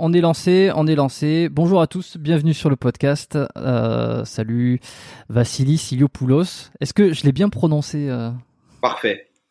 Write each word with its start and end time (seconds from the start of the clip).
On 0.00 0.12
est 0.12 0.20
lancé, 0.20 0.70
on 0.76 0.86
est 0.86 0.94
lancé. 0.94 1.48
Bonjour 1.50 1.80
à 1.80 1.88
tous, 1.88 2.16
bienvenue 2.18 2.54
sur 2.54 2.70
le 2.70 2.76
podcast. 2.76 3.36
Euh, 3.56 4.24
salut 4.24 4.78
Vassili 5.28 5.76
Siliopoulos. 5.76 6.70
Est-ce 6.80 6.94
que 6.94 7.12
je 7.12 7.24
l'ai 7.24 7.32
bien 7.32 7.48
prononcé 7.48 8.08
euh, 8.08 8.30
Parfait. 8.80 9.26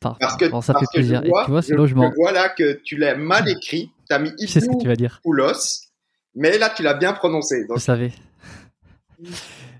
par- 0.00 0.16
Parce 0.18 0.36
que, 0.36 0.48
Bon, 0.48 0.60
ça 0.60 0.72
parce 0.74 0.86
fait 0.92 0.98
que 0.98 1.02
je 1.02 1.08
plaisir. 1.14 1.28
vois, 1.28 1.42
Et 1.42 1.44
tu 1.46 1.50
vois, 1.50 1.62
c'est 1.62 1.72
je- 1.72 1.76
là 1.78 1.82
où 1.82 1.86
je 1.86 1.94
m'en- 1.96 2.10
je 2.10 2.14
vois 2.16 2.30
là 2.30 2.48
que 2.48 2.80
tu 2.84 2.96
l'as 2.96 3.16
mal 3.16 3.48
écrit. 3.48 3.90
Tu 4.08 4.14
as 4.14 4.20
mis 4.20 4.30
ce 4.46 4.60
que 4.60 4.80
tu 4.80 4.86
vas 4.86 4.94
dire. 4.96 5.18
Poulos, 5.24 5.88
mais 6.36 6.56
là 6.56 6.70
tu 6.74 6.84
l'as 6.84 6.94
bien 6.94 7.12
prononcé. 7.12 7.66
Donc, 7.66 7.78
Je 7.78 7.82
savais. 7.82 8.12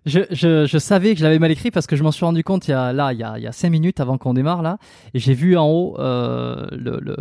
Je, 0.06 0.20
je, 0.30 0.66
je 0.66 0.78
savais 0.78 1.12
que 1.12 1.18
je 1.20 1.24
l'avais 1.24 1.38
mal 1.38 1.50
écrit 1.52 1.70
parce 1.70 1.86
que 1.86 1.94
je 1.94 2.02
m'en 2.02 2.10
suis 2.10 2.24
rendu 2.24 2.42
compte 2.42 2.66
il 2.66 2.72
y 2.72 2.74
a 2.74 2.92
là 2.92 3.12
il 3.12 3.18
y 3.20 3.22
a, 3.22 3.34
il 3.38 3.44
y 3.44 3.46
a 3.46 3.52
cinq 3.52 3.68
minutes 3.70 4.00
avant 4.00 4.16
qu'on 4.18 4.32
démarre 4.34 4.62
là 4.62 4.78
et 5.14 5.18
j'ai 5.18 5.34
vu 5.34 5.56
en 5.58 5.66
haut 5.68 5.96
euh, 6.00 6.66
le, 6.72 6.98
le, 7.02 7.16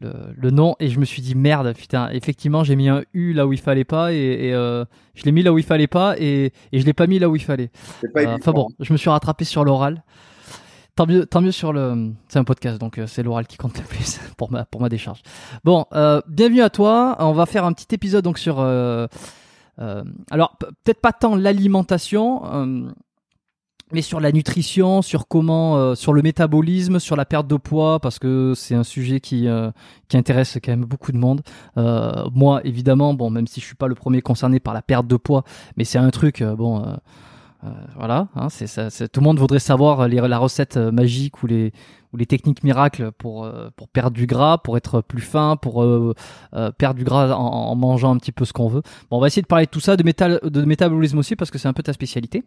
le, 0.00 0.12
le 0.36 0.50
nom 0.50 0.74
et 0.80 0.88
je 0.88 0.98
me 0.98 1.04
suis 1.04 1.22
dit 1.22 1.34
merde 1.34 1.72
putain 1.74 2.08
effectivement 2.10 2.64
j'ai 2.64 2.76
mis 2.76 2.88
un 2.88 3.04
U 3.12 3.32
là 3.32 3.46
où 3.46 3.52
il 3.52 3.60
fallait 3.60 3.84
pas 3.84 4.12
et, 4.12 4.16
et, 4.16 4.54
euh, 4.54 4.84
je 5.14 5.24
l'ai 5.24 5.32
mis 5.32 5.42
là 5.42 5.52
où 5.52 5.58
il 5.58 5.64
fallait 5.64 5.86
pas 5.86 6.16
et, 6.18 6.52
et 6.72 6.80
je 6.80 6.84
l'ai 6.84 6.92
pas 6.92 7.06
mis 7.06 7.18
là 7.18 7.28
où 7.28 7.36
il 7.36 7.42
fallait. 7.42 7.70
Euh. 8.16 8.36
Enfin 8.38 8.52
bon 8.52 8.68
je 8.80 8.92
me 8.92 8.98
suis 8.98 9.10
rattrapé 9.10 9.44
sur 9.44 9.64
l'oral. 9.64 10.02
Tant 10.96 11.06
mieux, 11.06 11.26
tant 11.26 11.40
mieux 11.40 11.50
sur 11.50 11.72
le. 11.72 12.12
C'est 12.28 12.38
un 12.38 12.44
podcast, 12.44 12.78
donc 12.78 12.98
euh, 12.98 13.08
c'est 13.08 13.24
l'oral 13.24 13.48
qui 13.48 13.56
compte 13.56 13.76
le 13.76 13.84
plus 13.84 14.20
pour 14.36 14.52
ma 14.52 14.64
pour 14.64 14.80
ma 14.80 14.88
décharge. 14.88 15.22
Bon, 15.64 15.86
euh, 15.92 16.20
bienvenue 16.28 16.62
à 16.62 16.70
toi. 16.70 17.16
On 17.18 17.32
va 17.32 17.46
faire 17.46 17.64
un 17.64 17.72
petit 17.72 17.92
épisode 17.92 18.22
donc 18.22 18.38
sur. 18.38 18.60
alors 18.60 20.56
peut-être 20.58 21.00
pas 21.00 21.12
tant 21.12 21.34
l'alimentation, 21.34 22.86
mais 23.94 24.02
sur 24.02 24.20
la 24.20 24.32
nutrition, 24.32 25.00
sur 25.00 25.28
comment, 25.28 25.76
euh, 25.76 25.94
sur 25.94 26.12
le 26.12 26.20
métabolisme, 26.20 26.98
sur 26.98 27.16
la 27.16 27.24
perte 27.24 27.46
de 27.46 27.56
poids, 27.56 28.00
parce 28.00 28.18
que 28.18 28.52
c'est 28.56 28.74
un 28.74 28.82
sujet 28.82 29.20
qui 29.20 29.48
euh, 29.48 29.70
qui 30.08 30.16
intéresse 30.16 30.58
quand 30.62 30.72
même 30.72 30.84
beaucoup 30.84 31.12
de 31.12 31.16
monde. 31.16 31.42
Euh, 31.78 32.24
moi, 32.34 32.60
évidemment, 32.64 33.14
bon, 33.14 33.30
même 33.30 33.46
si 33.46 33.60
je 33.60 33.66
suis 33.66 33.76
pas 33.76 33.86
le 33.86 33.94
premier 33.94 34.20
concerné 34.20 34.60
par 34.60 34.74
la 34.74 34.82
perte 34.82 35.06
de 35.06 35.16
poids, 35.16 35.44
mais 35.76 35.84
c'est 35.84 35.98
un 35.98 36.10
truc, 36.10 36.42
bon. 36.42 36.84
voilà, 37.96 38.28
hein, 38.36 38.48
Tout 38.48 39.20
le 39.20 39.24
monde 39.24 39.38
voudrait 39.38 39.58
savoir 39.58 40.08
la 40.08 40.38
recette 40.38 40.76
magique 40.76 41.42
ou 41.42 41.46
les 41.46 41.72
ou 42.12 42.16
les 42.16 42.26
techniques 42.26 42.62
miracles 42.62 43.10
pour 43.12 43.48
pour 43.76 43.88
perdre 43.88 44.16
du 44.16 44.26
gras, 44.26 44.58
pour 44.58 44.76
être 44.76 45.00
plus 45.00 45.22
fin, 45.22 45.56
pour 45.56 45.84
perdre 46.78 46.98
du 46.98 47.04
gras 47.04 47.32
en, 47.34 47.70
en 47.70 47.74
mangeant 47.76 48.12
un 48.14 48.18
petit 48.18 48.32
peu 48.32 48.44
ce 48.44 48.52
qu'on 48.52 48.68
veut. 48.68 48.82
Bon, 49.10 49.16
on 49.18 49.20
va 49.20 49.28
essayer 49.28 49.42
de 49.42 49.46
parler 49.46 49.66
de 49.66 49.70
tout 49.70 49.80
ça, 49.80 49.96
de, 49.96 50.02
métal, 50.02 50.40
de 50.42 50.62
métabolisme 50.64 51.18
aussi 51.18 51.36
parce 51.36 51.50
que 51.50 51.58
c'est 51.58 51.68
un 51.68 51.72
peu 51.72 51.82
ta 51.82 51.92
spécialité. 51.92 52.44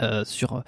Euh, 0.00 0.24
sur 0.24 0.54
euh, 0.54 0.60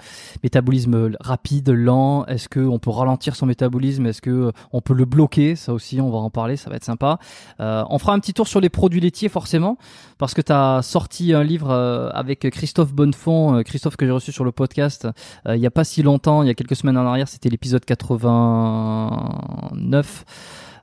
métabolisme 0.43 1.13
rapide, 1.19 1.69
lent. 1.69 2.25
Est-ce 2.25 2.47
que 2.47 2.59
on 2.59 2.77
peut 2.77 2.91
ralentir 2.91 3.35
son 3.35 3.47
métabolisme? 3.47 4.05
Est-ce 4.05 4.21
que 4.21 4.29
euh, 4.29 4.51
on 4.71 4.81
peut 4.81 4.93
le 4.93 5.05
bloquer? 5.05 5.55
Ça 5.55 5.73
aussi, 5.73 5.99
on 5.99 6.11
va 6.11 6.17
en 6.17 6.29
parler. 6.29 6.57
Ça 6.57 6.69
va 6.69 6.75
être 6.75 6.83
sympa. 6.83 7.17
on 7.59 7.97
fera 7.97 8.13
un 8.13 8.19
petit 8.19 8.33
tour 8.33 8.47
sur 8.47 8.61
les 8.61 8.69
produits 8.69 8.99
laitiers 8.99 9.29
forcément, 9.29 9.77
parce 10.17 10.33
que 10.33 10.41
tu 10.41 10.51
as 10.51 10.81
sorti 10.81 11.33
un 11.33 11.43
livre 11.43 11.71
avec 12.13 12.49
Christophe 12.51 12.93
Bonnefond, 12.93 13.61
Christophe 13.63 13.95
que 13.97 14.05
j'ai 14.05 14.11
reçu 14.11 14.31
sur 14.31 14.45
le 14.45 14.51
podcast 14.51 15.07
il 15.47 15.57
y 15.57 15.65
a 15.65 15.71
pas 15.71 15.83
si 15.83 16.03
longtemps, 16.03 16.43
il 16.43 16.47
y 16.47 16.51
a 16.51 16.53
quelques 16.53 16.75
semaines 16.75 16.97
en 16.97 17.05
arrière. 17.05 17.27
C'était 17.27 17.49
l'épisode 17.49 17.83
89, 17.85 20.25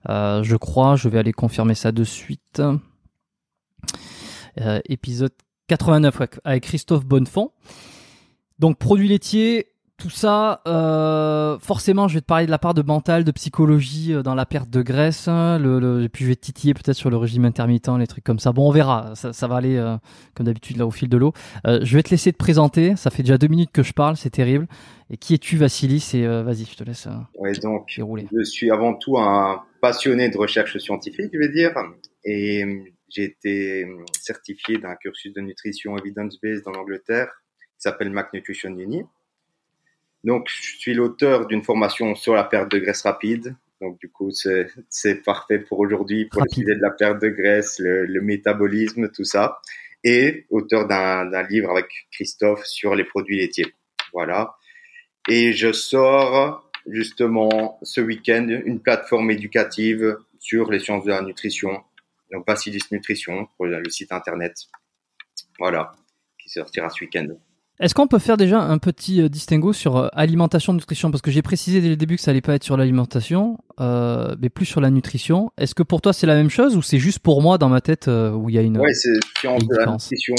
je 0.08 0.56
crois. 0.56 0.96
Je 0.96 1.08
vais 1.08 1.18
aller 1.18 1.32
confirmer 1.32 1.74
ça 1.74 1.92
de 1.92 2.04
suite. 2.04 2.62
épisode 4.88 5.32
89 5.68 6.22
avec 6.44 6.64
Christophe 6.64 7.04
Bonnefond. 7.04 7.50
Donc 8.62 8.78
produits 8.78 9.08
laitiers, 9.08 9.66
tout 9.96 10.08
ça, 10.08 10.62
euh, 10.68 11.58
forcément, 11.58 12.06
je 12.06 12.14
vais 12.14 12.20
te 12.20 12.26
parler 12.26 12.46
de 12.46 12.50
la 12.52 12.60
part 12.60 12.74
de 12.74 12.82
mental, 12.82 13.24
de 13.24 13.32
psychologie 13.32 14.14
euh, 14.14 14.22
dans 14.22 14.36
la 14.36 14.46
perte 14.46 14.70
de 14.70 14.82
graisse. 14.82 15.26
Hein, 15.26 15.58
le, 15.58 16.04
et 16.04 16.08
puis 16.08 16.22
je 16.22 16.28
vais 16.28 16.36
te 16.36 16.42
titiller 16.42 16.72
peut-être 16.72 16.94
sur 16.94 17.10
le 17.10 17.16
régime 17.16 17.44
intermittent, 17.44 17.88
les 17.98 18.06
trucs 18.06 18.22
comme 18.22 18.38
ça. 18.38 18.52
Bon, 18.52 18.68
on 18.68 18.70
verra. 18.70 19.14
Ça, 19.16 19.48
va 19.48 19.56
aller 19.56 19.74
euh, 19.78 19.96
comme 20.36 20.46
d'habitude 20.46 20.76
là 20.76 20.86
au 20.86 20.92
fil 20.92 21.08
de 21.08 21.16
l'eau. 21.16 21.32
je 21.64 21.96
vais 21.96 22.04
te 22.04 22.10
laisser 22.10 22.30
te 22.30 22.36
présenter. 22.36 22.94
Ça 22.94 23.10
fait 23.10 23.24
déjà 23.24 23.36
deux 23.36 23.48
minutes 23.48 23.72
que 23.72 23.82
je 23.82 23.92
parle, 23.92 24.16
c'est 24.16 24.30
terrible. 24.30 24.68
Et 25.10 25.16
qui 25.16 25.34
es-tu, 25.34 25.56
Vassilis 25.56 26.12
Et 26.14 26.24
vas-y, 26.24 26.64
je 26.64 26.76
te 26.76 26.84
laisse. 26.84 27.08
ouais, 27.34 27.52
donc 27.54 27.88
je 27.88 28.44
suis 28.44 28.70
avant 28.70 28.94
tout 28.94 29.18
un 29.18 29.60
passionné 29.80 30.28
de 30.28 30.38
recherche 30.38 30.78
scientifique, 30.78 31.30
je 31.32 31.38
vais 31.40 31.48
dire, 31.48 31.72
et 32.24 32.64
j'ai 33.08 33.24
été 33.24 33.88
certifié 34.20 34.78
d'un 34.78 34.94
cursus 34.94 35.34
de 35.34 35.40
nutrition 35.40 35.98
evidence-based 35.98 36.68
en 36.68 36.74
Angleterre 36.78 37.41
s'appelle 37.82 38.10
Mac 38.10 38.32
Nutrition 38.32 38.76
Uni. 38.76 39.04
Donc, 40.24 40.48
je 40.48 40.76
suis 40.78 40.94
l'auteur 40.94 41.46
d'une 41.46 41.62
formation 41.62 42.14
sur 42.14 42.34
la 42.34 42.44
perte 42.44 42.70
de 42.70 42.78
graisse 42.78 43.02
rapide. 43.02 43.56
Donc, 43.80 43.98
du 43.98 44.08
coup, 44.08 44.30
c'est 44.30 45.22
parfait 45.24 45.58
pour 45.58 45.80
aujourd'hui 45.80 46.26
pour 46.26 46.44
étudier 46.44 46.76
de 46.76 46.80
la 46.80 46.90
perte 46.90 47.20
de 47.20 47.28
graisse, 47.28 47.80
le, 47.80 48.20
métabolisme, 48.20 49.10
tout 49.10 49.24
ça. 49.24 49.60
Et 50.04 50.46
auteur 50.50 50.86
d'un 50.86 51.42
livre 51.48 51.70
avec 51.70 51.86
Christophe 52.12 52.64
sur 52.64 52.94
les 52.94 53.04
produits 53.04 53.38
laitiers. 53.38 53.74
Voilà. 54.12 54.54
Et 55.28 55.52
je 55.52 55.72
sors 55.72 56.70
justement 56.86 57.78
ce 57.82 58.00
week-end 58.00 58.46
une 58.64 58.80
plateforme 58.80 59.30
éducative 59.30 60.16
sur 60.38 60.70
les 60.70 60.78
sciences 60.78 61.04
de 61.04 61.10
la 61.10 61.22
nutrition. 61.22 61.82
Donc, 62.30 62.46
Basilis 62.46 62.82
Nutrition 62.92 63.48
pour 63.56 63.66
le 63.66 63.88
site 63.90 64.12
internet. 64.12 64.54
Voilà. 65.58 65.92
Qui 66.38 66.48
sortira 66.48 66.88
ce 66.88 67.04
week-end. 67.04 67.28
Est-ce 67.80 67.94
qu'on 67.94 68.06
peut 68.06 68.18
faire 68.18 68.36
déjà 68.36 68.60
un 68.60 68.78
petit 68.78 69.22
euh, 69.22 69.28
distinguo 69.28 69.72
sur 69.72 69.96
euh, 69.96 70.08
alimentation, 70.12 70.72
nutrition? 70.72 71.10
Parce 71.10 71.22
que 71.22 71.30
j'ai 71.30 71.42
précisé 71.42 71.80
dès 71.80 71.88
le 71.88 71.96
début 71.96 72.16
que 72.16 72.22
ça 72.22 72.30
allait 72.30 72.40
pas 72.40 72.54
être 72.54 72.64
sur 72.64 72.76
l'alimentation, 72.76 73.58
euh, 73.80 74.36
mais 74.40 74.50
plus 74.50 74.66
sur 74.66 74.80
la 74.80 74.90
nutrition. 74.90 75.50
Est-ce 75.58 75.74
que 75.74 75.82
pour 75.82 76.00
toi 76.00 76.12
c'est 76.12 76.26
la 76.26 76.34
même 76.34 76.50
chose 76.50 76.76
ou 76.76 76.82
c'est 76.82 76.98
juste 76.98 77.20
pour 77.20 77.42
moi 77.42 77.58
dans 77.58 77.68
ma 77.68 77.80
tête 77.80 78.08
où 78.08 78.48
il 78.48 78.54
y 78.54 78.58
a 78.58 78.62
une. 78.62 78.78
Ouais, 78.78 78.92
c'est 78.92 79.18
science 79.38 79.66
de 79.66 79.76
la 79.76 79.86
nutrition, 79.86 80.34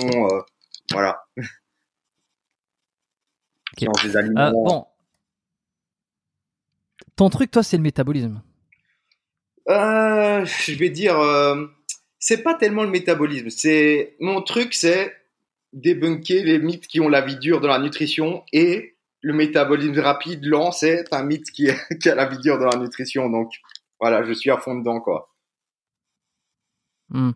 voilà. 0.91 1.17
Science 3.77 4.03
des 4.03 4.15
aliments. 4.15 4.51
bon. 4.51 4.85
Ton 7.15 7.29
truc, 7.29 7.51
toi, 7.51 7.61
c'est 7.61 7.77
le 7.77 7.83
métabolisme. 7.83 8.41
je 9.67 10.77
vais 10.77 10.89
dire, 10.89 11.15
c'est 12.19 12.41
pas 12.41 12.53
tellement 12.53 12.83
le 12.83 12.89
métabolisme. 12.89 13.49
C'est 13.49 14.15
mon 14.19 14.41
truc, 14.41 14.73
c'est 14.73 15.13
débunker 15.73 16.43
les 16.43 16.59
mythes 16.59 16.87
qui 16.87 16.99
ont 16.99 17.09
la 17.09 17.21
vie 17.21 17.37
dure 17.37 17.61
dans 17.61 17.67
la 17.67 17.79
nutrition 17.79 18.43
et 18.53 18.95
le 19.21 19.33
métabolisme 19.33 19.99
rapide, 19.99 20.43
lent, 20.45 20.71
c'est 20.71 21.11
un 21.13 21.23
mythe 21.23 21.49
qui, 21.51 21.69
a 21.69 22.15
la 22.15 22.25
vie 22.27 22.37
dure 22.37 22.59
dans 22.59 22.67
la 22.67 22.77
nutrition. 22.77 23.29
Donc 23.29 23.51
voilà, 23.99 24.23
je 24.23 24.33
suis 24.33 24.51
à 24.51 24.57
fond 24.57 24.75
dedans 24.75 24.99
quoi. 24.99 25.29
Hmm. 27.09 27.31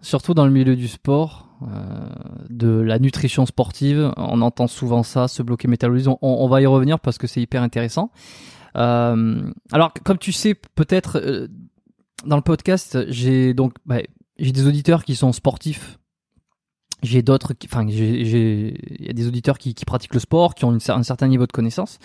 Surtout 0.00 0.34
dans 0.34 0.44
le 0.44 0.52
milieu 0.52 0.76
du 0.76 0.86
sport, 0.88 1.48
euh, 1.62 2.08
de 2.50 2.80
la 2.80 2.98
nutrition 2.98 3.46
sportive, 3.46 4.12
on 4.16 4.42
entend 4.42 4.66
souvent 4.66 5.02
ça, 5.02 5.28
se 5.28 5.42
bloquer 5.42 5.66
métabolisme. 5.66 6.14
On, 6.20 6.46
va 6.46 6.60
y 6.60 6.66
revenir 6.66 7.00
parce 7.00 7.16
que 7.16 7.26
c'est 7.26 7.40
hyper 7.40 7.62
intéressant. 7.62 8.10
Euh, 8.76 9.50
alors, 9.72 9.92
comme 10.04 10.18
tu 10.18 10.32
sais, 10.32 10.54
peut-être 10.54 11.18
euh, 11.18 11.48
dans 12.26 12.36
le 12.36 12.42
podcast, 12.42 12.98
j'ai 13.08 13.54
donc 13.54 13.74
bah, 13.86 14.00
j'ai 14.38 14.52
des 14.52 14.66
auditeurs 14.66 15.04
qui 15.04 15.14
sont 15.14 15.32
sportifs 15.32 15.98
j'ai 17.04 17.22
d'autres, 17.22 17.54
enfin, 17.64 17.86
il 17.86 19.04
y 19.04 19.08
a 19.08 19.12
des 19.12 19.26
auditeurs 19.26 19.58
qui, 19.58 19.74
pratiquent 19.86 20.14
le 20.14 20.20
sport, 20.20 20.54
qui 20.54 20.64
ont 20.64 20.76
un 20.88 21.02
certain 21.02 21.28
niveau 21.28 21.46
de 21.46 21.52
connaissance, 21.52 21.98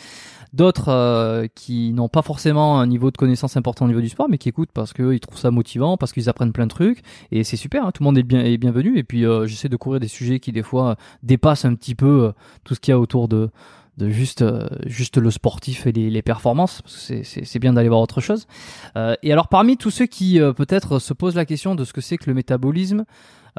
d'autres 0.53 0.89
euh, 0.89 1.47
qui 1.55 1.93
n'ont 1.93 2.09
pas 2.09 2.21
forcément 2.21 2.79
un 2.79 2.87
niveau 2.87 3.11
de 3.11 3.17
connaissance 3.17 3.55
important 3.57 3.85
au 3.85 3.87
niveau 3.87 4.01
du 4.01 4.09
sport, 4.09 4.27
mais 4.29 4.37
qui 4.37 4.49
écoutent 4.49 4.71
parce 4.73 4.93
qu'ils 4.93 5.19
trouvent 5.19 5.37
ça 5.37 5.51
motivant, 5.51 5.97
parce 5.97 6.11
qu'ils 6.11 6.29
apprennent 6.29 6.51
plein 6.51 6.65
de 6.65 6.71
trucs, 6.71 7.01
et 7.31 7.43
c'est 7.43 7.57
super. 7.57 7.85
Hein, 7.85 7.91
tout 7.91 8.03
le 8.03 8.05
monde 8.05 8.17
est 8.17 8.23
bien 8.23 8.43
est 8.43 8.57
bienvenu. 8.57 8.97
Et 8.97 9.03
puis 9.03 9.25
euh, 9.25 9.47
j'essaie 9.47 9.69
de 9.69 9.77
couvrir 9.77 9.99
des 9.99 10.07
sujets 10.07 10.39
qui 10.39 10.51
des 10.51 10.63
fois 10.63 10.97
dépassent 11.23 11.65
un 11.65 11.75
petit 11.75 11.95
peu 11.95 12.23
euh, 12.23 12.31
tout 12.63 12.75
ce 12.75 12.79
qu'il 12.79 12.91
y 12.91 12.95
a 12.95 12.99
autour 12.99 13.27
de 13.27 13.49
de 13.97 14.09
juste 14.09 14.45
juste 14.85 15.17
le 15.17 15.29
sportif 15.29 15.85
et 15.85 15.91
les, 15.91 16.09
les 16.09 16.21
performances 16.21 16.81
parce 16.81 17.09
que 17.09 17.23
c'est 17.23 17.59
bien 17.59 17.73
d'aller 17.73 17.89
voir 17.89 17.99
autre 17.99 18.21
chose 18.21 18.47
et 18.95 19.33
alors 19.33 19.49
parmi 19.49 19.75
tous 19.75 19.91
ceux 19.91 20.05
qui 20.05 20.39
peut-être 20.55 20.99
se 20.99 21.13
posent 21.13 21.35
la 21.35 21.43
question 21.43 21.75
de 21.75 21.83
ce 21.83 21.91
que 21.91 21.99
c'est 21.99 22.15
que 22.15 22.29
le 22.29 22.33
métabolisme 22.33 23.03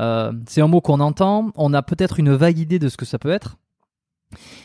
euh, 0.00 0.32
c'est 0.48 0.62
un 0.62 0.66
mot 0.66 0.80
qu'on 0.80 1.00
entend, 1.00 1.52
on 1.54 1.74
a 1.74 1.82
peut-être 1.82 2.18
une 2.18 2.34
vague 2.34 2.58
idée 2.58 2.78
de 2.78 2.88
ce 2.88 2.96
que 2.96 3.04
ça 3.04 3.18
peut 3.18 3.30
être. 3.30 3.56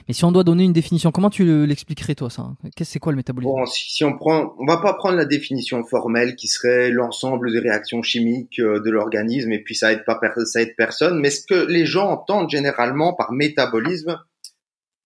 Mais 0.07 0.13
si 0.13 0.23
on 0.23 0.31
doit 0.31 0.43
donner 0.43 0.63
une 0.63 0.73
définition, 0.73 1.11
comment 1.11 1.31
tu 1.31 1.65
l'expliquerait 1.65 2.13
toi 2.13 2.29
ça 2.29 2.53
Qu'est-ce 2.75 2.91
c'est 2.91 2.99
quoi 2.99 3.11
le 3.11 3.15
métabolisme? 3.15 3.51
Si, 3.65 4.03
on 4.03 4.15
prend, 4.15 4.53
on 4.59 4.65
va 4.65 4.77
pas 4.77 4.93
prendre 4.93 5.17
la 5.17 5.25
définition 5.25 5.83
formelle 5.83 6.35
qui 6.35 6.47
serait 6.47 6.91
l'ensemble 6.91 7.51
des 7.51 7.59
réactions 7.59 8.03
chimiques 8.03 8.59
euh, 8.59 8.79
de 8.79 8.91
l'organisme 8.91 9.51
et 9.51 9.59
puis 9.59 9.75
ça 9.75 9.91
aide 9.91 10.05
pas 10.05 10.19
ça 10.45 10.61
aide 10.61 10.75
personne. 10.75 11.19
Mais 11.19 11.31
ce 11.31 11.45
que 11.45 11.65
les 11.65 11.85
gens 11.85 12.09
entendent 12.09 12.49
généralement 12.49 13.13
par 13.13 13.31
métabolisme, 13.31 14.19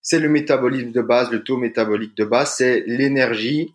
c'est 0.02 0.20
le 0.20 0.28
métabolisme 0.28 0.92
de 0.92 1.02
base, 1.02 1.30
le 1.30 1.42
taux 1.42 1.56
métabolique 1.56 2.16
de 2.16 2.24
base, 2.24 2.54
c'est 2.56 2.84
l'énergie, 2.86 3.72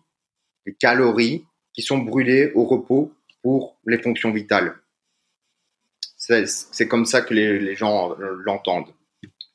les 0.66 0.74
calories 0.74 1.44
qui 1.72 1.82
sont 1.82 1.98
brûlées 1.98 2.52
au 2.54 2.64
repos 2.64 3.12
pour 3.42 3.76
les 3.86 3.98
fonctions 3.98 4.32
vitales. 4.32 4.76
C'est 6.26 6.88
comme 6.88 7.06
ça 7.06 7.22
que 7.22 7.34
les, 7.34 7.74
gens 7.76 8.16
l'entendent. 8.18 8.92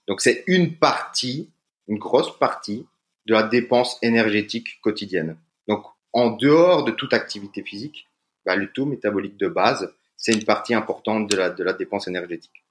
Donc 0.07 0.21
c'est 0.21 0.43
une 0.47 0.77
partie, 0.77 1.51
une 1.87 1.97
grosse 1.97 2.37
partie 2.37 2.87
de 3.25 3.33
la 3.33 3.43
dépense 3.43 3.97
énergétique 4.01 4.79
quotidienne. 4.81 5.37
Donc 5.67 5.83
en 6.13 6.31
dehors 6.31 6.83
de 6.83 6.91
toute 6.91 7.13
activité 7.13 7.63
physique, 7.63 8.07
bah, 8.45 8.55
le 8.55 8.71
taux 8.71 8.85
métabolique 8.85 9.37
de 9.37 9.47
base, 9.47 9.93
c'est 10.17 10.33
une 10.33 10.45
partie 10.45 10.73
importante 10.73 11.29
de 11.29 11.35
la, 11.35 11.49
de 11.49 11.63
la 11.63 11.73
dépense 11.73 12.07
énergétique. 12.07 12.63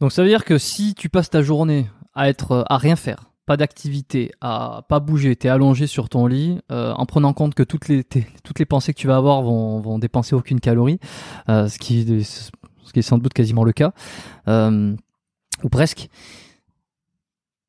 Donc 0.00 0.12
ça 0.12 0.22
veut 0.22 0.28
dire 0.28 0.44
que 0.44 0.58
si 0.58 0.94
tu 0.94 1.08
passes 1.08 1.30
ta 1.30 1.42
journée 1.42 1.86
à 2.14 2.28
être 2.28 2.64
à 2.68 2.76
rien 2.78 2.96
faire, 2.96 3.29
pas 3.50 3.56
d'activité, 3.56 4.30
à 4.40 4.84
pas 4.88 5.00
bouger, 5.00 5.34
tu 5.34 5.48
es 5.48 5.50
allongé 5.50 5.88
sur 5.88 6.08
ton 6.08 6.28
lit, 6.28 6.60
euh, 6.70 6.92
en 6.92 7.04
prenant 7.04 7.32
compte 7.32 7.56
que 7.56 7.64
toutes 7.64 7.88
les, 7.88 8.04
toutes 8.04 8.60
les 8.60 8.64
pensées 8.64 8.94
que 8.94 8.98
tu 9.00 9.08
vas 9.08 9.16
avoir 9.16 9.42
vont, 9.42 9.80
vont 9.80 9.98
dépenser 9.98 10.36
aucune 10.36 10.60
calorie, 10.60 11.00
euh, 11.48 11.66
ce, 11.66 11.76
qui, 11.80 12.22
ce 12.22 12.92
qui 12.92 13.00
est 13.00 13.02
sans 13.02 13.18
doute 13.18 13.34
quasiment 13.34 13.64
le 13.64 13.72
cas, 13.72 13.92
euh, 14.46 14.94
ou 15.64 15.68
presque. 15.68 16.10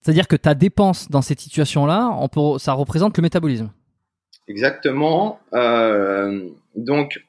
C'est-à-dire 0.04 0.28
que 0.28 0.36
ta 0.36 0.54
dépense 0.54 1.10
dans 1.10 1.24
cette 1.24 1.40
situation-là, 1.40 2.16
ça 2.60 2.74
représente 2.74 3.18
le 3.18 3.24
métabolisme. 3.24 3.72
Exactement. 4.48 5.40
donc, 6.76 7.26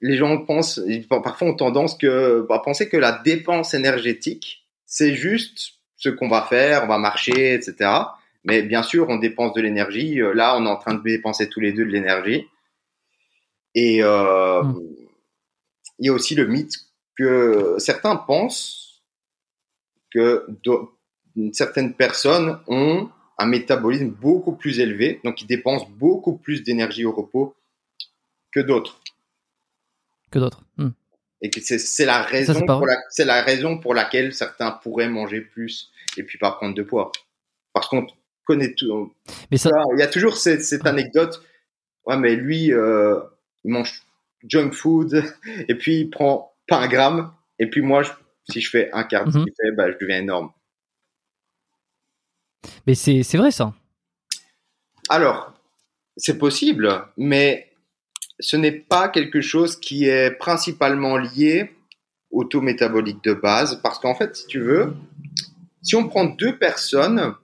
les 0.00 0.16
gens 0.16 0.44
pensent, 0.44 0.80
parfois 1.08 1.46
ont 1.46 1.54
tendance 1.54 1.96
à 2.02 2.58
penser 2.58 2.88
que 2.88 2.96
la 2.96 3.12
dépense 3.12 3.72
énergétique, 3.72 4.66
c'est 4.84 5.14
juste 5.14 5.75
ce 5.96 6.08
qu'on 6.08 6.28
va 6.28 6.42
faire, 6.42 6.84
on 6.84 6.86
va 6.86 6.98
marcher, 6.98 7.54
etc. 7.54 7.90
Mais 8.44 8.62
bien 8.62 8.82
sûr, 8.82 9.08
on 9.08 9.16
dépense 9.16 9.54
de 9.54 9.60
l'énergie. 9.60 10.20
Euh, 10.20 10.32
là, 10.32 10.56
on 10.56 10.64
est 10.66 10.70
en 10.70 10.76
train 10.76 10.94
de 10.94 11.02
dépenser 11.02 11.48
tous 11.48 11.60
les 11.60 11.72
deux 11.72 11.84
de 11.84 11.90
l'énergie. 11.90 12.46
Et 13.74 14.02
euh, 14.02 14.62
hmm. 14.62 14.80
il 15.98 16.06
y 16.06 16.08
a 16.08 16.12
aussi 16.12 16.34
le 16.34 16.46
mythe 16.46 16.74
que 17.16 17.76
certains 17.78 18.16
pensent 18.16 19.02
que 20.12 20.46
certaines 21.52 21.94
personnes 21.94 22.60
ont 22.68 23.10
un 23.38 23.46
métabolisme 23.46 24.10
beaucoup 24.10 24.52
plus 24.52 24.80
élevé, 24.80 25.20
donc 25.24 25.42
ils 25.42 25.46
dépensent 25.46 25.88
beaucoup 25.90 26.38
plus 26.38 26.62
d'énergie 26.62 27.04
au 27.04 27.12
repos 27.12 27.54
que 28.52 28.60
d'autres. 28.60 29.00
Que 30.30 30.38
d'autres. 30.38 30.62
Hmm. 30.78 30.90
Et 31.42 31.50
que 31.50 31.60
c'est 31.60 32.06
la 32.06 32.22
raison 32.22 32.64
pour 32.64 32.86
la, 32.86 32.96
c'est 33.10 33.24
la 33.24 33.42
raison 33.42 33.78
pour 33.78 33.94
laquelle 33.94 34.32
certains 34.32 34.70
pourraient 34.70 35.08
manger 35.08 35.42
plus 35.42 35.92
et 36.16 36.22
puis 36.22 36.38
pas 36.38 36.52
prendre 36.52 36.74
de 36.74 36.82
poids. 36.82 37.12
Parce 37.72 37.88
qu'on 37.88 38.06
connaît 38.44 38.74
tout. 38.74 39.12
Mais 39.50 39.58
ça, 39.58 39.70
il 39.94 40.00
y 40.00 40.02
a 40.02 40.06
toujours 40.06 40.36
cette, 40.36 40.64
cette 40.64 40.86
anecdote. 40.86 41.42
Ouais, 42.06 42.16
mais 42.16 42.36
lui, 42.36 42.72
euh, 42.72 43.20
il 43.64 43.72
mange 43.72 44.02
junk 44.48 44.72
food 44.72 45.22
et 45.68 45.74
puis 45.74 46.00
il 46.00 46.10
prend 46.10 46.54
pas 46.66 46.78
un 46.78 46.88
gramme. 46.88 47.32
Et 47.58 47.68
puis 47.68 47.82
moi, 47.82 48.02
je 48.02 48.10
Si 48.50 48.60
je 48.60 48.70
fais 48.70 48.90
un 48.92 49.04
quart 49.04 49.24
de 49.24 49.32
ce 49.32 49.38
qu'il 49.38 49.52
fait, 49.60 49.72
bah, 49.72 49.90
je 49.90 49.98
deviens 49.98 50.18
énorme. 50.18 50.52
Mais 52.86 52.94
c'est 52.94 53.36
vrai 53.36 53.50
ça. 53.50 53.74
Alors, 55.08 55.52
c'est 56.16 56.38
possible, 56.38 57.06
mais 57.16 57.70
ce 58.38 58.56
n'est 58.56 58.72
pas 58.72 59.08
quelque 59.08 59.40
chose 59.40 59.78
qui 59.78 60.06
est 60.06 60.30
principalement 60.30 61.16
lié 61.16 61.70
au 62.30 62.44
taux 62.44 62.60
métabolique 62.60 63.22
de 63.24 63.32
base, 63.32 63.80
parce 63.82 63.98
qu'en 63.98 64.14
fait, 64.14 64.36
si 64.36 64.46
tu 64.46 64.60
veux, 64.60 64.94
si 65.82 65.96
on 65.96 66.08
prend 66.08 66.24
deux 66.24 66.58
personnes 66.58 67.34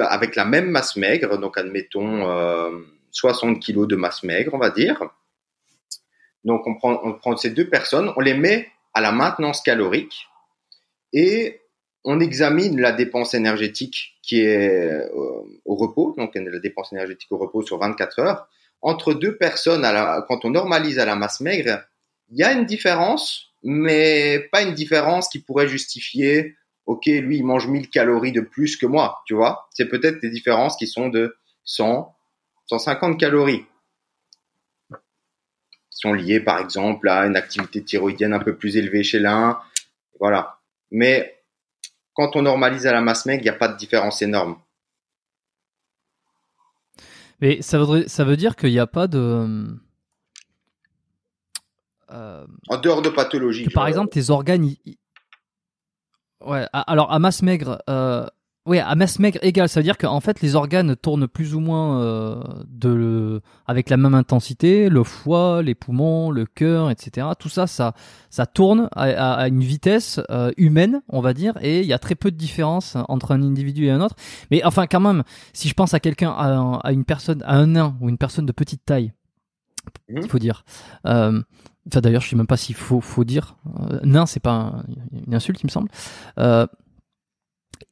avec 0.00 0.36
la 0.36 0.44
même 0.44 0.70
masse 0.70 0.96
maigre, 0.96 1.38
donc 1.38 1.56
admettons 1.56 2.28
euh, 2.28 2.70
60 3.10 3.60
kg 3.60 3.86
de 3.86 3.96
masse 3.96 4.22
maigre, 4.22 4.52
on 4.54 4.58
va 4.58 4.70
dire, 4.70 5.02
donc 6.44 6.66
on 6.66 6.74
prend, 6.74 7.00
on 7.02 7.14
prend 7.14 7.36
ces 7.36 7.50
deux 7.50 7.68
personnes, 7.68 8.12
on 8.16 8.20
les 8.20 8.34
met 8.34 8.68
à 8.94 9.00
la 9.00 9.12
maintenance 9.12 9.62
calorique 9.62 10.26
et 11.12 11.60
on 12.04 12.20
examine 12.20 12.80
la 12.80 12.92
dépense 12.92 13.34
énergétique 13.34 14.18
qui 14.22 14.42
est 14.42 14.92
euh, 14.92 15.08
au 15.64 15.74
repos, 15.74 16.14
donc 16.16 16.34
la 16.34 16.58
dépense 16.58 16.92
énergétique 16.92 17.32
au 17.32 17.38
repos 17.38 17.62
sur 17.62 17.78
24 17.78 18.18
heures. 18.20 18.48
Entre 18.80 19.14
deux 19.14 19.36
personnes, 19.36 19.84
à 19.84 19.92
la, 19.92 20.24
quand 20.28 20.44
on 20.44 20.50
normalise 20.50 20.98
à 20.98 21.04
la 21.04 21.16
masse 21.16 21.40
maigre, 21.40 21.82
il 22.30 22.38
y 22.38 22.44
a 22.44 22.52
une 22.52 22.66
différence, 22.66 23.52
mais 23.62 24.48
pas 24.52 24.62
une 24.62 24.74
différence 24.74 25.28
qui 25.28 25.40
pourrait 25.40 25.68
justifier, 25.68 26.56
ok, 26.86 27.06
lui, 27.06 27.38
il 27.38 27.44
mange 27.44 27.66
1000 27.66 27.90
calories 27.90 28.32
de 28.32 28.40
plus 28.40 28.76
que 28.76 28.86
moi, 28.86 29.22
tu 29.26 29.34
vois. 29.34 29.68
C'est 29.72 29.88
peut-être 29.88 30.20
des 30.20 30.30
différences 30.30 30.76
qui 30.76 30.86
sont 30.86 31.08
de 31.08 31.36
100, 31.64 32.14
150 32.66 33.18
calories 33.18 33.64
qui 34.90 35.98
sont 35.98 36.12
liées, 36.12 36.40
par 36.40 36.60
exemple, 36.60 37.08
à 37.08 37.26
une 37.26 37.36
activité 37.36 37.82
thyroïdienne 37.82 38.32
un 38.32 38.38
peu 38.38 38.56
plus 38.56 38.76
élevée 38.76 39.02
chez 39.02 39.18
l'un. 39.18 39.58
Voilà. 40.20 40.60
Mais 40.90 41.42
quand 42.14 42.36
on 42.36 42.42
normalise 42.42 42.86
à 42.86 42.92
la 42.92 43.00
masse 43.00 43.26
maigre, 43.26 43.42
il 43.42 43.44
n'y 43.44 43.50
a 43.50 43.58
pas 43.58 43.68
de 43.68 43.76
différence 43.76 44.22
énorme. 44.22 44.58
Mais 47.40 47.62
ça, 47.62 47.78
ça 48.06 48.24
veut 48.24 48.36
dire 48.36 48.56
qu'il 48.56 48.70
n'y 48.70 48.78
a 48.78 48.86
pas 48.86 49.06
de. 49.06 49.68
Euh, 52.10 52.46
en 52.68 52.78
dehors 52.78 53.02
de 53.02 53.10
pathologie. 53.10 53.68
par 53.68 53.86
exemple, 53.86 54.10
tes 54.10 54.30
organes. 54.30 54.74
Ouais, 56.44 56.66
alors 56.72 57.12
à 57.12 57.18
masse 57.18 57.42
maigre, 57.42 57.82
euh, 57.90 58.26
oui, 58.68 58.78
à 58.78 58.94
masse 58.94 59.18
maigre 59.18 59.38
égale, 59.42 59.68
ça 59.68 59.80
veut 59.80 59.84
dire 59.84 59.96
qu'en 59.96 60.20
fait 60.20 60.42
les 60.42 60.54
organes 60.54 60.94
tournent 60.94 61.26
plus 61.26 61.54
ou 61.54 61.60
moins 61.60 62.02
euh, 62.02 62.42
de, 62.68 63.40
avec 63.66 63.88
la 63.88 63.96
même 63.96 64.14
intensité, 64.14 64.90
le 64.90 65.02
foie, 65.04 65.62
les 65.62 65.74
poumons, 65.74 66.30
le 66.30 66.44
cœur, 66.44 66.90
etc. 66.90 67.28
Tout 67.38 67.48
ça, 67.48 67.66
ça, 67.66 67.94
ça 68.28 68.44
tourne 68.44 68.90
à, 68.94 69.48
une 69.48 69.62
vitesse 69.62 70.20
euh, 70.30 70.52
humaine, 70.58 71.00
on 71.08 71.22
va 71.22 71.32
dire, 71.32 71.54
et 71.62 71.80
il 71.80 71.86
y 71.86 71.94
a 71.94 71.98
très 71.98 72.14
peu 72.14 72.30
de 72.30 72.36
différence 72.36 72.96
entre 73.08 73.32
un 73.32 73.42
individu 73.42 73.86
et 73.86 73.90
un 73.90 74.02
autre. 74.02 74.16
Mais 74.50 74.62
enfin, 74.64 74.86
quand 74.86 75.00
même, 75.00 75.24
si 75.54 75.68
je 75.68 75.74
pense 75.74 75.94
à 75.94 76.00
quelqu'un, 76.00 76.30
à, 76.30 76.92
une 76.92 77.04
personne, 77.06 77.42
à 77.46 77.56
un 77.56 77.68
nain 77.68 77.96
ou 78.02 78.10
une 78.10 78.18
personne 78.18 78.44
de 78.44 78.52
petite 78.52 78.84
taille, 78.84 79.12
mmh. 80.10 80.20
il 80.22 80.28
faut 80.28 80.38
dire. 80.38 80.66
Euh, 81.06 81.40
enfin, 81.88 82.00
d'ailleurs, 82.02 82.20
je 82.20 82.28
sais 82.28 82.36
même 82.36 82.46
pas 82.46 82.58
s'il 82.58 82.74
faut, 82.74 83.00
faut 83.00 83.24
dire. 83.24 83.56
nain, 84.04 84.26
c'est 84.26 84.40
pas 84.40 84.82
une 85.26 85.34
insulte, 85.34 85.62
il 85.62 85.66
me 85.66 85.70
semble. 85.70 85.88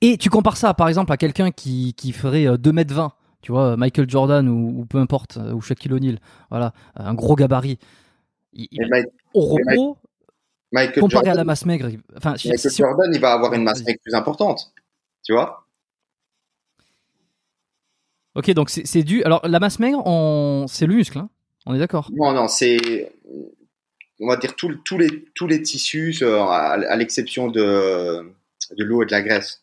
Et 0.02 0.18
tu 0.18 0.28
compares 0.28 0.56
ça, 0.56 0.74
par 0.74 0.88
exemple, 0.88 1.12
à 1.12 1.16
quelqu'un 1.16 1.50
qui, 1.50 1.94
qui 1.94 2.12
ferait 2.12 2.44
2m20, 2.44 3.06
euh, 3.06 3.08
tu 3.40 3.52
vois, 3.52 3.76
Michael 3.76 4.08
Jordan 4.08 4.48
ou, 4.48 4.84
peu 4.86 4.98
importe, 4.98 5.38
euh, 5.38 5.52
ou 5.52 5.60
Shaquille 5.60 5.92
O'Neal, 5.92 6.18
voilà, 6.50 6.72
un 6.96 7.14
gros 7.14 7.34
gabarit. 7.34 7.78
au 9.32 9.40
repos, 9.40 9.98
comparé 11.00 11.30
à 11.30 11.34
la 11.34 11.44
masse 11.44 11.64
maigre, 11.64 11.88
enfin, 12.16 12.32
Michael 12.32 12.72
Jordan, 12.72 13.10
il 13.14 13.20
va 13.20 13.32
avoir 13.32 13.54
une 13.54 13.62
masse 13.62 13.84
maigre 13.84 14.00
plus 14.02 14.14
importante, 14.14 14.72
tu 15.24 15.32
vois? 15.32 15.66
Ok, 18.34 18.50
donc 18.50 18.68
c'est 18.68 19.02
dû. 19.02 19.22
Alors 19.24 19.48
la 19.48 19.58
masse 19.60 19.78
maigre, 19.78 20.02
on... 20.04 20.66
c'est 20.68 20.86
le 20.86 20.94
muscle, 20.94 21.16
hein 21.18 21.30
on 21.64 21.74
est 21.74 21.78
d'accord? 21.78 22.10
Non, 22.12 22.32
non, 22.32 22.48
c'est 22.48 23.12
on 24.20 24.28
va 24.28 24.36
dire 24.36 24.54
tous 24.56 24.98
les 24.98 25.24
tous 25.34 25.46
les 25.46 25.62
tissus, 25.62 26.22
à 26.22 26.96
l'exception 26.96 27.48
de 27.48 28.30
de 28.76 28.84
l'eau 28.84 29.02
et 29.02 29.06
de 29.06 29.12
la 29.12 29.22
graisse 29.22 29.60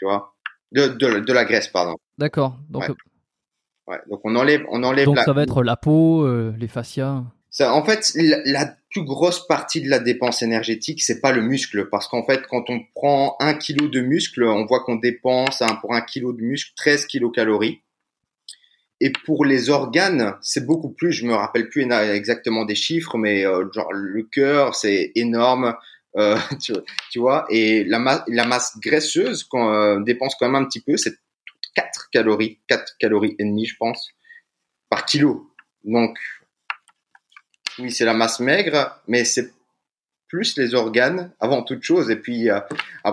tu 0.00 0.06
vois, 0.06 0.34
de, 0.72 0.88
de, 0.88 1.32
la 1.32 1.44
graisse, 1.44 1.68
pardon. 1.68 1.96
D'accord. 2.16 2.56
Donc, 2.70 2.84
ouais. 3.86 3.98
donc 4.08 4.20
on 4.24 4.34
enlève, 4.34 4.64
on 4.70 4.82
enlève. 4.82 5.04
Donc 5.04 5.18
ça 5.18 5.34
va 5.34 5.42
être 5.42 5.62
la 5.62 5.76
peau, 5.76 6.24
euh, 6.24 6.54
les 6.58 6.68
fascias. 6.68 7.22
Ça, 7.50 7.74
en 7.74 7.84
fait, 7.84 8.12
la, 8.16 8.76
plus 8.90 9.04
grosse 9.04 9.46
partie 9.46 9.80
de 9.80 9.88
la 9.88 9.98
dépense 9.98 10.42
énergétique, 10.42 11.02
c'est 11.02 11.20
pas 11.20 11.32
le 11.32 11.42
muscle, 11.42 11.88
parce 11.90 12.08
qu'en 12.08 12.24
fait, 12.24 12.46
quand 12.48 12.70
on 12.70 12.80
prend 12.94 13.36
un 13.38 13.54
kilo 13.54 13.88
de 13.88 14.00
muscle, 14.00 14.42
on 14.42 14.64
voit 14.66 14.80
qu'on 14.80 14.96
dépense 14.96 15.62
hein, 15.62 15.78
pour 15.80 15.94
un 15.94 16.00
kilo 16.00 16.32
de 16.32 16.42
muscle 16.42 16.72
13 16.76 17.06
kilocalories. 17.06 17.82
Et 19.00 19.12
pour 19.24 19.44
les 19.44 19.70
organes, 19.70 20.34
c'est 20.42 20.66
beaucoup 20.66 20.90
plus. 20.90 21.12
Je 21.12 21.26
me 21.26 21.34
rappelle 21.34 21.68
plus 21.68 21.90
exactement 21.90 22.64
des 22.64 22.74
chiffres, 22.74 23.16
mais 23.16 23.46
euh, 23.46 23.70
genre 23.72 23.92
le 23.92 24.22
cœur, 24.24 24.74
c'est 24.74 25.12
énorme. 25.14 25.74
Euh, 26.16 26.36
tu, 27.10 27.18
vois, 27.18 27.46
et 27.50 27.84
la, 27.84 27.98
masse, 27.98 28.22
la 28.28 28.46
masse 28.46 28.78
graisseuse 28.78 29.44
qu'on 29.44 29.72
euh, 29.72 30.00
dépense 30.00 30.34
quand 30.38 30.48
même 30.48 30.62
un 30.62 30.66
petit 30.66 30.80
peu, 30.80 30.96
c'est 30.96 31.14
4 31.74 32.08
calories, 32.12 32.60
4 32.68 32.96
calories 32.98 33.36
et 33.38 33.44
demie, 33.44 33.66
je 33.66 33.76
pense, 33.78 34.10
par 34.88 35.04
kilo. 35.04 35.52
Donc, 35.84 36.18
oui, 37.78 37.90
c'est 37.90 38.04
la 38.04 38.14
masse 38.14 38.40
maigre, 38.40 39.00
mais 39.06 39.24
c'est 39.24 39.52
plus 40.28 40.56
les 40.56 40.74
organes 40.74 41.32
avant 41.40 41.62
toute 41.62 41.82
chose. 41.82 42.10
Et 42.10 42.16
puis, 42.16 42.50
euh, 42.50 42.60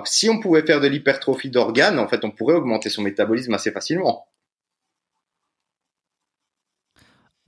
si 0.05 0.29
on 0.29 0.39
pouvait 0.39 0.65
faire 0.65 0.79
de 0.79 0.87
l'hypertrophie 0.87 1.49
d'organes, 1.49 1.99
en 1.99 2.07
fait, 2.07 2.23
on 2.23 2.31
pourrait 2.31 2.55
augmenter 2.55 2.89
son 2.89 3.01
métabolisme 3.01 3.53
assez 3.53 3.71
facilement. 3.71 4.27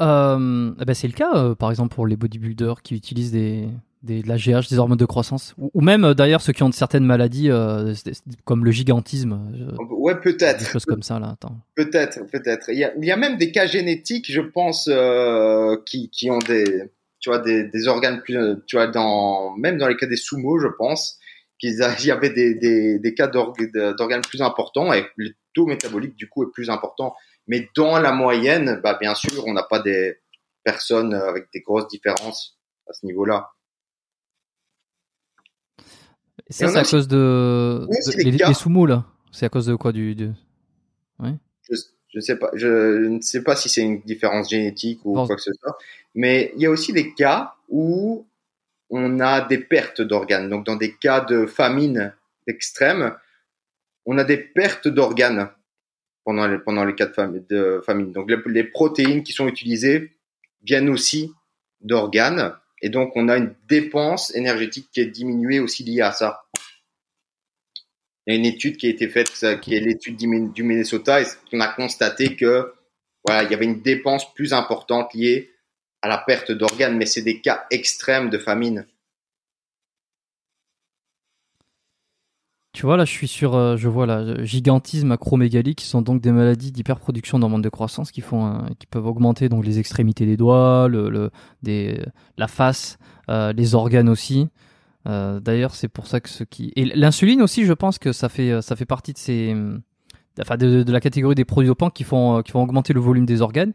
Euh, 0.01 0.71
ben 0.77 0.93
c'est 0.93 1.07
le 1.07 1.13
cas, 1.13 1.55
par 1.55 1.69
exemple, 1.69 1.93
pour 1.93 2.07
les 2.07 2.15
bodybuilders 2.15 2.81
qui 2.81 2.95
utilisent 2.95 3.31
des, 3.31 3.67
des, 4.03 4.21
de 4.21 4.27
la 4.27 4.37
GH, 4.37 4.69
des 4.69 4.79
hormones 4.79 4.97
de 4.97 5.05
croissance, 5.05 5.53
ou, 5.57 5.81
même 5.81 6.05
euh, 6.05 6.13
d'ailleurs 6.13 6.41
ceux 6.41 6.53
qui 6.53 6.63
ont 6.63 6.71
certaines 6.71 7.05
maladies 7.05 7.49
euh, 7.49 7.93
comme 8.45 8.63
le 8.63 8.71
gigantisme. 8.71 9.39
Euh, 9.53 9.83
ouais, 9.89 10.19
peut-être. 10.19 10.59
Des 10.59 10.65
choses 10.65 10.85
comme 10.85 11.03
ça 11.03 11.19
là. 11.19 11.35
Peut-être, 11.75 12.25
peut-être. 12.31 12.69
Il 12.69 12.79
y 12.79 12.83
a, 12.83 12.93
il 12.97 13.05
y 13.05 13.11
a 13.11 13.17
même 13.17 13.37
des 13.37 13.51
cas 13.51 13.65
génétiques, 13.65 14.31
je 14.31 14.41
pense, 14.41 14.89
qui, 15.85 16.09
qui 16.09 16.31
ont 16.31 16.39
des, 16.39 16.83
tu 17.19 17.29
vois, 17.29 17.39
des, 17.39 17.63
des 17.65 17.87
organes 17.87 18.21
plus, 18.21 18.37
tu 18.67 18.77
vois, 18.77 18.87
dans 18.87 19.55
même 19.57 19.77
dans 19.77 19.87
les 19.87 19.97
cas 19.97 20.07
des 20.07 20.15
sumo, 20.15 20.59
je 20.59 20.67
pense, 20.77 21.19
qu'il 21.59 21.75
y 21.77 22.11
avait 22.11 22.29
des, 22.29 22.55
des, 22.55 22.99
des 22.99 23.13
cas 23.13 23.27
d'organes 23.27 24.21
plus 24.21 24.41
importants 24.41 24.93
et 24.93 25.05
le 25.17 25.31
taux 25.53 25.65
métabolique 25.65 26.15
du 26.15 26.29
coup 26.29 26.43
est 26.43 26.51
plus 26.53 26.69
important. 26.69 27.15
Mais 27.49 27.67
dans 27.75 27.99
la 27.99 28.11
moyenne, 28.11 28.79
bah 28.83 28.97
bien 29.01 29.15
sûr, 29.15 29.43
on 29.47 29.53
n'a 29.53 29.63
pas 29.63 29.79
des 29.79 30.19
personnes 30.63 31.15
avec 31.15 31.47
des 31.51 31.61
grosses 31.61 31.87
différences 31.87 32.59
à 32.87 32.93
ce 32.93 33.05
niveau-là. 33.07 33.49
Et 36.47 36.53
ça, 36.53 36.67
c'est 36.67 36.77
à 36.77 36.83
cause 36.83 37.07
de, 37.07 37.87
les, 38.17 38.31
les, 38.31 38.37
là. 38.37 39.05
C'est 39.31 39.45
à 39.47 39.49
cause 39.49 39.65
de 39.65 39.75
quoi 39.75 39.91
du, 39.91 40.15
Ouais. 41.17 41.33
Je, 41.69 41.75
je 42.09 42.19
sais 42.19 42.37
pas. 42.37 42.51
Je 42.53 43.07
ne 43.07 43.19
sais 43.19 43.43
pas 43.43 43.55
si 43.55 43.67
c'est 43.67 43.81
une 43.81 44.01
différence 44.01 44.51
génétique 44.51 45.01
ou 45.03 45.13
quoi 45.13 45.35
que 45.35 45.41
ce 45.41 45.51
soit. 45.53 45.75
Mais 46.13 46.51
il 46.55 46.61
y 46.61 46.67
a 46.67 46.69
aussi 46.69 46.93
des 46.93 47.15
cas 47.15 47.55
où 47.67 48.27
on 48.91 49.19
a 49.19 49.41
des 49.41 49.57
pertes 49.57 50.01
d'organes. 50.01 50.49
Donc, 50.49 50.67
dans 50.67 50.75
des 50.75 50.95
cas 50.95 51.21
de 51.21 51.47
famine 51.47 52.13
extrême, 52.45 53.15
on 54.05 54.19
a 54.19 54.23
des 54.23 54.37
pertes 54.37 54.87
d'organes 54.87 55.49
pendant 56.29 56.47
les, 56.47 56.59
pendant 56.59 56.85
les 56.85 56.95
cas 56.95 57.07
de 57.07 57.13
famine. 57.13 57.43
De 57.49 57.81
famine. 57.85 58.11
Donc, 58.11 58.31
les 58.45 58.63
protéines 58.63 59.23
qui 59.23 59.33
sont 59.33 59.47
utilisées 59.47 60.11
viennent 60.63 60.89
aussi 60.89 61.33
d'organes 61.81 62.53
et 62.81 62.89
donc, 62.89 63.11
on 63.15 63.27
a 63.27 63.37
une 63.37 63.53
dépense 63.67 64.33
énergétique 64.35 64.89
qui 64.91 65.01
est 65.01 65.05
diminuée 65.05 65.59
aussi 65.59 65.83
liée 65.83 66.01
à 66.01 66.11
ça. 66.11 66.45
Il 68.25 68.33
y 68.33 68.37
a 68.37 68.39
une 68.39 68.45
étude 68.45 68.77
qui 68.77 68.87
a 68.87 68.89
été 68.89 69.09
faite, 69.09 69.31
qui 69.61 69.75
est 69.75 69.79
l'étude 69.79 70.15
du 70.17 70.63
Minnesota, 70.63 71.21
et 71.21 71.25
on 71.51 71.59
a 71.59 71.67
constaté 71.67 72.35
que 72.35 72.73
voilà, 73.25 73.43
il 73.43 73.51
y 73.51 73.53
avait 73.53 73.65
une 73.65 73.81
dépense 73.81 74.33
plus 74.33 74.53
importante 74.53 75.13
liée 75.13 75.51
à 76.01 76.07
la 76.07 76.17
perte 76.17 76.51
d'organes, 76.51 76.95
mais 76.95 77.05
c'est 77.05 77.21
des 77.21 77.41
cas 77.41 77.65
extrêmes 77.69 78.29
de 78.29 78.37
famine. 78.37 78.87
Tu 82.79 82.85
vois, 82.85 82.95
là, 82.95 83.03
je 83.03 83.11
suis 83.11 83.27
sur, 83.27 83.55
euh, 83.55 83.75
je 83.75 83.89
vois 83.89 84.05
là, 84.05 84.41
gigantisme, 84.45 85.11
acromégalie, 85.11 85.75
qui 85.75 85.85
sont 85.85 86.01
donc 86.01 86.21
des 86.21 86.31
maladies 86.31 86.71
d'hyperproduction 86.71 87.37
d'hormones 87.37 87.61
de 87.61 87.67
croissance 87.67 88.09
qui 88.09 88.21
font, 88.21 88.63
qui 88.79 88.87
peuvent 88.87 89.05
augmenter 89.05 89.49
donc 89.49 89.65
les 89.65 89.79
extrémités 89.79 90.25
des 90.25 90.37
doigts, 90.37 90.87
le, 90.87 91.29
des, 91.61 92.01
la 92.37 92.47
face, 92.47 92.97
euh, 93.29 93.51
les 93.51 93.75
organes 93.75 94.07
aussi. 94.07 94.47
Euh, 95.09 95.41
d'ailleurs, 95.41 95.75
c'est 95.75 95.89
pour 95.89 96.07
ça 96.07 96.21
que 96.21 96.29
ce 96.29 96.45
qui 96.45 96.71
et 96.77 96.85
l'insuline 96.85 97.41
aussi, 97.41 97.65
je 97.65 97.73
pense 97.73 97.99
que 97.99 98.13
ça 98.13 98.29
fait, 98.29 98.61
ça 98.61 98.77
fait 98.77 98.85
partie 98.85 99.11
de 99.11 99.17
ces, 99.17 99.53
enfin, 100.39 100.55
de, 100.55 100.89
la 100.89 101.01
catégorie 101.01 101.35
des 101.35 101.43
produits 101.43 101.67
dopants 101.67 101.89
qui 101.89 102.05
font, 102.05 102.41
qui 102.43 102.53
font 102.53 102.63
augmenter 102.63 102.93
le 102.93 103.01
volume 103.01 103.25
des 103.25 103.41
organes. 103.41 103.73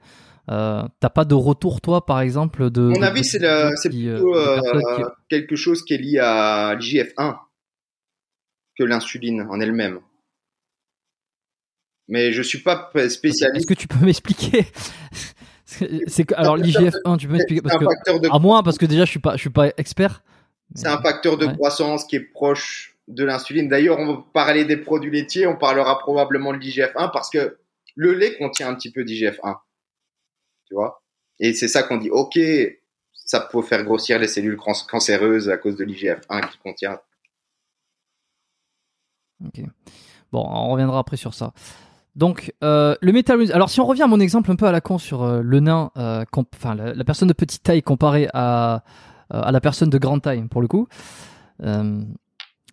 Euh, 0.50 0.82
T'as 1.00 1.10
pas 1.10 1.26
de 1.26 1.34
retour, 1.34 1.82
toi, 1.82 2.06
par 2.06 2.20
exemple, 2.20 2.70
de. 2.70 2.80
Mon 2.80 3.02
avis, 3.02 3.22
c'est 3.22 3.40
plutôt 3.90 4.34
quelque 5.28 5.56
chose 5.56 5.82
qui 5.82 5.92
est 5.92 5.98
lié 5.98 6.20
à 6.20 6.74
l'IGF-1 6.76 7.34
que 8.78 8.84
l'insuline 8.84 9.42
en 9.42 9.60
elle-même. 9.60 10.00
Mais 12.08 12.32
je 12.32 12.42
suis 12.42 12.58
pas 12.58 12.90
spécialiste. 13.08 13.56
Est-ce 13.56 13.66
que 13.66 13.74
tu 13.74 13.88
peux 13.88 14.04
m'expliquer? 14.04 14.66
C'est 15.64 16.30
alors 16.34 16.58
l'IGF-1, 16.58 17.16
tu 17.16 17.26
peux 17.26 17.32
m'expliquer? 17.32 17.62
Parce 17.62 17.76
que 17.76 18.30
à 18.30 18.38
moi 18.38 18.62
parce 18.62 18.76
que 18.76 18.84
déjà 18.84 19.06
je 19.06 19.10
suis 19.10 19.18
pas 19.18 19.36
je 19.36 19.40
suis 19.40 19.50
pas 19.50 19.68
expert. 19.78 20.22
C'est 20.74 20.88
un 20.88 21.00
facteur 21.00 21.38
de 21.38 21.46
croissance 21.46 22.04
qui 22.04 22.16
est 22.16 22.20
proche 22.20 22.96
de 23.08 23.24
l'insuline. 23.24 23.68
D'ailleurs, 23.68 23.98
on 23.98 24.06
va 24.06 24.24
parler 24.32 24.64
des 24.64 24.76
produits 24.76 25.10
laitiers, 25.10 25.46
on 25.46 25.56
parlera 25.56 25.98
probablement 25.98 26.52
de 26.52 26.58
l'IGF-1 26.58 27.10
parce 27.12 27.30
que 27.30 27.58
le 27.96 28.12
lait 28.12 28.36
contient 28.36 28.68
un 28.68 28.74
petit 28.74 28.90
peu 28.90 29.04
d'IGF-1. 29.04 29.56
Tu 30.66 30.74
vois? 30.74 31.02
Et 31.38 31.52
c'est 31.52 31.68
ça 31.68 31.82
qu'on 31.82 31.96
dit 31.96 32.10
OK, 32.10 32.38
ça 33.12 33.40
peut 33.40 33.62
faire 33.62 33.84
grossir 33.84 34.18
les 34.18 34.28
cellules 34.28 34.56
cancéreuses 34.56 35.48
à 35.48 35.56
cause 35.56 35.76
de 35.76 35.84
l'IGF-1 35.84 36.50
qui 36.50 36.58
contient. 36.58 36.98
OK. 39.44 39.64
Bon, 40.32 40.44
on 40.48 40.70
reviendra 40.70 40.98
après 40.98 41.16
sur 41.16 41.34
ça. 41.34 41.52
Donc, 42.16 42.54
euh, 42.62 42.94
le 43.00 43.12
métabolisme. 43.12 43.54
Alors, 43.54 43.70
si 43.70 43.80
on 43.80 43.86
revient 43.86 44.02
à 44.02 44.06
mon 44.06 44.20
exemple 44.20 44.50
un 44.50 44.56
peu 44.56 44.66
à 44.66 44.72
la 44.72 44.80
con 44.80 44.98
sur 44.98 45.22
euh, 45.22 45.42
le 45.42 45.60
nain, 45.60 45.90
euh, 45.96 46.24
enfin 46.54 46.74
la, 46.74 47.04
personne 47.04 47.28
de 47.28 47.32
petite 47.32 47.62
taille 47.62 47.82
comparée 47.82 48.28
à 48.32 48.84
à 49.30 49.50
la 49.50 49.60
personne 49.60 49.90
de 49.90 49.98
grande 49.98 50.22
taille, 50.22 50.44
pour 50.48 50.60
le 50.60 50.68
coup. 50.68 50.86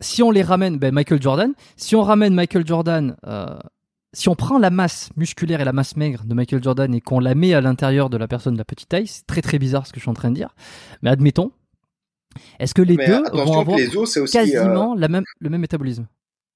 si 0.02 0.22
on 0.22 0.32
les 0.32 0.44
ramène, 0.44 0.78
ben 0.78 0.94
Michael 0.94 1.22
Jordan. 1.22 1.54
Si 1.76 1.96
on 1.96 2.04
ramène 2.04 2.36
Michael 2.36 2.68
Jordan, 2.68 3.16
si 4.14 4.30
on 4.30 4.36
prend 4.36 4.60
la 4.60 4.70
masse 4.70 5.10
musculaire 5.16 5.62
et 5.62 5.66
la 5.66 5.74
masse 5.74 5.96
maigre 5.96 6.24
de 6.26 6.36
Michael 6.36 6.62
Jordan 6.62 6.94
et 6.94 7.02
qu'on 7.02 7.20
la 7.20 7.36
met 7.36 7.54
à 7.54 7.62
l'intérieur 7.62 8.10
de 8.10 8.18
la 8.18 8.28
personne 8.28 8.54
de 8.54 8.60
la 8.60 8.66
petite 8.66 8.90
taille, 8.90 9.08
c'est 9.08 9.26
très 9.26 9.42
très 9.42 9.58
bizarre 9.58 9.88
ce 9.88 9.94
que 9.94 10.00
je 10.00 10.04
suis 10.04 10.10
en 10.10 10.14
train 10.14 10.30
de 10.30 10.36
dire. 10.36 10.54
Mais 11.02 11.10
admettons, 11.10 11.52
est-ce 12.60 12.74
que 12.74 12.82
les 12.82 12.98
deux 12.98 13.24
vont 13.32 13.60
avoir 13.60 13.78
quasiment 14.32 14.94
la 14.94 15.08
même, 15.08 15.24
le 15.40 15.50
même 15.50 15.62
métabolisme? 15.62 16.06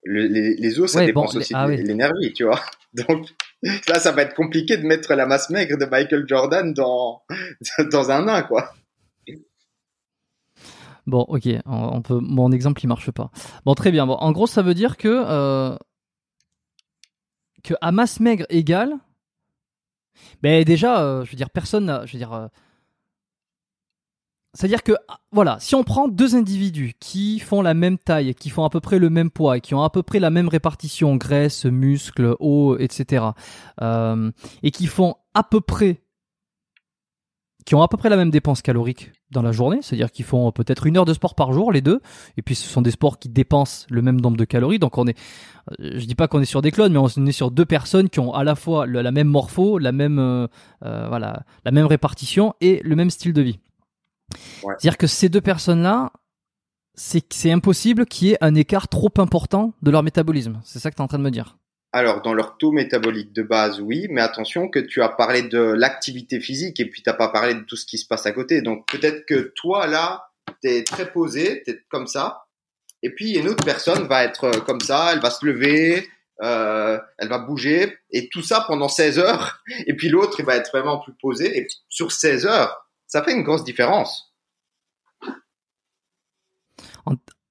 Les, 0.05 0.79
os, 0.79 0.91
ça 0.91 1.05
dépend 1.05 1.25
aussi 1.25 1.53
ah 1.55 1.67
de 1.67 1.74
l'énergie, 1.74 2.33
tu 2.33 2.43
vois. 2.43 2.62
Donc 2.93 3.27
là, 3.63 4.00
ça 4.00 4.12
va 4.12 4.21
être 4.21 4.35
compliqué 4.35 4.77
de 4.77 4.85
mettre 4.85 5.13
la 5.15 5.25
masse 5.25 5.50
maigre 5.50 5.77
de 5.77 5.85
Michael 5.85 6.25
Jordan 6.27 6.74
dans, 6.74 7.24
dans 7.91 8.12
un 8.12 8.25
nain, 8.25 8.43
quoi. 8.43 8.74
Bon, 11.07 11.21
ok, 11.21 11.47
on 11.65 12.01
peut. 12.01 12.19
Mon 12.19 12.51
exemple, 12.51 12.81
il 12.83 12.88
marche 12.88 13.12
pas. 13.12 13.29
Bon, 13.63 13.75
très 13.75 13.91
bien. 13.91 14.07
Bon, 14.07 14.15
en 14.15 14.31
gros, 14.31 14.47
ça 14.47 14.63
veut 14.63 14.74
dire 14.74 14.97
que 14.97 15.07
euh, 15.07 15.77
que 17.63 17.75
à 17.81 17.91
masse 17.91 18.19
maigre 18.19 18.45
égale, 18.50 18.95
ben 20.41 20.63
déjà, 20.63 21.03
euh, 21.03 21.24
je 21.24 21.31
veux 21.31 21.38
dire, 21.38 21.50
personne, 21.51 22.01
je 22.05 22.13
veux 22.13 22.17
dire, 22.17 22.33
euh, 22.33 22.47
c'est-à-dire 24.55 24.83
que, 24.83 24.93
voilà, 25.33 25.57
si 25.59 25.75
on 25.75 25.83
prend 25.83 26.07
deux 26.07 26.35
individus 26.35 26.93
qui 27.01 27.39
font 27.39 27.62
la 27.62 27.74
même 27.74 27.97
taille, 27.97 28.33
qui 28.35 28.50
font 28.50 28.63
à 28.63 28.69
peu 28.69 28.79
près 28.79 29.00
le 29.00 29.09
même 29.09 29.29
poids, 29.29 29.59
qui 29.59 29.75
ont 29.75 29.83
à 29.83 29.89
peu 29.89 30.01
près 30.01 30.19
la 30.19 30.29
même 30.29 30.47
répartition, 30.47 31.17
graisse, 31.17 31.65
muscles, 31.65 32.35
eau, 32.39 32.77
etc., 32.79 33.25
euh, 33.81 34.31
et 34.63 34.71
qui 34.71 34.88
font 34.88 35.15
à 35.33 35.43
peu 35.43 35.59
près, 35.59 36.01
qui 37.65 37.75
ont 37.75 37.81
à 37.81 37.89
peu 37.89 37.97
près 37.97 38.07
la 38.07 38.15
même 38.15 38.29
dépense 38.29 38.62
calorique 38.62 39.12
dans 39.29 39.41
la 39.41 39.51
journée, 39.51 39.79
c'est-à-dire 39.81 40.09
qu'ils 40.09 40.24
font 40.24 40.50
peut-être 40.53 40.85
une 40.85 40.95
heure 40.95 41.03
de 41.03 41.13
sport 41.13 41.35
par 41.35 41.51
jour, 41.51 41.74
les 41.74 41.81
deux, 41.81 42.00
et 42.38 42.41
puis 42.41 42.55
ce 42.55 42.69
sont 42.69 42.81
des 42.81 42.91
sports 42.91 43.19
qui 43.19 43.27
dépensent 43.27 43.85
le 43.89 44.01
même 44.01 44.21
nombre 44.21 44.38
de 44.38 44.45
calories, 44.45 44.79
donc 44.79 44.97
on 44.97 45.05
est, 45.05 45.17
euh, 45.81 46.00
je 46.00 46.05
dis 46.05 46.15
pas 46.15 46.29
qu'on 46.29 46.41
est 46.41 46.45
sur 46.45 46.62
des 46.62 46.71
clones, 46.71 46.93
mais 46.93 47.00
on 47.00 47.25
est 47.25 47.31
sur 47.33 47.51
deux 47.51 47.65
personnes 47.65 48.07
qui 48.07 48.21
ont 48.21 48.33
à 48.33 48.45
la 48.45 48.55
fois 48.55 48.88
la 48.88 49.12
même 49.12 49.27
morpho, 49.27 49.79
la 49.79 49.91
même, 49.91 50.17
euh, 50.17 50.47
voilà, 50.81 51.43
la 51.65 51.71
même 51.71 51.88
répartition 51.88 52.53
et 52.62 52.79
le 52.85 52.95
même 52.95 53.09
style 53.09 53.33
de 53.33 53.41
vie. 53.41 53.59
C'est-à-dire 54.34 54.98
que 54.98 55.08
ces 55.08 55.29
deux 55.29 55.41
personnes-là, 55.41 56.12
c'est 56.96 57.51
impossible 57.51 58.05
qu'il 58.05 58.29
y 58.29 58.32
ait 58.32 58.38
un 58.41 58.55
écart 58.55 58.88
trop 58.88 59.12
important 59.17 59.74
de 59.82 59.91
leur 59.91 60.03
métabolisme. 60.03 60.62
C'est 60.63 60.79
ça 60.79 60.89
que 60.91 60.96
tu 60.96 61.01
es 61.01 61.03
en 61.03 61.08
train 61.08 61.17
de 61.17 61.24
me 61.24 61.32
dire. 61.32 61.58
Alors, 61.91 62.22
dans 62.22 62.34
leur 62.34 62.58
taux 62.58 62.72
métabolique 62.72 63.32
de 63.32 63.41
base, 63.41 63.79
oui, 63.79 64.08
mais 64.10 64.22
attention 64.22 64.67
que 64.67 64.79
tu 64.79 65.01
as 65.01 65.10
parlé 65.10 65.44
de 65.44 65.60
l'activité 65.60 66.41
physique 66.41 66.79
et 66.79 66.89
puis 66.89 67.01
tu 67.01 67.10
n'as 67.10 67.15
pas 67.15 67.29
parlé 67.29 67.53
de 67.53 67.62
tout 67.62 67.77
ce 67.77 67.86
qui 67.86 67.98
se 67.98 68.05
passe 68.05 68.25
à 68.25 68.34
côté. 68.34 68.62
Donc, 68.62 68.86
peut-être 68.91 69.25
que 69.25 69.53
toi, 69.55 69.88
là, 69.88 70.27
tu 70.61 70.70
es 70.70 70.83
très 70.83 71.09
posé, 71.11 71.64
tu 71.64 71.72
es 71.72 71.79
comme 71.90 72.07
ça, 72.07 72.46
et 73.01 73.11
puis 73.11 73.38
une 73.38 73.48
autre 73.48 73.64
personne 73.64 74.07
va 74.07 74.24
être 74.24 74.46
euh, 74.46 74.59
comme 74.61 74.81
ça, 74.81 75.14
elle 75.14 75.20
va 75.20 75.29
se 75.29 75.46
lever, 75.46 76.07
euh, 76.42 77.00
elle 77.18 77.29
va 77.29 77.38
bouger, 77.38 77.98
et 78.11 78.29
tout 78.29 78.42
ça 78.42 78.66
pendant 78.68 78.90
16 78.90 79.20
heures, 79.20 79.61
et 79.88 79.96
puis 79.96 80.09
l'autre, 80.09 80.40
il 80.40 80.46
va 80.46 80.55
être 80.55 80.72
vraiment 80.72 81.00
plus 81.00 81.14
posé, 81.22 81.57
et 81.57 81.68
sur 81.88 82.11
16 82.11 82.46
heures, 82.46 82.84
ça 83.07 83.24
fait 83.24 83.33
une 83.33 83.44
grosse 83.44 83.63
différence. 83.63 84.33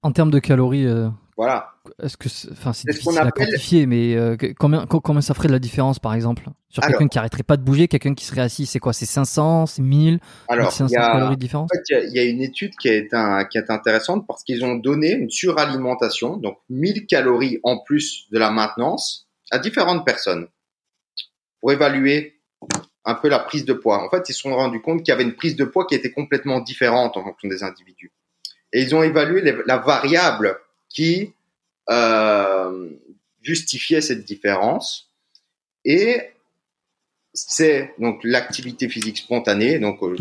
En, 0.02 0.12
termes 0.12 0.30
de 0.30 0.38
calories, 0.38 0.86
euh, 0.86 1.08
voilà. 1.36 1.74
Est-ce 2.02 2.16
que, 2.16 2.28
enfin, 2.52 2.72
c'est 2.72 2.88
difficile 2.88 3.18
à 3.18 3.30
quantifier, 3.30 3.86
mais 3.86 4.14
euh, 4.14 4.36
combien, 4.58 4.86
combien 4.86 5.20
ça 5.20 5.34
ferait 5.34 5.48
de 5.48 5.52
la 5.52 5.58
différence, 5.58 5.98
par 5.98 6.14
exemple, 6.14 6.44
sur 6.68 6.82
quelqu'un 6.82 7.08
qui 7.08 7.18
arrêterait 7.18 7.42
pas 7.42 7.56
de 7.56 7.62
bouger, 7.62 7.88
quelqu'un 7.88 8.14
qui 8.14 8.24
serait 8.24 8.40
assis, 8.40 8.66
c'est 8.66 8.78
quoi, 8.78 8.92
c'est 8.92 9.06
500, 9.06 9.66
c'est 9.66 9.82
1000, 9.82 10.20
Alors, 10.48 10.72
500 10.72 10.94
calories 10.94 11.36
de 11.36 11.40
différence? 11.40 11.70
En 11.72 11.76
fait, 11.76 12.04
il 12.08 12.14
y, 12.14 12.18
a 12.18 12.24
une 12.24 12.42
étude 12.42 12.74
qui 12.76 12.88
est 12.88 13.14
un, 13.14 13.44
qui 13.44 13.58
est 13.58 13.70
intéressante 13.70 14.26
parce 14.26 14.44
qu'ils 14.44 14.64
ont 14.64 14.76
donné 14.76 15.12
une 15.12 15.30
suralimentation, 15.30 16.36
donc 16.36 16.58
1000 16.68 17.06
calories 17.06 17.58
en 17.62 17.78
plus 17.78 18.26
de 18.30 18.38
la 18.38 18.50
maintenance, 18.50 19.28
à 19.50 19.58
différentes 19.58 20.04
personnes 20.04 20.48
pour 21.60 21.72
évaluer 21.72 22.33
un 23.04 23.14
peu 23.14 23.28
la 23.28 23.38
prise 23.38 23.64
de 23.64 23.72
poids. 23.72 24.02
En 24.02 24.10
fait, 24.10 24.28
ils 24.28 24.34
se 24.34 24.40
sont 24.40 24.54
rendus 24.54 24.80
compte 24.80 25.00
qu'il 25.02 25.08
y 25.08 25.12
avait 25.12 25.24
une 25.24 25.34
prise 25.34 25.56
de 25.56 25.64
poids 25.64 25.86
qui 25.86 25.94
était 25.94 26.12
complètement 26.12 26.60
différente 26.60 27.16
en 27.16 27.24
fonction 27.24 27.48
des 27.48 27.62
individus. 27.62 28.12
Et 28.72 28.82
ils 28.82 28.94
ont 28.94 29.02
évalué 29.02 29.42
la 29.66 29.76
variable 29.78 30.58
qui 30.88 31.32
euh, 31.90 32.88
justifiait 33.42 34.00
cette 34.00 34.24
différence. 34.24 35.10
Et 35.84 36.30
c'est 37.34 37.94
donc 37.98 38.20
l'activité 38.24 38.88
physique 38.88 39.18
spontanée. 39.18 39.78
Donc, 39.78 40.02
euh, 40.02 40.16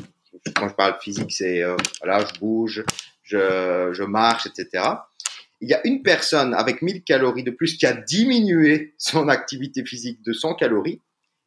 quand 0.56 0.68
je 0.68 0.74
parle 0.74 0.98
physique, 1.02 1.32
c'est 1.32 1.64
euh, 1.64 1.78
voilà, 2.02 2.26
je 2.26 2.40
bouge, 2.40 2.84
je, 3.24 3.92
je 3.94 4.04
marche, 4.04 4.46
etc. 4.46 4.84
Il 5.62 5.70
y 5.70 5.74
a 5.74 5.80
une 5.88 6.04
personne 6.04 6.54
avec 6.54 6.82
1000 6.82 7.04
calories 7.04 7.44
de 7.44 7.52
plus 7.52 7.78
qui 7.78 7.86
a 7.86 7.94
diminué 7.94 8.94
son 8.98 9.30
activité 9.30 9.86
physique 9.86 10.22
de 10.24 10.34
100 10.34 10.56
calories 10.56 11.00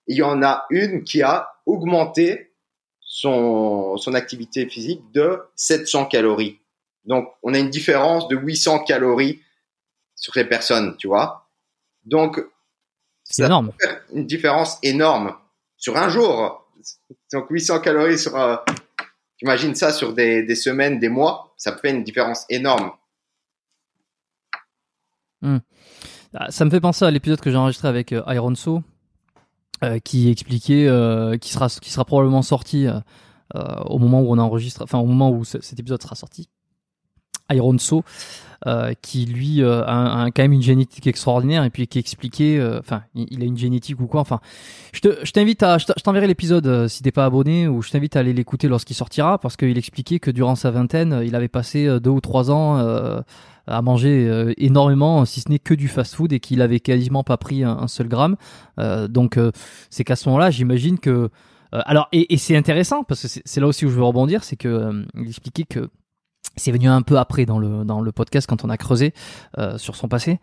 il 0.06 0.16
y 0.16 0.22
en 0.22 0.42
a 0.42 0.66
une 0.70 1.04
qui 1.04 1.22
a 1.22 1.48
augmenté 1.66 2.52
son, 3.00 3.96
son 3.96 4.14
activité 4.14 4.68
physique 4.68 5.02
de 5.12 5.40
700 5.56 6.06
calories. 6.06 6.60
Donc, 7.04 7.28
on 7.42 7.54
a 7.54 7.58
une 7.58 7.70
différence 7.70 8.28
de 8.28 8.36
800 8.36 8.84
calories 8.84 9.40
sur 10.14 10.32
les 10.36 10.44
personnes, 10.44 10.96
tu 10.96 11.06
vois. 11.06 11.48
Donc, 12.04 12.40
c'est 13.24 13.44
énorme. 13.44 13.72
Une 14.12 14.26
différence 14.26 14.78
énorme 14.82 15.36
sur 15.76 15.96
un 15.96 16.08
jour. 16.08 16.68
Donc, 17.32 17.46
800 17.50 17.80
calories 17.80 18.18
sur, 18.18 18.36
euh, 18.36 18.56
imagines 19.40 19.74
ça 19.74 19.92
sur 19.92 20.12
des, 20.12 20.42
des, 20.42 20.54
semaines, 20.54 20.98
des 20.98 21.08
mois, 21.08 21.54
ça 21.56 21.76
fait 21.76 21.90
une 21.90 22.04
différence 22.04 22.44
énorme. 22.48 22.92
Hmm. 25.42 25.58
Ah, 26.34 26.50
ça 26.50 26.64
me 26.64 26.70
fait 26.70 26.80
penser 26.80 27.04
à 27.04 27.10
l'épisode 27.10 27.40
que 27.40 27.50
j'ai 27.50 27.56
enregistré 27.56 27.88
avec 27.88 28.12
euh, 28.12 28.22
Iron 28.28 28.54
So, 28.54 28.82
euh, 29.84 29.98
qui 29.98 30.30
expliquait, 30.30 30.86
euh, 30.88 31.36
qui 31.36 31.52
sera 31.52 31.68
qui 31.68 31.90
sera 31.90 32.06
probablement 32.06 32.40
sorti 32.40 32.86
euh, 32.86 33.00
au 33.84 33.98
moment 33.98 34.22
où 34.22 34.32
on 34.32 34.38
enregistre, 34.38 34.82
enfin 34.82 34.98
au 34.98 35.04
moment 35.04 35.30
où 35.30 35.44
cet 35.44 35.78
épisode 35.78 36.02
sera 36.02 36.14
sorti. 36.14 36.48
Iron 37.52 37.78
So, 37.78 38.02
qui 39.02 39.26
lui 39.26 39.62
a, 39.62 40.26
quand 40.34 40.42
même 40.42 40.54
une 40.54 40.62
génétique 40.62 41.06
extraordinaire 41.06 41.62
et 41.62 41.70
puis 41.70 41.86
qui 41.86 42.00
expliquait, 42.00 42.60
enfin 42.80 43.04
il, 43.14 43.40
a 43.40 43.44
une 43.44 43.56
génétique 43.56 44.00
ou 44.00 44.08
quoi, 44.08 44.20
enfin 44.20 44.40
je 44.92 45.30
t'invite 45.30 45.62
à, 45.62 45.78
je 45.78 45.86
t'enverrai 46.02 46.26
l'épisode 46.26 46.88
si 46.88 47.04
t'es 47.04 47.12
pas 47.12 47.24
abonné 47.24 47.68
ou 47.68 47.82
je 47.82 47.90
t'invite 47.92 48.16
à 48.16 48.20
aller 48.20 48.32
l'écouter 48.32 48.66
lorsqu'il 48.66 48.96
sortira 48.96 49.38
parce 49.38 49.56
qu'il 49.56 49.78
expliquait 49.78 50.18
que 50.18 50.32
durant 50.32 50.56
sa 50.56 50.72
vingtaine 50.72 51.22
il 51.24 51.36
avait 51.36 51.46
passé 51.46 52.00
deux 52.00 52.10
ou 52.10 52.20
trois 52.20 52.50
ans 52.50 53.22
à 53.66 53.82
manger 53.82 54.28
euh, 54.28 54.52
énormément, 54.56 55.24
si 55.24 55.40
ce 55.40 55.48
n'est 55.48 55.58
que 55.58 55.74
du 55.74 55.88
fast-food, 55.88 56.32
et 56.32 56.40
qu'il 56.40 56.62
avait 56.62 56.80
quasiment 56.80 57.24
pas 57.24 57.36
pris 57.36 57.64
un, 57.64 57.88
seul 57.88 58.08
gramme. 58.08 58.36
Euh, 58.78 59.08
donc 59.08 59.36
euh, 59.36 59.50
c'est 59.90 60.04
qu'à 60.04 60.16
ce 60.16 60.28
moment-là, 60.28 60.50
j'imagine 60.50 60.98
que 60.98 61.30
alors 61.72 62.08
et, 62.12 62.38
c'est 62.38 62.56
intéressant 62.56 63.02
parce 63.02 63.22
que 63.22 63.40
c'est 63.44 63.60
là 63.60 63.66
aussi 63.66 63.84
où 63.84 63.90
je 63.90 63.96
veux 63.96 64.04
rebondir, 64.04 64.44
c'est 64.44 64.56
que 64.56 65.04
il 65.14 65.28
expliquait 65.28 65.64
que 65.64 65.90
c'est 66.56 66.72
venu 66.72 66.88
un 66.88 67.02
peu 67.02 67.18
après 67.18 67.44
dans 67.44 67.58
le 67.58 67.84
dans 67.84 68.00
le 68.00 68.12
podcast 68.12 68.46
quand 68.48 68.64
on 68.64 68.70
a 68.70 68.76
creusé 68.78 69.12
sur 69.76 69.96
son 69.96 70.08
passé. 70.08 70.38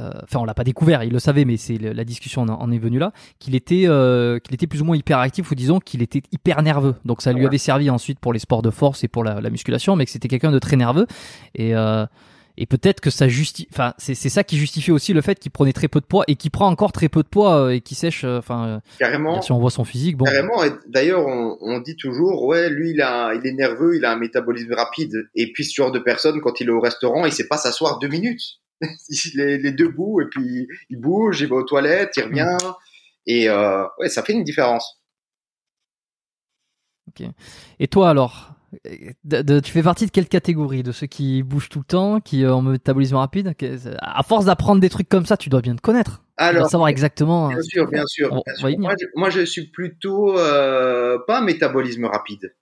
Euh, 0.00 0.10
enfin 0.22 0.38
on 0.38 0.44
l'a 0.44 0.54
pas 0.54 0.64
découvert, 0.64 1.02
il 1.02 1.12
le 1.12 1.18
savait, 1.18 1.44
mais 1.44 1.56
c'est 1.56 1.76
la 1.76 2.04
discussion 2.04 2.42
en, 2.42 2.72
est 2.72 2.78
venue 2.78 2.98
là, 2.98 3.12
qu'il 3.38 3.54
était, 3.54 3.84
euh, 3.86 4.38
qu'il 4.38 4.54
était 4.54 4.66
plus 4.66 4.80
ou 4.80 4.84
moins 4.84 4.96
hyper 4.96 5.18
actif, 5.18 5.50
ou 5.50 5.54
disons 5.54 5.80
qu'il 5.80 6.02
était 6.02 6.22
hyper 6.32 6.62
nerveux. 6.62 6.94
Donc 7.04 7.20
ça 7.20 7.32
lui 7.32 7.46
avait 7.46 7.58
servi 7.58 7.90
ensuite 7.90 8.18
pour 8.18 8.32
les 8.32 8.38
sports 8.38 8.62
de 8.62 8.70
force 8.70 9.04
et 9.04 9.08
pour 9.08 9.24
la, 9.24 9.50
musculation, 9.50 9.96
mais 9.96 10.06
que 10.06 10.10
c'était 10.10 10.28
quelqu'un 10.28 10.50
de 10.50 10.58
très 10.58 10.76
nerveux. 10.76 11.06
Et, 11.54 11.74
euh, 11.74 12.06
et 12.56 12.64
peut-être 12.64 13.00
que 13.00 13.10
ça 13.10 13.28
justifie, 13.28 13.68
enfin, 13.72 13.92
c'est 13.98 14.14
ça 14.14 14.44
qui 14.44 14.56
justifie 14.56 14.92
aussi 14.92 15.12
le 15.12 15.20
fait 15.20 15.38
qu'il 15.38 15.50
prenait 15.50 15.72
très 15.72 15.88
peu 15.88 16.00
de 16.00 16.06
poids 16.06 16.24
et 16.26 16.36
qu'il 16.36 16.50
prend 16.50 16.68
encore 16.68 16.92
très 16.92 17.08
peu 17.08 17.22
de 17.22 17.28
poids 17.28 17.74
et 17.74 17.80
qui 17.80 17.94
sèche, 17.94 18.24
enfin, 18.24 18.80
carrément. 18.98 19.42
Si 19.42 19.52
on 19.52 19.58
voit 19.58 19.70
son 19.70 19.84
physique, 19.84 20.16
bon. 20.16 20.24
Carrément. 20.24 20.62
D'ailleurs, 20.86 21.26
on, 21.26 21.56
on, 21.60 21.80
dit 21.80 21.96
toujours, 21.96 22.44
ouais, 22.44 22.70
lui, 22.70 22.90
il 22.90 23.02
a, 23.02 23.34
il 23.34 23.46
est 23.46 23.54
nerveux, 23.54 23.96
il 23.96 24.04
a 24.04 24.12
un 24.12 24.16
métabolisme 24.16 24.72
rapide. 24.74 25.28
Et 25.34 25.52
puis, 25.52 25.64
ce 25.64 25.74
genre 25.74 25.92
de 25.92 25.98
personne, 25.98 26.40
quand 26.40 26.60
il 26.60 26.68
est 26.68 26.72
au 26.72 26.80
restaurant, 26.80 27.26
il 27.26 27.32
sait 27.32 27.48
pas 27.48 27.56
s'asseoir 27.58 27.98
deux 27.98 28.08
minutes. 28.08 28.61
il 29.08 29.40
est, 29.40 29.56
il 29.56 29.66
est, 29.66 29.72
debout 29.72 30.20
et 30.20 30.26
puis 30.30 30.68
il 30.90 31.00
bouge, 31.00 31.40
il 31.40 31.48
va 31.48 31.56
aux 31.56 31.62
toilettes, 31.62 32.12
il 32.16 32.24
revient. 32.24 32.56
Et 33.26 33.48
euh, 33.48 33.84
ouais, 33.98 34.08
ça 34.08 34.22
fait 34.22 34.32
une 34.32 34.44
différence. 34.44 35.00
Ok. 37.08 37.26
Et 37.78 37.88
toi 37.88 38.10
alors, 38.10 38.54
tu 38.84 39.72
fais 39.72 39.82
partie 39.82 40.06
de 40.06 40.10
quelle 40.10 40.28
catégorie? 40.28 40.82
De 40.82 40.92
ceux 40.92 41.06
qui 41.06 41.42
bougent 41.42 41.68
tout 41.68 41.80
le 41.80 41.84
temps, 41.84 42.20
qui 42.20 42.44
ont 42.46 42.58
un 42.58 42.72
métabolisme 42.72 43.16
rapide? 43.16 43.54
À 44.00 44.22
force 44.22 44.46
d'apprendre 44.46 44.80
des 44.80 44.88
trucs 44.88 45.08
comme 45.08 45.26
ça, 45.26 45.36
tu 45.36 45.48
dois 45.48 45.60
bien 45.60 45.76
te 45.76 45.80
connaître. 45.80 46.22
Alors, 46.36 46.68
savoir 46.68 46.88
exactement. 46.88 47.48
Bien 47.48 47.62
sûr, 47.62 47.88
bien 47.88 48.06
sûr. 48.06 48.42
Moi, 49.14 49.30
je, 49.30 49.44
suis 49.44 49.70
plutôt 49.70 50.38
euh, 50.38 51.18
pas 51.26 51.40
métabolisme 51.42 52.06
rapide, 52.06 52.54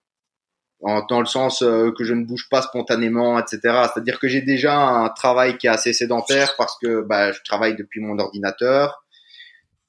en, 0.81 1.05
dans 1.05 1.19
le 1.19 1.25
sens 1.25 1.61
euh, 1.61 1.91
que 1.97 2.03
je 2.03 2.13
ne 2.13 2.25
bouge 2.25 2.47
pas 2.49 2.61
spontanément, 2.61 3.39
etc. 3.39 3.59
C'est-à-dire 3.93 4.19
que 4.19 4.27
j'ai 4.27 4.41
déjà 4.41 4.77
un 4.77 5.09
travail 5.09 5.57
qui 5.57 5.67
est 5.67 5.71
assez 5.71 5.93
sédentaire 5.93 6.55
parce 6.57 6.77
que 6.81 7.01
bah, 7.01 7.31
je 7.31 7.39
travaille 7.43 7.75
depuis 7.75 7.99
mon 7.99 8.19
ordinateur 8.19 9.01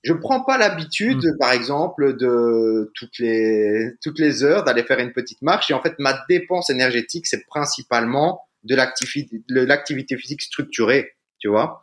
je 0.02 0.12
prends 0.12 0.42
pas 0.42 0.58
l'habitude, 0.58 1.24
mm. 1.24 1.38
par 1.38 1.52
exemple, 1.52 2.16
de 2.16 2.90
toutes 2.94 3.18
les 3.18 3.92
toutes 4.02 4.18
les 4.18 4.42
heures 4.42 4.64
d'aller 4.64 4.82
faire 4.82 4.98
une 4.98 5.12
petite 5.12 5.42
marche. 5.42 5.70
Et 5.70 5.74
en 5.74 5.80
fait, 5.80 5.94
ma 5.98 6.24
dépense 6.28 6.70
énergétique, 6.70 7.26
c'est 7.26 7.46
principalement 7.46 8.42
de 8.64 8.74
l'activité 8.74 9.42
de 9.48 9.60
l'activité 9.60 10.16
physique 10.16 10.42
structurée, 10.42 11.12
tu 11.38 11.48
vois. 11.48 11.82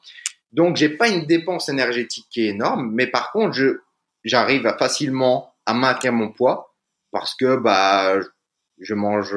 Donc, 0.52 0.78
j'ai 0.78 0.90
pas 0.90 1.08
une 1.08 1.26
dépense 1.28 1.70
énergétique 1.70 2.26
qui 2.30 2.42
est 2.42 2.50
énorme, 2.50 2.92
mais 2.94 3.08
par 3.08 3.32
contre, 3.32 3.54
je 3.54 3.80
j'arrive 4.26 4.64
facilement 4.78 5.54
à 5.66 5.74
maintenir 5.74 6.12
mon 6.12 6.32
poids 6.32 6.76
parce 7.12 7.36
que 7.36 7.56
bah 7.56 8.20
je 8.80 8.94
mange 8.94 9.36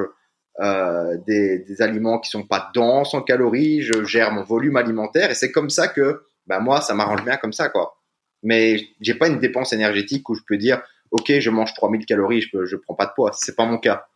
euh, 0.60 1.16
des, 1.26 1.80
aliments 1.80 2.18
qui 2.18 2.30
sont 2.30 2.46
pas 2.46 2.70
denses 2.74 3.14
en 3.14 3.22
calories, 3.22 3.80
je 3.80 4.04
gère 4.04 4.32
mon 4.32 4.42
volume 4.42 4.76
alimentaire 4.76 5.30
et 5.30 5.34
c'est 5.34 5.50
comme 5.50 5.70
ça 5.70 5.88
que 5.88 6.24
bah 6.46 6.60
moi 6.60 6.82
ça 6.82 6.94
m'arrange 6.94 7.24
bien 7.24 7.36
comme 7.36 7.54
ça 7.54 7.70
quoi. 7.70 7.96
Mais 8.42 8.80
j'ai 9.00 9.14
pas 9.14 9.28
une 9.28 9.38
dépense 9.38 9.72
énergétique 9.72 10.28
où 10.28 10.34
je 10.34 10.42
peux 10.46 10.58
dire 10.58 10.82
ok 11.10 11.38
je 11.38 11.50
mange 11.50 11.72
3000 11.74 12.04
calories 12.04 12.42
je 12.42 12.50
peux, 12.50 12.66
je 12.66 12.76
prends 12.76 12.94
pas 12.94 13.06
de 13.06 13.12
poids 13.14 13.30
c'est 13.32 13.56
pas 13.56 13.64
mon 13.64 13.78
cas. 13.78 14.06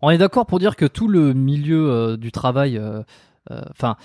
On 0.00 0.10
est 0.10 0.18
d'accord 0.18 0.46
pour 0.46 0.58
dire 0.58 0.74
que 0.74 0.86
tout 0.86 1.06
le 1.06 1.32
milieu 1.32 1.88
euh, 1.88 2.16
du 2.16 2.32
travail 2.32 2.78
euh, 2.78 3.02
enfin 3.70 3.96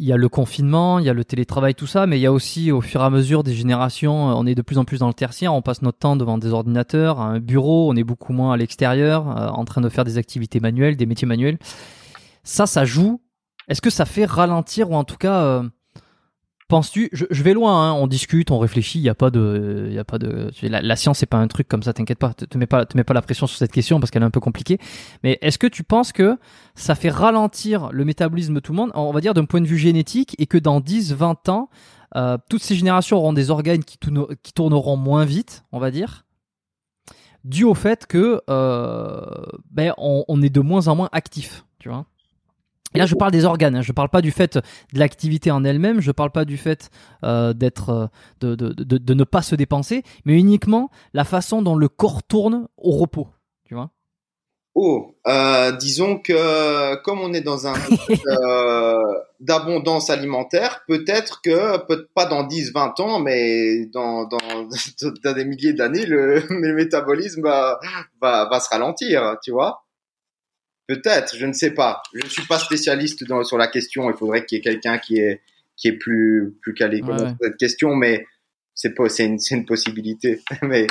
il 0.00 0.06
y 0.06 0.12
a 0.12 0.16
le 0.16 0.28
confinement, 0.30 0.98
il 0.98 1.04
y 1.04 1.10
a 1.10 1.12
le 1.12 1.24
télétravail, 1.24 1.74
tout 1.74 1.86
ça, 1.86 2.06
mais 2.06 2.18
il 2.18 2.22
y 2.22 2.26
a 2.26 2.32
aussi 2.32 2.72
au 2.72 2.80
fur 2.80 3.02
et 3.02 3.04
à 3.04 3.10
mesure 3.10 3.44
des 3.44 3.52
générations, 3.52 4.14
on 4.14 4.46
est 4.46 4.54
de 4.54 4.62
plus 4.62 4.78
en 4.78 4.86
plus 4.86 4.98
dans 4.98 5.08
le 5.08 5.14
tertiaire, 5.14 5.52
on 5.54 5.60
passe 5.60 5.82
notre 5.82 5.98
temps 5.98 6.16
devant 6.16 6.38
des 6.38 6.52
ordinateurs, 6.52 7.20
un 7.20 7.38
bureau, 7.38 7.90
on 7.90 7.96
est 7.96 8.04
beaucoup 8.04 8.32
moins 8.32 8.54
à 8.54 8.56
l'extérieur, 8.56 9.26
en 9.26 9.64
train 9.66 9.82
de 9.82 9.90
faire 9.90 10.04
des 10.04 10.16
activités 10.16 10.58
manuelles, 10.58 10.96
des 10.96 11.04
métiers 11.04 11.28
manuels. 11.28 11.58
Ça, 12.44 12.66
ça 12.66 12.86
joue. 12.86 13.20
Est-ce 13.68 13.82
que 13.82 13.90
ça 13.90 14.06
fait 14.06 14.24
ralentir 14.24 14.90
ou 14.90 14.94
en 14.94 15.04
tout 15.04 15.18
cas 15.18 15.62
Penses-tu, 16.70 17.08
je, 17.12 17.42
vais 17.42 17.52
loin, 17.52 17.88
hein, 17.88 17.92
on 17.94 18.06
discute, 18.06 18.52
on 18.52 18.60
réfléchit, 18.60 19.00
il 19.00 19.02
y 19.02 19.08
a 19.08 19.14
pas 19.16 19.30
de, 19.30 19.88
il 19.90 19.98
a 19.98 20.04
pas 20.04 20.18
de, 20.18 20.52
la, 20.62 20.94
science 20.94 21.18
c'est 21.18 21.26
pas 21.26 21.38
un 21.38 21.48
truc 21.48 21.66
comme 21.66 21.82
ça, 21.82 21.92
t'inquiète 21.92 22.20
pas, 22.20 22.32
te, 22.32 22.44
te 22.44 22.56
mets 22.56 22.66
pas, 22.68 22.86
la 22.94 23.22
pression 23.22 23.48
sur 23.48 23.58
cette 23.58 23.72
question 23.72 23.98
parce 23.98 24.12
qu'elle 24.12 24.22
est 24.22 24.26
un 24.26 24.30
peu 24.30 24.38
compliquée. 24.38 24.78
Mais 25.24 25.36
est-ce 25.42 25.58
que 25.58 25.66
tu 25.66 25.82
penses 25.82 26.12
que 26.12 26.38
ça 26.76 26.94
fait 26.94 27.10
ralentir 27.10 27.90
le 27.90 28.04
métabolisme 28.04 28.54
de 28.54 28.60
tout 28.60 28.70
le 28.70 28.76
monde, 28.76 28.92
on 28.94 29.10
va 29.10 29.20
dire 29.20 29.34
d'un 29.34 29.46
point 29.46 29.60
de 29.60 29.66
vue 29.66 29.78
génétique, 29.78 30.36
et 30.38 30.46
que 30.46 30.58
dans 30.58 30.78
10, 30.78 31.12
20 31.12 31.48
ans, 31.48 31.70
euh, 32.14 32.38
toutes 32.48 32.62
ces 32.62 32.76
générations 32.76 33.16
auront 33.16 33.32
des 33.32 33.50
organes 33.50 33.82
qui, 33.82 33.98
qui 34.44 34.52
tourneront 34.52 34.96
moins 34.96 35.24
vite, 35.24 35.64
on 35.72 35.80
va 35.80 35.90
dire, 35.90 36.24
dû 37.42 37.64
au 37.64 37.74
fait 37.74 38.06
que 38.06 38.42
euh, 38.48 39.22
ben 39.72 39.92
on, 39.98 40.24
on 40.28 40.40
est 40.40 40.50
de 40.50 40.60
moins 40.60 40.86
en 40.86 40.94
moins 40.94 41.08
actif, 41.10 41.64
tu 41.80 41.88
vois? 41.88 42.06
Et 42.94 42.98
là, 42.98 43.06
je 43.06 43.14
parle 43.14 43.30
des 43.30 43.44
organes. 43.44 43.76
Hein. 43.76 43.82
Je 43.82 43.92
parle 43.92 44.08
pas 44.08 44.20
du 44.20 44.30
fait 44.30 44.56
de 44.56 44.98
l'activité 44.98 45.50
en 45.50 45.64
elle-même. 45.64 46.00
Je 46.00 46.10
parle 46.10 46.30
pas 46.30 46.44
du 46.44 46.56
fait 46.56 46.90
euh, 47.24 47.52
d'être, 47.52 47.90
euh, 47.90 48.06
de, 48.40 48.54
de, 48.54 48.72
de, 48.72 48.98
de, 48.98 49.14
ne 49.14 49.24
pas 49.24 49.42
se 49.42 49.54
dépenser, 49.54 50.02
mais 50.24 50.34
uniquement 50.34 50.90
la 51.14 51.24
façon 51.24 51.62
dont 51.62 51.76
le 51.76 51.88
corps 51.88 52.22
tourne 52.22 52.68
au 52.76 52.90
repos. 52.92 53.28
Tu 53.64 53.74
vois 53.74 53.90
Oh, 54.74 55.16
euh, 55.26 55.72
disons 55.72 56.18
que 56.18 56.94
comme 57.02 57.20
on 57.20 57.32
est 57.32 57.40
dans 57.40 57.66
un 57.66 57.74
euh, 58.28 59.14
d'abondance 59.40 60.10
alimentaire, 60.10 60.84
peut-être 60.86 61.40
que 61.42 61.76
peut 61.86 62.06
pas 62.14 62.26
dans 62.26 62.44
10, 62.44 62.72
20 62.72 63.00
ans, 63.00 63.18
mais 63.18 63.86
dans, 63.86 64.26
dans, 64.26 64.38
dans 65.24 65.32
des 65.32 65.44
milliers 65.44 65.72
d'années, 65.72 66.06
le, 66.06 66.40
le 66.48 66.74
métabolisme 66.74 67.42
va, 67.42 67.80
va, 68.20 68.48
va 68.48 68.60
se 68.60 68.68
ralentir. 68.68 69.36
Tu 69.42 69.50
vois 69.50 69.84
Peut-être, 70.90 71.36
je 71.36 71.46
ne 71.46 71.52
sais 71.52 71.70
pas. 71.70 72.02
Je 72.12 72.24
ne 72.24 72.28
suis 72.28 72.44
pas 72.46 72.58
spécialiste 72.58 73.22
dans, 73.22 73.44
sur 73.44 73.56
la 73.56 73.68
question. 73.68 74.10
Il 74.10 74.16
faudrait 74.16 74.44
qu'il 74.44 74.58
y 74.58 74.60
ait 74.60 74.64
quelqu'un 74.64 74.98
qui 74.98 75.18
est 75.18 75.40
qui 75.76 75.86
est 75.86 75.96
plus 75.96 76.56
plus 76.62 76.74
calé 76.74 77.00
sur 77.00 77.16
cette 77.40 77.56
question, 77.58 77.94
mais 77.94 78.26
c'est 78.74 78.92
une, 79.20 79.38
une 79.52 79.64
possibilité. 79.66 80.40
mais 80.62 80.88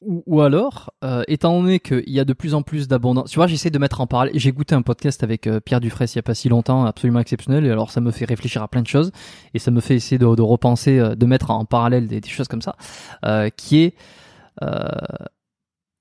ou, 0.00 0.40
alors, 0.40 0.92
euh, 1.04 1.22
étant 1.28 1.62
donné 1.62 1.78
qu'il 1.78 2.10
y 2.10 2.18
a 2.18 2.24
de 2.24 2.32
plus 2.32 2.54
en 2.54 2.62
plus 2.62 2.88
d'abondance, 2.88 3.30
tu 3.30 3.36
vois, 3.36 3.46
j'essaie 3.46 3.70
de 3.70 3.78
mettre 3.78 4.00
en 4.00 4.08
parallèle. 4.08 4.36
J'ai 4.36 4.50
goûté 4.50 4.74
un 4.74 4.82
podcast 4.82 5.22
avec 5.22 5.46
euh, 5.46 5.60
Pierre 5.60 5.80
Dufresne 5.80 6.08
il 6.12 6.16
y 6.16 6.18
a 6.18 6.22
pas 6.22 6.34
si 6.34 6.48
longtemps, 6.48 6.84
absolument 6.84 7.20
exceptionnel. 7.20 7.64
Et 7.66 7.70
alors, 7.70 7.92
ça 7.92 8.00
me 8.00 8.10
fait 8.10 8.24
réfléchir 8.24 8.64
à 8.64 8.68
plein 8.68 8.82
de 8.82 8.88
choses 8.88 9.12
et 9.54 9.60
ça 9.60 9.70
me 9.70 9.80
fait 9.80 9.94
essayer 9.94 10.18
de, 10.18 10.26
de 10.26 10.42
repenser, 10.42 10.98
euh, 10.98 11.14
de 11.14 11.24
mettre 11.24 11.52
en 11.52 11.64
parallèle 11.64 12.08
des, 12.08 12.20
des 12.20 12.28
choses 12.28 12.48
comme 12.48 12.62
ça, 12.62 12.74
qui 13.56 13.84
est 13.84 13.94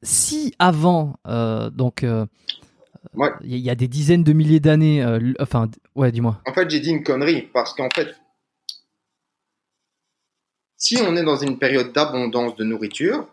si 0.03 0.53
avant, 0.59 1.15
euh, 1.27 1.69
donc, 1.69 2.03
euh, 2.03 2.25
il 3.43 3.57
y 3.57 3.69
a 3.69 3.75
des 3.75 3.87
dizaines 3.87 4.23
de 4.23 4.33
milliers 4.33 4.59
d'années, 4.59 5.03
euh, 5.03 5.33
enfin, 5.39 5.69
ouais, 5.95 6.11
dis-moi. 6.11 6.41
En 6.45 6.53
fait, 6.53 6.69
j'ai 6.69 6.79
dit 6.79 6.91
une 6.91 7.03
connerie 7.03 7.43
parce 7.53 7.73
qu'en 7.73 7.89
fait, 7.89 8.15
si 10.77 10.97
on 10.97 11.15
est 11.15 11.23
dans 11.23 11.37
une 11.37 11.57
période 11.57 11.93
d'abondance 11.93 12.55
de 12.55 12.63
nourriture, 12.63 13.27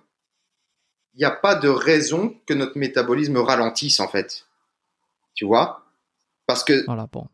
il 1.14 1.18
n'y 1.18 1.24
a 1.24 1.30
pas 1.30 1.56
de 1.56 1.68
raison 1.68 2.35
que 2.46 2.54
notre 2.54 2.78
métabolisme 2.78 3.37
ralentisse 3.38 3.98
en 4.00 4.09
fait. 4.09 4.46
Tu 5.35 5.44
vois? 5.44 5.85
Parce 6.46 6.62
que. 6.62 6.85
Voilà, 6.87 7.09
bon. 7.11 7.26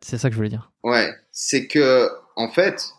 c'est 0.00 0.18
ça 0.18 0.28
que 0.28 0.32
je 0.32 0.36
voulais 0.36 0.50
dire. 0.50 0.70
Ouais, 0.82 1.10
c'est 1.32 1.66
que 1.66 2.10
en 2.36 2.48
fait, 2.48 2.92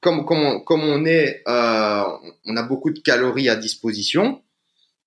comme, 0.00 0.24
comme, 0.24 0.42
on, 0.42 0.60
comme 0.60 0.82
on 0.82 1.04
est, 1.04 1.42
euh, 1.46 2.04
on 2.46 2.56
a 2.56 2.62
beaucoup 2.62 2.90
de 2.90 3.00
calories 3.00 3.48
à 3.48 3.56
disposition, 3.56 4.42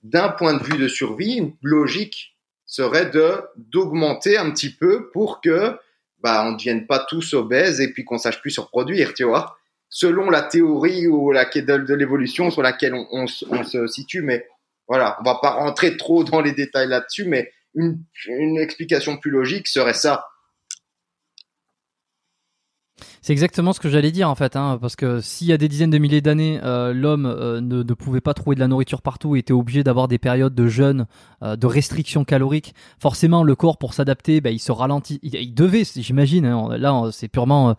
d'un 0.04 0.30
point 0.30 0.54
de 0.54 0.64
vue 0.64 0.78
de 0.78 0.88
survie, 0.88 1.36
une 1.38 1.54
logique 1.62 2.36
serait 2.66 3.10
de 3.10 3.42
d'augmenter 3.58 4.38
un 4.38 4.52
petit 4.52 4.70
peu 4.70 5.10
pour 5.12 5.40
que 5.42 5.78
bah 6.20 6.44
on 6.46 6.52
ne 6.52 6.58
devienne 6.58 6.88
pas 6.88 7.00
tous 7.00 7.34
obèses 7.34 7.80
et 7.80 7.92
puis 7.92 8.04
qu'on 8.04 8.18
sache 8.18 8.42
plus 8.42 8.52
se 8.52 8.62
reproduire, 8.62 9.14
tu 9.14 9.24
vois. 9.24 9.58
Selon 9.90 10.30
la 10.30 10.42
théorie 10.42 11.08
ou 11.08 11.32
la 11.32 11.46
de, 11.46 11.60
de 11.60 11.94
l'évolution 11.94 12.52
sur 12.52 12.62
laquelle 12.62 12.94
on, 12.94 13.08
on, 13.12 13.26
on, 13.50 13.64
se 13.64 13.88
situe, 13.88 14.22
mais 14.22 14.48
voilà, 14.88 15.18
on 15.20 15.24
va 15.24 15.36
pas 15.42 15.52
rentrer 15.52 15.96
trop 15.98 16.24
dans 16.24 16.42
les 16.42 16.52
détails 16.52 16.88
là-dessus, 16.88 17.26
mais 17.26 17.52
une, 17.76 18.04
une 18.28 18.58
explication 18.58 19.18
plus 19.18 19.32
logique 19.32 19.68
serait 19.68 19.94
ça 19.94 20.26
c'est 23.22 23.34
exactement 23.34 23.74
ce 23.74 23.80
que 23.80 23.90
j'allais 23.90 24.12
dire 24.12 24.30
en 24.30 24.36
fait, 24.36 24.56
hein, 24.56 24.78
parce 24.80 24.96
que 24.96 25.20
s'il 25.20 25.48
y 25.48 25.54
a 25.54 25.58
des 25.58 25.68
dizaines 25.68 25.90
de 25.90 25.98
milliers 25.98 26.22
d'années, 26.22 26.60
euh, 26.64 26.94
l'homme 26.94 27.26
euh, 27.26 27.60
ne, 27.60 27.84
ne, 27.84 27.94
pouvait 27.94 28.22
pas 28.22 28.34
trouver 28.34 28.56
de 28.56 28.62
la 28.62 28.68
nourriture 28.68 29.02
partout 29.02 29.36
était 29.36 29.52
obligé 29.52 29.84
d'avoir 29.84 30.08
des 30.08 30.18
périodes 30.18 30.56
de 30.56 30.68
jeûne, 30.68 31.06
euh, 31.44 31.58
de 31.58 31.68
restriction 31.68 32.24
calorique, 32.24 32.74
forcément 33.00 33.44
le 33.44 33.56
corps 33.56 33.78
pour 33.78 33.94
s'adapter, 33.94 34.40
bah, 34.40 34.52
il 34.52 34.60
se 34.60 34.72
ralentit, 34.72 35.20
il, 35.24 35.54
devait, 35.54 35.84
j'imagine, 35.96 36.46
hein, 36.46 36.70
là 36.78 37.10
c'est 37.12 37.28
purement 37.28 37.76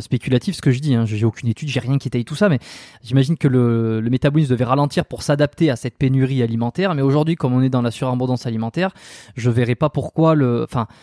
spéculatif 0.00 0.56
ce 0.56 0.62
que 0.62 0.72
je 0.72 0.80
dis, 0.80 0.96
hein, 0.96 1.04
j'ai 1.06 1.24
aucune 1.24 1.48
étude, 1.48 1.68
j'ai 1.68 1.78
rien 1.78 1.96
qui 1.98 2.08
étaye 2.08 2.24
tout 2.24 2.34
ça, 2.34 2.48
mais 2.48 2.58
j'imagine 3.04 3.36
que 3.36 3.46
le, 3.46 4.00
le 4.00 4.10
métabolisme 4.10 4.50
devait 4.50 4.64
ralentir 4.64 5.04
pour 5.04 5.22
s'adapter 5.22 5.70
à 5.70 5.76
cette 5.76 5.96
pénurie 5.96 6.42
alimentaire, 6.42 6.94
mais 6.96 7.02
aujourd'hui 7.02 7.36
comme 7.36 7.52
on 7.52 7.62
est 7.62 7.68
dans 7.68 7.82
la 7.82 7.92
surabondance 7.92 8.46
alimentaire, 8.46 8.90
je 9.36 9.48
verrais 9.48 9.76
pas 9.76 9.88
pourquoi 9.88 10.34
le, 10.34 10.64
enfin 10.64 10.88
euh, 10.90 10.94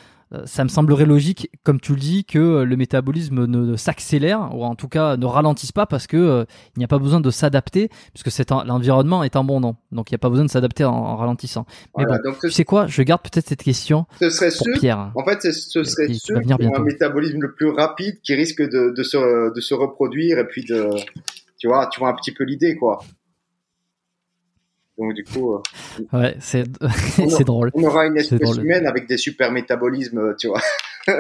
ça 0.46 0.64
me 0.64 0.70
semblerait 0.70 1.06
logique, 1.06 1.50
comme 1.64 1.80
tu 1.80 1.94
le 1.94 2.00
dis, 2.00 2.26
que 2.26 2.40
euh, 2.40 2.66
le 2.66 2.76
métabolisme 2.76 3.46
ne, 3.46 3.76
s'accélère 3.76 4.50
ou 4.56 4.64
en 4.64 4.76
tout 4.76 4.88
cas 4.88 5.18
ne 5.18 5.26
ralentisse 5.26 5.72
pas 5.72 5.86
parce 5.86 6.08
que 6.08 6.18
euh, 6.18 6.46
il 6.76 6.80
n'y 6.80 6.86
a 6.86 6.88
pas 6.88 6.98
besoin 6.98 7.20
de 7.20 7.30
s'adapter 7.30 7.90
puisque 8.14 8.48
l'environnement 8.66 9.24
est 9.24 9.36
abondant, 9.36 9.78
donc 9.92 10.12
il 10.12 10.14
n'y 10.14 10.18
a 10.18 10.20
pas 10.20 10.30
besoin 10.30 10.46
de 10.46 10.50
s'adapter 10.50 10.84
en, 10.86 11.16
ralentissant. 11.16 11.66
Mais 11.98 12.06
bon, 12.06 12.18
tu 12.42 12.50
sais 12.50 12.66
quoi, 12.66 12.88
je 12.88 13.02
garde 13.04 13.22
peut-être 13.22 13.48
cette 13.48 13.64
question 13.64 14.06
ce 14.20 14.30
serait 14.30 14.50
pour 14.58 14.68
Pierre. 14.80 15.12
En 15.16 15.24
fait, 15.24 15.42
ce 15.42 15.84
serait 15.84 16.14
ceux 16.14 16.40
qui 16.40 16.54
ont 16.54 16.76
un 16.76 16.84
métabolisme 16.84 17.42
le 17.42 17.54
plus 17.54 17.70
rapide 17.70 18.20
qui 18.22 18.34
risque 18.34 18.62
de, 18.62 18.94
de, 18.96 19.04
se, 19.04 19.54
de 19.54 19.62
se 19.62 19.74
reproduire 19.74 20.40
et 20.40 20.48
puis 20.48 20.64
de, 20.66 20.90
tu 21.58 21.68
vois, 21.68 21.88
tu 21.88 22.00
vois 22.00 22.10
un 22.10 22.16
petit 22.16 22.32
peu 22.32 22.44
l'idée 22.44 22.76
quoi. 22.76 23.00
Donc 24.98 25.14
du 25.14 25.24
coup, 25.24 25.60
ouais, 26.14 26.36
c'est 26.40 26.68
drôle. 27.44 27.72
On 27.74 27.84
aura 27.84 28.06
une 28.06 28.18
espèce 28.18 28.58
humaine 28.58 28.86
avec 28.86 29.08
des 29.08 29.18
super 29.18 29.52
métabolismes, 29.52 30.36
tu 30.38 30.48
vois. 30.48 30.62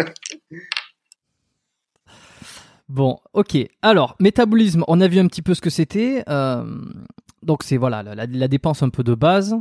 Bon, 2.90 3.18
ok. 3.34 3.58
Alors, 3.82 4.16
métabolisme, 4.20 4.84
on 4.88 5.02
a 5.02 5.08
vu 5.08 5.18
un 5.18 5.28
petit 5.28 5.42
peu 5.42 5.54
ce 5.54 5.62
que 5.62 5.72
c'était. 5.72 6.24
Euh, 6.30 6.64
donc, 7.42 7.64
c'est 7.64 7.78
voilà 7.78 8.04
la, 8.04 8.48
dépense 8.48 8.84
un 8.84 8.90
peu 8.90 9.04
de 9.04 9.16
base. 9.16 9.56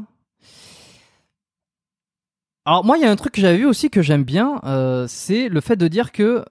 Alors, 2.67 2.85
moi, 2.85 2.99
il 2.99 3.03
y 3.03 3.07
a 3.07 3.11
un 3.11 3.17
truc 3.17 3.33
que 3.33 3.41
j'avais 3.41 3.57
vu 3.57 3.65
aussi 3.65 3.89
que 3.89 4.03
j'aime 4.03 4.25
bien, 4.25 4.61
euh, 4.65 5.07
c'est 5.09 5.49
le 5.49 5.61
fait 5.61 5.77
de 5.77 5.89
dire 5.89 6.13
que. 6.13 6.45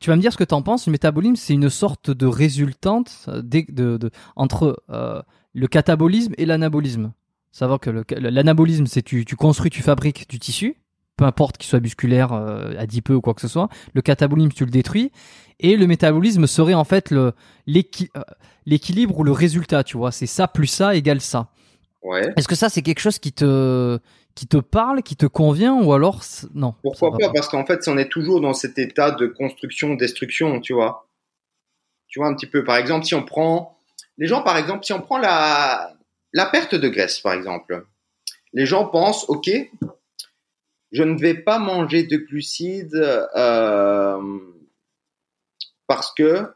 Tu 0.00 0.10
vas 0.10 0.16
me 0.16 0.20
dire 0.20 0.32
ce 0.32 0.38
que 0.38 0.44
tu 0.44 0.54
en 0.54 0.62
penses. 0.62 0.86
Le 0.86 0.92
métabolisme, 0.92 1.34
c'est 1.34 1.54
une 1.54 1.70
sorte 1.70 2.12
de 2.12 2.26
résultante 2.26 3.28
de, 3.28 3.98
entre 4.36 4.80
euh, 4.90 5.20
le 5.54 5.66
catabolisme 5.66 6.34
et 6.38 6.46
l'anabolisme. 6.46 7.12
Savoir 7.52 7.80
que 7.80 7.90
l'anabolisme, 8.16 8.86
c'est 8.86 9.02
tu, 9.02 9.24
tu 9.24 9.36
construis, 9.36 9.70
tu 9.70 9.82
fabriques 9.82 10.28
du 10.28 10.38
tissu 10.38 10.76
peu 11.18 11.24
importe 11.24 11.58
qu'il 11.58 11.68
soit 11.68 11.80
musculaire, 11.80 12.32
euh, 12.32 12.72
adipeux 12.78 13.16
ou 13.16 13.20
quoi 13.20 13.34
que 13.34 13.42
ce 13.42 13.48
soit. 13.48 13.68
Le 13.92 14.00
catabolisme, 14.00 14.52
tu 14.52 14.64
le 14.64 14.70
détruis. 14.70 15.12
Et 15.60 15.76
le 15.76 15.86
métabolisme 15.86 16.46
serait 16.46 16.74
en 16.74 16.84
fait 16.84 17.12
euh, 17.12 17.32
l'équilibre 17.66 19.18
ou 19.18 19.24
le 19.24 19.32
résultat, 19.32 19.82
tu 19.84 19.98
vois. 19.98 20.12
C'est 20.12 20.26
ça 20.26 20.48
plus 20.48 20.68
ça 20.68 20.94
égale 20.94 21.20
ça. 21.20 21.50
Ouais. 22.02 22.32
Est-ce 22.36 22.46
que 22.46 22.54
ça, 22.54 22.68
c'est 22.68 22.82
quelque 22.82 23.00
chose 23.00 23.18
qui 23.18 23.32
te, 23.32 23.98
qui 24.36 24.46
te 24.46 24.56
parle, 24.56 25.02
qui 25.02 25.16
te 25.16 25.26
convient 25.26 25.74
ou 25.82 25.92
alors 25.92 26.22
non 26.54 26.74
Pourquoi 26.82 27.10
pas, 27.10 27.30
Parce 27.34 27.48
qu'en 27.48 27.66
fait, 27.66 27.86
on 27.88 27.98
est 27.98 28.08
toujours 28.08 28.40
dans 28.40 28.54
cet 28.54 28.78
état 28.78 29.10
de 29.10 29.26
construction-destruction, 29.26 30.60
tu 30.60 30.72
vois. 30.72 31.08
Tu 32.06 32.20
vois 32.20 32.28
un 32.28 32.34
petit 32.34 32.46
peu. 32.46 32.62
Par 32.62 32.76
exemple, 32.76 33.04
si 33.04 33.16
on 33.16 33.24
prend 33.24 33.76
les 34.18 34.26
gens, 34.26 34.42
par 34.42 34.56
exemple, 34.56 34.84
si 34.84 34.92
on 34.92 35.00
prend 35.00 35.18
la 35.18 35.94
la 36.32 36.46
perte 36.46 36.74
de 36.74 36.88
graisse, 36.88 37.20
par 37.20 37.32
exemple, 37.32 37.86
les 38.52 38.66
gens 38.66 38.86
pensent, 38.86 39.24
ok, 39.28 39.50
je 40.92 41.02
ne 41.02 41.18
vais 41.18 41.34
pas 41.34 41.58
manger 41.58 42.02
de 42.02 42.16
glucides 42.16 42.94
euh, 42.94 44.38
parce 45.86 46.12
que 46.12 46.52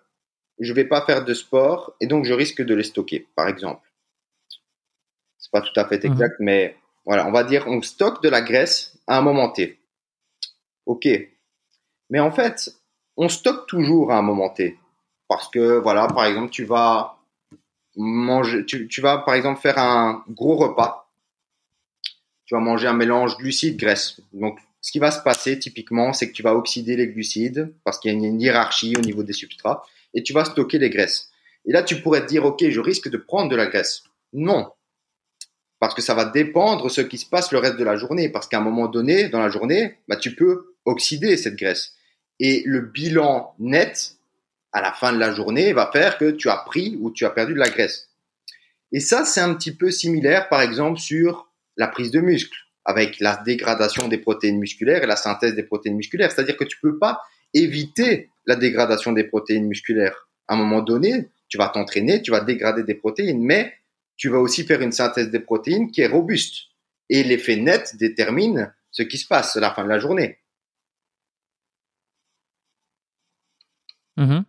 je 0.58 0.72
vais 0.72 0.84
pas 0.84 1.04
faire 1.04 1.24
de 1.24 1.34
sport 1.34 1.94
et 2.00 2.06
donc 2.06 2.24
je 2.24 2.34
risque 2.34 2.62
de 2.62 2.74
les 2.74 2.84
stocker, 2.84 3.26
par 3.34 3.48
exemple. 3.48 3.90
C'est 5.38 5.50
pas 5.50 5.62
tout 5.62 5.78
à 5.78 5.86
fait 5.86 6.04
mhm. 6.04 6.12
exact, 6.12 6.36
mais 6.38 6.76
voilà, 7.04 7.26
on 7.26 7.32
va 7.32 7.44
dire 7.44 7.66
on 7.66 7.82
stocke 7.82 8.22
de 8.22 8.28
la 8.28 8.42
graisse 8.42 8.98
à 9.06 9.18
un 9.18 9.22
moment 9.22 9.50
T. 9.50 9.80
Ok, 10.86 11.08
mais 12.10 12.20
en 12.20 12.30
fait, 12.30 12.72
on 13.16 13.28
stocke 13.28 13.66
toujours 13.66 14.12
à 14.12 14.18
un 14.18 14.22
moment 14.22 14.50
T 14.50 14.78
parce 15.28 15.48
que 15.48 15.78
voilà, 15.78 16.08
par 16.08 16.26
exemple, 16.26 16.50
tu 16.50 16.64
vas 16.64 17.21
manger, 17.96 18.64
tu 18.66 19.00
vas 19.00 19.18
par 19.18 19.34
exemple 19.34 19.60
faire 19.60 19.78
un 19.78 20.24
gros 20.28 20.56
repas 20.56 21.02
tu 22.52 22.54
vas 22.54 22.60
manger 22.60 22.86
un 22.86 22.92
mélange 22.92 23.38
glucides-graisse. 23.38 24.20
Donc, 24.34 24.58
ce 24.82 24.92
qui 24.92 24.98
va 24.98 25.10
se 25.10 25.22
passer 25.22 25.58
typiquement, 25.58 26.12
c'est 26.12 26.28
que 26.28 26.34
tu 26.34 26.42
vas 26.42 26.54
oxyder 26.54 26.96
les 26.96 27.08
glucides 27.08 27.72
parce 27.82 27.98
qu'il 27.98 28.12
y 28.12 28.14
a 28.14 28.28
une 28.28 28.38
hiérarchie 28.38 28.94
au 28.94 29.00
niveau 29.00 29.22
des 29.22 29.32
substrats 29.32 29.86
et 30.12 30.22
tu 30.22 30.34
vas 30.34 30.44
stocker 30.44 30.78
les 30.78 30.90
graisses. 30.90 31.30
Et 31.64 31.72
là, 31.72 31.82
tu 31.82 32.02
pourrais 32.02 32.20
te 32.20 32.26
dire, 32.26 32.44
OK, 32.44 32.62
je 32.68 32.80
risque 32.80 33.08
de 33.08 33.16
prendre 33.16 33.48
de 33.48 33.56
la 33.56 33.64
graisse. 33.64 34.02
Non. 34.34 34.68
Parce 35.78 35.94
que 35.94 36.02
ça 36.02 36.12
va 36.12 36.26
dépendre 36.26 36.84
de 36.84 36.88
ce 36.90 37.00
qui 37.00 37.16
se 37.16 37.24
passe 37.24 37.52
le 37.52 37.58
reste 37.58 37.78
de 37.78 37.84
la 37.84 37.96
journée. 37.96 38.28
Parce 38.28 38.48
qu'à 38.48 38.58
un 38.58 38.62
moment 38.62 38.86
donné, 38.88 39.30
dans 39.30 39.40
la 39.40 39.48
journée, 39.48 39.94
bah, 40.06 40.16
tu 40.16 40.34
peux 40.34 40.74
oxyder 40.84 41.38
cette 41.38 41.56
graisse. 41.56 41.94
Et 42.38 42.64
le 42.66 42.82
bilan 42.82 43.54
net, 43.60 44.16
à 44.72 44.80
la 44.80 44.92
fin 44.92 45.12
de 45.12 45.18
la 45.18 45.32
journée, 45.32 45.72
va 45.72 45.90
faire 45.92 46.18
que 46.18 46.30
tu 46.30 46.48
as 46.48 46.56
pris 46.56 46.96
ou 47.00 47.10
tu 47.10 47.24
as 47.24 47.30
perdu 47.30 47.54
de 47.54 47.58
la 47.58 47.68
graisse. 47.68 48.10
Et 48.92 49.00
ça, 49.00 49.24
c'est 49.24 49.40
un 49.40 49.54
petit 49.54 49.74
peu 49.74 49.90
similaire, 49.90 50.48
par 50.48 50.62
exemple, 50.62 50.98
sur 50.98 51.50
la 51.76 51.88
prise 51.88 52.10
de 52.10 52.20
muscle, 52.20 52.56
avec 52.84 53.20
la 53.20 53.36
dégradation 53.36 54.08
des 54.08 54.18
protéines 54.18 54.58
musculaires 54.58 55.02
et 55.02 55.06
la 55.06 55.16
synthèse 55.16 55.54
des 55.54 55.62
protéines 55.62 55.96
musculaires. 55.96 56.30
C'est-à-dire 56.30 56.56
que 56.56 56.64
tu 56.64 56.78
peux 56.80 56.98
pas 56.98 57.22
éviter 57.54 58.30
la 58.46 58.56
dégradation 58.56 59.12
des 59.12 59.24
protéines 59.24 59.66
musculaires. 59.66 60.28
À 60.48 60.54
un 60.54 60.56
moment 60.56 60.82
donné, 60.82 61.28
tu 61.48 61.58
vas 61.58 61.68
t'entraîner, 61.68 62.22
tu 62.22 62.30
vas 62.30 62.40
dégrader 62.40 62.82
des 62.82 62.94
protéines, 62.94 63.42
mais 63.42 63.74
tu 64.16 64.28
vas 64.28 64.38
aussi 64.38 64.64
faire 64.64 64.82
une 64.82 64.92
synthèse 64.92 65.30
des 65.30 65.40
protéines 65.40 65.90
qui 65.90 66.00
est 66.02 66.06
robuste. 66.06 66.66
Et 67.08 67.22
l'effet 67.24 67.56
net 67.56 67.96
détermine 67.96 68.72
ce 68.90 69.02
qui 69.02 69.18
se 69.18 69.26
passe 69.26 69.56
à 69.56 69.60
la 69.60 69.72
fin 69.72 69.84
de 69.84 69.88
la 69.88 69.98
journée. 69.98 70.38
Mm-hmm. 74.18 74.44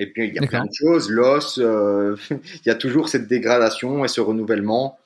Et 0.00 0.06
puis, 0.06 0.28
il 0.28 0.34
y 0.34 0.38
a 0.38 0.46
plein 0.46 0.64
de 0.64 0.72
choses, 0.72 1.10
l'os, 1.10 1.58
euh, 1.58 2.16
il 2.30 2.66
y 2.66 2.70
a 2.70 2.74
toujours 2.74 3.10
cette 3.10 3.28
dégradation 3.28 4.02
et 4.02 4.08
ce 4.08 4.22
renouvellement 4.22 4.98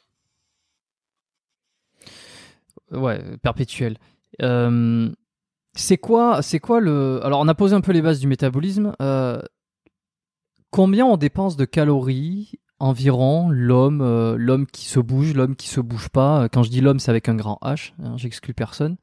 ouais, 2.93 3.21
perpétuel. 3.43 3.99
Euh, 4.41 5.11
c'est 5.75 5.97
quoi, 5.97 6.43
c'est 6.43 6.61
quoi 6.61 6.79
le 6.79 7.19
Alors, 7.25 7.41
on 7.41 7.49
a 7.49 7.55
posé 7.57 7.75
un 7.75 7.81
peu 7.81 7.91
les 7.91 8.03
bases 8.03 8.21
du 8.21 8.29
métabolisme. 8.29 8.95
Euh, 9.03 9.43
combien 10.71 11.07
on 11.07 11.17
dépense 11.17 11.57
de 11.57 11.65
calories 11.65 12.61
environ 12.79 13.49
l'homme, 13.51 14.37
l'homme 14.37 14.67
qui 14.67 14.85
se 14.87 15.01
bouge, 15.01 15.35
l'homme 15.35 15.57
qui 15.57 15.67
se 15.67 15.81
bouge 15.81 16.09
pas? 16.09 16.49
Quand 16.49 16.63
je 16.63 16.71
dis 16.71 16.81
l'homme, 16.81 17.01
c'est 17.01 17.11
avec 17.11 17.29
un 17.29 17.35
grand 17.35 17.59
H. 17.63 17.95
Hein, 18.01 18.17
j'exclus 18.17 18.55
personne. 18.55 18.97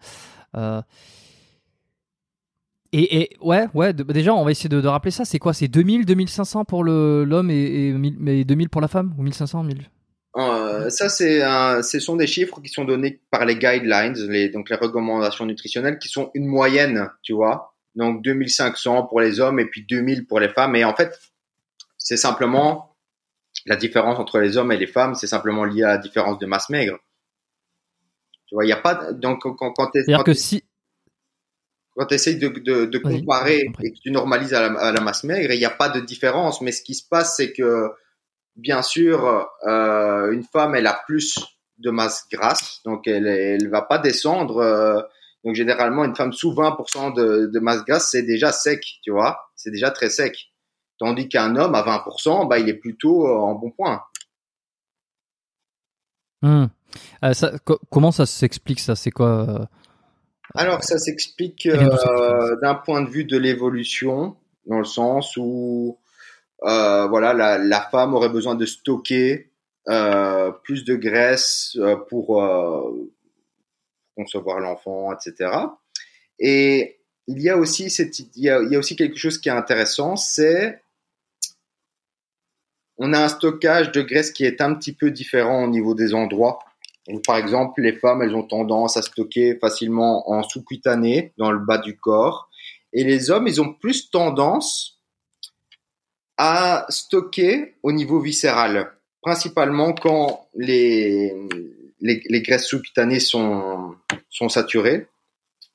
Et, 2.93 3.30
ouais, 3.39 3.67
ouais. 3.73 3.93
déjà, 3.93 4.34
on 4.34 4.43
va 4.43 4.51
essayer 4.51 4.69
de, 4.69 4.86
rappeler 4.86 5.12
ça. 5.12 5.23
C'est 5.23 5.39
quoi? 5.39 5.54
C'est 5.54 5.69
2000, 5.69 6.06
2500 6.06 6.65
pour 6.65 6.84
l'homme 6.84 7.49
et, 7.49 7.93
et, 8.27 8.43
2000 8.43 8.69
pour 8.69 8.82
la 8.82 8.88
femme? 8.88 9.15
Ou 9.17 9.23
1500, 9.23 9.63
1000 9.63 9.89
euh, 10.38 10.89
ça, 10.89 11.10
c'est 11.10 11.41
ce 11.82 11.99
sont 11.99 12.15
des 12.15 12.27
chiffres 12.27 12.62
qui 12.62 12.69
sont 12.69 12.86
donnés 12.86 13.19
par 13.32 13.43
les 13.43 13.56
guidelines, 13.56 14.13
les, 14.30 14.47
donc 14.47 14.69
les 14.69 14.77
recommandations 14.77 15.45
nutritionnelles, 15.45 15.99
qui 15.99 16.08
sont 16.08 16.32
une 16.34 16.45
moyenne, 16.45 17.10
tu 17.21 17.34
vois. 17.34 17.75
Donc 17.95 18.23
2500 18.23 19.08
pour 19.08 19.19
les 19.19 19.41
hommes 19.41 19.60
et 19.60 19.65
puis 19.65 19.86
2000 19.86 20.25
pour 20.27 20.39
les 20.39 20.47
femmes. 20.47 20.75
Et 20.77 20.86
en 20.86 20.95
fait, 20.95 21.19
c'est 21.97 22.15
simplement 22.15 22.95
la 23.65 23.75
différence 23.75 24.19
entre 24.19 24.39
les 24.39 24.58
hommes 24.58 24.71
et 24.71 24.77
les 24.77 24.88
femmes, 24.88 25.15
c'est 25.15 25.27
simplement 25.27 25.65
lié 25.65 25.84
à 25.84 25.89
la 25.89 25.97
différence 25.97 26.39
de 26.39 26.45
masse 26.45 26.69
maigre. 26.69 26.97
Tu 28.47 28.56
vois, 28.56 28.63
il 28.63 28.67
n'y 28.67 28.73
a 28.73 28.77
pas 28.77 29.12
donc 29.12 29.41
quand, 29.41 29.71
quand 29.73 29.91
tu 29.91 30.04
que 30.23 30.34
si 30.34 30.63
quand 31.95 32.06
tu 32.06 32.15
essayes 32.15 32.38
de, 32.38 32.47
de, 32.47 32.86
de 32.86 32.97
comparer 32.97 33.65
et 33.82 33.91
que 33.91 33.99
tu 34.01 34.12
normalises 34.12 34.54
à 34.54 34.69
la, 34.69 34.80
à 34.80 34.91
la 34.91 35.01
masse 35.01 35.23
maigre, 35.23 35.51
il 35.51 35.60
n'y 35.60 35.65
a 35.65 35.69
pas 35.69 35.89
de 35.89 35.99
différence. 35.99 36.62
Mais 36.62 36.71
ce 36.71 36.82
qui 36.82 36.95
se 36.95 37.08
passe, 37.08 37.36
c'est 37.38 37.51
que 37.51 37.91
bien 38.56 38.82
sûr, 38.82 39.47
euh, 39.67 40.32
une 40.32 40.43
femme, 40.43 40.75
elle 40.75 40.88
a 40.88 41.01
plus 41.06 41.38
de 41.77 41.89
masse 41.89 42.27
grasse, 42.32 42.82
donc 42.86 43.08
elle 43.08 43.27
elle 43.27 43.69
va 43.69 43.82
pas 43.82 43.97
descendre. 43.97 44.58
Euh, 44.58 45.01
donc 45.43 45.56
généralement, 45.56 46.06
une 46.06 46.15
femme 46.15 46.34
sous 46.34 46.54
20% 46.54 47.15
de, 47.15 47.47
de 47.47 47.60
masse 47.60 47.84
grasse, 47.84 48.12
c'est 48.12 48.23
déjà 48.23 48.51
sec, 48.51 48.84
tu 49.04 49.12
vois, 49.12 49.39
c'est 49.56 49.71
déjà 49.71 49.91
très 49.91 50.10
sec. 50.10 50.51
Tandis 50.99 51.27
qu'un 51.27 51.56
homme 51.56 51.73
à 51.73 51.82
20%, 51.82 52.47
bah, 52.47 52.60
il 52.60 52.69
est 52.69 52.75
plutôt 52.75 53.27
euh, 53.27 53.36
en 53.36 53.56
bon 53.56 53.71
point. 53.71 54.04
Hmm. 56.43 56.65
ça, 57.34 57.54
comment 57.91 58.12
ça 58.12 58.25
s'explique 58.25 58.80
ça? 58.80 58.95
C'est 58.95 59.12
quoi 59.12 59.69
Alors 60.55 60.83
ça 60.83 60.97
s'explique 60.97 61.67
d'un 61.67 62.75
point 62.75 63.01
de 63.01 63.09
vue 63.09 63.25
de 63.25 63.37
l'évolution, 63.37 64.35
dans 64.65 64.79
le 64.79 64.85
sens 64.85 65.35
où 65.37 65.97
euh, 66.63 67.07
voilà, 67.07 67.33
la, 67.33 67.57
la, 67.57 67.81
femme 67.81 68.13
aurait 68.13 68.29
besoin 68.29 68.55
de 68.55 68.65
stocker 68.65 69.51
euh, 69.89 70.51
plus 70.51 70.85
de 70.85 70.95
graisse 70.95 71.75
euh, 71.77 71.95
pour 71.95 72.43
euh, 72.43 73.11
concevoir 74.15 74.59
l'enfant, 74.59 75.11
etc. 75.11 75.51
Et 76.37 76.99
il 77.27 77.41
y 77.41 77.49
a 77.49 77.57
aussi 77.57 77.89
cette, 77.89 78.19
il 78.19 78.29
y 78.35 78.49
a, 78.49 78.61
il 78.61 78.71
y 78.71 78.75
a 78.75 78.79
aussi 78.79 78.95
quelque 78.95 79.17
chose 79.17 79.39
qui 79.39 79.49
est 79.49 79.53
intéressant, 79.53 80.15
c'est 80.15 80.83
on 82.97 83.13
a 83.13 83.23
un 83.23 83.27
stockage 83.27 83.91
de 83.91 84.03
graisse 84.03 84.31
qui 84.31 84.45
est 84.45 84.61
un 84.61 84.75
petit 84.75 84.93
peu 84.93 85.09
différent 85.09 85.63
au 85.63 85.67
niveau 85.67 85.95
des 85.95 86.13
endroits. 86.13 86.59
Par 87.25 87.37
exemple, 87.37 87.81
les 87.81 87.93
femmes, 87.93 88.21
elles 88.21 88.35
ont 88.35 88.43
tendance 88.43 88.97
à 88.97 89.01
stocker 89.01 89.57
facilement 89.59 90.29
en 90.31 90.43
sous-cutané, 90.43 91.33
dans 91.37 91.51
le 91.51 91.59
bas 91.59 91.77
du 91.77 91.97
corps. 91.97 92.49
Et 92.93 93.03
les 93.03 93.31
hommes, 93.31 93.47
ils 93.47 93.61
ont 93.61 93.73
plus 93.73 94.09
tendance 94.09 94.99
à 96.37 96.85
stocker 96.89 97.75
au 97.83 97.91
niveau 97.91 98.19
viscéral, 98.19 98.91
principalement 99.21 99.93
quand 99.93 100.47
les, 100.55 101.33
les, 101.99 102.41
graisses 102.41 102.65
sous-cutanées 102.65 103.19
sont, 103.19 103.95
sont 104.29 104.49
saturées, 104.49 105.07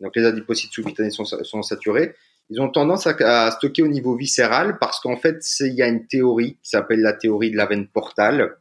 donc 0.01 0.15
les 0.17 0.25
adipocytes 0.25 0.73
sous-cutanés 0.73 1.11
sont, 1.11 1.25
sont 1.25 1.63
saturés, 1.63 2.15
ils 2.51 2.61
ont 2.61 2.69
tendance 2.69 3.07
à, 3.07 3.51
stocker 3.51 3.83
au 3.83 3.89
niveau 3.89 4.17
viscéral 4.17 4.79
parce 4.79 5.01
qu'en 5.01 5.17
fait, 5.17 5.41
il 5.61 5.75
y 5.75 5.83
a 5.83 5.89
une 5.89 6.07
théorie 6.07 6.57
qui 6.63 6.71
s'appelle 6.71 7.01
la 7.01 7.13
théorie 7.13 7.51
de 7.51 7.57
la 7.57 7.67
veine 7.67 7.89
portale 7.89 8.57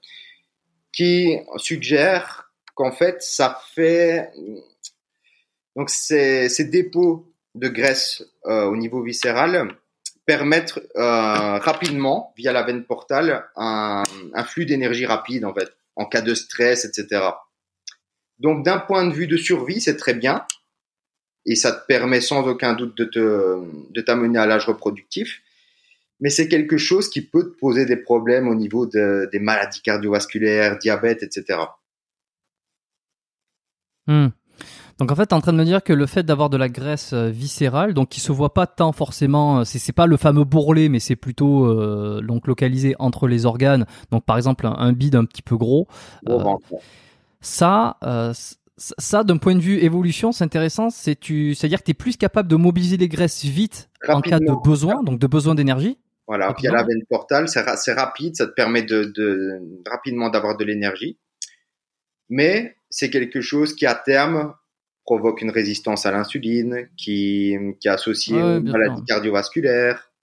qui 0.92 1.38
suggère 1.58 2.45
qu'en 2.76 2.92
fait, 2.92 3.22
ça 3.22 3.60
fait 3.74 4.32
donc 5.76 5.90
ces, 5.90 6.48
ces 6.50 6.66
dépôts 6.66 7.34
de 7.56 7.68
graisse 7.68 8.24
euh, 8.46 8.66
au 8.66 8.76
niveau 8.76 9.02
viscéral 9.02 9.76
permettre 10.26 10.82
euh, 10.96 11.60
rapidement, 11.60 12.34
via 12.36 12.52
la 12.52 12.64
veine 12.64 12.84
portale, 12.84 13.46
un, 13.56 14.04
flux 14.46 14.66
d'énergie 14.66 15.06
rapide 15.06 15.46
en 15.46 15.54
fait. 15.54 15.72
en 15.96 16.06
cas 16.06 16.22
de 16.22 16.34
stress, 16.34 16.86
etc. 16.86 17.24
Donc 18.40 18.66
d'un 18.66 18.80
point 18.80 19.06
de 19.06 19.14
vue 19.14 19.28
de 19.28 19.38
survie, 19.38 19.80
c'est 19.80 19.98
très 19.98 20.14
bien 20.14 20.46
et 21.46 21.56
ça 21.56 21.72
te 21.72 21.86
permet 21.86 22.22
sans 22.22 22.48
aucun 22.48 22.74
doute 22.74 22.98
de 22.98 23.06
te 23.06 23.62
de 23.92 24.02
t'amener 24.02 24.40
à 24.40 24.46
l'âge 24.48 24.66
reproductif. 24.66 25.42
Mais 26.20 26.30
c'est 26.30 26.48
quelque 26.48 26.78
chose 26.78 27.10
qui 27.10 27.22
peut 27.22 27.44
te 27.44 27.60
poser 27.60 27.86
des 27.86 27.98
problèmes 27.98 28.48
au 28.48 28.56
niveau 28.56 28.86
de, 28.86 29.30
des 29.32 29.40
maladies 29.40 29.82
cardiovasculaires, 29.82 30.80
diabète, 30.80 31.22
etc. 31.24 31.60
Hmm. 34.08 34.28
Donc 35.00 35.12
en 35.12 35.16
fait, 35.16 35.28
tu 35.28 35.32
es 35.32 35.34
en 35.34 35.42
train 35.42 35.52
de 35.52 35.58
me 35.58 35.66
dire 35.66 35.84
que 35.84 35.92
le 35.92 36.06
fait 36.06 36.24
d'avoir 36.24 36.50
de 36.50 36.58
la 36.58 36.70
graisse 36.70 37.12
euh, 37.14 37.30
viscérale, 37.30 37.94
donc 37.94 38.10
qui 38.10 38.22
se 38.22 38.32
voit 38.32 38.54
pas 38.54 38.66
tant 38.66 38.94
forcément, 38.94 39.60
euh, 39.60 39.64
c'est, 39.66 39.80
c'est 39.80 39.94
pas 39.94 40.06
le 40.06 40.16
fameux 40.16 40.46
bourrelet, 40.46 40.88
mais 40.88 41.00
c'est 41.00 41.18
plutôt 41.18 41.66
euh, 41.66 42.22
donc 42.22 42.48
localisé 42.48 42.96
entre 42.98 43.28
les 43.28 43.46
organes. 43.46 43.86
Donc 44.12 44.24
par 44.24 44.38
exemple 44.38 44.66
un, 44.66 44.94
bide 44.94 45.16
un 45.16 45.26
petit 45.26 45.42
peu 45.42 45.58
gros. 45.58 45.88
ça, 47.42 47.98
ça, 48.78 49.24
d'un 49.24 49.38
point 49.38 49.56
de 49.56 49.62
vue 49.62 49.80
évolution, 49.80 50.32
c'est 50.32 50.44
intéressant. 50.44 50.90
C'est 50.90 51.20
tu, 51.20 51.56
c'est-à-dire 51.56 51.80
que 51.80 51.86
tu 51.86 51.92
es 51.92 51.96
plus 51.96 52.16
capable 52.16 52.48
de 52.48 52.56
mobiliser 52.56 52.98
les 52.98 53.10
graisses 53.10 53.44
vite 53.44 53.90
en 54.08 54.22
cas 54.22 54.40
de 54.40 54.64
besoin, 54.64 55.04
donc 55.04 55.20
de 55.20 55.28
besoin 55.28 55.56
d'énergie. 55.56 55.98
Voilà, 56.28 56.54
puis 56.54 56.64
il 56.64 56.66
y 56.66 56.70
a 56.70 56.72
la 56.72 56.84
veine 56.84 57.04
portale, 57.08 57.48
c'est, 57.48 57.64
c'est 57.76 57.94
rapide, 57.94 58.36
ça 58.36 58.48
te 58.48 58.52
permet 58.54 58.82
de, 58.82 59.04
de 59.04 59.62
rapidement 59.88 60.30
d'avoir 60.30 60.58
de 60.58 60.64
l'énergie. 60.64 61.20
Mais 62.30 62.76
c'est 62.96 63.10
quelque 63.10 63.42
chose 63.42 63.76
qui 63.76 63.86
à 63.86 63.94
terme 63.94 64.54
provoque 65.04 65.42
une 65.42 65.52
résistance 65.52 66.06
à 66.06 66.12
l'insuline, 66.12 66.88
qui, 66.96 67.54
qui 67.82 67.88
est 67.90 67.92
associée 67.92 68.42
aux 68.42 68.62
maladies 68.62 69.04
cardiovasculaires. 69.06 70.14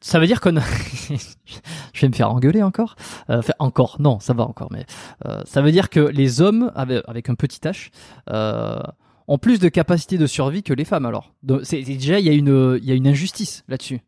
Ça 0.00 0.18
veut 0.18 0.26
dire 0.26 0.40
qu'on 0.40 0.56
je 1.92 2.00
vais 2.00 2.08
me 2.08 2.12
faire 2.12 2.32
engueuler 2.32 2.64
encore. 2.64 2.96
Euh, 3.30 3.38
enfin, 3.38 3.52
encore, 3.60 3.98
non, 4.00 4.18
ça 4.18 4.34
va 4.34 4.42
encore, 4.42 4.72
mais 4.72 4.84
euh, 5.26 5.42
ça 5.44 5.62
veut 5.62 5.70
dire 5.70 5.90
que 5.90 6.00
les 6.00 6.40
hommes 6.40 6.72
avec, 6.74 7.28
un 7.28 7.36
petit 7.36 7.60
H 7.60 7.90
euh, 8.30 8.80
ont 9.28 9.38
plus 9.38 9.60
de 9.60 9.68
capacité 9.68 10.18
de 10.18 10.26
survie 10.26 10.64
que 10.64 10.74
les 10.74 10.84
femmes. 10.84 11.06
Alors, 11.06 11.34
c'est 11.62 11.82
déjà 11.82 12.18
il 12.18 12.26
y 12.26 12.30
a 12.30 12.32
une 12.32 12.80
il 12.82 12.88
y 12.88 12.90
a 12.90 12.94
une 12.94 13.06
injustice 13.06 13.62
là-dessus. 13.68 14.00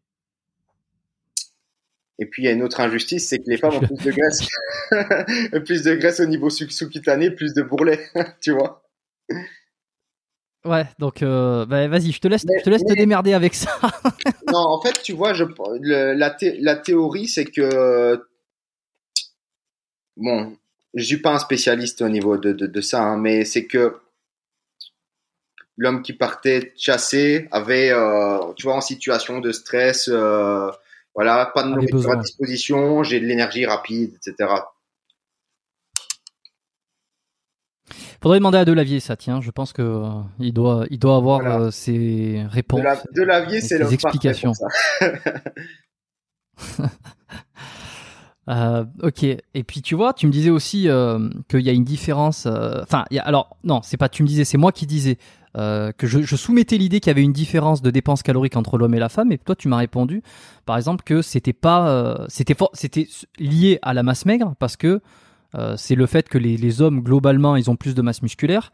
Et 2.21 2.27
puis 2.27 2.43
il 2.43 2.47
y 2.47 2.49
a 2.49 2.53
une 2.53 2.63
autre 2.63 2.81
injustice, 2.81 3.29
c'est 3.29 3.39
que 3.39 3.49
les 3.49 3.57
femmes 3.57 3.75
ont 3.75 3.81
plus 3.81 3.97
de 3.97 4.11
graisse, 4.13 4.47
plus 5.65 5.83
de 5.83 5.95
graisse 5.95 6.21
au 6.21 6.27
niveau 6.27 6.51
sous-cutané, 6.51 7.31
plus 7.31 7.55
de 7.55 7.63
bourrelets, 7.63 8.07
tu 8.43 8.53
vois. 8.53 8.83
Ouais, 10.67 10.85
donc 10.99 11.23
euh, 11.23 11.65
bah, 11.65 11.89
vas-y, 11.89 12.13
je 12.13 12.21
te 12.21 12.29
laisse, 12.29 12.45
je 12.59 12.63
te 12.63 12.69
laisse 12.69 12.85
te 12.85 12.93
démerder 12.93 13.33
avec 13.33 13.55
ça. 13.55 13.71
non, 14.53 14.59
en 14.59 14.83
fait, 14.83 15.03
tu 15.03 15.15
vois, 15.15 15.33
je, 15.33 15.45
la, 15.81 16.37
la 16.59 16.77
théorie, 16.77 17.27
c'est 17.27 17.47
que 17.47 18.23
bon, 20.19 20.57
je 20.95 21.03
suis 21.03 21.17
pas 21.19 21.33
un 21.33 21.39
spécialiste 21.39 22.03
au 22.03 22.09
niveau 22.09 22.37
de, 22.37 22.53
de, 22.53 22.81
ça, 22.81 23.03
hein, 23.03 23.17
mais 23.17 23.45
c'est 23.45 23.67
que 23.67 23.97
l'homme 25.79 26.03
qui 26.03 26.13
partait 26.13 26.75
chasser 26.77 27.49
avait, 27.51 27.91
euh, 27.91 28.53
tu 28.57 28.65
vois, 28.65 28.77
en 28.77 28.83
situation 28.83 29.41
de 29.41 29.53
stress. 29.53 30.11
Euh, 30.13 30.71
voilà, 31.15 31.51
pas 31.55 31.63
de 31.65 31.71
nourriture 31.71 32.11
à 32.11 32.17
disposition, 32.17 33.03
j'ai 33.03 33.21
de 33.21 33.27
l'énergie 33.27 33.67
rapide, 33.67 34.17
etc. 34.17 34.49
Faudrait 38.23 38.39
demander 38.39 38.59
à 38.59 38.65
Delavier 38.67 39.01
ça, 39.01 39.17
tiens. 39.17 39.41
Je 39.41 39.51
pense 39.51 39.73
que 39.73 39.81
euh, 39.81 40.21
il 40.39 40.53
doit, 40.53 40.85
il 40.91 40.99
doit 40.99 41.17
avoir 41.17 41.41
euh, 41.41 41.71
ses 41.71 42.45
réponses. 42.51 42.83
De 42.83 43.21
Delavier, 43.23 43.63
c'est 43.63 43.79
le 43.79 43.91
explications. 43.93 44.53
euh, 48.51 48.85
ok. 49.03 49.23
Et 49.25 49.65
puis 49.67 49.81
tu 49.81 49.95
vois, 49.95 50.13
tu 50.13 50.27
me 50.27 50.33
disais 50.33 50.51
aussi 50.51 50.89
euh, 50.89 51.31
qu'il 51.49 51.61
y 51.61 51.71
a 51.71 51.73
une 51.73 51.85
différence. 51.85 52.45
Enfin, 52.47 53.05
alors 53.21 53.57
non, 53.65 53.81
c'est 53.83 53.97
pas. 53.97 54.11
Tu 54.11 54.23
me 54.23 54.29
disais, 54.29 54.45
c'est 54.45 54.59
moi 54.59 54.73
qui 54.73 54.87
disais. 54.87 55.17
Euh, 55.57 55.91
que 55.91 56.07
je, 56.07 56.37
soumettais 56.37 56.79
l'idée 56.79 57.01
qu'il 57.01 57.11
y 57.11 57.15
avait 57.15 57.25
une 57.25 57.33
différence 57.33 57.83
de 57.83 57.91
dépenses 57.91 58.23
caloriques 58.23 58.57
entre 58.57 58.79
l'homme 58.79 58.95
et 58.95 59.01
la 59.01 59.09
femme, 59.09 59.33
et 59.33 59.39
toi 59.39 59.57
tu 59.57 59.67
m'as 59.67 59.79
répondu, 59.79 60.23
par 60.65 60.77
exemple, 60.77 61.03
que 61.05 61.23
c'était 61.23 61.53
pas, 61.53 61.89
euh, 61.89 62.25
c'était 62.29 62.55
c'était 62.73 63.09
lié 63.39 63.81
à 63.83 63.93
la 63.93 64.05
masse 64.05 64.27
maigre 64.27 64.55
parce 64.61 64.77
que 64.77 65.01
euh, 65.57 65.75
c'est 65.77 65.97
le 65.97 66.07
fait 66.07 66.29
que 66.29 66.39
les, 66.39 66.57
les, 66.57 66.83
hommes 66.83 67.01
globalement 67.01 67.57
ils 67.57 67.69
ont 67.69 67.75
plus 67.75 67.97
de 67.97 68.03
masse 68.03 68.23
musculaire. 68.23 68.71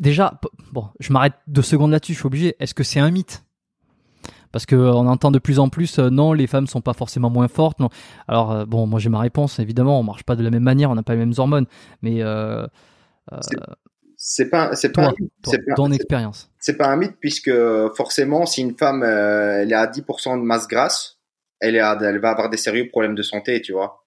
déjà, 0.00 0.40
bon, 0.72 0.88
je 0.98 1.12
m'arrête 1.12 1.34
deux 1.46 1.62
secondes 1.62 1.92
là-dessus, 1.92 2.14
je 2.14 2.18
suis 2.18 2.26
obligé. 2.26 2.56
Est-ce 2.58 2.74
que 2.74 2.82
c'est 2.82 3.00
un 3.00 3.12
mythe? 3.12 3.44
Parce 4.50 4.66
que 4.66 4.74
on 4.74 5.06
entend 5.06 5.30
de 5.30 5.38
plus 5.38 5.60
en 5.60 5.68
plus 5.68 5.98
non 5.98 6.32
les 6.32 6.46
femmes 6.46 6.66
sont 6.68 6.80
pas 6.80 6.92
forcément 6.92 7.28
moins 7.28 7.48
fortes 7.48 7.80
non 7.80 7.88
alors 8.28 8.64
bon 8.68 8.86
moi 8.86 9.00
j'ai 9.00 9.08
ma 9.08 9.18
réponse 9.18 9.58
évidemment 9.58 9.98
on 9.98 10.04
marche 10.04 10.22
pas 10.22 10.36
de 10.36 10.44
la 10.44 10.50
même 10.50 10.62
manière 10.62 10.92
on 10.92 10.94
n'a 10.94 11.02
pas 11.02 11.14
les 11.14 11.18
mêmes 11.18 11.34
hormones 11.36 11.66
mais 12.02 12.22
c'est 14.26 14.48
pas, 14.48 14.74
c'est 14.74 14.90
pas, 14.90 15.12
c'est 15.44 15.58
pas, 15.58 15.74
ton 15.74 15.92
expérience. 15.92 16.50
C'est 16.58 16.78
pas 16.78 16.86
un 16.86 16.96
mythe 16.96 17.16
puisque 17.20 17.52
forcément, 17.94 18.46
si 18.46 18.62
une 18.62 18.74
femme 18.74 19.02
euh, 19.02 19.60
elle 19.60 19.70
est 19.70 19.74
à 19.74 19.86
10% 19.86 20.40
de 20.40 20.42
masse 20.42 20.66
grasse, 20.66 21.18
elle, 21.60 21.76
est 21.76 21.82
elle 22.00 22.20
va 22.20 22.30
avoir 22.30 22.48
des 22.48 22.56
sérieux 22.56 22.88
problèmes 22.88 23.14
de 23.14 23.22
santé, 23.22 23.60
tu 23.60 23.74
vois. 23.74 24.06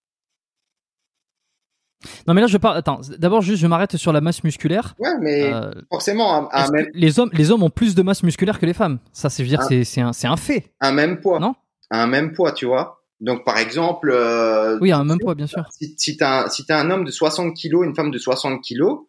Non 2.26 2.34
mais 2.34 2.42
là 2.42 2.48
je 2.48 2.58
parle. 2.58 2.78
Attends, 2.78 3.00
d'abord 3.20 3.42
juste 3.42 3.62
je 3.62 3.68
m'arrête 3.68 3.96
sur 3.96 4.12
la 4.12 4.20
masse 4.20 4.44
musculaire. 4.44 4.96
Ouais, 4.98 5.12
mais 5.22 5.54
euh, 5.54 5.70
forcément, 5.92 6.52
un, 6.52 6.72
même... 6.72 6.88
les 6.96 7.20
hommes, 7.20 7.30
les 7.34 7.52
hommes 7.52 7.62
ont 7.62 7.70
plus 7.70 7.94
de 7.94 8.02
masse 8.02 8.24
musculaire 8.24 8.60
que 8.60 8.66
les 8.66 8.74
femmes? 8.74 8.98
Ça, 9.14 9.30
c'est 9.30 9.44
dire, 9.44 9.62
c'est, 9.62 9.84
c'est 9.84 10.02
un, 10.02 10.38
fait. 10.38 10.74
Un 10.82 10.94
même 10.94 11.22
poids. 11.22 11.40
Non? 11.40 11.54
Un 11.92 12.08
même 12.08 12.34
poids, 12.34 12.54
tu 12.54 12.66
vois. 12.66 13.04
Donc 13.22 13.46
par 13.46 13.60
exemple. 13.60 14.10
Euh, 14.12 14.80
oui, 14.82 14.92
un 14.92 15.04
même 15.04 15.20
poids, 15.20 15.36
bien 15.36 15.48
sûr. 15.48 15.64
Si, 15.70 15.94
si 15.96 16.18
t'as, 16.18 16.50
si 16.50 16.66
t'as 16.66 16.80
un 16.80 16.90
homme 16.90 17.06
de 17.06 17.12
60 17.12 17.54
kilos, 17.54 17.86
une 17.86 17.94
femme 17.94 18.10
de 18.10 18.18
60 18.18 18.64
kilos, 18.64 19.02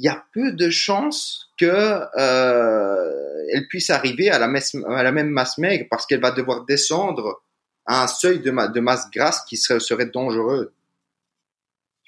il 0.00 0.04
y 0.04 0.08
a 0.08 0.24
peu 0.32 0.52
de 0.52 0.70
chances 0.70 1.50
que 1.58 1.66
euh, 1.66 3.44
elle 3.52 3.68
puisse 3.68 3.90
arriver 3.90 4.30
à 4.30 4.38
la, 4.38 4.46
à 4.46 5.02
la, 5.02 5.12
même 5.12 5.28
masse 5.28 5.58
maigre 5.58 5.84
parce 5.90 6.06
qu'elle 6.06 6.22
va 6.22 6.30
devoir 6.30 6.64
descendre 6.64 7.42
à 7.84 8.04
un 8.04 8.06
seuil 8.06 8.40
de, 8.40 8.72
de 8.72 8.80
masse 8.80 9.10
grasse 9.10 9.44
qui 9.44 9.58
serait, 9.58 9.78
serait, 9.78 10.06
dangereux. 10.06 10.72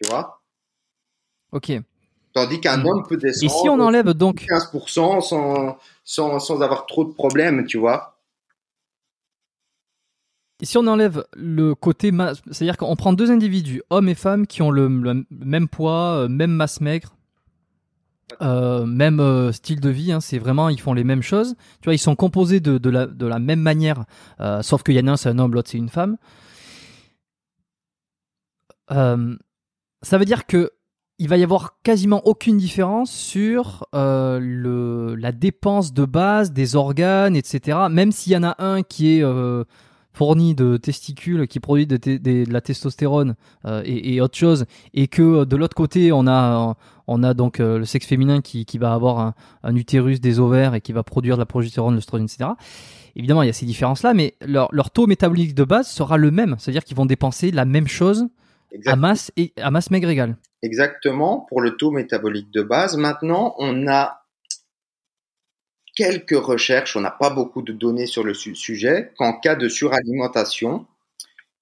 Tu 0.00 0.08
vois? 0.08 0.40
Ok. 1.52 1.70
Tandis 2.32 2.62
qu'un 2.62 2.78
hmm. 2.78 2.86
homme 2.86 3.06
peut 3.06 3.18
descendre. 3.18 3.52
Et 3.52 3.60
si 3.60 3.68
on 3.68 3.78
enlève 3.78 4.08
donc 4.14 4.46
15% 4.48 5.20
sans, 5.20 5.78
sans, 6.02 6.38
sans 6.38 6.62
avoir 6.62 6.86
trop 6.86 7.04
de 7.04 7.12
problèmes, 7.12 7.66
tu 7.66 7.76
vois? 7.76 8.16
Et 10.62 10.64
si 10.64 10.78
on 10.78 10.86
enlève 10.86 11.26
le 11.34 11.74
côté 11.74 12.10
masse, 12.10 12.40
c'est-à-dire 12.50 12.78
qu'on 12.78 12.96
prend 12.96 13.12
deux 13.12 13.30
individus, 13.30 13.82
hommes 13.90 14.08
et 14.08 14.14
femmes, 14.14 14.46
qui 14.46 14.62
ont 14.62 14.70
le 14.70 14.88
même 14.88 15.68
poids, 15.68 16.22
euh, 16.22 16.28
même 16.28 16.52
masse 16.52 16.80
maigre, 16.80 17.14
euh, 18.40 18.86
même 18.86 19.20
euh, 19.20 19.52
style 19.52 19.80
de 19.80 19.90
vie, 19.90 20.12
hein, 20.12 20.20
c'est 20.20 20.38
vraiment 20.38 20.68
ils 20.68 20.80
font 20.80 20.94
les 20.94 21.04
mêmes 21.04 21.22
choses. 21.22 21.54
Tu 21.80 21.84
vois, 21.86 21.94
ils 21.94 21.98
sont 21.98 22.16
composés 22.16 22.60
de, 22.60 22.90
la, 22.90 23.38
même 23.38 23.60
manière, 23.60 24.04
euh, 24.40 24.62
sauf 24.62 24.82
qu'il 24.82 24.94
y 24.94 25.00
en 25.00 25.06
a 25.08 25.12
un 25.12 25.16
c'est 25.16 25.28
un 25.28 25.38
homme, 25.38 25.54
l'autre 25.54 25.70
c'est 25.70 25.78
une 25.78 25.88
femme. 25.88 26.16
ça 28.88 30.18
veut 30.18 30.24
dire 30.24 30.46
que 30.46 30.70
il 31.18 31.28
va 31.28 31.36
y 31.36 31.44
avoir 31.44 31.78
quasiment 31.82 32.20
aucune 32.26 32.56
différence 32.56 33.12
sur 33.12 33.86
la 33.92 35.32
dépense 35.32 35.92
de 35.92 36.04
base 36.04 36.52
des 36.52 36.74
organes, 36.74 37.36
etc. 37.36 37.78
Même 37.90 38.12
s'il 38.12 38.32
y 38.32 38.36
en 38.36 38.42
a 38.42 38.56
un 38.58 38.82
qui 38.82 39.18
est 39.18 39.24
fourni 40.12 40.54
de 40.54 40.76
testicules, 40.76 41.46
qui 41.46 41.60
produit 41.60 41.86
de, 41.86 41.96
de, 41.96 42.50
la 42.50 42.60
testostérone 42.60 43.34
et, 43.66 44.14
et, 44.14 44.20
autre 44.20 44.36
chose, 44.36 44.66
et 44.94 45.08
que 45.08 45.44
de 45.44 45.56
l'autre 45.56 45.74
côté 45.74 46.12
on 46.12 46.26
a 46.26 46.76
on 47.06 47.22
a 47.22 47.34
donc 47.34 47.60
euh, 47.60 47.78
le 47.78 47.84
sexe 47.84 48.06
féminin 48.06 48.40
qui, 48.40 48.64
qui 48.64 48.78
va 48.78 48.92
avoir 48.92 49.34
un, 49.62 49.76
utérus, 49.76 50.20
des 50.20 50.40
ovaires 50.40 50.74
et 50.74 50.80
qui 50.80 50.92
va 50.92 51.02
produire 51.02 51.36
de 51.36 51.40
la 51.40 51.46
progestérone, 51.46 51.94
l'œstrogène, 51.94 52.26
etc. 52.26 52.50
Évidemment, 53.16 53.42
il 53.42 53.46
y 53.46 53.50
a 53.50 53.52
ces 53.52 53.66
différences-là, 53.66 54.14
mais 54.14 54.34
leur, 54.40 54.68
leur, 54.72 54.90
taux 54.90 55.06
métabolique 55.06 55.54
de 55.54 55.64
base 55.64 55.88
sera 55.88 56.16
le 56.16 56.30
même, 56.30 56.56
c'est-à-dire 56.58 56.84
qu'ils 56.84 56.96
vont 56.96 57.06
dépenser 57.06 57.50
la 57.50 57.64
même 57.64 57.88
chose 57.88 58.28
à 58.86 58.96
masse 58.96 59.30
et 59.36 59.52
à 59.60 59.70
masse 59.70 59.90
maigre 59.90 60.08
égale. 60.08 60.36
Exactement, 60.62 61.44
pour 61.48 61.60
le 61.60 61.76
taux 61.76 61.90
métabolique 61.90 62.50
de 62.52 62.62
base. 62.62 62.96
Maintenant, 62.96 63.54
on 63.58 63.86
a 63.86 64.21
quelques 65.94 66.38
recherches, 66.38 66.96
on 66.96 67.00
n'a 67.00 67.10
pas 67.10 67.30
beaucoup 67.30 67.62
de 67.62 67.72
données 67.72 68.06
sur 68.06 68.24
le 68.24 68.34
sujet, 68.34 69.12
qu'en 69.16 69.38
cas 69.38 69.54
de 69.54 69.68
suralimentation, 69.68 70.86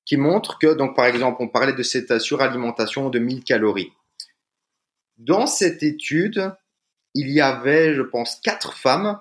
qui 0.05 0.17
montrent 0.17 0.59
que, 0.59 0.75
donc 0.75 0.97
par 0.97 1.07
exemple, 1.07 1.39
on 1.41 1.49
parlait 1.49 1.73
de 1.73 1.83
cette 1.83 2.19
suralimentation 2.19 3.11
de 3.11 3.19
1000 3.19 3.45
calories. 3.45 3.93
Dans 5.19 5.47
cette 5.47 5.83
étude, 5.83 6.53
il 7.15 7.31
y 7.31 7.41
avait, 7.41 7.95
je 7.95 8.03
pense, 8.03 8.37
quatre 8.43 8.75
femmes, 8.75 9.21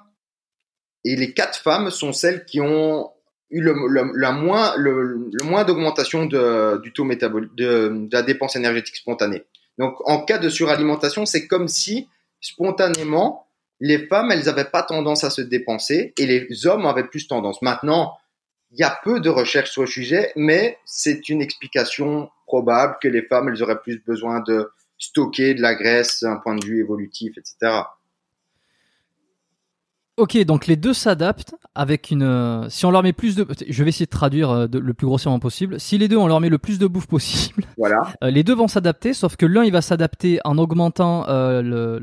et 1.04 1.16
les 1.16 1.34
quatre 1.34 1.60
femmes 1.60 1.92
sont 1.92 2.14
celles 2.14 2.46
qui 2.46 2.62
ont 2.62 3.12
eu 3.50 3.62
le, 3.62 3.74
la 4.16 4.32
moins, 4.32 4.76
le, 4.78 5.28
moins 5.44 5.64
d'augmentation 5.64 6.26
du 6.26 6.94
taux 6.94 7.04
métabolique, 7.04 7.56
de, 7.56 8.08
la 8.12 8.22
dépense 8.22 8.56
énergétique 8.56 8.98
spontanée. 8.98 9.44
Donc, 9.78 9.96
en 10.08 10.24
cas 10.24 10.38
de 10.38 10.50
suralimentation, 10.50 11.26
c'est 11.26 11.48
comme 11.48 11.68
si 11.68 12.10
spontanément, 12.42 13.49
les 13.80 14.08
femmes, 14.08 14.32
elles 14.32 14.46
n'avaient 14.46 14.66
pas 14.66 14.84
tendance 14.84 15.24
à 15.24 15.30
se 15.30 15.42
dépenser 15.42 16.14
et 16.18 16.26
les 16.26 16.68
hommes 16.68 16.86
avaient 16.86 17.08
plus 17.08 17.28
tendance. 17.28 17.62
Maintenant, 17.62 18.18
il 18.72 18.80
y 18.80 18.84
a 18.84 19.00
peu 19.04 19.20
de 19.20 19.30
recherches 19.30 19.72
sur 19.72 19.82
le 19.82 19.88
sujet, 19.88 20.32
mais 20.36 20.78
c'est 20.86 21.30
une 21.30 21.42
explication 21.42 22.30
probable 22.46 22.98
que 23.02 23.08
les 23.08 23.24
femmes, 23.24 23.50
elles 23.50 23.64
auraient 23.64 23.82
plus 23.82 24.04
besoin 24.04 24.42
de 24.42 24.72
stocker 24.98 25.54
de 25.54 25.62
la 25.62 25.76
graisse 25.76 26.22
d'un 26.22 26.36
point 26.38 26.56
de 26.56 26.66
vue 26.66 26.80
évolutif, 26.80 27.38
etc. 27.38 27.84
Ok, 30.20 30.38
donc 30.44 30.68
les 30.68 30.76
deux 30.76 30.94
s'adaptent 30.94 31.56
avec 31.76 32.12
une. 32.12 32.24
Euh, 32.24 32.68
si 32.68 32.86
on 32.86 32.92
leur 32.92 33.04
met 33.04 33.14
plus 33.14 33.38
de, 33.38 33.48
je 33.70 33.84
vais 33.86 33.90
essayer 33.90 34.06
de 34.06 34.12
traduire 34.12 34.50
euh, 34.50 34.68
le 34.70 34.94
plus 34.94 35.08
grossièrement 35.08 35.40
possible. 35.40 35.80
Si 35.80 35.98
les 35.98 36.10
deux 36.10 36.18
on 36.18 36.28
leur 36.28 36.42
met 36.42 36.50
le 36.50 36.58
plus 36.58 36.78
de 36.78 36.88
bouffe 36.88 37.08
possible, 37.08 37.64
voilà. 37.78 38.02
Euh, 38.22 38.30
les 38.30 38.44
deux 38.44 38.54
vont 38.54 38.68
s'adapter, 38.68 39.14
sauf 39.14 39.38
que 39.38 39.46
l'un 39.46 39.64
il 39.64 39.72
va 39.72 39.82
s'adapter 39.82 40.42
en 40.44 40.58
augmentant 40.58 41.26
le, 41.30 42.02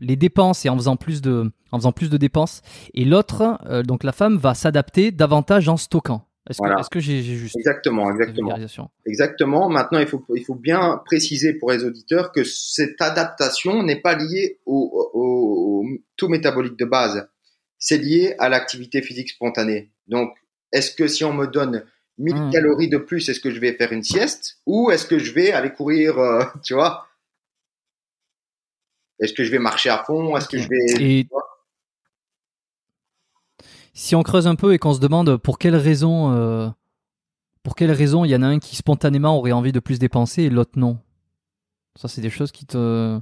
les 0.00 0.16
dépenses 0.16 0.64
et 0.64 0.70
en 0.70 0.76
faisant 0.76 0.96
plus 0.96 1.20
de, 1.20 1.52
en 1.70 1.78
faisant 1.78 1.92
plus 1.92 2.08
de 2.08 2.16
dépenses, 2.16 2.62
et 2.94 3.04
l'autre, 3.04 3.58
donc 3.84 4.02
la 4.02 4.12
femme 4.12 4.38
va 4.38 4.54
s'adapter 4.54 5.12
davantage 5.12 5.68
en 5.68 5.76
stockant. 5.76 6.24
Est-ce 6.48 6.62
que, 6.62 6.94
que 6.94 7.00
j'ai 7.00 7.22
juste 7.22 7.56
exactement, 7.58 8.10
exactement, 8.10 8.56
exactement. 9.04 9.68
Maintenant, 9.68 9.98
il 9.98 10.06
faut 10.06 10.24
il 10.34 10.44
faut 10.44 10.54
bien 10.54 11.02
préciser 11.04 11.52
pour 11.52 11.70
les 11.70 11.84
auditeurs 11.84 12.32
que 12.32 12.44
cette 12.44 13.02
adaptation 13.02 13.82
n'est 13.82 14.00
pas 14.00 14.14
liée 14.14 14.58
au, 14.64 15.10
au, 15.12 15.82
au 15.82 15.84
taux 16.16 16.28
métabolique 16.28 16.78
de 16.78 16.86
base 16.86 17.28
c'est 17.78 17.98
lié 17.98 18.34
à 18.38 18.48
l'activité 18.48 19.02
physique 19.02 19.30
spontanée. 19.30 19.90
Donc, 20.06 20.34
est-ce 20.72 20.90
que 20.90 21.06
si 21.06 21.24
on 21.24 21.32
me 21.32 21.46
donne 21.46 21.84
1000 22.18 22.34
hmm. 22.34 22.50
calories 22.50 22.88
de 22.88 22.98
plus, 22.98 23.28
est-ce 23.28 23.40
que 23.40 23.50
je 23.50 23.60
vais 23.60 23.72
faire 23.72 23.92
une 23.92 24.02
sieste 24.02 24.58
ou 24.66 24.90
est-ce 24.90 25.06
que 25.06 25.18
je 25.18 25.32
vais 25.32 25.52
aller 25.52 25.72
courir, 25.72 26.18
euh, 26.18 26.44
tu 26.64 26.74
vois? 26.74 27.06
Est-ce 29.20 29.32
que 29.32 29.44
je 29.44 29.50
vais 29.50 29.58
marcher 29.58 29.90
à 29.90 30.04
fond? 30.04 30.36
Est-ce 30.36 30.48
que 30.48 30.58
je 30.58 30.68
vais 30.68 31.26
Si 33.94 34.14
on 34.14 34.22
creuse 34.22 34.46
un 34.46 34.54
peu 34.54 34.74
et 34.74 34.78
qu'on 34.78 34.94
se 34.94 35.00
demande 35.00 35.36
pour 35.38 35.58
quelle 35.58 35.74
raison, 35.74 36.32
euh, 36.32 36.68
pour 37.64 37.74
quelle 37.74 37.90
raison 37.90 38.24
il 38.24 38.30
y 38.30 38.36
en 38.36 38.42
a 38.42 38.46
un 38.46 38.60
qui 38.60 38.76
spontanément 38.76 39.36
aurait 39.36 39.52
envie 39.52 39.72
de 39.72 39.80
plus 39.80 39.98
dépenser 39.98 40.44
et 40.44 40.50
l'autre 40.50 40.72
non? 40.76 40.98
Ça, 41.96 42.06
c'est 42.06 42.20
des 42.20 42.30
choses 42.30 42.52
qui 42.52 42.64
te 42.64 43.20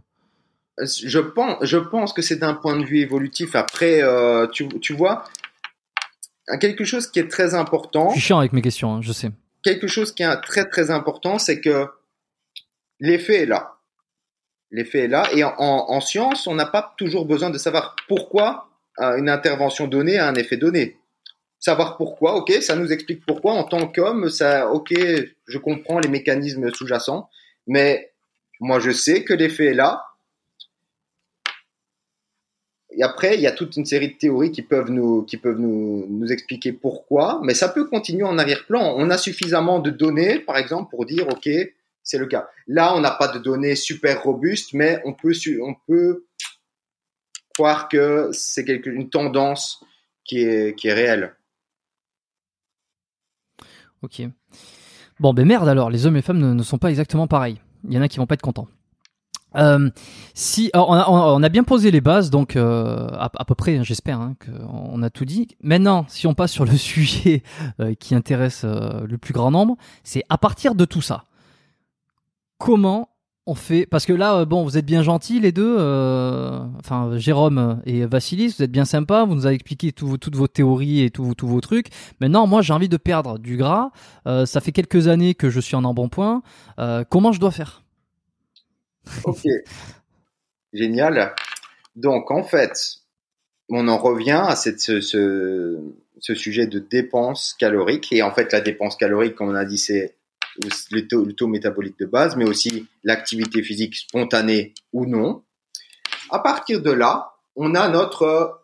je 0.79 1.19
pense, 1.19 1.57
je 1.63 1.79
pense 1.79 2.13
que 2.13 2.23
c'est 2.23 2.37
d'un 2.37 2.55
point 2.55 2.79
de 2.79 2.85
vue 2.85 2.99
évolutif. 2.99 3.55
Après, 3.55 4.03
euh, 4.03 4.47
tu, 4.49 4.69
tu 4.81 4.93
vois, 4.93 5.25
quelque 6.61 6.85
chose 6.85 7.11
qui 7.11 7.19
est 7.19 7.29
très 7.29 7.55
important. 7.55 8.09
Je 8.11 8.15
suis 8.15 8.21
chiant 8.21 8.39
avec 8.39 8.53
mes 8.53 8.63
questions, 8.63 8.95
hein, 8.95 9.01
je 9.03 9.13
sais. 9.13 9.31
Quelque 9.63 9.87
chose 9.87 10.13
qui 10.15 10.23
est 10.23 10.37
très 10.43 10.69
très 10.69 10.91
important, 10.91 11.39
c'est 11.39 11.61
que 11.61 11.89
l'effet 13.01 13.43
est 13.43 13.47
là. 13.47 13.77
L'effet 14.71 15.01
est 15.01 15.09
là. 15.09 15.27
Et 15.33 15.45
en, 15.45 15.55
en 15.59 16.01
science, 16.01 16.47
on 16.47 16.55
n'a 16.55 16.67
pas 16.67 16.95
toujours 16.99 17.25
besoin 17.25 17.51
de 17.51 17.59
savoir 17.59 17.97
pourquoi 18.09 18.69
euh, 19.01 19.17
une 19.17 19.29
intervention 19.29 19.87
donnée 19.87 20.19
a 20.19 20.29
un 20.29 20.35
effet 20.35 20.57
donné. 20.57 20.99
Savoir 21.59 21.97
pourquoi, 21.97 22.37
ok, 22.37 22.53
ça 22.61 22.77
nous 22.77 22.93
explique 22.93 23.25
pourquoi 23.27 23.55
en 23.55 23.65
tant 23.65 23.89
qu'homme, 23.89 24.29
ça, 24.29 24.69
ok, 24.71 24.93
je 25.47 25.59
comprends 25.59 25.99
les 25.99 26.09
mécanismes 26.09 26.71
sous-jacents, 26.73 27.29
mais 27.67 28.13
moi 28.61 28.79
je 28.79 28.91
sais 28.91 29.25
que 29.25 29.33
l'effet 29.33 29.67
est 29.67 29.75
là 29.75 30.05
et 32.97 33.03
après, 33.03 33.35
il 33.35 33.43
y 33.43 33.47
a 33.47 33.53
toute 33.53 33.77
une 33.77 33.85
série 33.85 34.09
de 34.09 34.15
théories 34.15 34.51
qui 34.51 34.63
peuvent 34.63 34.91
nous, 34.91 35.27
expliquer 36.31 36.73
pourquoi, 36.73 37.41
mais 37.45 37.53
ça 37.53 37.69
peut 37.69 37.87
continuer 37.87 38.25
en 38.25 38.39
arrière-plan. 38.39 38.95
On 38.97 39.11
a 39.11 39.19
suffisamment 39.19 39.81
de 39.81 39.91
données, 39.91 40.39
par 40.39 40.57
exemple, 40.57 40.91
pour 40.91 41.05
dire, 41.05 41.29
OK, 41.29 41.49
c'est 42.03 42.19
le 42.19 42.27
cas. 42.27 42.49
Là, 42.67 42.97
on 42.97 43.01
n'a 43.01 43.11
pas 43.11 43.29
de 43.29 43.39
données 43.39 43.77
super 43.77 44.23
robustes, 44.23 44.73
mais 44.73 45.03
on 45.05 45.13
peut, 45.13 46.27
croire 47.55 47.89
que 47.89 48.31
c'est 48.33 48.67
une 48.67 49.11
tendance 49.11 49.85
qui 50.25 50.41
est, 50.41 50.75
réelle. 50.85 51.37
Ok. 54.03 54.23
Bon, 55.21 55.35
ben 55.35 55.47
merde 55.47 55.69
alors, 55.69 55.91
les 55.91 56.07
hommes 56.07 56.17
et 56.17 56.23
femmes 56.23 56.39
ne, 56.39 56.55
ne 56.55 56.63
sont 56.63 56.79
pas 56.79 56.89
exactement 56.89 57.27
pareils. 57.27 57.61
Il 57.85 57.93
y 57.95 57.99
en 57.99 58.03
a 58.03 58.09
qui 58.09 58.19
vont 58.19 58.27
pas 58.27 58.35
être 58.35 58.43
contents. 58.43 58.69
Euh, 59.55 59.91
on 60.75 61.43
a, 61.43 61.49
bien 61.49 61.65
posé 61.65 61.91
les 61.91 62.01
bases, 62.01 62.31
donc 62.31 62.57
euh, 62.57 63.09
à, 63.13 63.45
peu 63.45 63.55
près, 63.55 63.79
hein, 63.79 63.83
j'espère 63.83 64.21
hein, 64.21 64.35
qu'on 64.45 65.03
a 65.03 65.11
tout 65.11 65.25
dit. 65.25 65.49
Maintenant, 65.63 66.05
si 66.09 66.27
on 66.27 66.35
passe 66.35 66.53
sur 66.53 66.65
le 66.65 66.77
sujet 66.77 67.43
euh, 67.81 67.95
qui 67.95 68.15
intéresse 68.15 68.65
le 68.65 69.17
plus 69.17 69.33
grand 69.33 69.51
nombre, 69.51 69.77
c'est 70.05 70.25
à 70.29 70.39
partir 70.39 70.75
de 70.75 70.85
tout 70.85 71.03
ça, 71.03 71.25
comment 72.59 73.11
on 73.49 73.55
fait 73.55 73.87
Parce 73.87 74.07
que 74.07 74.13
là, 74.13 74.45
bon, 74.45 74.65
vous 74.65 74.77
êtes 74.77 74.85
bien 74.85 75.05
gentils 75.05 75.39
les 75.39 75.53
deux, 75.53 75.79
enfin 76.81 77.17
Jérôme 77.17 77.81
et 77.87 78.05
Vassilis, 78.05 78.57
vous 78.59 78.65
êtes 78.65 78.73
bien 78.73 78.85
sympas, 78.85 79.25
vous 79.25 79.37
nous 79.37 79.47
avez 79.47 79.55
expliqué 79.55 79.93
tout, 79.93 80.19
toutes 80.19 80.35
vos 80.35 80.49
théories 80.49 81.03
et 81.03 81.11
tous 81.11 81.35
vos 81.43 81.61
trucs. 81.61 81.87
Maintenant, 82.21 82.49
moi, 82.49 82.61
j'ai 82.61 82.73
envie 82.73 82.89
de 82.89 82.97
perdre 82.97 83.39
du 83.39 83.57
gras. 83.57 83.91
ça 84.25 84.61
fait 84.61 84.73
quelques 84.73 85.07
années 85.07 85.35
que 85.37 85.49
je 85.49 85.61
suis 85.61 85.77
en 85.77 85.85
embonpoint. 85.85 86.43
comment 87.09 87.31
je 87.31 87.39
dois 87.39 87.53
faire? 87.53 87.86
Ok. 89.25 89.43
Génial. 90.73 91.35
Donc, 91.95 92.31
en 92.31 92.43
fait, 92.43 92.99
on 93.69 93.89
en 93.89 93.99
revient 93.99 94.43
à 94.47 94.57
cette, 94.57 94.81
ce, 94.81 95.81
sujet 96.21 96.67
de 96.67 96.79
dépense 96.79 97.55
calorique. 97.59 98.13
Et 98.13 98.23
en 98.23 98.33
fait, 98.33 98.53
la 98.53 98.61
dépense 98.61 98.97
calorique, 98.97 99.35
comme 99.35 99.49
on 99.49 99.55
a 99.55 99.65
dit, 99.65 99.79
c'est 99.79 100.17
le 100.91 101.07
taux, 101.07 101.25
le 101.25 101.35
taux 101.35 101.47
métabolique 101.47 101.99
de 101.99 102.07
base, 102.07 102.37
mais 102.37 102.45
aussi 102.45 102.87
l'activité 103.05 103.63
physique 103.63 103.97
spontanée 103.97 104.75
ou 104.93 105.07
non. 105.07 105.43
À 106.31 106.39
partir 106.39 106.83
de 106.83 106.91
là, 106.91 107.33
on 107.55 107.75
a 107.75 107.89
notre 107.89 108.63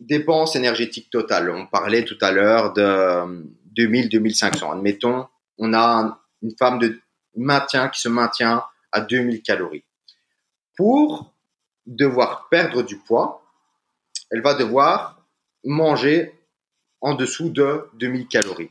dépense 0.00 0.56
énergétique 0.56 1.10
totale. 1.10 1.50
On 1.50 1.66
parlait 1.66 2.04
tout 2.04 2.18
à 2.20 2.32
l'heure 2.32 2.72
de 2.72 3.44
2000-2500. 3.76 4.72
Admettons, 4.72 5.26
on 5.58 5.72
a 5.74 6.18
une 6.42 6.56
femme 6.58 6.78
de 6.78 7.00
maintien 7.36 7.88
qui 7.88 8.00
se 8.00 8.08
maintient 8.08 8.64
à 8.92 9.00
2000 9.00 9.42
calories. 9.42 9.84
Pour 10.76 11.32
devoir 11.86 12.48
perdre 12.50 12.82
du 12.82 12.96
poids, 12.96 13.42
elle 14.30 14.42
va 14.42 14.54
devoir 14.54 15.26
manger 15.64 16.32
en 17.00 17.14
dessous 17.14 17.50
de 17.50 17.84
2000 17.94 18.28
calories. 18.28 18.70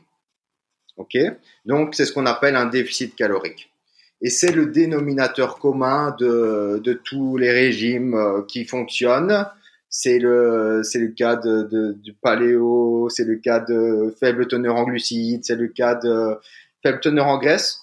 Ok? 0.96 1.16
Donc, 1.64 1.94
c'est 1.94 2.04
ce 2.04 2.12
qu'on 2.12 2.26
appelle 2.26 2.56
un 2.56 2.66
déficit 2.66 3.14
calorique. 3.14 3.72
Et 4.20 4.30
c'est 4.30 4.52
le 4.52 4.66
dénominateur 4.66 5.58
commun 5.58 6.14
de, 6.18 7.00
tous 7.04 7.36
les 7.36 7.50
régimes 7.50 8.14
euh, 8.14 8.42
qui 8.42 8.64
fonctionnent. 8.64 9.46
C'est 9.88 10.18
le, 10.18 10.82
cas 11.14 11.36
du 11.36 12.12
paléo, 12.14 13.08
c'est 13.10 13.24
le 13.24 13.36
cas 13.36 13.60
de 13.60 14.14
faible 14.18 14.48
teneur 14.48 14.76
en 14.76 14.84
glucides, 14.84 15.44
c'est 15.44 15.56
le 15.56 15.68
cas 15.68 15.96
de 15.96 16.38
faible 16.82 17.00
teneur 17.00 17.26
en 17.26 17.38
graisse 17.38 17.81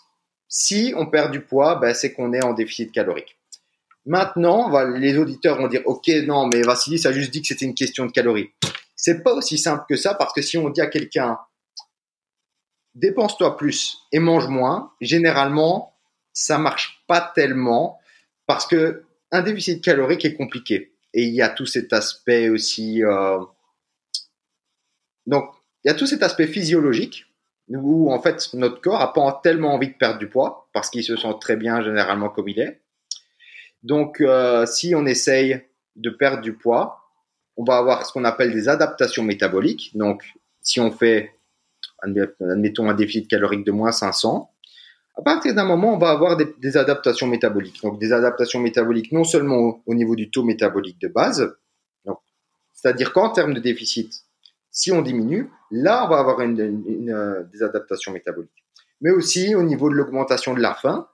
si 0.50 0.94
on 0.98 1.06
perd 1.06 1.32
du 1.32 1.42
poids, 1.42 1.76
ben, 1.76 1.94
c'est 1.94 2.12
qu'on 2.12 2.34
est 2.34 2.44
en 2.44 2.54
déficit 2.54 2.92
calorique. 2.92 3.38
Maintenant, 4.06 4.72
les 4.96 5.18
auditeurs 5.18 5.58
vont 5.58 5.68
dire, 5.68 5.84
OK, 5.86 6.08
non, 6.26 6.48
mais 6.48 6.64
Vassili, 6.64 6.98
ça 6.98 7.10
a 7.10 7.12
juste 7.12 7.32
dit 7.32 7.42
que 7.42 7.48
c'était 7.48 7.66
une 7.66 7.76
question 7.76 8.08
de 8.08 8.12
calories. 8.12 8.50
C'est 8.96 9.24
pas 9.24 9.34
aussi 9.34 9.60
simple 9.60 9.86
que 9.88 9.96
ça 9.96 10.16
parce 10.16 10.34
que 10.34 10.42
si 10.42 10.58
on 10.58 10.70
dit 10.70 10.82
à 10.82 10.88
quelqu'un, 10.88 11.38
dépense-toi 12.96 13.56
plus 13.56 14.00
et 14.12 14.20
mange 14.20 14.48
moins, 14.48 14.92
généralement, 15.00 15.96
ça 16.34 16.58
marche 16.58 17.04
pas 17.08 17.22
tellement 17.36 18.00
parce 18.48 18.66
que 18.66 19.06
un 19.32 19.44
déficit 19.44 19.84
calorique 19.84 20.26
est 20.26 20.34
compliqué. 20.34 20.96
Et 21.14 21.24
il 21.24 21.34
y 21.36 21.44
a 21.44 21.50
tout 21.50 21.68
cet 21.68 21.94
aspect 21.94 22.50
aussi, 22.50 23.04
euh... 23.04 23.40
donc, 25.28 25.52
il 25.84 25.90
y 25.90 25.92
a 25.92 25.94
tout 25.94 26.08
cet 26.08 26.24
aspect 26.24 26.48
physiologique 26.48 27.29
où 27.70 28.12
en 28.12 28.20
fait 28.22 28.54
notre 28.54 28.82
corps 28.82 29.02
a 29.02 29.14
pas 29.14 29.40
tellement 29.44 29.74
envie 29.74 29.90
de 29.90 29.94
perdre 29.94 30.20
du 30.20 30.28
poids 30.28 30.70
parce 30.74 30.90
qu'il 30.90 31.04
se 31.04 31.16
sent 31.16 31.34
très 31.40 31.56
bien 31.56 31.82
généralement 31.82 32.30
comme 32.30 32.50
il 32.50 32.60
est. 32.60 32.82
Donc 33.84 34.22
euh, 34.22 34.66
si 34.66 34.96
on 34.96 35.06
essaye 35.06 35.62
de 35.96 36.10
perdre 36.10 36.42
du 36.42 36.54
poids, 36.54 37.02
on 37.58 37.64
va 37.64 37.78
avoir 37.78 38.06
ce 38.06 38.14
qu'on 38.14 38.24
appelle 38.24 38.52
des 38.54 38.70
adaptations 38.70 39.24
métaboliques. 39.24 39.92
Donc 39.96 40.24
si 40.62 40.80
on 40.80 40.92
fait 40.92 41.36
admettons 42.02 42.90
un 42.90 42.94
déficit 42.94 43.28
calorique 43.28 43.66
de 43.66 43.72
moins 43.72 43.92
500, 43.92 44.50
à 45.18 45.22
partir 45.22 45.54
d'un 45.54 45.66
moment, 45.66 45.94
on 45.94 45.98
va 45.98 46.12
avoir 46.12 46.38
des, 46.38 46.78
adaptations 46.78 47.28
métaboliques. 47.28 47.82
Donc 47.82 48.00
des 48.00 48.14
adaptations 48.14 48.62
métaboliques 48.62 49.12
non 49.12 49.26
seulement 49.26 49.82
au, 49.86 49.94
niveau 49.94 50.16
du 50.16 50.32
taux 50.32 50.44
métabolique 50.44 51.00
de 51.02 51.10
base, 51.10 51.54
c'est-à-dire 52.74 53.12
qu'en 53.12 53.30
termes 53.30 53.54
de 53.54 53.60
déficit, 53.60 54.24
si 54.72 54.92
on 54.92 55.02
diminue, 55.02 55.50
là, 55.72 56.06
on 56.06 56.10
va 56.10 56.20
avoir 56.20 56.40
euh, 56.40 57.44
des 57.44 57.64
adaptations 57.64 58.12
métaboliques. 58.12 58.66
Mais 59.02 59.12
aussi 59.12 59.56
au 59.56 59.64
niveau 59.64 59.90
de 59.90 59.96
l'augmentation 59.96 60.54
de 60.54 60.62
la 60.62 60.74
faim 60.74 61.08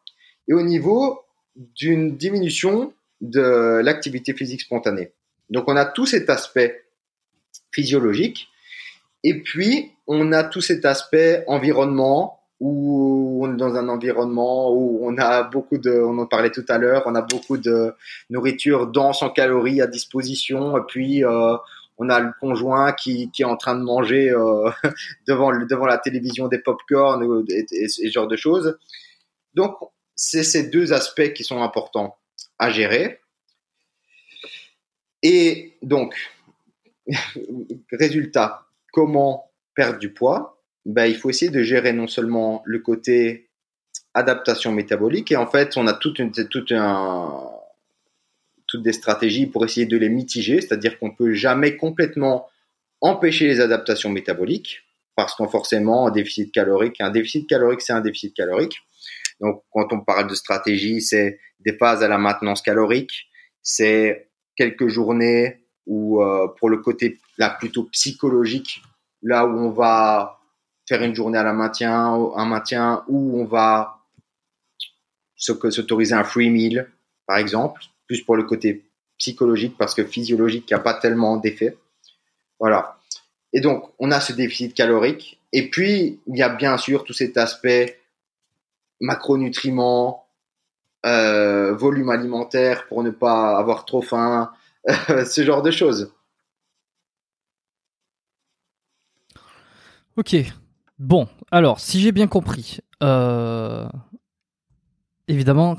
et 0.47 0.53
au 0.53 0.61
niveau 0.61 1.21
d'une 1.55 2.17
diminution 2.17 2.93
de 3.21 3.81
l'activité 3.83 4.33
physique 4.33 4.61
spontanée. 4.61 5.13
Donc, 5.49 5.65
on 5.67 5.75
a 5.75 5.85
tout 5.85 6.05
cet 6.05 6.29
aspect 6.29 6.85
physiologique 7.71 8.47
et 9.23 9.41
puis 9.41 9.91
on 10.07 10.31
a 10.31 10.43
tout 10.43 10.61
cet 10.61 10.85
aspect 10.85 11.43
environnement 11.47 12.39
où 12.59 13.45
on 13.45 13.53
est 13.53 13.57
dans 13.57 13.75
un 13.75 13.89
environnement 13.89 14.71
où 14.71 14.99
on 15.01 15.17
a 15.17 15.43
beaucoup 15.43 15.77
de, 15.77 15.91
on 15.91 16.17
en 16.19 16.25
parlait 16.25 16.51
tout 16.51 16.65
à 16.69 16.77
l'heure, 16.77 17.03
on 17.05 17.15
a 17.15 17.21
beaucoup 17.21 17.57
de 17.57 17.93
nourriture 18.29 18.87
dense 18.87 19.21
en 19.23 19.29
calories 19.29 19.81
à 19.81 19.87
disposition 19.87 20.75
puis 20.87 21.25
euh, 21.25 21.55
on 21.97 22.09
a 22.09 22.19
le 22.19 22.31
conjoint 22.39 22.93
qui, 22.93 23.31
est 23.37 23.43
en 23.43 23.57
train 23.57 23.75
de 23.75 23.83
manger 23.83 24.29
euh, 24.29 24.69
devant, 25.27 25.51
devant 25.65 25.85
la 25.85 25.97
télévision 25.97 26.47
des 26.47 26.59
pop-corn 26.59 27.45
et, 27.49 27.65
et, 27.71 27.87
ce 27.87 28.09
genre 28.09 28.27
de 28.27 28.35
choses. 28.35 28.77
Donc, 29.53 29.75
c'est 30.15 30.43
ces 30.43 30.69
deux 30.69 30.93
aspects 30.93 31.33
qui 31.33 31.43
sont 31.43 31.61
importants 31.61 32.17
à 32.59 32.69
gérer. 32.69 33.21
Et 35.23 35.77
donc, 35.81 36.15
résultat, 37.91 38.67
comment 38.91 39.51
perdre 39.73 39.99
du 39.99 40.13
poids? 40.13 40.61
Ben, 40.85 41.05
Il 41.05 41.15
faut 41.15 41.29
essayer 41.29 41.51
de 41.51 41.63
gérer 41.63 41.93
non 41.93 42.07
seulement 42.07 42.61
le 42.65 42.79
côté 42.79 43.49
adaptation 44.13 44.71
métabolique, 44.71 45.31
et 45.31 45.35
en 45.35 45.47
fait, 45.47 45.75
on 45.77 45.87
a 45.87 45.93
toute 45.93 46.19
une, 46.19 46.31
toute 46.31 46.71
un, 46.71 47.49
toutes 48.67 48.83
des 48.83 48.93
stratégies 48.93 49.47
pour 49.47 49.63
essayer 49.65 49.85
de 49.85 49.97
les 49.97 50.09
mitiger, 50.09 50.61
c'est-à-dire 50.61 50.97
qu'on 50.99 51.11
peut 51.11 51.33
jamais 51.33 51.77
complètement 51.77 52.47
empêcher 53.01 53.47
les 53.47 53.61
adaptations 53.61 54.09
métaboliques, 54.09 54.81
parce 55.15 55.35
qu'on 55.35 55.47
forcément 55.47 56.07
un 56.07 56.11
déficit 56.11 56.51
calorique, 56.51 56.99
un 56.99 57.11
déficit 57.11 57.47
calorique, 57.47 57.81
c'est 57.81 57.93
un 57.93 58.01
déficit 58.01 58.35
calorique. 58.35 58.77
Donc, 59.39 59.63
quand 59.71 59.91
on 59.91 60.01
parle 60.01 60.27
de 60.29 60.35
stratégie, 60.35 61.01
c'est 61.01 61.39
des 61.59 61.73
phases 61.73 62.03
à 62.03 62.07
la 62.07 62.17
maintenance 62.17 62.61
calorique, 62.61 63.27
c'est 63.61 64.29
quelques 64.55 64.87
journées 64.87 65.61
ou 65.85 66.21
euh, 66.21 66.47
pour 66.59 66.69
le 66.69 66.77
côté 66.77 67.19
là 67.37 67.49
plutôt 67.49 67.83
psychologique, 67.85 68.81
là 69.21 69.45
où 69.45 69.57
on 69.57 69.69
va 69.69 70.39
faire 70.87 71.01
une 71.01 71.15
journée 71.15 71.37
à 71.37 71.43
la 71.43 71.53
maintien, 71.53 72.13
un 72.35 72.45
maintien, 72.45 73.03
où 73.07 73.39
on 73.39 73.45
va 73.45 73.99
s'autoriser 75.35 76.13
un 76.13 76.23
free 76.23 76.49
meal, 76.49 76.89
par 77.25 77.37
exemple, 77.37 77.81
plus 78.07 78.21
pour 78.21 78.35
le 78.35 78.43
côté 78.43 78.85
psychologique 79.17 79.75
parce 79.77 79.93
que 79.93 80.03
physiologique, 80.03 80.65
il 80.69 80.73
n'y 80.73 80.79
a 80.79 80.83
pas 80.83 80.93
tellement 80.93 81.37
d'effet. 81.37 81.77
Voilà. 82.59 82.97
Et 83.53 83.61
donc, 83.61 83.91
on 83.99 84.11
a 84.11 84.19
ce 84.19 84.33
déficit 84.33 84.73
calorique. 84.73 85.39
Et 85.53 85.69
puis, 85.69 86.19
il 86.27 86.37
y 86.37 86.43
a 86.43 86.49
bien 86.49 86.77
sûr 86.77 87.03
tout 87.03 87.13
cet 87.13 87.37
aspect 87.37 87.99
macronutriments, 88.99 90.27
euh, 91.05 91.73
volume 91.75 92.09
alimentaire 92.09 92.87
pour 92.87 93.03
ne 93.03 93.11
pas 93.11 93.57
avoir 93.57 93.85
trop 93.85 94.01
faim, 94.01 94.51
ce 94.87 95.43
genre 95.43 95.61
de 95.61 95.71
choses. 95.71 96.11
Ok. 100.17 100.35
Bon, 100.97 101.27
alors, 101.51 101.79
si 101.81 101.99
j'ai 101.99 102.13
bien 102.13 102.27
compris, 102.27 102.79
euh, 103.03 103.87
évidemment, 105.27 105.77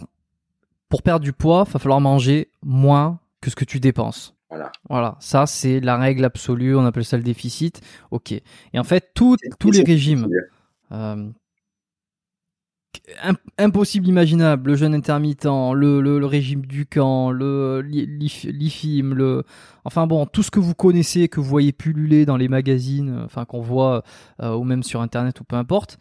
pour 0.97 1.03
perdre 1.03 1.25
du 1.25 1.35
poids, 1.35 1.65
il 1.69 1.73
va 1.75 1.79
falloir 1.79 2.01
manger 2.01 2.49
moins 2.63 3.19
que 3.43 3.51
ce 3.51 3.55
que 3.55 3.67
tu 3.67 3.81
dépenses. 3.81 4.35
Voilà. 4.49 4.73
Voilà, 4.89 5.17
ça 5.21 5.45
c'est 5.45 5.79
la 5.81 5.99
règle 5.99 6.25
absolue, 6.25 6.75
on 6.75 6.87
appelle 6.87 7.05
ça 7.05 7.19
le 7.19 7.23
déficit. 7.23 7.83
Ok. 8.11 8.33
Et 8.33 8.79
en 8.79 8.85
fait, 8.85 9.11
tous 9.15 9.37
les 9.71 9.83
régimes, 9.83 10.27
euh, 10.93 11.29
impossible 13.59 14.09
imaginable, 14.09 14.71
le 14.71 14.77
jeûne 14.77 14.95
intermittent, 14.95 15.45
le, 15.45 16.01
le, 16.01 16.25
régime 16.25 16.65
du 16.65 16.87
camp, 16.87 17.31
le 17.31 17.83
l'IFIM, 17.83 19.13
le 19.13 19.45
enfin 19.85 20.07
bon, 20.07 20.25
tout 20.25 20.43
ce 20.43 20.51
que 20.51 20.61
vous 20.61 20.75
connaissez, 20.75 21.29
que 21.29 21.41
vous 21.41 21.47
voyez 21.49 21.73
pulluler 21.73 22.25
dans 22.25 22.39
les 22.39 22.49
magazines, 22.49 23.21
enfin 23.27 23.45
qu'on 23.45 23.61
voit 23.61 24.03
euh, 24.41 24.55
ou 24.55 24.65
même 24.65 24.83
sur 24.83 25.03
internet 25.03 25.39
ou 25.43 25.45
peu 25.45 25.57
importe. 25.57 25.99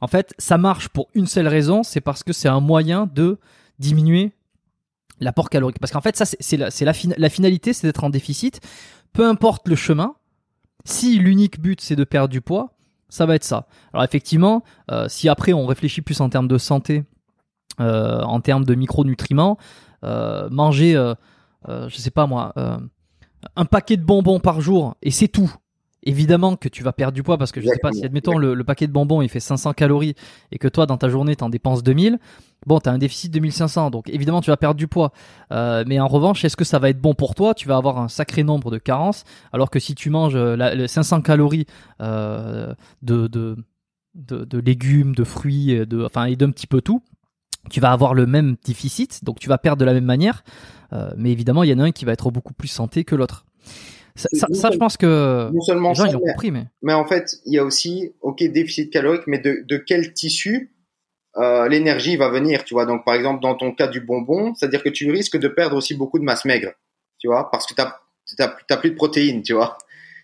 En 0.00 0.06
fait, 0.06 0.34
ça 0.38 0.56
marche 0.56 0.88
pour 0.88 1.08
une 1.14 1.26
seule 1.26 1.48
raison, 1.48 1.82
c'est 1.82 2.00
parce 2.00 2.22
que 2.22 2.32
c'est 2.32 2.48
un 2.48 2.60
moyen 2.60 3.10
de 3.12 3.40
diminuer 3.80 4.32
l'apport 5.20 5.50
calorique. 5.50 5.78
Parce 5.78 5.92
qu'en 5.92 6.00
fait, 6.00 6.16
ça 6.16 6.24
c'est 6.26 6.56
la, 6.56 6.68
la, 6.68 6.92
la 7.16 7.28
finalité, 7.28 7.72
c'est 7.72 7.86
d'être 7.86 8.04
en 8.04 8.10
déficit, 8.10 8.60
peu 9.12 9.26
importe 9.26 9.68
le 9.68 9.76
chemin. 9.76 10.14
Si 10.84 11.18
l'unique 11.18 11.60
but 11.60 11.80
c'est 11.80 11.96
de 11.96 12.04
perdre 12.04 12.28
du 12.28 12.40
poids, 12.40 12.76
ça 13.08 13.26
va 13.26 13.34
être 13.34 13.44
ça. 13.44 13.66
Alors 13.92 14.04
effectivement, 14.04 14.62
euh, 14.90 15.08
si 15.08 15.28
après 15.28 15.52
on 15.52 15.66
réfléchit 15.66 16.02
plus 16.02 16.20
en 16.20 16.28
termes 16.28 16.48
de 16.48 16.58
santé, 16.58 17.04
euh, 17.80 18.20
en 18.22 18.40
termes 18.40 18.64
de 18.64 18.74
micronutriments, 18.74 19.58
euh, 20.04 20.48
manger, 20.50 20.92
je 21.68 21.96
sais 21.96 22.10
pas 22.10 22.26
moi, 22.26 22.54
un 23.56 23.64
paquet 23.64 23.96
de 23.96 24.04
bonbons 24.04 24.40
par 24.40 24.60
jour 24.60 24.96
et 25.02 25.10
c'est 25.10 25.28
tout. 25.28 25.52
Évidemment 26.08 26.54
que 26.54 26.68
tu 26.68 26.84
vas 26.84 26.92
perdre 26.92 27.14
du 27.14 27.24
poids 27.24 27.36
parce 27.36 27.50
que 27.50 27.60
je 27.60 27.66
sais 27.66 27.80
pas 27.82 27.92
si 27.92 28.04
admettons 28.04 28.38
le, 28.38 28.54
le, 28.54 28.62
paquet 28.62 28.86
de 28.86 28.92
bonbons 28.92 29.22
il 29.22 29.28
fait 29.28 29.40
500 29.40 29.72
calories 29.72 30.14
et 30.52 30.58
que 30.58 30.68
toi 30.68 30.86
dans 30.86 30.96
ta 30.96 31.08
journée 31.08 31.34
t'en 31.34 31.48
dépenses 31.48 31.82
2000, 31.82 32.20
bon 32.64 32.78
tu 32.78 32.88
as 32.88 32.92
un 32.92 32.98
déficit 32.98 33.32
de 33.34 33.40
1500 33.40 33.90
donc 33.90 34.08
évidemment 34.08 34.40
tu 34.40 34.50
vas 34.50 34.56
perdre 34.56 34.76
du 34.76 34.86
poids. 34.86 35.12
Euh, 35.50 35.82
mais 35.84 35.98
en 35.98 36.06
revanche 36.06 36.44
est-ce 36.44 36.56
que 36.56 36.64
ça 36.64 36.78
va 36.78 36.90
être 36.90 37.00
bon 37.00 37.14
pour 37.14 37.34
toi? 37.34 37.54
Tu 37.54 37.66
vas 37.66 37.76
avoir 37.76 37.98
un 37.98 38.06
sacré 38.06 38.44
nombre 38.44 38.70
de 38.70 38.78
carences 38.78 39.24
alors 39.52 39.68
que 39.68 39.80
si 39.80 39.96
tu 39.96 40.08
manges 40.10 40.36
euh, 40.36 40.54
la, 40.54 40.86
500 40.86 41.22
calories 41.22 41.66
euh, 42.00 42.72
de, 43.02 43.26
de, 43.26 43.56
de, 44.14 44.44
de, 44.44 44.58
légumes, 44.60 45.12
de 45.12 45.24
fruits, 45.24 45.84
de, 45.88 46.04
enfin 46.04 46.26
et 46.26 46.36
d'un 46.36 46.52
petit 46.52 46.68
peu 46.68 46.82
tout, 46.82 47.02
tu 47.68 47.80
vas 47.80 47.90
avoir 47.90 48.14
le 48.14 48.26
même 48.26 48.54
déficit 48.64 49.24
donc 49.24 49.40
tu 49.40 49.48
vas 49.48 49.58
perdre 49.58 49.80
de 49.80 49.84
la 49.84 49.92
même 49.92 50.04
manière. 50.04 50.44
Euh, 50.92 51.10
mais 51.16 51.32
évidemment 51.32 51.64
il 51.64 51.70
y 51.70 51.74
en 51.74 51.80
a 51.80 51.82
un 51.82 51.90
qui 51.90 52.04
va 52.04 52.12
être 52.12 52.30
beaucoup 52.30 52.54
plus 52.54 52.68
santé 52.68 53.02
que 53.02 53.16
l'autre. 53.16 53.44
Ça, 54.16 54.70
je 54.70 54.78
pense 54.78 54.96
que 54.96 55.50
non 55.52 55.60
seulement 55.60 55.90
les 55.90 55.94
gens 55.94 56.06
ils 56.06 56.16
ont 56.16 56.20
compris, 56.20 56.50
mais 56.50 56.64
mais 56.82 56.94
en 56.94 57.06
fait, 57.06 57.36
il 57.44 57.54
y 57.54 57.58
a 57.58 57.64
aussi 57.64 58.12
ok 58.20 58.42
déficit 58.44 58.90
calorique, 58.92 59.26
mais 59.26 59.38
de, 59.38 59.64
de 59.68 59.76
quel 59.76 60.12
tissu 60.12 60.72
euh, 61.36 61.68
l'énergie 61.68 62.16
va 62.16 62.28
venir, 62.30 62.64
tu 62.64 62.74
vois. 62.74 62.86
Donc 62.86 63.04
par 63.04 63.14
exemple 63.14 63.42
dans 63.42 63.54
ton 63.54 63.72
cas 63.72 63.88
du 63.88 64.00
bonbon, 64.00 64.54
c'est-à-dire 64.54 64.82
que 64.82 64.88
tu 64.88 65.10
risques 65.10 65.36
de 65.36 65.48
perdre 65.48 65.76
aussi 65.76 65.94
beaucoup 65.94 66.18
de 66.18 66.24
masse 66.24 66.44
maigre, 66.44 66.72
tu 67.18 67.28
vois, 67.28 67.50
parce 67.50 67.66
que 67.66 67.74
tu 67.74 67.82
n'as 68.38 68.76
plus 68.76 68.90
de 68.90 68.96
protéines, 68.96 69.42
tu 69.42 69.52
vois. 69.52 69.76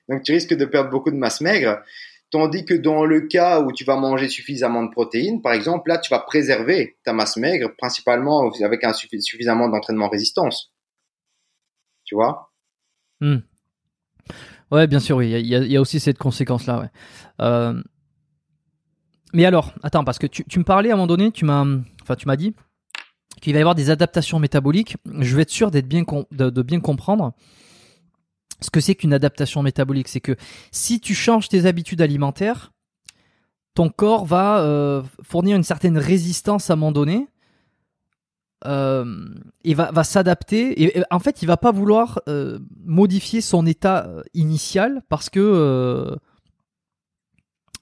Donc 0.08 0.22
tu 0.22 0.32
risques 0.32 0.54
de 0.54 0.64
perdre 0.64 0.90
beaucoup 0.90 1.10
de 1.10 1.16
masse 1.16 1.40
maigre. 1.40 1.82
Tandis 2.30 2.64
que 2.64 2.72
dans 2.72 3.04
le 3.04 3.20
cas 3.28 3.60
où 3.60 3.72
tu 3.72 3.84
vas 3.84 3.96
manger 3.96 4.26
suffisamment 4.26 4.82
de 4.82 4.90
protéines, 4.90 5.42
par 5.42 5.52
exemple, 5.52 5.90
là, 5.90 5.98
tu 5.98 6.08
vas 6.08 6.20
préserver 6.20 6.96
ta 7.04 7.12
masse 7.12 7.36
maigre, 7.36 7.70
principalement 7.76 8.50
avec 8.64 8.84
un 8.84 8.94
suffisamment 8.94 9.68
d'entraînement 9.68 10.08
résistance. 10.08 10.72
Tu 12.04 12.14
vois? 12.14 12.50
Hmm. 13.20 13.40
Ouais, 14.70 14.86
bien 14.86 15.00
sûr, 15.00 15.18
oui. 15.18 15.30
Il 15.30 15.46
y, 15.46 15.76
a, 15.76 15.80
aussi 15.80 16.00
cette 16.00 16.18
conséquence-là. 16.18 16.90
Euh, 17.42 17.82
mais 19.34 19.44
alors, 19.44 19.74
attends, 19.82 20.02
parce 20.02 20.18
que 20.18 20.26
tu, 20.26 20.58
me 20.58 20.64
parlais 20.64 20.90
à 20.90 20.94
un 20.94 20.96
moment 20.96 21.06
donné, 21.06 21.30
tu 21.30 21.44
m'as, 21.44 21.66
enfin, 22.02 22.16
tu 22.16 22.26
m'as 22.26 22.36
dit 22.36 22.54
qu'il 23.40 23.52
va 23.52 23.58
y 23.58 23.62
avoir 23.62 23.74
des 23.74 23.90
adaptations 23.90 24.38
métaboliques. 24.38 24.96
Je 25.20 25.36
vais 25.36 25.42
être 25.42 25.50
sûr 25.50 25.70
d'être 25.70 25.88
bien 25.88 26.04
de, 26.30 26.62
bien 26.62 26.80
comprendre 26.80 27.32
ce 28.60 28.70
que 28.70 28.80
c'est 28.80 28.94
qu'une 28.94 29.12
adaptation 29.12 29.62
métabolique. 29.62 30.08
C'est 30.08 30.20
que 30.20 30.36
si 30.70 31.00
tu 31.00 31.14
changes 31.14 31.48
tes 31.48 31.66
habitudes 31.66 32.00
alimentaires, 32.00 32.72
ton 33.74 33.90
corps 33.90 34.24
va 34.24 34.60
euh, 34.60 35.02
fournir 35.22 35.56
une 35.56 35.64
certaine 35.64 35.98
résistance 35.98 36.70
à 36.70 36.74
un 36.74 36.76
moment 36.76 36.92
donné 36.92 37.26
euh, 38.66 39.04
il 39.64 39.76
va, 39.76 39.90
va 39.90 40.04
s'adapter 40.04 40.82
et, 40.82 41.02
en 41.10 41.18
fait 41.18 41.42
il 41.42 41.46
va 41.46 41.56
pas 41.56 41.72
vouloir 41.72 42.20
euh, 42.28 42.58
modifier 42.84 43.40
son 43.40 43.66
état 43.66 44.06
euh, 44.06 44.22
initial 44.34 45.02
parce 45.08 45.30
que 45.30 46.16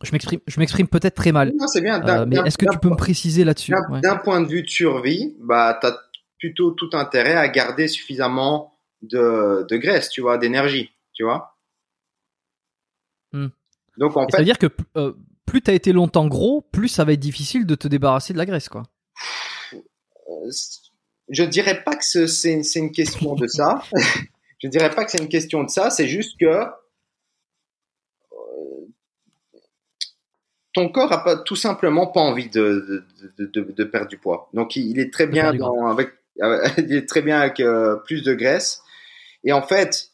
je 0.03 0.12
m'exprime 0.12 0.41
je 0.47 0.61
m'exprime 0.61 0.89
peut-être 0.89 1.14
très 1.14 1.33
mal. 1.33 1.53
Non, 1.59 1.66
c'est 1.66 1.83
bien. 1.83 2.01
Mais 2.26 2.37
est-ce 2.47 2.57
que 2.57 2.66
tu 2.70 2.78
peux 2.78 2.89
me 2.89 2.97
préciser 2.97 3.45
là-dessus? 3.45 3.74
d'un 4.03 4.16
point 4.16 4.41
de 4.41 4.49
vue 4.49 4.62
de 4.62 4.68
survie 4.68 5.37
bah 5.41 5.78
tu 5.81 5.87
as 5.87 5.99
plutôt 6.39 6.70
tout 6.70 6.91
intérêt 6.95 7.35
à 7.35 7.49
garder 7.49 7.87
suffisamment 7.87 8.74
de, 9.03 9.66
de 9.68 9.76
graisse 9.76 10.09
tu 10.09 10.20
vois 10.20 10.39
d'énergie 10.39 10.91
tu 11.12 11.24
vois? 11.24 11.57
Hmm. 13.33 13.49
donc 13.97 14.16
en 14.16 14.26
fait 14.26 14.33
ça 14.33 14.39
veut 14.39 14.45
dire 14.45 14.59
que 14.59 14.66
plus 15.47 15.62
tu 15.62 15.70
as 15.70 15.74
été 15.74 15.93
longtemps 15.93 16.26
gros 16.26 16.62
plus 16.62 16.89
ça 16.89 17.05
va 17.05 17.12
être 17.12 17.20
difficile 17.20 17.66
de 17.66 17.74
te 17.74 17.87
débarrasser 17.87 18.33
de 18.33 18.39
la 18.39 18.47
graisse 18.47 18.68
quoi 18.68 18.85
je 21.30 21.45
dirais 21.45 21.82
pas 21.82 21.95
que 21.97 22.26
c'est 22.26 22.61
une 22.76 22.93
question 22.93 23.34
de 23.34 23.47
ça. 23.47 23.82
je 24.59 24.68
dirais 24.68 24.91
pas 24.91 25.05
que 25.05 25.11
c'est 25.11 25.22
une 25.22 25.28
question 25.28 25.62
de 25.64 25.70
ça. 25.70 25.91
C'est 25.91 26.09
juste 26.09 26.38
que 26.38 26.47
euh, 26.47 26.66
ton 30.72 30.88
corps 30.88 31.12
a 31.12 31.24
pas 31.24 31.36
tout 31.36 31.57
simplement 31.57 32.09
pas 32.09 32.20
envie 32.20 32.51
de, 32.51 33.05
de, 33.38 33.84
perdre 33.84 34.09
du 34.09 34.18
poids. 34.18 34.51
Donc 34.53 34.76
il, 34.76 34.99
est 34.99 35.12
très 35.12 35.26
bien 35.26 35.53
avec, 35.88 36.11
il 36.78 36.93
est 36.93 37.09
très 37.09 37.22
bien 37.22 37.41
avec 37.41 37.61
euh, 37.61 37.97
plus 37.97 38.22
de 38.22 38.34
graisse. 38.34 38.82
Et 39.45 39.53
en 39.53 39.62
fait, 39.62 40.11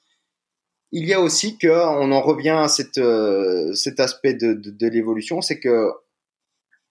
il 0.93 1.07
y 1.07 1.15
a 1.15 1.21
aussi 1.21 1.59
que 1.59 1.69
on 1.69 2.13
en 2.13 2.21
revient 2.21 2.51
à 2.51 2.69
cette, 2.69 2.99
euh, 2.99 3.73
cet 3.75 4.01
aspect 4.01 4.35
de, 4.35 4.53
de 4.53 4.87
l'évolution, 4.87 5.41
c'est 5.41 5.59
que 5.59 5.91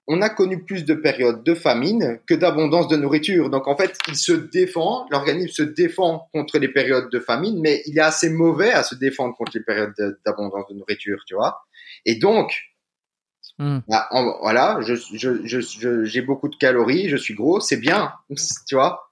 on 0.07 0.21
a 0.21 0.29
connu 0.29 0.63
plus 0.63 0.85
de 0.85 0.93
périodes 0.93 1.43
de 1.43 1.55
famine 1.55 2.19
que 2.27 2.35
d'abondance 2.35 2.87
de 2.87 2.95
nourriture. 2.95 3.49
Donc 3.49 3.67
en 3.67 3.75
fait, 3.75 3.97
il 4.07 4.15
se 4.15 4.33
défend, 4.33 5.07
l'organisme 5.09 5.49
se 5.49 5.63
défend 5.63 6.29
contre 6.31 6.59
les 6.59 6.67
périodes 6.67 7.09
de 7.11 7.19
famine, 7.19 7.59
mais 7.59 7.81
il 7.87 7.97
est 7.97 8.01
assez 8.01 8.29
mauvais 8.29 8.71
à 8.71 8.83
se 8.83 8.95
défendre 8.95 9.35
contre 9.35 9.53
les 9.55 9.63
périodes 9.63 9.93
d'abondance 10.25 10.67
de, 10.69 10.75
nourriture, 10.75 11.23
tu 11.25 11.33
vois. 11.33 11.65
Et 12.05 12.15
donc, 12.15 12.55
hmm. 13.57 13.79
bah, 13.87 14.07
voilà, 14.41 14.79
je, 14.81 16.03
j'ai 16.03 16.21
beaucoup 16.21 16.49
de 16.49 16.55
calories, 16.55 17.09
je 17.09 17.17
suis 17.17 17.33
gros, 17.33 17.59
c'est 17.59 17.77
bien, 17.77 18.13
tu 18.67 18.75
vois, 18.75 19.11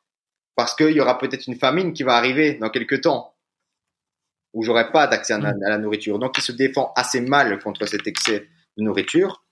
parce 0.55 0.75
qu'il 0.75 0.91
y 0.91 1.01
aura 1.01 1.17
peut-être 1.17 1.47
une 1.47 1.55
famine 1.55 1.93
qui 1.93 2.03
va 2.03 2.15
arriver 2.15 2.55
dans 2.55 2.69
quelques 2.69 3.01
temps. 3.01 3.33
où 4.53 4.61
j'aurais 4.61 4.91
pas 4.91 5.07
d'accès 5.07 5.33
à, 5.33 5.37
à, 5.37 5.69
la 5.69 5.79
nourriture. 5.79 6.19
Donc, 6.19 6.37
il 6.37 6.41
se 6.41 6.51
défend 6.51 6.93
assez 6.95 7.21
mal 7.21 7.57
contre 7.57 7.87
cet 7.87 8.05
excès 8.05 8.47
de 8.77 8.83
nourriture. 8.83 9.42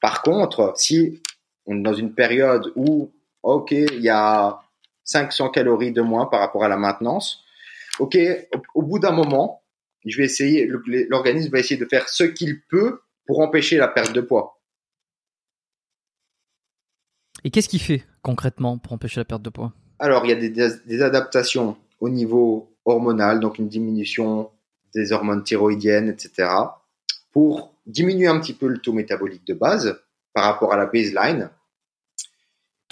Par 0.00 0.22
contre, 0.22 0.74
si 0.76 1.22
on 1.66 1.78
est 1.78 1.82
dans 1.82 1.94
une 1.94 2.14
période 2.14 2.72
où, 2.76 3.12
ok, 3.42 3.72
il 3.72 4.00
y 4.00 4.08
a 4.08 4.60
500 5.04 5.50
calories 5.50 5.92
de 5.92 6.02
moins 6.02 6.26
par 6.26 6.40
rapport 6.40 6.64
à 6.64 6.68
la 6.68 6.76
maintenance, 6.76 7.44
ok, 7.98 8.18
au, 8.74 8.82
bout 8.82 8.98
d'un 8.98 9.12
moment, 9.12 9.62
je 10.04 10.16
vais 10.16 10.24
essayer, 10.24 10.66
l'organisme 11.08 11.50
va 11.50 11.58
essayer 11.58 11.80
de 11.80 11.86
faire 11.86 12.08
ce 12.08 12.24
qu'il 12.24 12.62
peut 12.62 13.00
pour 13.26 13.40
empêcher 13.40 13.76
la 13.76 13.88
perte 13.88 14.12
de 14.12 14.20
poids. 14.20 14.60
Et 17.44 17.50
qu'est-ce 17.50 17.68
qu'il 17.68 17.80
fait 17.80 18.04
concrètement 18.22 18.78
pour 18.78 18.92
empêcher 18.92 19.20
la 19.20 19.24
perte 19.24 19.42
de 19.42 19.50
poids? 19.50 19.72
Alors, 19.98 20.24
il 20.24 20.30
y 20.30 20.32
a 20.32 20.36
des, 20.36 20.50
des, 20.50 21.02
adaptations 21.02 21.76
au 22.00 22.08
niveau 22.08 22.76
hormonal, 22.84 23.40
donc 23.40 23.58
une 23.58 23.68
diminution 23.68 24.50
des 24.94 25.12
hormones 25.12 25.42
thyroïdiennes, 25.42 26.08
etc., 26.08 26.48
pour 27.36 27.74
diminuer 27.84 28.28
un 28.28 28.40
petit 28.40 28.54
peu 28.54 28.66
le 28.66 28.78
taux 28.78 28.94
métabolique 28.94 29.46
de 29.46 29.52
base 29.52 30.00
par 30.32 30.44
rapport 30.44 30.72
à 30.72 30.78
la 30.78 30.86
baseline. 30.86 31.50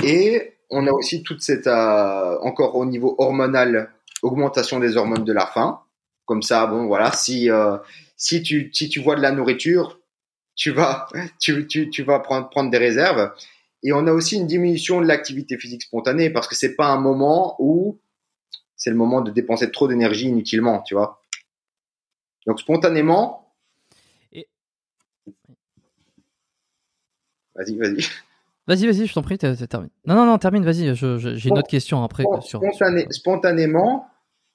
Et 0.02 0.58
on 0.68 0.86
a 0.86 0.90
aussi 0.90 1.22
toute 1.22 1.40
cette, 1.40 1.66
euh, 1.66 2.38
encore 2.42 2.76
au 2.76 2.84
niveau 2.84 3.14
hormonal, 3.16 3.90
augmentation 4.20 4.80
des 4.80 4.98
hormones 4.98 5.24
de 5.24 5.32
la 5.32 5.46
faim. 5.46 5.80
Comme 6.26 6.42
ça, 6.42 6.66
bon, 6.66 6.84
voilà, 6.84 7.10
si, 7.12 7.50
euh, 7.50 7.78
si, 8.18 8.42
tu, 8.42 8.68
si 8.74 8.90
tu 8.90 9.00
vois 9.00 9.16
de 9.16 9.22
la 9.22 9.32
nourriture, 9.32 9.98
tu 10.56 10.72
vas, 10.72 11.08
tu, 11.40 11.66
tu, 11.66 11.88
tu 11.88 12.02
vas 12.02 12.18
prendre, 12.18 12.50
prendre 12.50 12.70
des 12.70 12.76
réserves. 12.76 13.32
Et 13.82 13.94
on 13.94 14.06
a 14.06 14.12
aussi 14.12 14.36
une 14.36 14.46
diminution 14.46 15.00
de 15.00 15.06
l'activité 15.06 15.56
physique 15.56 15.84
spontanée 15.84 16.28
parce 16.28 16.48
que 16.48 16.54
c'est 16.54 16.76
pas 16.76 16.88
un 16.88 17.00
moment 17.00 17.56
où 17.60 17.98
c'est 18.76 18.90
le 18.90 18.96
moment 18.96 19.22
de 19.22 19.30
dépenser 19.30 19.70
trop 19.70 19.88
d'énergie 19.88 20.26
inutilement, 20.26 20.82
tu 20.82 20.92
vois. 20.92 21.22
Donc 22.46 22.60
spontanément. 22.60 23.43
Vas-y, 27.54 27.76
vas-y. 27.76 28.04
Vas-y, 28.66 28.86
vas-y, 28.86 29.06
je 29.06 29.12
t'en 29.12 29.22
prie, 29.22 29.36
termine. 29.36 29.90
Non, 30.06 30.14
non, 30.14 30.24
non, 30.24 30.38
termine, 30.38 30.64
vas-y, 30.64 30.94
j'ai 30.94 31.48
une 31.48 31.58
autre 31.58 31.68
question 31.68 32.02
après. 32.02 32.24
sur, 32.40 32.60
Spontanément, 33.10 34.08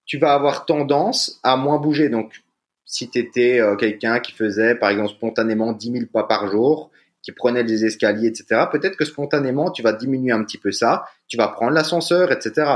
tu 0.05 0.17
vas 0.17 0.33
avoir 0.33 0.65
tendance 0.65 1.39
à 1.43 1.55
moins 1.57 1.77
bouger. 1.77 2.09
Donc, 2.09 2.43
si 2.85 3.09
tu 3.09 3.19
étais 3.19 3.59
euh, 3.59 3.75
quelqu'un 3.75 4.19
qui 4.19 4.31
faisait, 4.31 4.73
par 4.73 4.89
exemple, 4.89 5.11
spontanément 5.11 5.73
10 5.73 5.91
000 5.91 6.05
pas 6.11 6.23
par 6.23 6.47
jour, 6.47 6.89
qui 7.21 7.31
prenait 7.31 7.61
les 7.61 7.85
escaliers, 7.85 8.29
etc., 8.29 8.65
peut-être 8.71 8.97
que 8.97 9.05
spontanément, 9.05 9.69
tu 9.69 9.83
vas 9.83 9.93
diminuer 9.93 10.31
un 10.31 10.43
petit 10.43 10.57
peu 10.57 10.71
ça, 10.71 11.05
tu 11.27 11.37
vas 11.37 11.47
prendre 11.49 11.73
l'ascenseur, 11.73 12.31
etc. 12.31 12.71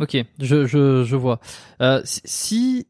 Ok, 0.00 0.16
je, 0.40 0.66
je, 0.66 1.04
je 1.04 1.16
vois. 1.16 1.38
Euh, 1.80 2.02
si 2.04 2.88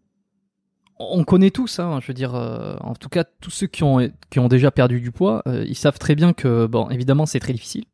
on 0.98 1.24
connaît 1.24 1.50
tous, 1.50 1.78
hein, 1.78 1.98
je 2.00 2.06
veux 2.06 2.14
dire, 2.14 2.34
euh, 2.34 2.76
en 2.80 2.94
tout 2.94 3.08
cas 3.08 3.24
tous 3.24 3.50
ceux 3.50 3.66
qui 3.66 3.82
ont 3.82 4.48
déjà 4.48 4.70
perdu 4.70 5.00
du 5.00 5.12
poids, 5.12 5.42
euh, 5.46 5.64
ils 5.66 5.76
savent 5.76 5.98
très 5.98 6.14
bien 6.14 6.32
que 6.32 6.66
bon, 6.66 6.88
évidemment 6.90 7.26
c'est 7.26 7.40
très 7.40 7.52
difficile, 7.52 7.84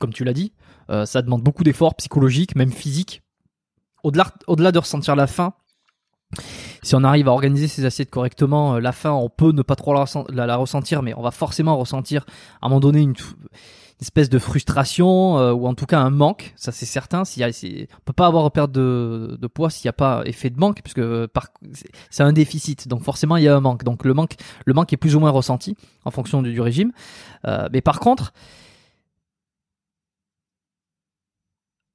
comme 0.00 0.12
tu 0.12 0.24
l'as 0.24 0.32
dit, 0.32 0.52
euh, 0.90 1.06
ça 1.06 1.22
demande 1.22 1.42
beaucoup 1.42 1.64
d'efforts 1.64 1.94
psychologiques, 1.96 2.56
même 2.56 2.72
physiques. 2.72 3.22
Au-delà 4.02 4.32
au-delà 4.46 4.72
de 4.72 4.78
ressentir 4.78 5.16
la 5.16 5.26
faim, 5.26 5.54
si 6.82 6.94
on 6.94 7.04
arrive 7.04 7.28
à 7.28 7.32
organiser 7.32 7.68
ses 7.68 7.84
assiettes 7.84 8.10
correctement, 8.10 8.78
la 8.78 8.92
faim, 8.92 9.12
on 9.12 9.28
peut 9.28 9.52
ne 9.52 9.62
pas 9.62 9.76
trop 9.76 9.94
la, 9.94 10.46
la 10.46 10.56
ressentir, 10.56 11.02
mais 11.02 11.14
on 11.14 11.22
va 11.22 11.30
forcément 11.30 11.76
ressentir 11.76 12.24
à 12.60 12.66
un 12.66 12.68
moment 12.68 12.80
donné 12.80 13.00
une 13.00 13.14
espèce 14.00 14.28
de 14.28 14.38
frustration 14.38 15.38
euh, 15.38 15.52
ou 15.52 15.66
en 15.66 15.74
tout 15.74 15.86
cas 15.86 15.98
un 15.98 16.10
manque, 16.10 16.52
ça 16.56 16.72
c'est 16.72 16.86
certain. 16.86 17.24
S'il 17.24 17.40
y 17.40 17.44
a, 17.44 17.48
on 17.48 18.00
peut 18.04 18.12
pas 18.12 18.26
avoir 18.26 18.50
perte 18.52 18.70
de, 18.70 19.36
de 19.40 19.46
poids 19.46 19.70
s'il 19.70 19.86
n'y 19.86 19.90
a 19.90 19.94
pas 19.94 20.22
effet 20.24 20.50
de 20.50 20.58
manque, 20.58 20.82
puisque 20.82 21.02
c'est 22.10 22.22
un 22.22 22.32
déficit, 22.32 22.88
donc 22.88 23.02
forcément 23.02 23.36
il 23.36 23.44
y 23.44 23.48
a 23.48 23.56
un 23.56 23.60
manque. 23.60 23.84
Donc 23.84 24.04
le 24.04 24.14
manque, 24.14 24.36
le 24.64 24.74
manque 24.74 24.92
est 24.92 24.96
plus 24.96 25.16
ou 25.16 25.20
moins 25.20 25.30
ressenti 25.30 25.76
en 26.04 26.10
fonction 26.10 26.42
du, 26.42 26.60
régime. 26.60 26.92
Euh, 27.46 27.68
mais 27.72 27.80
par 27.80 28.00
contre, 28.00 28.32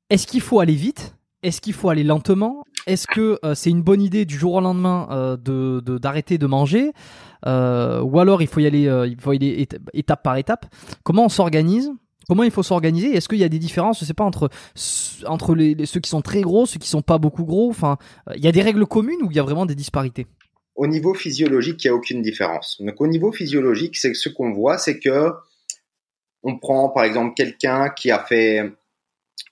est-ce 0.09 0.27
qu'il 0.27 0.41
faut 0.41 0.59
aller 0.59 0.75
vite? 0.75 1.15
Est-ce 1.41 1.61
qu'il 1.61 1.73
faut 1.73 1.89
aller 1.89 2.03
lentement? 2.03 2.63
Est-ce 2.85 3.07
que 3.07 3.39
euh, 3.45 3.55
c'est 3.55 3.69
une 3.69 3.81
bonne 3.81 4.01
idée 4.01 4.25
du 4.25 4.37
jour 4.37 4.53
au 4.53 4.61
lendemain 4.61 5.37
de 5.41 5.79
d'arrêter 5.79 6.37
de, 6.37 6.47
manger 6.47 6.91
euh, 7.45 8.01
ou 8.01 8.19
alors 8.19 8.41
il 8.41 8.47
faut 8.47 8.59
y 8.59 8.67
aller, 8.67 8.87
euh, 8.87 9.07
il 9.07 9.19
faut 9.19 9.33
y 9.33 9.35
aller 9.35 9.67
étape 9.93 10.23
par 10.23 10.37
étape? 10.37 10.65
Comment 11.03 11.25
on 11.25 11.29
s'organise? 11.29 11.91
Comment 12.27 12.43
il 12.43 12.51
faut 12.51 12.63
s'organiser? 12.63 13.13
Est-ce 13.15 13.27
qu'il 13.27 13.39
y 13.39 13.43
a 13.43 13.49
des 13.49 13.59
différences, 13.59 13.99
je 13.99 14.05
sais 14.05 14.13
pas, 14.13 14.23
entre 14.23 14.49
entre 15.25 15.55
les, 15.55 15.85
ceux 15.85 15.99
qui 15.99 16.09
sont 16.09 16.21
très 16.21 16.41
gros, 16.41 16.65
ceux 16.65 16.79
qui 16.79 16.87
sont 16.87 17.01
pas 17.01 17.17
beaucoup 17.17 17.43
gros? 17.43 17.69
Enfin, 17.69 17.97
euh, 18.29 18.33
il 18.37 18.43
y 18.43 18.47
a 18.47 18.51
des 18.51 18.61
règles 18.61 18.85
communes 18.85 19.21
ou 19.23 19.31
il 19.31 19.35
y 19.35 19.39
a 19.39 19.43
vraiment 19.43 19.65
des 19.65 19.75
disparités? 19.75 20.25
Au 20.75 20.87
niveau 20.87 21.13
physiologique, 21.13 21.83
il 21.83 21.87
n'y 21.87 21.91
a 21.91 21.95
aucune 21.95 22.21
différence. 22.21 22.81
Donc 22.81 22.99
au 23.01 23.07
niveau 23.07 23.31
physiologique, 23.31 23.97
c'est 23.97 24.13
ce 24.13 24.29
qu'on 24.29 24.53
voit, 24.53 24.77
c'est 24.77 24.99
que 24.99 25.31
on 26.43 26.57
prend 26.57 26.89
par 26.89 27.03
exemple 27.03 27.33
quelqu'un 27.35 27.89
qui 27.89 28.09
a 28.09 28.19
fait 28.19 28.73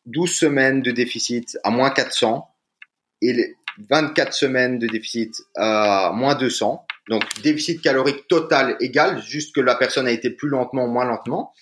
12 0.06 0.30
semaines 0.30 0.82
de 0.82 0.92
déficit 0.92 1.58
à 1.64 1.72
moins 1.72 1.90
400 1.90 2.51
et 3.22 3.56
24 3.90 4.34
semaines 4.34 4.80
de 4.80 4.88
déficit 4.88 5.36
à 5.56 6.12
moins 6.14 6.36
200. 6.36 6.86
Donc 7.10 7.24
déficit 7.42 7.82
calorique 7.82 8.28
total 8.28 8.78
égal, 8.80 9.22
juste 9.22 9.56
que 9.56 9.62
la 9.62 9.76
personne 9.76 10.08
a 10.08 10.12
été 10.12 10.30
plus 10.30 10.50
lentement 10.50 10.86
ou 10.86 10.92
moins 10.92 11.06
lentement. 11.06 11.54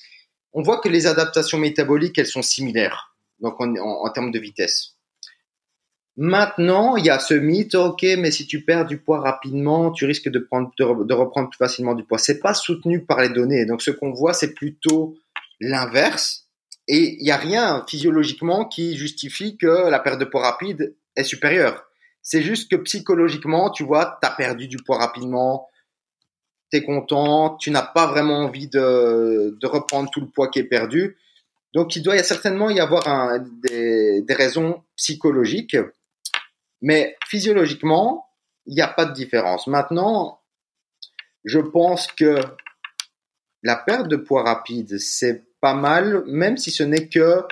On 0.53 0.62
voit 0.62 0.80
que 0.80 0.89
les 0.89 1.07
adaptations 1.07 1.57
métaboliques, 1.57 2.18
elles 2.18 2.26
sont 2.26 2.41
similaires, 2.41 3.16
donc 3.39 3.55
en, 3.62 4.10
termes 4.10 4.32
de 4.32 4.39
vitesse. 4.39 4.95
Maintenant, 6.18 6.97
il 6.97 7.05
y 7.05 7.10
a 7.10 7.20
ce 7.20 7.34
mythe, 7.34 7.76
ok, 7.76 8.03
mais 8.18 8.32
si 8.32 8.45
tu 8.45 8.66
perds 8.66 8.86
du 8.86 8.97
poids 8.97 9.22
rapidement, 9.22 9.91
tu 9.91 10.05
risques 10.05 10.28
de, 10.28 10.39
prendre, 10.39 10.72
de, 10.78 11.14
reprendre 11.14 11.49
plus 11.49 11.57
facilement 11.57 11.93
du 11.93 12.03
poids. 12.03 12.18
C'est 12.18 12.39
pas 12.39 12.53
soutenu 12.53 13.05
par 13.05 13.22
les 13.22 13.30
données. 13.30 13.66
Donc, 13.66 13.82
ce 13.82 13.91
qu'on 13.91 14.12
voit, 14.12 14.34
c'est 14.34 14.53
plutôt 14.53 15.16
l'inverse. 15.62 16.47
Et 16.89 17.16
il 17.20 17.24
n'y 17.24 17.32
a 17.32 17.38
rien 17.38 17.86
physiologiquement 17.88 18.66
qui 18.66 18.97
justifie 18.97 19.55
que 19.55 19.89
la 19.89 19.99
perte 19.99 20.20
de 20.20 20.26
poids 20.26 20.41
rapide 20.41 20.95
est 21.20 21.24
supérieure. 21.24 21.86
C'est 22.22 22.42
juste 22.42 22.70
que 22.70 22.76
psychologiquement, 22.78 23.70
tu 23.70 23.84
vois, 23.84 24.18
tu 24.22 24.28
as 24.28 24.32
perdu 24.32 24.68
du 24.68 24.78
poids 24.78 24.98
rapidement, 24.98 25.68
tu 26.72 26.78
es 26.78 26.84
content, 26.84 27.56
tu 27.58 27.72
n'as 27.72 27.86
pas 27.86 28.08
vraiment 28.08 28.40
envie 28.40 28.68
de, 28.68 29.58
de, 29.60 29.68
reprendre 29.68 30.10
tout 30.12 30.22
le 30.22 30.28
poids 30.28 30.50
qui 30.50 30.60
est 30.60 30.64
perdu. 30.66 31.18
Donc, 31.74 31.96
il 31.96 32.04
doit 32.04 32.18
y 32.18 32.24
certainement 32.24 32.70
y 32.70 32.80
avoir 32.80 33.40
des, 33.64 34.24
raisons 34.30 34.84
psychologiques, 34.96 35.78
mais 36.82 37.16
physiologiquement, 37.28 38.28
il 38.66 38.76
n'y 38.76 38.82
a 38.82 38.88
pas 38.88 39.06
de 39.06 39.14
différence. 39.14 39.68
Maintenant, 39.68 40.42
je 41.46 41.60
pense 41.60 42.08
que 42.08 42.36
la 43.64 43.76
perte 43.76 44.08
de 44.08 44.16
poids 44.16 44.44
rapide, 44.44 45.00
c'est 45.00 45.46
pas 45.62 45.74
mal, 45.74 46.24
même 46.26 46.58
si 46.58 46.72
ce 46.72 46.84
n'est 46.84 47.08
que 47.08 47.44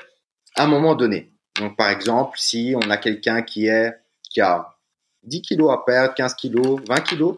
à 0.55 0.63
un 0.63 0.68
moment 0.68 0.95
donné. 0.95 1.32
Donc, 1.59 1.75
par 1.75 1.89
exemple, 1.89 2.37
si 2.39 2.73
on 2.75 2.89
a 2.89 2.97
quelqu'un 2.97 3.41
qui 3.41 3.67
est 3.67 3.93
qui 4.29 4.41
a 4.41 4.77
10 5.23 5.41
kilos 5.41 5.71
à 5.71 5.83
perdre, 5.85 6.13
15 6.13 6.35
kilos, 6.35 6.79
20 6.87 7.01
kilos, 7.01 7.37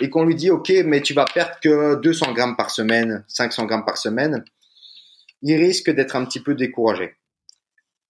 et 0.00 0.10
qu'on 0.10 0.24
lui 0.24 0.34
dit, 0.34 0.50
OK, 0.50 0.72
mais 0.84 1.02
tu 1.02 1.12
vas 1.12 1.24
perdre 1.24 1.58
que 1.60 1.96
200 1.96 2.32
grammes 2.32 2.56
par 2.56 2.70
semaine, 2.70 3.24
500 3.28 3.66
grammes 3.66 3.84
par 3.84 3.98
semaine, 3.98 4.44
il 5.42 5.56
risque 5.56 5.90
d'être 5.90 6.16
un 6.16 6.24
petit 6.24 6.40
peu 6.40 6.54
découragé. 6.54 7.16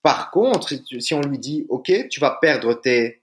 Par 0.02 0.30
contre, 0.30 0.74
si 1.00 1.14
on 1.14 1.20
lui 1.20 1.38
dit, 1.38 1.66
OK, 1.68 1.90
tu 2.08 2.20
vas 2.20 2.38
perdre 2.40 2.74
tes 2.74 3.22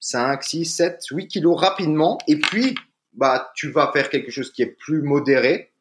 5, 0.00 0.42
6, 0.42 0.64
7, 0.64 1.04
8 1.10 1.28
kilos 1.28 1.60
rapidement, 1.60 2.18
et 2.26 2.36
puis, 2.36 2.74
bah, 3.12 3.52
tu 3.54 3.70
vas 3.70 3.90
faire 3.92 4.10
quelque 4.10 4.30
chose 4.30 4.52
qui 4.52 4.62
est 4.62 4.76
plus 4.78 5.02
modéré, 5.02 5.72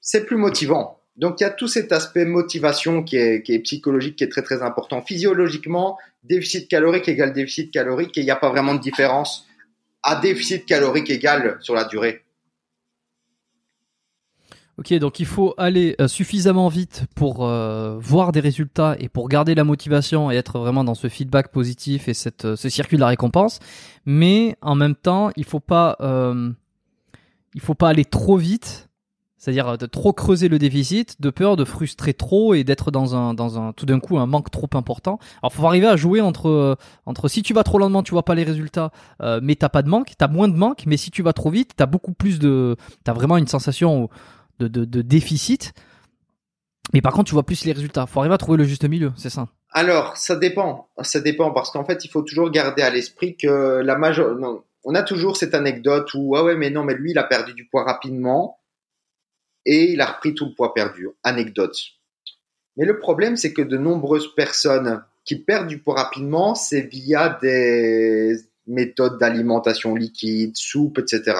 c'est 0.00 0.24
plus 0.24 0.36
motivant. 0.36 1.01
Donc 1.16 1.40
il 1.40 1.44
y 1.44 1.46
a 1.46 1.50
tout 1.50 1.68
cet 1.68 1.92
aspect 1.92 2.24
motivation 2.24 3.02
qui 3.02 3.16
est, 3.16 3.62
psychologique, 3.62 4.16
qui 4.16 4.24
est 4.24 4.28
très 4.28 4.42
très 4.42 4.62
important. 4.62 5.02
Physiologiquement, 5.02 5.98
déficit 6.24 6.68
calorique 6.68 7.08
égale 7.08 7.32
déficit 7.32 7.70
calorique 7.70 8.16
et 8.16 8.22
il 8.22 8.24
n'y 8.24 8.30
a 8.30 8.36
pas 8.36 8.50
vraiment 8.50 8.74
de 8.74 8.80
différence 8.80 9.46
à 10.02 10.16
déficit 10.16 10.64
calorique 10.66 11.10
égal 11.10 11.58
sur 11.60 11.74
la 11.74 11.84
durée. 11.84 12.22
Ok, 14.78 14.94
donc 14.94 15.20
il 15.20 15.26
faut 15.26 15.52
aller 15.58 15.94
euh, 16.00 16.08
suffisamment 16.08 16.68
vite 16.68 17.04
pour 17.14 17.46
euh, 17.46 17.98
voir 18.00 18.32
des 18.32 18.40
résultats 18.40 18.96
et 18.98 19.10
pour 19.10 19.28
garder 19.28 19.54
la 19.54 19.64
motivation 19.64 20.30
et 20.30 20.36
être 20.36 20.58
vraiment 20.58 20.82
dans 20.82 20.94
ce 20.94 21.08
feedback 21.08 21.52
positif 21.52 22.08
et 22.08 22.14
euh, 22.44 22.56
ce 22.56 22.68
circuit 22.70 22.96
de 22.96 23.02
la 23.02 23.08
récompense. 23.08 23.58
Mais 24.06 24.56
en 24.62 24.74
même 24.74 24.94
temps, 24.94 25.30
il 25.36 25.44
faut 25.44 25.60
il 27.54 27.60
faut 27.60 27.74
pas 27.74 27.88
aller 27.90 28.06
trop 28.06 28.38
vite 28.38 28.88
c'est-à-dire 29.42 29.70
euh, 29.70 29.76
de 29.76 29.86
trop 29.86 30.12
creuser 30.12 30.48
le 30.48 30.60
déficit, 30.60 31.20
de 31.20 31.28
peur 31.28 31.56
de 31.56 31.64
frustrer 31.64 32.14
trop 32.14 32.54
et 32.54 32.62
d'être 32.62 32.92
dans 32.92 33.16
un, 33.16 33.34
dans 33.34 33.60
un, 33.60 33.72
tout 33.72 33.86
d'un 33.86 33.98
coup, 33.98 34.16
un 34.18 34.26
manque 34.26 34.52
trop 34.52 34.68
important. 34.74 35.18
Alors, 35.42 35.52
faut 35.52 35.66
arriver 35.66 35.88
à 35.88 35.96
jouer 35.96 36.20
entre, 36.20 36.48
euh, 36.48 36.76
entre 37.06 37.26
si 37.26 37.42
tu 37.42 37.52
vas 37.52 37.64
trop 37.64 37.78
lentement, 37.78 38.04
tu 38.04 38.12
vois 38.12 38.24
pas 38.24 38.36
les 38.36 38.44
résultats, 38.44 38.92
euh, 39.20 39.40
mais 39.42 39.56
t'as 39.56 39.68
pas 39.68 39.82
de 39.82 39.88
manque, 39.88 40.12
t'as 40.16 40.28
moins 40.28 40.46
de 40.46 40.56
manque, 40.56 40.84
mais 40.86 40.96
si 40.96 41.10
tu 41.10 41.24
vas 41.24 41.32
trop 41.32 41.50
vite, 41.50 41.72
t'as 41.76 41.86
beaucoup 41.86 42.12
plus 42.12 42.38
de, 42.38 42.76
t'as 43.02 43.12
vraiment 43.14 43.36
une 43.36 43.48
sensation 43.48 44.08
de, 44.60 44.68
de, 44.68 45.02
déficit. 45.02 45.74
Mais 46.94 47.00
par 47.00 47.12
contre, 47.12 47.24
tu 47.24 47.34
vois 47.34 47.42
plus 47.42 47.64
les 47.64 47.72
résultats. 47.72 48.06
Faut 48.06 48.20
arriver 48.20 48.36
à 48.36 48.38
trouver 48.38 48.58
le 48.58 48.64
juste 48.64 48.84
milieu, 48.84 49.12
c'est 49.16 49.30
ça. 49.30 49.48
Alors, 49.72 50.16
ça 50.16 50.36
dépend. 50.36 50.88
Ça 51.02 51.18
dépend 51.18 51.50
parce 51.50 51.72
qu'en 51.72 51.84
fait, 51.84 52.04
il 52.04 52.08
faut 52.08 52.22
toujours 52.22 52.50
garder 52.50 52.82
à 52.82 52.90
l'esprit 52.90 53.36
que 53.36 53.80
la 53.82 53.98
major... 53.98 54.36
on 54.84 54.94
a 54.94 55.02
toujours 55.02 55.36
cette 55.36 55.54
anecdote 55.54 56.14
où, 56.14 56.36
ah 56.36 56.44
ouais, 56.44 56.54
mais 56.54 56.70
non, 56.70 56.84
mais 56.84 56.94
lui, 56.94 57.10
il 57.10 57.18
a 57.18 57.24
perdu 57.24 57.54
du 57.54 57.66
poids 57.66 57.82
rapidement 57.82 58.60
et 59.64 59.92
il 59.92 60.00
a 60.00 60.06
repris 60.06 60.34
tout 60.34 60.46
le 60.46 60.54
poids 60.54 60.74
perdu. 60.74 61.08
Anecdote. 61.22 61.76
Mais 62.76 62.84
le 62.84 62.98
problème, 62.98 63.36
c'est 63.36 63.52
que 63.52 63.62
de 63.62 63.76
nombreuses 63.76 64.34
personnes 64.34 65.04
qui 65.24 65.36
perdent 65.36 65.68
du 65.68 65.78
poids 65.78 65.94
rapidement, 65.96 66.54
c'est 66.54 66.80
via 66.80 67.38
des 67.40 68.36
méthodes 68.66 69.18
d'alimentation 69.18 69.94
liquide, 69.94 70.56
soupe, 70.56 70.98
etc. 70.98 71.36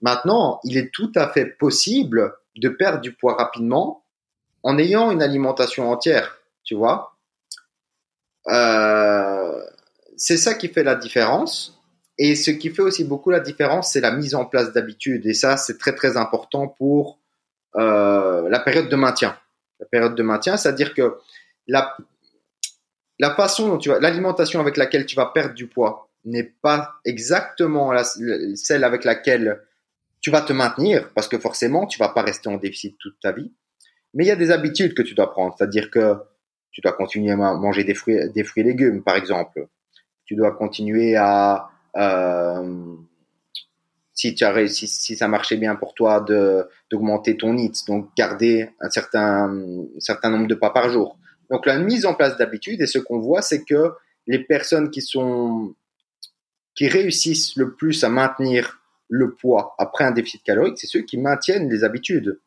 Maintenant, 0.00 0.60
il 0.64 0.76
est 0.76 0.92
tout 0.92 1.12
à 1.14 1.28
fait 1.28 1.46
possible 1.46 2.34
de 2.56 2.68
perdre 2.68 3.00
du 3.00 3.12
poids 3.12 3.34
rapidement 3.34 4.04
en 4.62 4.78
ayant 4.78 5.10
une 5.10 5.22
alimentation 5.22 5.90
entière, 5.90 6.38
tu 6.64 6.74
vois. 6.74 7.16
Euh, 8.48 9.62
c'est 10.16 10.36
ça 10.36 10.54
qui 10.54 10.68
fait 10.68 10.82
la 10.82 10.94
différence. 10.94 11.80
Et 12.18 12.36
ce 12.36 12.50
qui 12.50 12.68
fait 12.68 12.82
aussi 12.82 13.04
beaucoup 13.04 13.30
la 13.30 13.40
différence, 13.40 13.92
c'est 13.92 14.00
la 14.00 14.10
mise 14.10 14.34
en 14.34 14.44
place 14.44 14.72
d'habitudes. 14.72 15.24
Et 15.26 15.32
ça, 15.32 15.56
c'est 15.56 15.78
très 15.78 15.94
très 15.94 16.18
important 16.18 16.68
pour 16.68 17.19
euh, 17.76 18.48
la 18.48 18.60
période 18.60 18.88
de 18.88 18.96
maintien. 18.96 19.36
La 19.78 19.86
période 19.86 20.14
de 20.14 20.22
maintien, 20.22 20.56
c'est-à-dire 20.56 20.94
que 20.94 21.18
la, 21.66 21.96
la 23.18 23.34
façon 23.34 23.68
dont 23.68 23.78
tu 23.78 23.88
vas, 23.88 24.00
l'alimentation 24.00 24.60
avec 24.60 24.76
laquelle 24.76 25.06
tu 25.06 25.16
vas 25.16 25.26
perdre 25.26 25.54
du 25.54 25.66
poids 25.66 26.10
n'est 26.24 26.52
pas 26.62 26.96
exactement 27.04 27.92
celle 28.54 28.84
avec 28.84 29.04
laquelle 29.04 29.62
tu 30.20 30.30
vas 30.30 30.42
te 30.42 30.52
maintenir, 30.52 31.10
parce 31.14 31.28
que 31.28 31.38
forcément, 31.38 31.86
tu 31.86 31.98
vas 31.98 32.10
pas 32.10 32.22
rester 32.22 32.48
en 32.48 32.58
déficit 32.58 32.98
toute 32.98 33.18
ta 33.20 33.32
vie. 33.32 33.52
Mais 34.12 34.24
il 34.24 34.28
y 34.28 34.32
a 34.32 34.36
des 34.36 34.50
habitudes 34.50 34.94
que 34.94 35.02
tu 35.02 35.14
dois 35.14 35.30
prendre, 35.30 35.54
c'est-à-dire 35.56 35.90
que 35.90 36.16
tu 36.72 36.80
dois 36.80 36.92
continuer 36.92 37.32
à 37.32 37.36
manger 37.36 37.84
des 37.84 37.94
fruits, 37.94 38.30
des 38.34 38.44
fruits 38.44 38.62
et 38.62 38.66
légumes, 38.66 39.02
par 39.02 39.16
exemple. 39.16 39.66
Tu 40.26 40.36
dois 40.36 40.52
continuer 40.52 41.16
à, 41.16 41.70
euh, 41.96 42.96
si 44.28 45.16
ça 45.16 45.28
marchait 45.28 45.56
bien 45.56 45.76
pour 45.76 45.94
toi 45.94 46.20
de 46.20 46.68
d'augmenter 46.90 47.36
ton 47.36 47.54
NIT, 47.54 47.84
donc 47.86 48.10
garder 48.16 48.70
un 48.80 48.90
certain 48.90 49.50
certain 49.98 50.30
nombre 50.30 50.46
de 50.46 50.54
pas 50.54 50.70
par 50.70 50.90
jour. 50.90 51.18
Donc 51.50 51.66
la 51.66 51.78
mise 51.78 52.06
en 52.06 52.14
place 52.14 52.36
d'habitudes 52.36 52.80
et 52.80 52.86
ce 52.86 52.98
qu'on 52.98 53.18
voit, 53.18 53.42
c'est 53.42 53.64
que 53.64 53.92
les 54.26 54.38
personnes 54.38 54.90
qui 54.90 55.02
sont 55.02 55.74
qui 56.74 56.88
réussissent 56.88 57.56
le 57.56 57.74
plus 57.74 58.04
à 58.04 58.08
maintenir 58.08 58.80
le 59.08 59.34
poids 59.34 59.74
après 59.78 60.04
un 60.04 60.12
déficit 60.12 60.42
calorique, 60.42 60.78
c'est 60.78 60.86
ceux 60.86 61.02
qui 61.02 61.18
maintiennent 61.18 61.68
les 61.68 61.82
habitudes. 61.82 62.40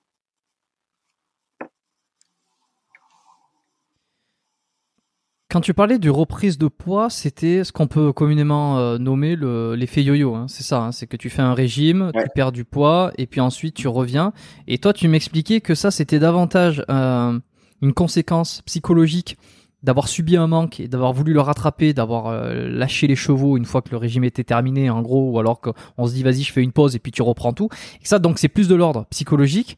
Quand 5.54 5.62
tu 5.62 5.76
parlais 5.76 6.00
du 6.00 6.10
reprise 6.10 6.58
de 6.58 6.68
poids, 6.68 7.12
c'était 7.12 7.64
ce 7.64 7.72
qu'on 7.72 7.86
peut 7.86 8.12
communément 8.12 8.80
euh, 8.80 8.98
nommer 8.98 9.36
l'effet 9.36 10.02
yo-yo. 10.02 10.34
Hein. 10.34 10.48
c'est 10.50 10.64
ça, 10.64 10.86
hein. 10.86 10.92
c'est 10.92 11.06
que 11.06 11.16
tu 11.16 11.30
fais 11.30 11.44
un 11.44 11.54
régime, 11.54 12.12
tu 12.12 12.24
perds 12.34 12.52
du 12.52 12.66
poids 12.66 13.12
et 13.20 13.28
puis 13.28 13.40
ensuite 13.40 13.76
tu 13.76 13.88
reviens. 13.88 14.34
Et 14.68 14.80
toi, 14.80 14.94
tu 14.94 15.08
m'expliquais 15.08 15.62
que 15.62 15.76
ça, 15.76 15.92
c'était 15.92 16.18
davantage 16.18 16.84
euh, 16.90 17.38
une 17.84 17.94
conséquence 17.94 18.64
psychologique 18.64 19.38
d'avoir 19.84 20.08
subi 20.08 20.38
un 20.38 20.48
manque 20.48 20.80
et 20.80 20.88
d'avoir 20.88 21.14
voulu 21.14 21.34
le 21.34 21.42
rattraper, 21.42 21.94
d'avoir 21.94 22.30
euh, 22.30 22.68
lâché 22.68 23.06
les 23.06 23.16
chevaux 23.16 23.56
une 23.56 23.66
fois 23.66 23.84
que 23.84 23.92
le 23.92 23.98
régime 23.98 24.24
était 24.24 24.44
terminé, 24.44 24.90
en 24.90 25.04
gros, 25.04 25.30
ou 25.30 25.38
alors 25.38 25.62
qu'on 25.62 26.08
se 26.08 26.16
dit 26.16 26.24
vas-y, 26.24 26.42
je 26.42 26.52
fais 26.52 26.64
une 26.64 26.72
pause 26.72 26.96
et 26.96 27.00
puis 27.00 27.12
tu 27.12 27.22
reprends 27.22 27.54
tout. 27.54 27.70
Et 28.02 28.06
ça, 28.08 28.18
donc, 28.18 28.40
c'est 28.40 28.48
plus 28.48 28.68
de 28.68 28.74
l'ordre 28.74 29.06
psychologique 29.12 29.78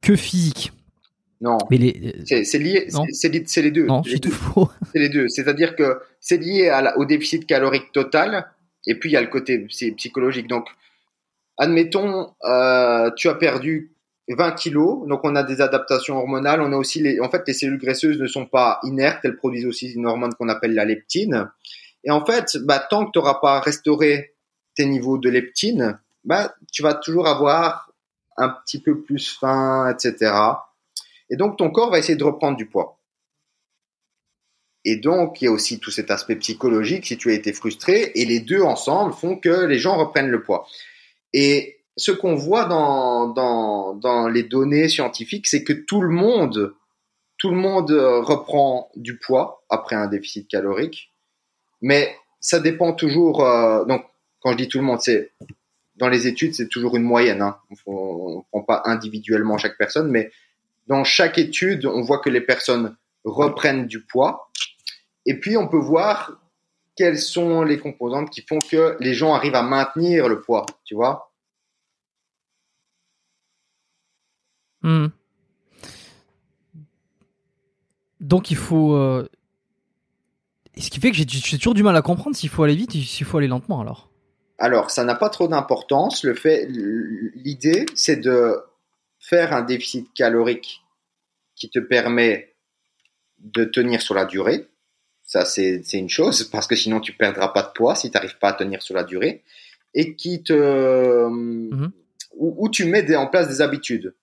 que 0.00 0.14
physique. 0.14 0.70
Non. 1.42 1.58
Mais 1.70 1.76
les... 1.76 2.14
c'est 2.24 2.58
lié, 2.58 2.88
c'est 3.12 3.62
les 3.62 3.70
deux. 3.72 3.86
Non, 3.86 4.02
c'est 4.04 4.20
tout 4.20 4.30
faux. 4.30 4.70
C'est 4.92 5.00
les 5.00 5.08
deux. 5.08 5.28
C'est-à-dire 5.28 5.74
que 5.74 6.00
c'est 6.20 6.36
lié 6.36 6.68
à 6.68 6.96
au 6.98 7.04
déficit 7.04 7.46
calorique 7.46 7.90
total, 7.92 8.46
et 8.86 8.94
puis 8.94 9.10
il 9.10 9.12
y 9.14 9.16
a 9.16 9.20
le 9.20 9.26
côté 9.26 9.58
psychologique. 9.96 10.46
Donc, 10.46 10.68
admettons, 11.58 12.32
euh, 12.44 13.10
tu 13.16 13.28
as 13.28 13.34
perdu 13.34 13.92
20 14.28 14.52
kilos, 14.52 15.08
donc 15.08 15.20
on 15.24 15.34
a 15.34 15.42
des 15.42 15.60
adaptations 15.60 16.16
hormonales. 16.16 16.60
On 16.60 16.72
a 16.72 16.76
aussi 16.76 17.00
les, 17.00 17.18
en 17.20 17.28
fait, 17.28 17.42
les 17.46 17.54
cellules 17.54 17.78
graisseuses 17.78 18.20
ne 18.20 18.26
sont 18.26 18.46
pas 18.46 18.78
inertes, 18.84 19.20
elles 19.24 19.36
produisent 19.36 19.66
aussi 19.66 19.90
une 19.92 20.06
hormone 20.06 20.34
qu'on 20.34 20.48
appelle 20.48 20.74
la 20.74 20.84
leptine. 20.84 21.50
Et 22.04 22.10
en 22.10 22.24
fait, 22.24 22.56
bah, 22.62 22.78
tant 22.78 23.06
que 23.06 23.10
tu 23.12 23.18
n'auras 23.18 23.40
pas 23.40 23.60
restauré 23.60 24.34
tes 24.76 24.86
niveaux 24.86 25.18
de 25.18 25.28
leptine, 25.28 25.98
bah, 26.24 26.54
tu 26.72 26.82
vas 26.82 26.94
toujours 26.94 27.26
avoir 27.26 27.92
un 28.36 28.48
petit 28.48 28.80
peu 28.80 29.00
plus 29.00 29.36
faim, 29.38 29.92
etc. 29.92 30.32
Et 31.32 31.36
donc, 31.36 31.56
ton 31.56 31.70
corps 31.70 31.90
va 31.90 31.98
essayer 31.98 32.16
de 32.16 32.24
reprendre 32.24 32.58
du 32.58 32.66
poids. 32.66 33.00
Et 34.84 34.96
donc, 34.96 35.40
il 35.40 35.46
y 35.46 35.48
a 35.48 35.50
aussi 35.50 35.80
tout 35.80 35.90
cet 35.90 36.10
aspect 36.10 36.36
psychologique 36.36 37.06
si 37.06 37.16
tu 37.16 37.30
as 37.30 37.34
été 37.34 37.54
frustré. 37.54 38.12
Et 38.14 38.26
les 38.26 38.40
deux 38.40 38.60
ensemble 38.60 39.14
font 39.14 39.36
que 39.36 39.64
les 39.64 39.78
gens 39.78 39.96
reprennent 39.96 40.28
le 40.28 40.42
poids. 40.42 40.66
Et 41.32 41.78
ce 41.96 42.12
qu'on 42.12 42.34
voit 42.34 42.66
dans, 42.66 43.28
dans, 43.28 43.94
dans 43.94 44.28
les 44.28 44.42
données 44.42 44.88
scientifiques, 44.88 45.46
c'est 45.46 45.64
que 45.64 45.72
tout 45.72 46.02
le 46.02 46.10
monde, 46.10 46.74
tout 47.38 47.48
le 47.48 47.56
monde 47.56 47.90
reprend 47.90 48.90
du 48.94 49.16
poids 49.16 49.64
après 49.70 49.96
un 49.96 50.08
déficit 50.08 50.46
calorique. 50.48 51.14
Mais 51.80 52.14
ça 52.40 52.60
dépend 52.60 52.92
toujours. 52.92 53.46
Euh, 53.46 53.86
donc, 53.86 54.04
quand 54.40 54.52
je 54.52 54.58
dis 54.58 54.68
tout 54.68 54.78
le 54.78 54.84
monde, 54.84 55.00
c'est 55.00 55.32
dans 55.96 56.10
les 56.10 56.26
études, 56.26 56.54
c'est 56.54 56.68
toujours 56.68 56.96
une 56.96 57.04
moyenne. 57.04 57.40
Hein. 57.40 57.56
On 57.86 58.38
ne 58.38 58.42
prend 58.50 58.62
pas 58.62 58.82
individuellement 58.84 59.56
chaque 59.56 59.78
personne, 59.78 60.10
mais 60.10 60.30
dans 60.86 61.04
chaque 61.04 61.38
étude, 61.38 61.86
on 61.86 62.02
voit 62.02 62.18
que 62.18 62.30
les 62.30 62.40
personnes 62.40 62.96
reprennent 63.24 63.86
du 63.86 64.00
poids. 64.00 64.50
Et 65.26 65.38
puis, 65.38 65.56
on 65.56 65.68
peut 65.68 65.78
voir 65.78 66.40
quelles 66.96 67.18
sont 67.18 67.62
les 67.62 67.78
composantes 67.78 68.30
qui 68.30 68.42
font 68.42 68.58
que 68.58 68.96
les 69.00 69.14
gens 69.14 69.34
arrivent 69.34 69.54
à 69.54 69.62
maintenir 69.62 70.28
le 70.28 70.40
poids, 70.40 70.66
tu 70.84 70.94
vois. 70.94 71.32
Hmm. 74.82 75.08
Donc, 78.20 78.50
il 78.50 78.56
faut. 78.56 78.94
Euh, 78.94 79.28
ce 80.76 80.90
qui 80.90 81.00
fait 81.00 81.10
que 81.10 81.16
j'ai 81.16 81.26
toujours 81.26 81.74
du 81.74 81.82
mal 81.82 81.96
à 81.96 82.02
comprendre 82.02 82.34
s'il 82.34 82.48
faut 82.48 82.62
aller 82.62 82.74
vite 82.74 82.94
ou 82.94 82.98
s'il 82.98 83.26
faut 83.26 83.38
aller 83.38 83.48
lentement, 83.48 83.80
alors. 83.80 84.08
Alors, 84.58 84.90
ça 84.90 85.04
n'a 85.04 85.14
pas 85.14 85.28
trop 85.28 85.48
d'importance. 85.48 86.24
Le 86.24 86.34
fait, 86.34 86.66
l'idée, 86.66 87.86
c'est 87.94 88.16
de 88.16 88.62
faire 89.22 89.54
un 89.54 89.62
déficit 89.62 90.12
calorique 90.14 90.82
qui 91.54 91.70
te 91.70 91.78
permet 91.78 92.54
de 93.38 93.64
tenir 93.64 94.02
sur 94.02 94.14
la 94.14 94.24
durée. 94.24 94.66
Ça, 95.24 95.44
c'est 95.44 95.80
une 95.92 96.10
chose, 96.10 96.44
parce 96.52 96.66
que 96.66 96.76
sinon, 96.76 97.00
tu 97.00 97.12
perdras 97.12 97.48
pas 97.48 97.62
de 97.62 97.72
poids 97.72 97.94
si 97.94 98.10
tu 98.10 98.14
n'arrives 98.16 98.38
pas 98.38 98.50
à 98.50 98.52
tenir 98.52 98.82
sur 98.82 98.94
la 98.94 99.04
durée. 99.04 99.42
Et 99.94 100.16
qui 100.16 100.42
te, 100.42 101.28
mhm. 101.28 101.92
où, 102.34 102.68
tu 102.68 102.84
mets 102.86 103.14
en 103.14 103.26
place 103.26 103.48
des 103.48 103.60
habitudes. 103.60 104.14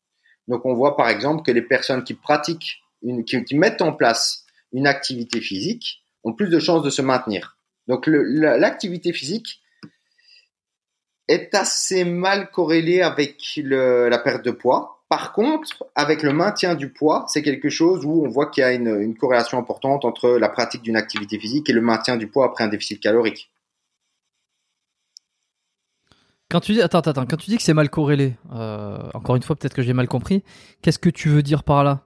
Donc, 0.47 0.66
on 0.66 0.74
voit 0.74 0.97
par 0.97 1.10
exemple 1.10 1.43
que 1.43 1.52
les 1.52 1.62
personnes 1.62 2.04
qui 2.04 2.16
pratiquent, 2.16 2.82
une, 3.04 3.24
qui, 3.24 3.56
mettent 3.56 3.82
en 3.82 3.93
place 3.93 4.45
une 4.74 4.88
activité 4.88 5.41
physique 5.41 6.04
ont 6.24 6.34
plus 6.34 6.50
de 6.50 6.60
chances 6.60 6.84
de 6.84 6.89
se 6.89 7.04
maintenir. 7.04 7.56
Donc, 7.88 8.08
l'activité 8.08 9.14
physique 9.14 9.62
est 11.30 11.53
assez 11.53 12.03
mal 12.03 12.49
corrélée 12.49 13.01
avec 13.01 13.38
le, 13.57 14.09
la 14.09 14.17
perte 14.17 14.43
de 14.43 14.51
poids. 14.51 15.03
Par 15.09 15.32
contre, 15.32 15.86
avec 15.95 16.23
le 16.23 16.34
maintien 16.34 16.75
du 16.75 16.89
poids, 16.89 17.25
c'est 17.30 17.41
quelque 17.41 17.69
chose 17.69 18.03
où 18.03 18.25
on 18.25 18.30
voit 18.30 18.47
qu'il 18.47 18.61
y 18.61 18.65
a 18.65 18.73
une, 18.73 19.15
corrélation 19.15 19.57
importante 19.57 20.05
entre 20.05 20.32
la 20.38 20.49
pratique 20.49 20.82
d'une 20.82 20.95
activité 20.95 21.39
physique 21.39 21.69
et 21.69 21.73
le 21.73 21.82
maintien 21.82 22.17
du 22.17 22.27
poids 22.27 22.45
après 22.45 22.63
un 22.63 22.67
déficit 22.67 22.99
calorique. 22.99 23.51
Quand 26.49 26.59
tu 26.59 26.73
dis, 26.73 26.82
attends, 26.82 26.99
attends, 26.99 27.27
quand 27.27 27.38
tu 27.38 27.51
dis 27.51 27.57
que 27.57 27.63
c'est 27.63 27.75
mal 27.75 27.91
corrélé, 27.91 28.36
euh, 28.53 28.97
encore 29.13 29.36
une 29.36 29.43
fois, 29.43 29.55
peut-être 29.55 29.75
que 29.75 29.84
j'ai 29.84 29.93
mal 29.93 30.07
compris. 30.07 30.43
Qu'est-ce 30.82 30.97
que 30.97 31.11
tu 31.11 31.30
veux 31.30 31.43
dire 31.43 31.63
par 31.63 31.84
là? 31.84 32.01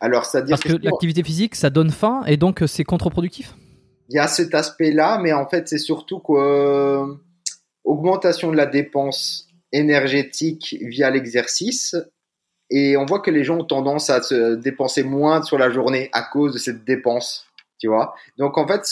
Alors, 0.00 0.24
ça 0.24 0.42
Parce 0.42 0.62
que, 0.62 0.74
l'activité 0.80 1.24
physique, 1.24 1.56
ça 1.56 1.70
donne 1.70 1.90
faim 1.90 2.22
et 2.26 2.36
donc 2.36 2.62
c'est 2.68 2.84
contre-productif? 2.84 3.56
Il 4.08 4.14
y 4.14 4.20
a 4.20 4.28
cet 4.28 4.54
aspect-là, 4.54 5.18
mais 5.20 5.32
en 5.32 5.48
fait, 5.48 5.68
c'est 5.68 5.78
surtout 5.78 6.20
quoi 6.20 7.18
augmentation 7.84 8.50
de 8.50 8.56
la 8.56 8.66
dépense 8.66 9.48
énergétique 9.72 10.76
via 10.80 11.10
l'exercice. 11.10 11.96
Et 12.70 12.96
on 12.96 13.06
voit 13.06 13.20
que 13.20 13.30
les 13.30 13.44
gens 13.44 13.58
ont 13.58 13.64
tendance 13.64 14.10
à 14.10 14.22
se 14.22 14.54
dépenser 14.54 15.02
moins 15.02 15.42
sur 15.42 15.58
la 15.58 15.70
journée 15.70 16.10
à 16.12 16.22
cause 16.22 16.52
de 16.52 16.58
cette 16.58 16.84
dépense, 16.84 17.46
tu 17.78 17.88
vois. 17.88 18.14
Donc 18.36 18.58
en 18.58 18.66
fait, 18.66 18.82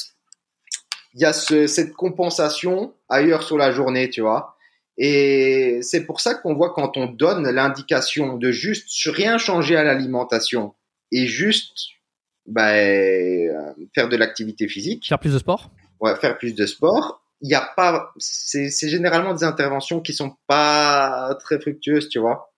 il 1.14 1.20
y 1.20 1.24
a 1.24 1.32
cette 1.32 1.92
compensation 1.92 2.94
ailleurs 3.08 3.42
sur 3.42 3.58
la 3.58 3.72
journée, 3.72 4.08
tu 4.08 4.22
vois. 4.22 4.56
Et 4.98 5.80
c'est 5.82 6.06
pour 6.06 6.20
ça 6.20 6.34
qu'on 6.34 6.54
voit 6.54 6.72
quand 6.72 6.96
on 6.96 7.06
donne 7.06 7.48
l'indication 7.50 8.38
de 8.38 8.50
juste 8.50 8.88
rien 9.06 9.36
changer 9.36 9.76
à 9.76 9.84
l'alimentation 9.84 10.74
et 11.12 11.26
juste 11.26 11.88
bah, 12.46 12.72
faire 13.94 14.08
de 14.08 14.16
l'activité 14.16 14.68
physique. 14.68 15.06
Faire 15.06 15.18
plus 15.18 15.34
de 15.34 15.38
sport? 15.38 15.70
Ouais, 16.00 16.16
faire 16.16 16.38
plus 16.38 16.54
de 16.54 16.64
sport 16.64 17.22
il 17.40 17.50
y 17.50 17.54
a 17.54 17.68
pas, 17.76 18.12
c'est, 18.18 18.70
généralement 18.88 19.34
des 19.34 19.44
interventions 19.44 20.00
qui 20.00 20.12
sont 20.12 20.36
pas 20.46 21.36
très 21.40 21.60
fructueuses, 21.60 22.08
tu 22.08 22.18
vois. 22.18 22.52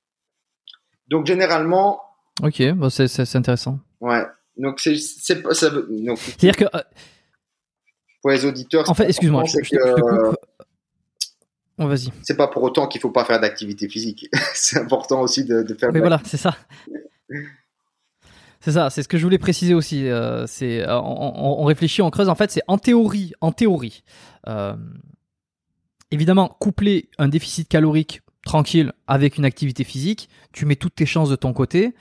Donc 1.08 1.26
généralement. 1.26 2.00
Ok, 2.42 2.62
bah 2.72 2.88
c'est, 2.90 3.36
intéressant. 3.36 3.80
Ouais. 4.00 4.24
donc 4.56 4.80
c'est 4.80 4.96
ça. 4.96 5.34
C'est-à-dire 5.52 6.56
que 6.56 6.64
pour 8.22 8.30
les 8.30 8.44
auditeurs. 8.44 8.88
En 8.88 8.94
fait, 8.94 9.08
excuse-moi, 9.08 9.44
je, 9.44 9.58
je, 9.62 9.70
te 9.70 10.00
coupe. 10.00 10.36
Oh, 11.78 11.86
vas-y. 11.86 12.10
C'est 12.22 12.36
pas 12.36 12.48
pour 12.48 12.62
autant 12.64 12.88
qu'il 12.88 13.00
faut 13.00 13.10
pas 13.10 13.24
faire 13.24 13.40
d'activité 13.40 13.88
physique. 13.88 14.28
c'est 14.54 14.78
important 14.78 15.20
aussi 15.20 15.44
de, 15.44 15.62
de 15.62 15.74
faire. 15.74 15.92
Mais 15.92 16.00
voilà, 16.00 16.20
c'est 16.24 16.36
ça. 16.36 16.56
C'est 18.60 18.72
ça, 18.72 18.90
c'est 18.90 19.02
ce 19.02 19.08
que 19.08 19.18
je 19.18 19.22
voulais 19.24 19.38
préciser 19.38 19.74
aussi. 19.74 20.08
Euh, 20.08 20.46
c'est 20.46 20.84
on, 20.88 21.60
on, 21.60 21.64
réfléchit, 21.64 22.02
on 22.02 22.10
creuse. 22.10 22.28
En 22.28 22.34
fait, 22.34 22.50
c'est 22.50 22.62
en 22.66 22.78
théorie, 22.78 23.32
en 23.40 23.52
théorie. 23.52 24.02
Euh, 24.48 24.74
évidemment, 26.10 26.48
coupler 26.60 27.08
un 27.18 27.28
déficit 27.28 27.68
calorique 27.68 28.22
tranquille 28.44 28.92
avec 29.06 29.38
une 29.38 29.44
activité 29.44 29.84
physique, 29.84 30.28
tu 30.52 30.64
mets 30.66 30.76
toutes 30.76 30.94
tes 30.94 31.06
chances 31.06 31.30
de 31.30 31.36
ton 31.36 31.52
côté. 31.52 31.94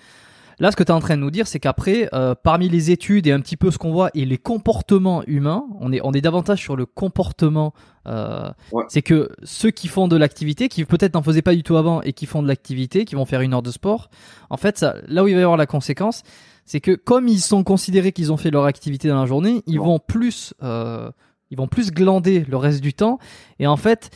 Là, 0.60 0.72
ce 0.72 0.76
que 0.76 0.82
tu 0.82 0.92
es 0.92 0.96
en 0.96 1.00
train 1.00 1.16
de 1.18 1.22
nous 1.22 1.30
dire, 1.30 1.46
c'est 1.46 1.60
qu'après, 1.60 2.10
euh, 2.14 2.34
parmi 2.34 2.68
les 2.68 2.90
études 2.90 3.28
et 3.28 3.32
un 3.32 3.40
petit 3.42 3.58
peu 3.58 3.70
ce 3.70 3.78
qu'on 3.78 3.92
voit 3.92 4.10
et 4.16 4.26
les 4.26 4.40
comportements 4.40 5.24
humains, 5.28 5.66
on 5.80 5.94
est, 5.94 6.02
on 6.04 6.14
est 6.14 6.22
davantage 6.22 6.60
sur 6.60 6.76
le 6.76 6.88
comportement. 6.88 7.74
Euh, 8.08 8.50
C'est 8.88 9.04
que 9.04 9.30
ceux 9.44 9.70
qui 9.70 9.88
font 9.88 10.08
de 10.08 10.16
l'activité, 10.16 10.68
qui 10.68 10.84
peut-être 10.84 11.14
n'en 11.14 11.22
faisaient 11.22 11.44
pas 11.44 11.54
du 11.54 11.62
tout 11.62 11.78
avant 11.78 12.02
et 12.02 12.14
qui 12.14 12.26
font 12.26 12.42
de 12.42 12.48
l'activité, 12.48 13.06
qui 13.06 13.14
vont 13.14 13.26
faire 13.26 13.42
une 13.42 13.54
heure 13.54 13.62
de 13.62 13.70
sport, 13.70 14.10
en 14.50 14.58
fait, 14.58 14.80
ça, 14.80 14.96
là 15.08 15.24
où 15.24 15.28
il 15.28 15.36
va 15.36 15.42
y 15.42 15.44
avoir 15.44 15.58
la 15.58 15.68
conséquence, 15.68 16.24
c'est 16.68 16.82
que 16.82 16.92
comme 16.92 17.28
ils 17.28 17.40
sont 17.40 17.64
considérés 17.64 18.12
qu'ils 18.12 18.32
ont 18.32 18.38
fait 18.38 18.52
leur 18.52 18.66
activité 18.66 19.08
dans 19.08 19.20
la 19.20 19.26
journée, 19.26 19.64
ils 19.66 19.80
vont 19.80 19.98
plus 19.98 20.54
euh, 20.62 21.10
ils 21.50 21.58
vont 21.58 21.68
plus 21.68 21.92
glander 21.92 22.46
le 22.48 22.58
reste 22.58 22.82
du 22.82 22.94
temps 22.94 23.20
et 23.58 23.66
en 23.66 23.78
fait 23.78 24.12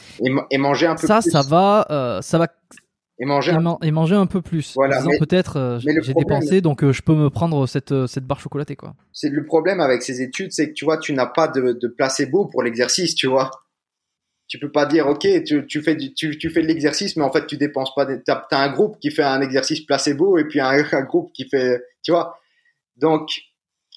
et, 0.52 0.58
manger 0.58 0.86
un 0.86 0.96
peu 0.96 1.08
ça 1.08 1.22
plus. 1.22 1.32
ça 1.32 1.42
va 1.42 1.88
euh, 1.90 2.22
ça 2.22 2.38
va 2.38 2.48
et 3.20 3.26
manger, 3.26 3.52
un... 3.52 3.78
et 3.84 3.92
manger 3.92 4.16
un 4.16 4.26
peu 4.26 4.42
plus. 4.42 4.74
Voilà, 4.76 5.00
peut-être 5.20 5.58
euh, 5.58 5.80
j'ai 5.80 6.14
dépensé 6.14 6.60
donc 6.60 6.84
euh, 6.84 6.92
je 6.92 7.04
peux 7.04 7.14
me 7.14 7.30
prendre 7.30 7.68
cette 7.68 8.08
cette 8.08 8.26
barre 8.26 8.40
chocolatée 8.40 8.76
quoi. 8.76 8.96
C'est 9.14 9.30
le 9.30 9.46
problème 9.46 9.80
avec 9.80 10.02
ces 10.02 10.22
études, 10.22 10.52
c'est 10.52 10.70
que 10.70 10.74
tu 10.74 10.86
vois, 10.86 10.98
tu 10.98 11.14
n'as 11.14 11.28
pas 11.28 11.48
de, 11.48 11.78
de 11.80 11.88
placebo 11.88 12.48
pour 12.48 12.64
l'exercice, 12.64 13.14
tu 13.14 13.28
vois. 13.28 13.52
Tu 14.48 14.60
peux 14.60 14.72
pas 14.72 14.88
dire 14.88 15.06
ok, 15.08 15.28
tu, 15.46 15.68
tu 15.68 15.82
fais 15.82 15.96
du, 15.96 16.14
tu, 16.16 16.38
tu 16.38 16.50
fais 16.50 16.64
de 16.64 16.68
l'exercice, 16.68 17.16
mais 17.16 17.24
en 17.24 17.32
fait 17.32 17.46
tu 17.46 17.58
dépenses 17.58 17.94
pas. 17.94 18.08
T'as 18.08 18.42
as 18.50 18.58
un 18.58 18.74
groupe 18.74 18.98
qui 19.00 19.12
fait 19.12 19.24
un 19.24 19.42
exercice 19.42 19.82
placebo 19.82 20.40
et 20.40 20.46
puis 20.46 20.60
un, 20.60 20.72
un 20.92 21.04
groupe 21.04 21.32
qui 21.32 21.48
fait, 21.48 21.80
tu 22.02 22.12
vois. 22.12 22.40
Donc 22.98 23.30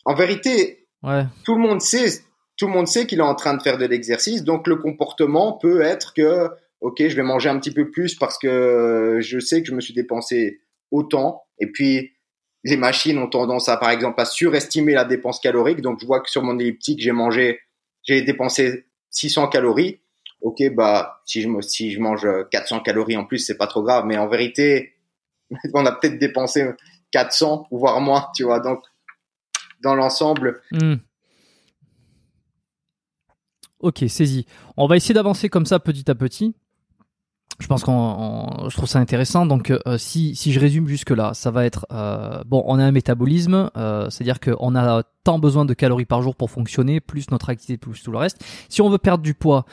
en 0.05 0.15
vérité, 0.15 0.87
ouais. 1.03 1.25
tout 1.45 1.55
le 1.55 1.61
monde 1.61 1.81
sait, 1.81 2.23
tout 2.57 2.67
le 2.67 2.73
monde 2.73 2.87
sait 2.89 3.07
qu'il 3.07 3.19
est 3.19 3.23
en 3.23 3.35
train 3.35 3.55
de 3.55 3.63
faire 3.63 3.79
de 3.79 3.87
l'exercice, 3.87 4.45
donc 4.45 4.67
le 4.67 4.77
comportement 4.77 5.53
peut 5.53 5.83
être 5.83 6.15
que 6.15 6.51
ok, 6.85 7.09
je 7.09 7.17
vais 7.17 7.23
manger 7.23 7.49
un 7.49 7.59
petit 7.59 7.73
peu 7.73 7.91
plus 7.91 8.15
parce 8.15 8.39
que 8.39 9.19
je 9.21 9.39
sais 9.39 9.63
que 9.63 9.69
je 9.69 9.75
me 9.75 9.81
suis 9.81 9.95
dépensé 9.95 10.61
autant. 10.91 11.45
Et 11.59 11.67
puis, 11.67 12.13
les 12.63 12.77
machines 12.77 13.19
ont 13.19 13.29
tendance 13.29 13.69
à, 13.71 13.79
par 13.79 13.91
exemple, 13.91 14.21
à 14.21 14.27
surestimer 14.27 14.93
la 14.93 15.05
dépense 15.05 15.41
calorique. 15.41 15.81
Donc, 15.81 15.99
je 16.01 16.07
vois 16.07 16.21
que 16.21 16.31
sur 16.31 16.43
mon 16.43 16.59
elliptique, 16.59 17.01
j'ai 17.01 17.13
mangé, 17.13 17.61
j'ai 18.03 18.21
dépensé 18.21 18.85
600 19.11 19.49
calories. 19.49 20.01
Ok, 20.43 20.63
bah, 20.75 21.23
si 21.25 21.41
je, 21.41 21.49
si 21.63 21.91
je 21.91 22.01
mange 22.01 22.27
400 22.51 22.81
calories 22.81 23.17
en 23.17 23.25
plus, 23.25 23.39
c'est 23.39 23.57
pas 23.57 23.67
trop 23.67 23.83
grave. 23.83 24.05
Mais 24.07 24.19
en 24.19 24.29
vérité, 24.29 24.93
on 25.75 25.87
a 25.87 25.93
peut-être 25.93 26.19
dépensé 26.19 26.67
400 27.15 27.69
ou 27.71 27.79
voire 27.79 28.01
moins, 28.01 28.29
tu 28.35 28.43
vois. 28.43 28.59
Donc, 28.59 28.83
dans 29.81 29.95
l'ensemble, 29.95 30.63
hmm. 30.73 30.97
Ok, 33.79 34.05
saisi. 34.09 34.47
On 34.77 34.89
va 34.89 34.97
essayer 34.97 35.15
d'avancer 35.15 35.49
comme 35.49 35.67
ça 35.67 35.79
petit 35.79 36.11
à 36.11 36.17
petit 36.17 36.57
je 37.61 37.69
pense 37.69 37.85
qu'on, 37.85 38.67
je 38.69 38.77
trouve 38.77 38.89
ça 38.89 38.99
intéressant. 38.99 39.47
Donc, 39.47 39.71
euh, 39.71 39.79
si, 39.97 40.35
si 40.35 40.53
je 40.53 40.59
résume 40.59 40.89
jusque 40.89 41.11
là, 41.11 41.35
ça 41.35 41.51
va 41.51 41.65
être 41.65 41.87
euh, 41.93 42.43
bon. 42.47 42.65
On 42.67 42.79
a 42.79 42.85
un 42.85 42.91
métabolisme, 42.91 43.71
euh, 43.77 44.11
c'est-à-dire 44.11 44.41
qu'on 44.41 44.75
a 44.75 45.03
tant 45.23 45.39
besoin 45.39 45.65
de 45.65 45.73
calories 45.73 46.05
par 46.05 46.21
jour 46.21 46.35
pour 46.35 46.51
fonctionner, 46.51 47.01
plus 47.01 47.31
notre 47.31 47.51
activité, 47.51 47.79
plus 47.79 48.03
tout 48.03 48.11
le 48.11 48.19
reste. 48.19 48.45
Si 48.69 48.83
on 48.83 48.91
veut 48.91 48.99
perdre 48.99 49.23
du 49.23 49.35
poids, 49.35 49.67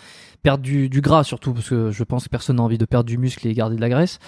perdre 0.43 0.63
du, 0.63 0.89
du 0.89 1.01
gras 1.01 1.23
surtout, 1.23 1.53
parce 1.53 1.69
que 1.69 1.91
je 1.91 2.03
pense 2.03 2.25
que 2.25 2.29
personne 2.29 2.57
n'a 2.57 2.63
envie 2.63 2.77
de 2.77 2.85
perdre 2.85 3.07
du 3.07 3.17
muscle 3.17 3.47
et 3.47 3.53
garder 3.53 3.75
de 3.75 3.81
la 3.81 3.89
graisse, 3.89 4.19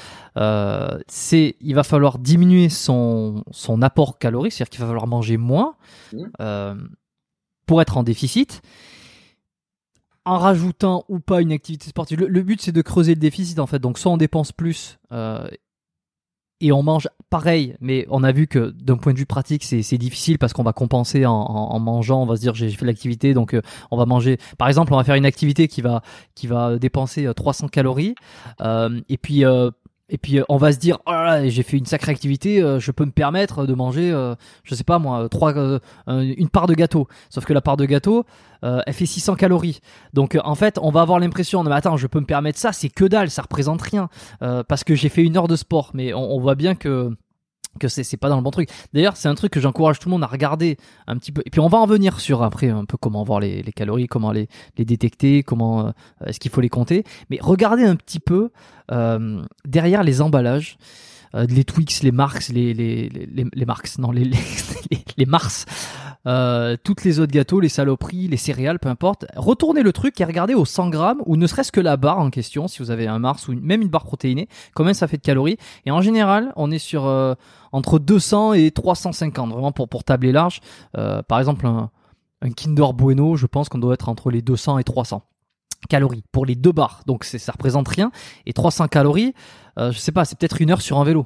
c'est 1.08 1.56
il 1.62 1.76
va 1.76 1.84
falloir 1.84 2.18
diminuer 2.18 2.70
son 2.70 3.44
son 3.52 3.82
apport 3.82 4.18
calorique, 4.18 4.54
c'est-à-dire 4.54 4.72
qu'il 4.72 4.82
va 4.82 4.88
falloir 4.88 5.08
manger 5.08 5.38
moins 5.38 5.76
mmh. 6.12 6.74
pour 7.66 7.82
être 7.82 7.98
en 7.98 8.04
déficit 8.04 8.62
en 10.26 10.38
rajoutant 10.38 11.06
ou 11.10 11.20
pas 11.20 11.42
une 11.42 11.52
activité 11.52 11.88
sportive. 11.90 12.20
Le, 12.20 12.42
but, 12.42 12.62
c'est 12.62 12.72
de 12.72 12.82
creuser 12.82 13.16
le 13.16 13.20
déficit, 13.20 13.60
en 13.60 13.68
fait. 13.68 13.80
Donc, 13.80 13.98
soit 13.98 14.12
on 14.12 14.18
dépense 14.18 14.52
plus 14.52 15.00
euh, 15.12 15.48
et 16.62 16.72
on 16.72 16.82
mange 16.82 17.10
pareil, 17.30 17.76
mais 17.82 18.06
on 18.10 18.24
a 18.24 18.32
vu 18.32 18.48
que 18.48 18.72
d'un 18.72 18.96
point 18.96 19.12
de 19.12 19.18
vue 19.18 19.26
pratique, 19.26 19.64
c'est 19.64 19.98
difficile 19.98 20.38
parce 20.38 20.54
qu'on 20.54 20.64
va 20.64 20.72
compenser 20.72 21.26
en, 21.26 21.80
mangeant. 21.80 22.22
On 22.22 22.26
va 22.26 22.38
se 22.38 22.42
dire, 22.42 22.56
j'ai 22.56 22.70
fait 22.70 22.86
l'activité, 22.86 23.34
donc 23.34 23.54
euh, 23.54 23.62
on 23.92 23.98
va 23.98 24.06
manger. 24.06 24.38
Par 24.58 24.70
exemple, 24.70 24.94
on 24.94 24.98
va 24.98 25.04
faire 25.04 25.16
une 25.16 25.26
activité 25.26 25.68
qui 25.68 25.82
va, 25.82 26.02
qui 26.36 26.48
va 26.48 26.78
dépenser 26.78 27.28
300 27.36 27.66
euh, 27.66 27.70
calories. 27.70 28.16
et 28.62 29.18
puis 29.18 29.44
et 30.10 30.18
puis 30.18 30.40
euh, 30.40 30.44
on 30.50 30.58
va 30.58 30.72
se 30.72 30.78
dire 30.78 31.00
oh 31.06 31.12
là 31.12 31.48
j'ai 31.48 31.64
fait 31.64 31.78
une 31.78 31.86
sacrée 31.86 32.12
activité, 32.12 32.62
euh, 32.62 32.80
je 32.80 32.92
peux 32.92 33.06
me 33.06 33.12
permettre 33.12 33.66
de 33.66 33.74
manger, 33.74 34.12
euh, 34.12 34.36
je 34.64 34.76
sais 34.76 34.84
pas 34.84 35.00
moi, 35.00 35.30
trois, 35.30 35.54
une 36.08 36.50
part 36.50 36.68
de 36.68 36.74
gâteau. 36.74 37.08
Sauf 37.30 37.46
que 37.46 37.54
la 37.54 37.62
part 37.62 37.78
de 37.78 37.86
gâteau, 37.86 38.26
elle 38.62 38.94
fait 38.94 39.06
600 39.06 39.36
calories. 39.36 39.80
Donc 40.14 40.38
en 40.44 40.56
fait, 40.56 40.80
on 40.82 40.90
va 40.90 41.02
avoir 41.02 41.20
l'impression, 41.20 41.64
mais 41.64 41.72
attends, 41.72 41.98
je 41.98 42.08
peux 42.08 42.20
me 42.20 42.26
permettre 42.26 42.60
ça, 42.60 42.72
c'est 42.72 42.90
que 42.90 43.06
dalle, 43.06 43.30
ça 43.30 43.42
représente 43.42 43.82
rien, 43.82 44.10
parce 44.40 44.84
que 44.84 44.96
j'ai 44.96 45.10
fait 45.10 45.24
une 45.24 45.38
heure 45.38 45.48
de 45.48 45.56
sport. 45.56 45.92
Mais 45.94 46.14
on 46.14 46.40
voit 46.40 46.56
bien 46.56 46.76
que 46.76 47.12
que 47.80 47.88
c'est 47.88 48.18
pas 48.18 48.30
dans 48.30 48.38
le 48.38 48.42
bon 48.42 48.52
truc. 48.52 48.70
D'ailleurs, 48.94 49.18
c'est 49.18 49.28
un 49.28 49.36
truc 49.36 49.52
que 49.52 49.60
j'encourage 49.60 50.00
tout 50.00 50.10
le 50.10 50.12
monde 50.12 50.24
à 50.24 50.28
regarder 50.28 50.78
un 51.08 51.18
petit 51.18 51.32
peu. 51.32 51.42
Et 51.46 51.50
puis 51.50 51.60
on 51.60 51.68
va 51.68 51.78
en 51.78 51.86
venir 51.86 52.20
sur 52.20 52.44
après 52.44 52.70
un 52.70 52.86
peu 52.86 52.98
comment 52.98 53.24
voir 53.24 53.40
les, 53.40 53.62
les 53.64 53.72
calories, 53.72 54.08
comment 54.08 54.32
les, 54.32 54.48
les 54.78 54.86
détecter, 54.86 55.44
comment 55.44 55.88
euh, 55.88 55.92
est-ce 56.26 56.40
qu'il 56.40 56.52
faut 56.52 56.62
les 56.62 56.70
compter. 56.70 57.04
Mais 57.30 57.38
regardez 57.42 57.84
un 57.84 57.96
petit 57.96 58.20
peu 58.20 58.52
euh, 58.92 59.44
derrière 59.66 60.04
les 60.04 60.22
emballages. 60.22 60.78
Euh, 61.36 61.48
les 61.50 61.64
Twix, 61.64 62.04
les 62.04 62.12
Marx, 62.12 62.50
les 62.50 62.76
les 62.76 63.10
les, 63.10 63.46
les 63.52 63.66
Marx, 63.66 63.98
non 63.98 64.12
les 64.12 64.26
les, 64.26 64.38
les 65.18 65.26
Mars, 65.26 65.66
euh, 66.26 66.78
toutes 66.82 67.04
les 67.04 67.20
autres 67.20 67.32
gâteaux, 67.32 67.60
les 67.60 67.70
saloperies, 67.70 68.28
les 68.28 68.38
céréales, 68.38 68.80
peu 68.80 68.90
importe. 68.90 69.26
Retournez 69.36 69.84
le 69.84 69.92
truc 69.92 70.20
et 70.22 70.26
regardez 70.26 70.54
au 70.54 70.66
100 70.66 70.90
grammes 70.90 71.22
ou 71.26 71.36
ne 71.36 71.48
serait-ce 71.48 71.72
que 71.72 71.82
la 71.82 71.98
barre 71.98 72.20
en 72.20 72.30
question, 72.30 72.68
si 72.68 72.80
vous 72.80 72.92
avez 72.92 73.08
un 73.08 73.20
Mars 73.20 73.48
ou 73.48 73.54
même 73.54 73.82
une 73.82 73.90
barre 73.90 74.06
protéinée, 74.06 74.48
combien 74.74 74.94
ça 74.94 75.08
fait 75.08 75.18
de 75.18 75.22
calories. 75.22 75.58
Et 75.86 75.92
en 75.92 76.02
général, 76.02 76.54
on 76.56 76.72
est 76.72 76.80
sur 76.80 77.06
euh, 77.06 77.36
entre 77.72 78.00
200 78.00 78.54
et 78.54 78.72
350, 78.72 79.52
vraiment 79.52 79.72
pour, 79.72 79.90
pour 79.90 80.04
tabler 80.04 80.32
large. 80.32 80.62
Euh, 80.98 81.22
par 81.24 81.40
exemple, 81.40 81.66
un, 81.68 81.90
un 82.42 82.52
Kinder 82.52 82.94
Bueno, 82.94 83.36
je 83.36 83.46
pense 83.46 83.70
qu'on 83.70 83.80
doit 83.80 83.94
être 83.94 84.10
entre 84.10 84.30
les 84.30 84.42
200 84.42 84.80
et 84.80 84.84
300 84.84 85.24
calories 85.90 86.24
pour 86.32 86.46
les 86.46 86.56
deux 86.56 86.72
barres. 86.72 87.02
Donc 87.06 87.24
ça 87.24 87.52
représente 87.52 87.88
rien. 87.88 88.12
Et 88.46 88.54
300 88.54 88.88
calories, 88.88 89.34
euh, 89.78 89.92
je 89.92 90.00
sais 90.00 90.12
pas, 90.12 90.26
c'est 90.26 90.38
peut-être 90.38 90.62
une 90.62 90.72
heure 90.72 90.82
sur 90.82 91.00
un 91.00 91.04
vélo 91.04 91.26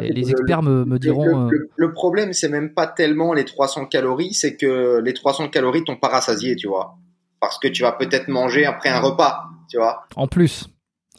les, 0.00 0.30
experts 0.30 0.62
me, 0.62 0.98
diront. 0.98 1.48
Euh, 1.48 1.70
le, 1.76 1.92
problème, 1.92 2.32
c'est 2.32 2.48
même 2.48 2.74
pas 2.74 2.86
tellement 2.86 3.32
les 3.32 3.44
300 3.44 3.86
calories, 3.86 4.34
c'est 4.34 4.56
que 4.56 5.00
les 5.04 5.14
300 5.14 5.48
calories 5.48 5.84
t'ont 5.84 5.96
pas 5.96 6.08
rassasié, 6.08 6.56
tu 6.56 6.68
vois. 6.68 6.96
Parce 7.40 7.58
que 7.58 7.68
tu 7.68 7.82
vas 7.82 7.92
peut-être 7.92 8.28
manger 8.28 8.64
après 8.66 8.90
un 8.90 9.00
repas, 9.00 9.44
tu 9.68 9.78
vois. 9.78 10.06
En 10.16 10.26
plus. 10.26 10.68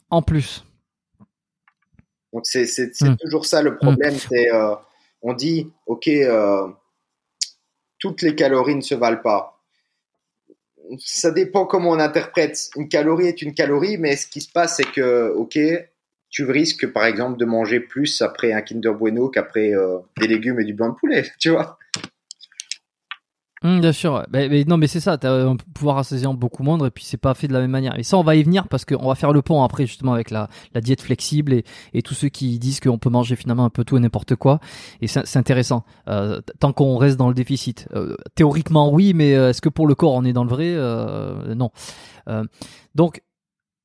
En 0.10 0.22
plus. 0.22 0.64
Donc 2.34 2.46
c'est 2.46 2.66
hmm. 3.02 3.16
toujours 3.18 3.46
ça 3.46 3.62
le 3.62 3.78
problème. 3.78 4.14
Hmm. 4.14 4.20
C'est 4.30 4.54
euh, 4.54 4.76
on 5.22 5.34
dit 5.34 5.72
ok, 5.86 6.08
euh, 6.08 6.68
toutes 8.00 8.22
les 8.22 8.36
calories 8.36 8.76
ne 8.76 8.82
se 8.82 8.96
valent 8.96 9.22
pas. 9.22 9.62
Ça 11.00 11.32
dépend 11.32 11.66
comment 11.66 11.92
on 11.92 12.00
interprète. 12.00 12.70
Une 12.76 12.90
calorie 12.90 13.28
est 13.28 13.42
une 13.42 13.54
calorie, 13.54 13.98
mais 13.98 14.18
ce 14.18 14.28
qui 14.28 14.42
se 14.42 14.52
passe, 14.52 14.78
c'est 14.78 14.92
que 14.92 15.34
ok, 15.36 15.58
tu 16.32 16.50
risques 16.50 16.92
par 16.92 17.06
exemple 17.06 17.38
de 17.38 17.46
manger 17.46 17.82
plus 17.82 18.22
après 18.22 18.54
un 18.54 18.62
Kinder 18.62 18.94
Bueno 18.94 19.30
qu'après 19.30 19.76
euh, 19.76 20.00
des 20.20 20.28
légumes 20.28 20.60
et 20.60 20.66
du 20.66 20.74
blanc 20.74 20.90
de 20.90 20.96
poulet, 20.96 21.26
tu 21.40 21.50
vois. 21.50 21.78
Mmh, 23.64 23.80
bien 23.80 23.92
sûr, 23.92 24.26
mais, 24.34 24.64
non, 24.64 24.78
mais 24.78 24.88
c'est 24.88 25.00
ça, 25.00 25.20
tu 25.20 25.28
as 25.28 25.34
un 25.34 25.56
pouvoir 25.56 26.00
associant 26.00 26.34
beaucoup 26.34 26.64
moindre 26.64 26.88
et 26.88 26.90
puis 26.90 27.04
c'est 27.04 27.18
pas 27.18 27.36
fait 27.36 27.48
de 27.48 27.54
la 27.54 27.60
même 27.60 27.70
manière. 27.70 28.00
Et 28.00 28.02
ça, 28.02 28.18
on 28.18 28.24
va 28.24 28.36
y 28.36 28.42
venir 28.42 28.68
parce 28.68 28.86
qu'on 28.86 29.08
va 29.08 29.14
faire 29.14 29.34
le 29.34 29.44
pont 29.44 29.62
après 29.62 29.86
justement 29.86 30.14
avec 30.14 30.32
la, 30.32 30.50
diète 30.82 31.02
flexible 31.02 31.54
et, 31.94 32.02
tous 32.02 32.16
ceux 32.16 32.30
qui 32.30 32.58
disent 32.58 32.80
qu'on 32.80 32.98
peut 32.98 33.12
manger 33.12 33.36
finalement 33.36 33.66
un 33.66 33.70
peu 33.70 33.84
tout 33.84 33.98
et 33.98 34.00
n'importe 34.00 34.36
quoi. 34.36 34.60
Et 35.02 35.08
c'est 35.08 35.38
intéressant, 35.38 35.84
euh, 36.08 36.42
tant 36.60 36.74
qu'on 36.74 36.98
reste 36.98 37.18
dans 37.18 37.28
le 37.28 37.36
déficit. 37.36 37.88
Euh, 37.94 38.16
théoriquement, 38.34 38.92
oui, 38.92 39.14
mais 39.14 39.34
est-ce 39.34 39.62
que 39.62 39.70
pour 39.70 39.86
le 39.86 39.94
corps 39.94 40.14
on 40.14 40.24
est 40.24 40.34
dans 40.34 40.44
le 40.44 40.50
vrai? 40.50 40.76
Non. 41.54 41.70
donc 42.96 43.22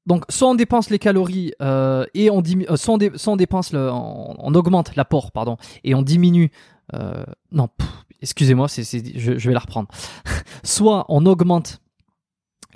donc 0.06 0.24
soit 0.28 0.48
on 0.48 0.54
dépense 0.54 0.90
les 0.90 0.98
calories 0.98 1.52
euh, 1.60 2.06
et 2.14 2.30
on 2.30 2.40
diminue, 2.40 2.68
euh, 2.70 2.76
soit, 2.76 3.36
dépense 3.36 3.72
on, 3.74 4.54
augmente 4.54 4.94
l'apport 4.96 5.32
pardon 5.32 5.56
et 5.84 5.94
on 5.94 6.02
diminue. 6.02 6.50
Euh, 6.94 7.24
non, 7.50 7.68
excusez-moi, 8.22 8.68
je, 8.68 9.48
vais 9.48 9.54
la 9.54 9.60
reprendre. 9.60 9.88
soit 10.62 11.04
on 11.08 11.26
augmente 11.26 11.80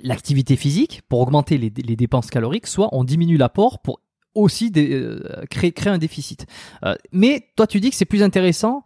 l'activité 0.01 0.55
physique 0.55 1.01
pour 1.07 1.21
augmenter 1.21 1.57
les, 1.57 1.69
dépenses 1.69 2.29
caloriques, 2.29 2.67
soit 2.67 2.89
on 2.91 3.03
diminue 3.03 3.37
l'apport 3.37 3.81
pour 3.81 4.01
aussi 4.33 4.71
créer, 5.49 5.71
créer 5.71 5.93
un 5.93 5.97
déficit. 5.97 6.45
mais 7.11 7.49
toi 7.55 7.67
tu 7.67 7.79
dis 7.79 7.89
que 7.89 7.95
c'est 7.95 8.05
plus 8.05 8.23
intéressant 8.23 8.83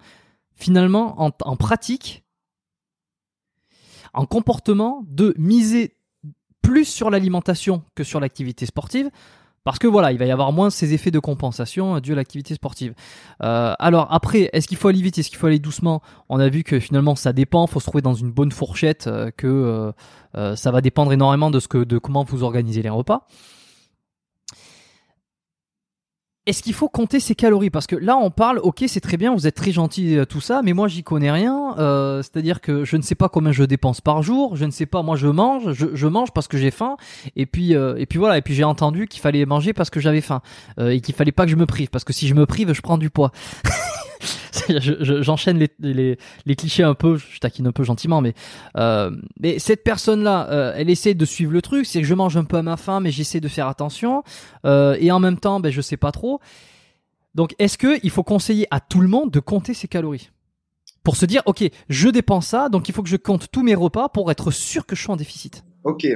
finalement, 0.56 1.22
en, 1.22 1.32
en 1.42 1.56
pratique, 1.56 2.24
en 4.14 4.26
comportement, 4.26 5.04
de 5.08 5.36
miser 5.38 5.95
plus 6.66 6.86
sur 6.86 7.10
l'alimentation 7.10 7.84
que 7.96 8.04
sur 8.04 8.20
l'activité 8.20 8.66
sportive 8.66 9.10
parce 9.64 9.80
que 9.80 9.88
voilà, 9.88 10.12
il 10.12 10.20
va 10.20 10.26
y 10.26 10.32
avoir 10.32 10.52
moins 10.52 10.70
ces 10.70 10.94
effets 10.94 11.10
de 11.10 11.18
compensation 11.18 12.00
dû 12.00 12.14
à 12.14 12.16
l'activité 12.16 12.54
sportive. 12.54 12.94
Euh, 13.44 13.74
alors 13.80 14.08
après, 14.12 14.48
est-ce 14.54 14.68
qu'il 14.68 14.78
faut 14.78 14.90
aller 14.90 15.02
vite, 15.02 15.18
est-ce 15.18 15.30
qu'il 15.30 15.40
faut 15.40 15.48
aller 15.48 15.58
doucement? 15.58 16.04
On 16.30 16.40
a 16.40 16.50
vu 16.50 16.64
que 16.64 16.80
finalement 16.80 17.16
ça 17.16 17.34
dépend, 17.34 17.66
il 17.66 17.72
faut 17.72 17.80
se 17.80 17.88
trouver 17.88 18.04
dans 18.04 18.14
une 18.14 18.32
bonne 18.32 18.52
fourchette, 18.52 19.08
euh, 19.08 19.32
que 19.36 19.92
euh, 20.36 20.56
ça 20.56 20.70
va 20.70 20.82
dépendre 20.82 21.12
énormément 21.14 21.50
de 21.50 21.60
ce 21.60 21.68
que, 21.68 21.84
de 21.84 21.98
comment 21.98 22.24
vous 22.24 22.44
organisez 22.44 22.84
les 22.84 22.90
repas. 22.90 23.26
Est-ce 26.48 26.62
qu'il 26.62 26.74
faut 26.74 26.90
compter 26.90 27.20
ses 27.20 27.34
calories? 27.34 27.70
Parce 27.70 27.88
que 27.88 27.96
là, 27.96 28.18
on 28.18 28.30
parle, 28.30 28.60
ok, 28.60 28.84
c'est 28.88 29.00
très 29.02 29.18
bien, 29.18 29.34
vous 29.34 29.48
êtes 29.48 29.56
très 29.56 29.72
gentil, 29.72 30.20
tout 30.30 30.42
ça, 30.42 30.62
mais 30.64 30.74
moi, 30.74 30.88
j'y 30.88 31.04
connais 31.04 31.32
rien. 31.32 31.76
Euh, 31.78 32.22
C'est-à-dire 32.22 32.62
que 32.62 32.86
je 32.86 32.98
ne 32.98 33.02
sais 33.02 33.16
pas 33.16 33.30
combien 33.30 33.52
je 33.52 33.64
dépense 33.64 34.02
par 34.02 34.22
jour. 34.22 34.56
Je 34.56 34.66
ne 34.66 34.72
sais 34.72 34.86
pas, 34.86 35.02
moi, 35.02 35.16
je 35.16 35.28
mange, 35.28 35.74
je, 35.74 35.88
je 35.94 36.08
mange 36.08 36.32
parce 36.32 36.48
que 36.48 36.58
j'ai 36.58 36.72
faim. 36.72 36.98
Et 37.36 37.46
puis, 37.46 37.76
euh, 37.76 37.96
et 37.98 38.06
puis 38.06 38.20
voilà. 38.20 38.38
Et 38.38 38.42
puis 38.42 38.54
j'ai 38.54 38.64
entendu 38.64 39.08
qu'il 39.08 39.22
fallait 39.22 39.46
manger 39.46 39.74
parce 39.74 39.90
que 39.90 40.00
j'avais 40.00 40.22
faim 40.22 40.42
euh, 40.80 40.90
et 40.90 41.02
qu'il 41.02 41.16
fallait 41.16 41.32
pas 41.32 41.46
que 41.46 41.52
je 41.52 41.56
me 41.56 41.66
prive 41.66 41.90
parce 41.90 42.04
que 42.04 42.14
si 42.14 42.28
je 42.28 42.34
me 42.34 42.46
prive, 42.46 42.74
je 42.74 42.82
prends 42.82 42.98
du 42.98 43.10
poids. 43.10 43.32
j'enchaîne 45.22 45.66
les, 45.80 46.18
clichés 46.56 46.84
un 46.84 46.94
peu, 46.94 47.18
je 47.18 47.40
taquine 47.40 47.68
un 47.68 47.72
peu 47.72 47.84
gentiment, 47.84 48.22
mais, 48.22 48.34
euh, 48.78 49.12
cette 49.58 49.84
personne-là, 49.84 50.50
euh, 50.50 50.74
elle 50.76 50.90
essaie 50.90 51.14
de 51.14 51.26
suivre 51.26 51.52
le 51.52 51.62
truc, 51.62 51.86
c'est 51.86 52.02
que 52.02 52.08
je 52.08 52.14
mange 52.14 52.38
un 52.38 52.44
peu 52.44 52.58
à 52.58 52.62
ma 52.62 52.78
faim, 52.78 53.00
mais 53.00 53.12
j'essaie 53.12 53.40
de 53.40 53.48
faire 53.48 53.68
attention, 53.68 54.24
euh, 54.66 54.98
et 55.00 55.12
en 55.12 55.20
même 55.20 55.40
temps, 55.40 55.60
ben, 55.60 55.72
je 55.72 55.82
sais 55.82 55.98
pas 55.98 56.12
trop. 56.12 56.40
Donc, 57.34 57.54
est-ce 57.60 57.78
qu'il 57.78 58.10
faut 58.10 58.24
conseiller 58.24 58.68
à 58.72 58.80
tout 58.80 59.02
le 59.02 59.08
monde 59.08 59.32
de 59.32 59.40
compter 59.40 59.74
ses 59.74 59.88
calories? 59.88 60.30
Pour 61.04 61.18
se 61.18 61.26
dire, 61.26 61.44
ok, 61.46 61.64
je 61.90 62.10
dépense 62.10 62.48
ça, 62.48 62.70
donc 62.70 62.90
il 62.90 62.96
faut 62.96 63.04
que 63.04 63.10
je 63.10 63.18
compte 63.18 63.52
tous 63.52 63.62
mes 63.62 63.76
repas 63.76 64.10
pour 64.10 64.32
être 64.32 64.52
sûr 64.52 64.86
que 64.86 64.96
je 64.96 65.02
suis 65.02 65.12
en 65.12 65.18
déficit. 65.18 65.64
Ok, 65.84 66.08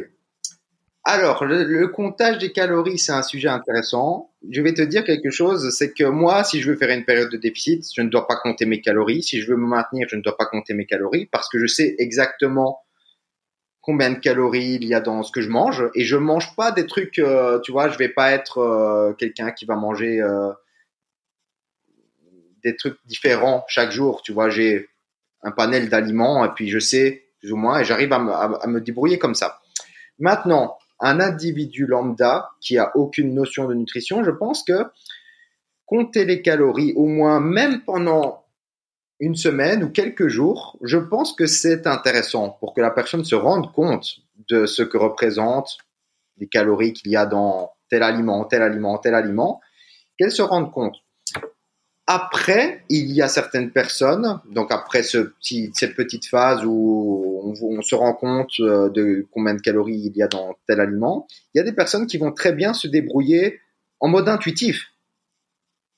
alors, 1.12 1.44
le, 1.44 1.88
comptage 1.88 2.38
des 2.38 2.52
calories, 2.52 3.00
c'est 3.00 3.12
un 3.12 3.24
sujet 3.24 3.48
intéressant. 3.48 4.30
Je 4.48 4.62
vais 4.62 4.76
te 4.76 4.84
dire 4.84 5.04
quelque 5.04 5.32
chose, 5.32 5.76
c'est 5.76 5.92
que 5.92 6.04
moi, 6.04 6.44
si 6.44 6.62
je 6.62 6.70
veux 6.70 6.78
faire 6.78 6.96
une 6.96 7.04
période 7.04 7.32
de 7.32 7.38
déficit, 7.38 7.84
je 7.96 8.04
ne 8.04 8.10
dois 8.10 8.28
pas 8.28 8.36
compter 8.36 8.68
mes 8.68 8.80
calories. 8.80 9.24
Si 9.24 9.42
je 9.42 9.50
veux 9.50 9.58
me 9.58 9.66
maintenir, 9.66 10.08
je 10.08 10.16
ne 10.16 10.22
dois 10.22 10.38
pas 10.38 10.46
compter 10.46 10.76
mes 10.76 10.86
calories 10.86 11.26
parce 11.26 11.50
que 11.50 11.58
je 11.58 11.66
sais 11.66 11.96
exactement 11.98 12.82
combien 13.82 14.12
de 14.12 14.20
calories 14.20 14.76
il 14.76 14.86
y 14.86 14.94
a 14.94 15.00
dans 15.00 15.24
ce 15.24 15.32
que 15.32 15.42
je 15.42 15.50
mange 15.50 15.90
et 15.96 16.04
je 16.04 16.16
mange 16.16 16.56
pas 16.56 16.72
des 16.72 16.86
trucs, 16.86 17.18
euh, 17.18 17.60
tu 17.62 17.72
vois, 17.72 17.90
je 17.90 17.98
vais 17.98 18.10
pas 18.10 18.32
être 18.32 18.60
euh, 18.60 19.14
quelqu'un 19.14 19.52
qui 19.52 19.66
va 19.66 19.76
manger 19.76 20.22
euh, 20.22 20.52
des 22.64 22.76
trucs 22.76 22.98
différents 23.06 23.66
chaque 23.68 23.92
jour. 23.92 24.22
Tu 24.22 24.32
vois, 24.32 24.50
j'ai 24.50 24.90
un 25.42 25.52
panel 25.52 25.90
d'aliments 25.90 26.46
et 26.46 26.50
puis 26.50 26.70
je 26.70 26.78
sais 26.78 27.24
plus 27.40 27.52
ou 27.52 27.56
moins 27.56 27.80
et 27.80 27.86
j'arrive 27.86 28.14
à 28.14 28.68
me 28.68 28.80
débrouiller 28.80 29.18
comme 29.18 29.34
ça. 29.34 29.60
Maintenant, 30.20 30.78
un 31.00 31.20
individu 31.20 31.86
lambda 31.86 32.52
qui 32.62 32.78
a 32.78 32.96
aucune 32.96 33.34
notion 33.34 33.68
de 33.68 33.74
nutrition, 33.74 34.24
je 34.24 34.32
pense 34.32 34.64
que 34.64 34.86
compter 35.86 36.26
les 36.26 36.42
calories, 36.42 36.94
au 36.96 37.06
moins 37.06 37.40
même 37.40 37.84
pendant 37.84 38.46
une 39.20 39.36
semaine 39.36 39.84
ou 39.84 39.90
quelques 39.90 40.28
jours, 40.28 40.78
je 40.82 40.98
pense 40.98 41.34
que 41.34 41.46
c'est 41.46 41.88
intéressant 41.88 42.50
pour 42.60 42.74
que 42.74 42.82
la 42.82 42.92
personne 42.92 43.26
se 43.26 43.36
rende 43.36 43.72
compte 43.74 44.20
de 44.48 44.66
ce 44.66 44.84
que 44.84 44.98
représentent 44.98 45.78
les 46.38 46.48
calories 46.48 46.94
qu'il 46.94 47.12
y 47.12 47.16
a 47.16 47.26
dans 47.26 47.72
tel 47.90 48.04
aliment, 48.04 48.46
tel 48.46 48.62
aliment, 48.62 48.98
tel 48.98 49.16
aliment, 49.16 49.60
qu'elle 50.18 50.32
se 50.32 50.42
rende 50.42 50.72
compte. 50.72 50.96
Après, 52.12 52.84
il 52.90 53.12
y 53.12 53.22
a 53.22 53.28
certaines 53.28 53.70
personnes, 53.70 54.42
donc 54.50 54.72
après 54.72 55.04
cette 55.04 55.36
petite 55.96 56.26
phase 56.26 56.66
où 56.66 57.54
on, 57.62 57.82
se 57.84 57.94
rend 57.94 58.14
compte 58.14 58.50
euh, 58.62 58.90
de 58.90 59.28
combien 59.32 59.54
de 59.54 59.62
calories 59.62 60.06
il 60.08 60.18
y 60.18 60.24
a 60.24 60.28
dans 60.28 60.58
tel 60.66 60.80
aliment, 60.80 61.28
il 61.54 61.60
y 61.60 61.62
a 61.62 61.64
des 61.64 61.72
personnes 61.72 62.08
qui 62.08 62.18
vont 62.18 62.32
très 62.32 62.52
bien 62.52 62.74
se 62.74 62.88
débrouiller 62.88 63.60
en 64.00 64.08
mode 64.08 64.28
intuitif. 64.28 64.88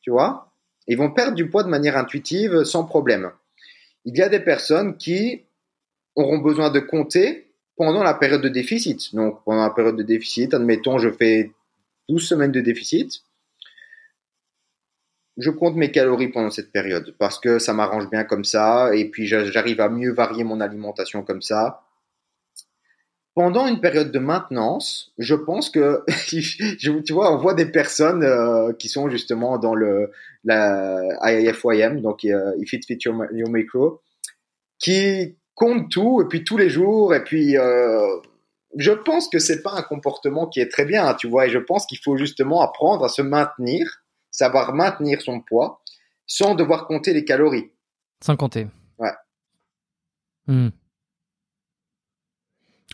Tu 0.01 0.11
vois? 0.11 0.51
Ils 0.85 0.97
vont 0.97 1.11
perdre 1.11 1.33
du 1.33 1.49
poids 1.49 1.63
de 1.63 1.69
manière 1.69 1.95
intuitive 1.95 2.65
sans 2.65 2.83
problème. 2.83 3.31
Il 4.03 4.17
y 4.17 4.21
a 4.21 4.27
des 4.27 4.41
personnes 4.41 4.97
qui 4.97 5.45
auront 6.17 6.39
besoin 6.39 6.71
de 6.71 6.81
compter 6.81 7.53
pendant 7.77 8.03
la 8.03 8.15
période 8.15 8.41
de 8.41 8.49
déficit. 8.49 9.15
Donc 9.15 9.45
pendant 9.45 9.63
la 9.63 9.69
période 9.69 9.95
de 9.95 10.03
déficit, 10.03 10.53
admettons, 10.53 10.97
je 10.97 11.09
fais 11.09 11.53
12 12.09 12.21
semaines 12.21 12.51
de 12.51 12.59
déficit 12.59 13.23
je 15.37 15.49
compte 15.49 15.75
mes 15.75 15.91
calories 15.91 16.29
pendant 16.29 16.49
cette 16.49 16.71
période 16.71 17.15
parce 17.17 17.39
que 17.39 17.59
ça 17.59 17.73
m'arrange 17.73 18.09
bien 18.09 18.23
comme 18.23 18.43
ça 18.43 18.95
et 18.95 19.09
puis 19.09 19.27
j'arrive 19.27 19.81
à 19.81 19.89
mieux 19.89 20.13
varier 20.13 20.43
mon 20.43 20.59
alimentation 20.59 21.23
comme 21.23 21.41
ça. 21.41 21.83
Pendant 23.33 23.65
une 23.65 23.79
période 23.79 24.11
de 24.11 24.19
maintenance, 24.19 25.13
je 25.17 25.35
pense 25.35 25.69
que 25.69 26.03
tu 26.27 27.13
vois, 27.13 27.33
on 27.33 27.37
voit 27.37 27.53
des 27.53 27.65
personnes 27.65 28.23
euh, 28.23 28.73
qui 28.73 28.89
sont 28.89 29.09
justement 29.09 29.57
dans 29.57 29.73
le 29.73 30.11
la 30.43 31.01
IFYM, 31.23 32.01
donc 32.01 32.25
euh, 32.25 32.51
If 32.59 32.73
It 32.73 32.85
Fit 32.85 32.97
Your, 33.05 33.15
Micro, 33.49 34.01
qui 34.79 35.37
comptent 35.55 35.89
tout 35.89 36.21
et 36.21 36.27
puis 36.27 36.43
tous 36.43 36.57
les 36.57 36.69
jours 36.69 37.15
et 37.15 37.23
puis 37.23 37.57
euh, 37.57 38.17
je 38.77 38.91
pense 38.91 39.29
que 39.29 39.39
c'est 39.39 39.61
pas 39.61 39.73
un 39.75 39.81
comportement 39.81 40.47
qui 40.47 40.59
est 40.59 40.69
très 40.69 40.85
bien, 40.85 41.13
tu 41.13 41.27
vois, 41.27 41.47
et 41.47 41.49
je 41.49 41.59
pense 41.59 41.85
qu'il 41.85 41.99
faut 41.99 42.17
justement 42.17 42.61
apprendre 42.61 43.05
à 43.05 43.09
se 43.09 43.21
maintenir 43.21 44.00
savoir 44.31 44.73
maintenir 44.73 45.21
son 45.21 45.41
poids 45.41 45.81
sans 46.25 46.55
devoir 46.55 46.87
compter 46.87 47.13
les 47.13 47.25
calories. 47.25 47.71
Sans 48.23 48.35
compter. 48.35 48.67
Ouais. 48.97 49.11
Hmm. 50.47 50.69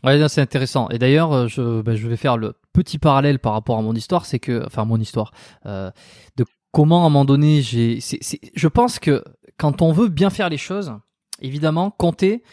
Ouais, 0.04 0.28
c'est 0.28 0.42
intéressant. 0.42 0.90
Et 0.90 1.00
d'ailleurs, 1.00 1.34
euh, 1.34 1.48
je, 1.48 1.82
ben, 1.82 1.96
je 1.96 2.08
vais 2.08 2.18
faire 2.18 2.38
le 2.38 2.54
petit 2.74 2.98
parallèle 3.00 3.40
par 3.40 3.54
rapport 3.54 3.78
à 3.78 3.82
mon 3.82 3.94
histoire, 3.94 4.26
c'est 4.26 4.40
que, 4.40 4.64
enfin, 4.66 4.86
mon 4.86 5.00
histoire, 5.00 5.32
euh, 5.66 5.92
de 6.36 6.46
comment 6.72 7.04
à 7.04 7.08
un 7.08 7.10
moment 7.10 7.26
donné, 7.26 7.62
j'ai, 7.62 8.00
je 8.00 8.68
pense 8.68 9.00
que 9.00 9.24
quand 9.58 9.82
on 9.82 9.92
veut 9.92 10.10
bien 10.10 10.30
faire 10.30 10.50
les 10.50 10.58
choses, 10.58 10.94
évidemment, 11.42 11.90
compter, 11.90 12.44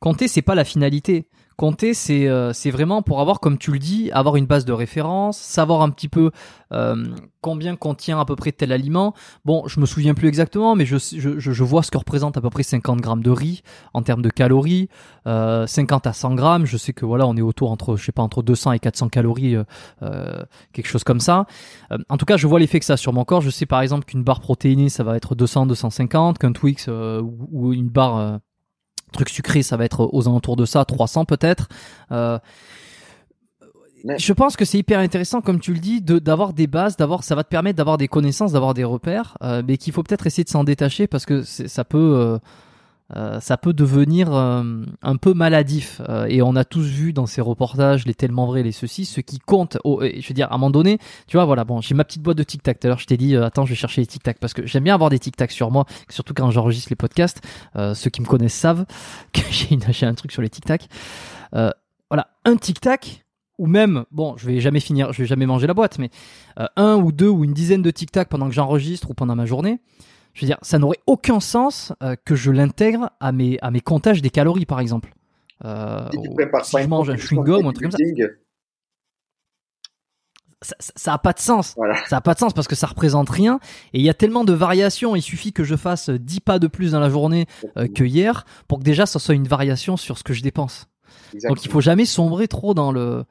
compter, 0.00 0.28
c'est 0.28 0.42
pas 0.42 0.54
la 0.54 0.64
finalité. 0.64 1.28
Compter, 1.56 1.94
c'est 1.94 2.28
euh, 2.28 2.52
vraiment 2.66 3.02
pour 3.02 3.20
avoir, 3.20 3.40
comme 3.40 3.58
tu 3.58 3.72
le 3.72 3.78
dis, 3.78 4.10
avoir 4.12 4.36
une 4.36 4.46
base 4.46 4.64
de 4.64 4.72
référence, 4.72 5.38
savoir 5.38 5.82
un 5.82 5.90
petit 5.90 6.08
peu 6.08 6.30
euh, 6.72 7.06
combien 7.40 7.76
contient 7.76 8.18
à 8.18 8.24
peu 8.24 8.36
près 8.36 8.52
tel 8.52 8.72
aliment. 8.72 9.14
Bon, 9.44 9.64
je 9.66 9.78
me 9.78 9.86
souviens 9.86 10.14
plus 10.14 10.28
exactement, 10.28 10.74
mais 10.74 10.86
je, 10.86 10.96
je, 10.96 11.38
je 11.38 11.64
vois 11.64 11.82
ce 11.82 11.90
que 11.90 11.98
représente 11.98 12.36
à 12.36 12.40
peu 12.40 12.50
près 12.50 12.62
50 12.62 13.00
grammes 13.00 13.22
de 13.22 13.30
riz 13.30 13.62
en 13.92 14.02
termes 14.02 14.22
de 14.22 14.30
calories, 14.30 14.88
euh, 15.26 15.66
50 15.66 16.06
à 16.06 16.12
100 16.12 16.34
grammes. 16.34 16.64
Je 16.64 16.78
sais 16.78 16.94
que 16.94 17.04
voilà, 17.04 17.26
on 17.26 17.36
est 17.36 17.42
autour 17.42 17.70
entre, 17.70 17.96
je 17.96 18.04
sais 18.04 18.12
pas, 18.12 18.22
entre 18.22 18.42
200 18.42 18.72
et 18.72 18.78
400 18.78 19.10
calories, 19.10 19.56
euh, 19.56 19.64
euh, 20.02 20.42
quelque 20.72 20.86
chose 20.88 21.04
comme 21.04 21.20
ça. 21.20 21.46
en 22.08 22.16
tout 22.16 22.24
cas, 22.24 22.36
je 22.36 22.46
vois 22.46 22.58
l'effet 22.58 22.80
que 22.80 22.86
ça 22.86 22.94
a 22.94 22.96
sur 22.96 23.12
mon 23.12 23.24
corps. 23.24 23.42
Je 23.42 23.50
sais 23.50 23.66
par 23.66 23.82
exemple 23.82 24.06
qu'une 24.06 24.24
barre 24.24 24.40
protéinée, 24.40 24.88
ça 24.88 25.04
va 25.04 25.16
être 25.16 25.34
200, 25.34 25.66
250, 25.66 26.38
qu'un 26.38 26.52
Twix 26.52 26.88
ou 26.88 27.72
une 27.72 27.88
barre 27.88 28.40
truc 29.12 29.28
sucré, 29.28 29.62
ça 29.62 29.76
va 29.76 29.84
être 29.84 30.08
aux 30.12 30.28
alentours 30.28 30.56
de 30.56 30.64
ça, 30.64 30.84
300 30.84 31.24
peut-être. 31.24 31.68
Euh, 32.12 32.38
je 34.18 34.32
pense 34.32 34.56
que 34.56 34.64
c'est 34.64 34.78
hyper 34.78 34.98
intéressant, 34.98 35.40
comme 35.40 35.60
tu 35.60 35.72
le 35.72 35.78
dis, 35.78 36.02
d'avoir 36.02 36.52
des 36.52 36.66
bases, 36.66 36.96
d'avoir, 36.96 37.24
ça 37.24 37.34
va 37.34 37.42
te 37.42 37.48
permettre 37.48 37.76
d'avoir 37.76 37.96
des 37.96 38.08
connaissances, 38.08 38.52
d'avoir 38.52 38.74
des 38.74 38.84
repères, 38.84 39.38
euh, 39.42 39.62
mais 39.66 39.78
qu'il 39.78 39.92
faut 39.92 40.02
peut-être 40.02 40.26
essayer 40.26 40.44
de 40.44 40.50
s'en 40.50 40.64
détacher 40.64 41.06
parce 41.06 41.24
que 41.24 41.42
ça 41.42 41.84
peut, 41.84 41.98
euh, 41.98 42.38
euh, 43.14 43.38
ça 43.38 43.58
peut 43.58 43.74
devenir 43.74 44.34
euh, 44.34 44.84
un 45.02 45.16
peu 45.16 45.34
maladif. 45.34 46.00
Euh, 46.08 46.26
et 46.28 46.42
on 46.42 46.56
a 46.56 46.64
tous 46.64 46.86
vu 46.86 47.12
dans 47.12 47.26
ces 47.26 47.40
reportages 47.40 48.06
les 48.06 48.14
tellement 48.14 48.46
vrais, 48.46 48.62
les 48.62 48.72
ceci, 48.72 49.04
ce 49.04 49.20
qui 49.20 49.38
compte. 49.38 49.76
je 49.84 50.26
veux 50.26 50.34
dire, 50.34 50.50
à 50.50 50.54
un 50.54 50.58
moment 50.58 50.70
donné, 50.70 50.98
tu 51.26 51.36
vois, 51.36 51.44
voilà, 51.44 51.64
bon, 51.64 51.80
j'ai 51.80 51.94
ma 51.94 52.04
petite 52.04 52.22
boîte 52.22 52.38
de 52.38 52.42
tic 52.42 52.62
tac. 52.62 52.80
Tout 52.80 52.86
à 52.86 52.88
l'heure, 52.88 52.98
je 52.98 53.06
t'ai 53.06 53.16
dit, 53.16 53.36
attends, 53.36 53.64
je 53.66 53.70
vais 53.70 53.76
chercher 53.76 54.00
les 54.00 54.06
tic 54.06 54.22
tac 54.22 54.38
parce 54.38 54.54
que 54.54 54.66
j'aime 54.66 54.84
bien 54.84 54.94
avoir 54.94 55.10
des 55.10 55.18
tic 55.18 55.36
tac 55.36 55.52
sur 55.52 55.70
moi, 55.70 55.84
surtout 56.08 56.34
quand 56.34 56.50
j'enregistre 56.50 56.88
les 56.90 56.96
podcasts. 56.96 57.40
ceux 57.74 58.10
qui 58.10 58.20
me 58.22 58.26
connaissent 58.26 58.54
savent 58.54 58.86
que 59.32 59.40
j'ai 59.50 60.06
un 60.06 60.14
truc 60.14 60.32
sur 60.32 60.42
les 60.42 60.50
tic 60.50 60.64
tac. 60.64 60.88
voilà, 61.52 62.28
un 62.44 62.56
tic 62.56 62.80
tac. 62.80 63.20
Ou 63.56 63.68
même, 63.68 64.04
bon, 64.10 64.36
je 64.36 64.46
vais 64.46 64.58
jamais 64.60 64.80
finir, 64.80 65.12
je 65.12 65.22
vais 65.22 65.28
jamais 65.28 65.46
manger 65.46 65.68
la 65.68 65.74
boîte, 65.74 66.00
mais 66.00 66.10
un 66.74 66.96
ou 66.96 67.12
deux 67.12 67.28
ou 67.28 67.44
une 67.44 67.52
dizaine 67.52 67.82
de 67.82 67.90
tic 67.92 68.10
tac 68.10 68.28
pendant 68.28 68.48
que 68.48 68.54
j'enregistre 68.54 69.10
ou 69.10 69.14
pendant 69.14 69.36
ma 69.36 69.46
journée 69.46 69.78
je 70.34 70.40
veux 70.40 70.46
dire, 70.46 70.58
ça 70.62 70.78
n'aurait 70.78 71.00
aucun 71.06 71.40
sens 71.40 71.92
euh, 72.02 72.16
que 72.24 72.34
je 72.34 72.50
l'intègre 72.50 73.10
à 73.20 73.32
mes, 73.32 73.58
à 73.62 73.70
mes 73.70 73.80
comptages 73.80 74.20
des 74.20 74.30
calories, 74.30 74.66
par 74.66 74.80
exemple. 74.80 75.14
Euh, 75.64 76.08
si, 76.64 76.76
je 76.82 76.86
mange 76.88 77.08
un 77.08 77.14
chewing-gum 77.14 77.64
ou 77.64 77.68
un 77.68 77.72
truc 77.72 77.90
comme 77.90 77.92
ça. 77.92 77.98
Ça 80.80 81.12
n'a 81.12 81.18
pas 81.18 81.32
de 81.32 81.38
sens. 81.38 81.76
Ça 82.06 82.16
n'a 82.16 82.20
pas 82.20 82.34
de 82.34 82.38
sens 82.38 82.52
parce 82.52 82.66
que 82.66 82.74
ça 82.74 82.86
représente 82.86 83.30
rien. 83.30 83.60
Et 83.92 84.00
il 84.00 84.04
y 84.04 84.08
a 84.08 84.14
tellement 84.14 84.44
de 84.44 84.52
variations. 84.52 85.14
Il 85.14 85.22
suffit 85.22 85.52
que 85.52 85.62
je 85.62 85.76
fasse 85.76 86.10
10 86.10 86.40
pas 86.40 86.58
de 86.58 86.66
plus 86.66 86.92
dans 86.92 87.00
la 87.00 87.10
journée 87.10 87.46
euh, 87.76 87.86
que 87.86 88.02
hier 88.02 88.44
pour 88.66 88.78
que 88.78 88.84
déjà 88.84 89.06
ça 89.06 89.18
soit 89.18 89.34
une 89.34 89.46
variation 89.46 89.96
sur 89.96 90.18
ce 90.18 90.24
que 90.24 90.32
je 90.32 90.42
dépense. 90.42 90.88
Donc 91.48 91.64
il 91.64 91.70
faut 91.70 91.80
jamais 91.80 92.06
sombrer 92.06 92.48
trop 92.48 92.74
dans 92.74 92.92
le 92.92 93.24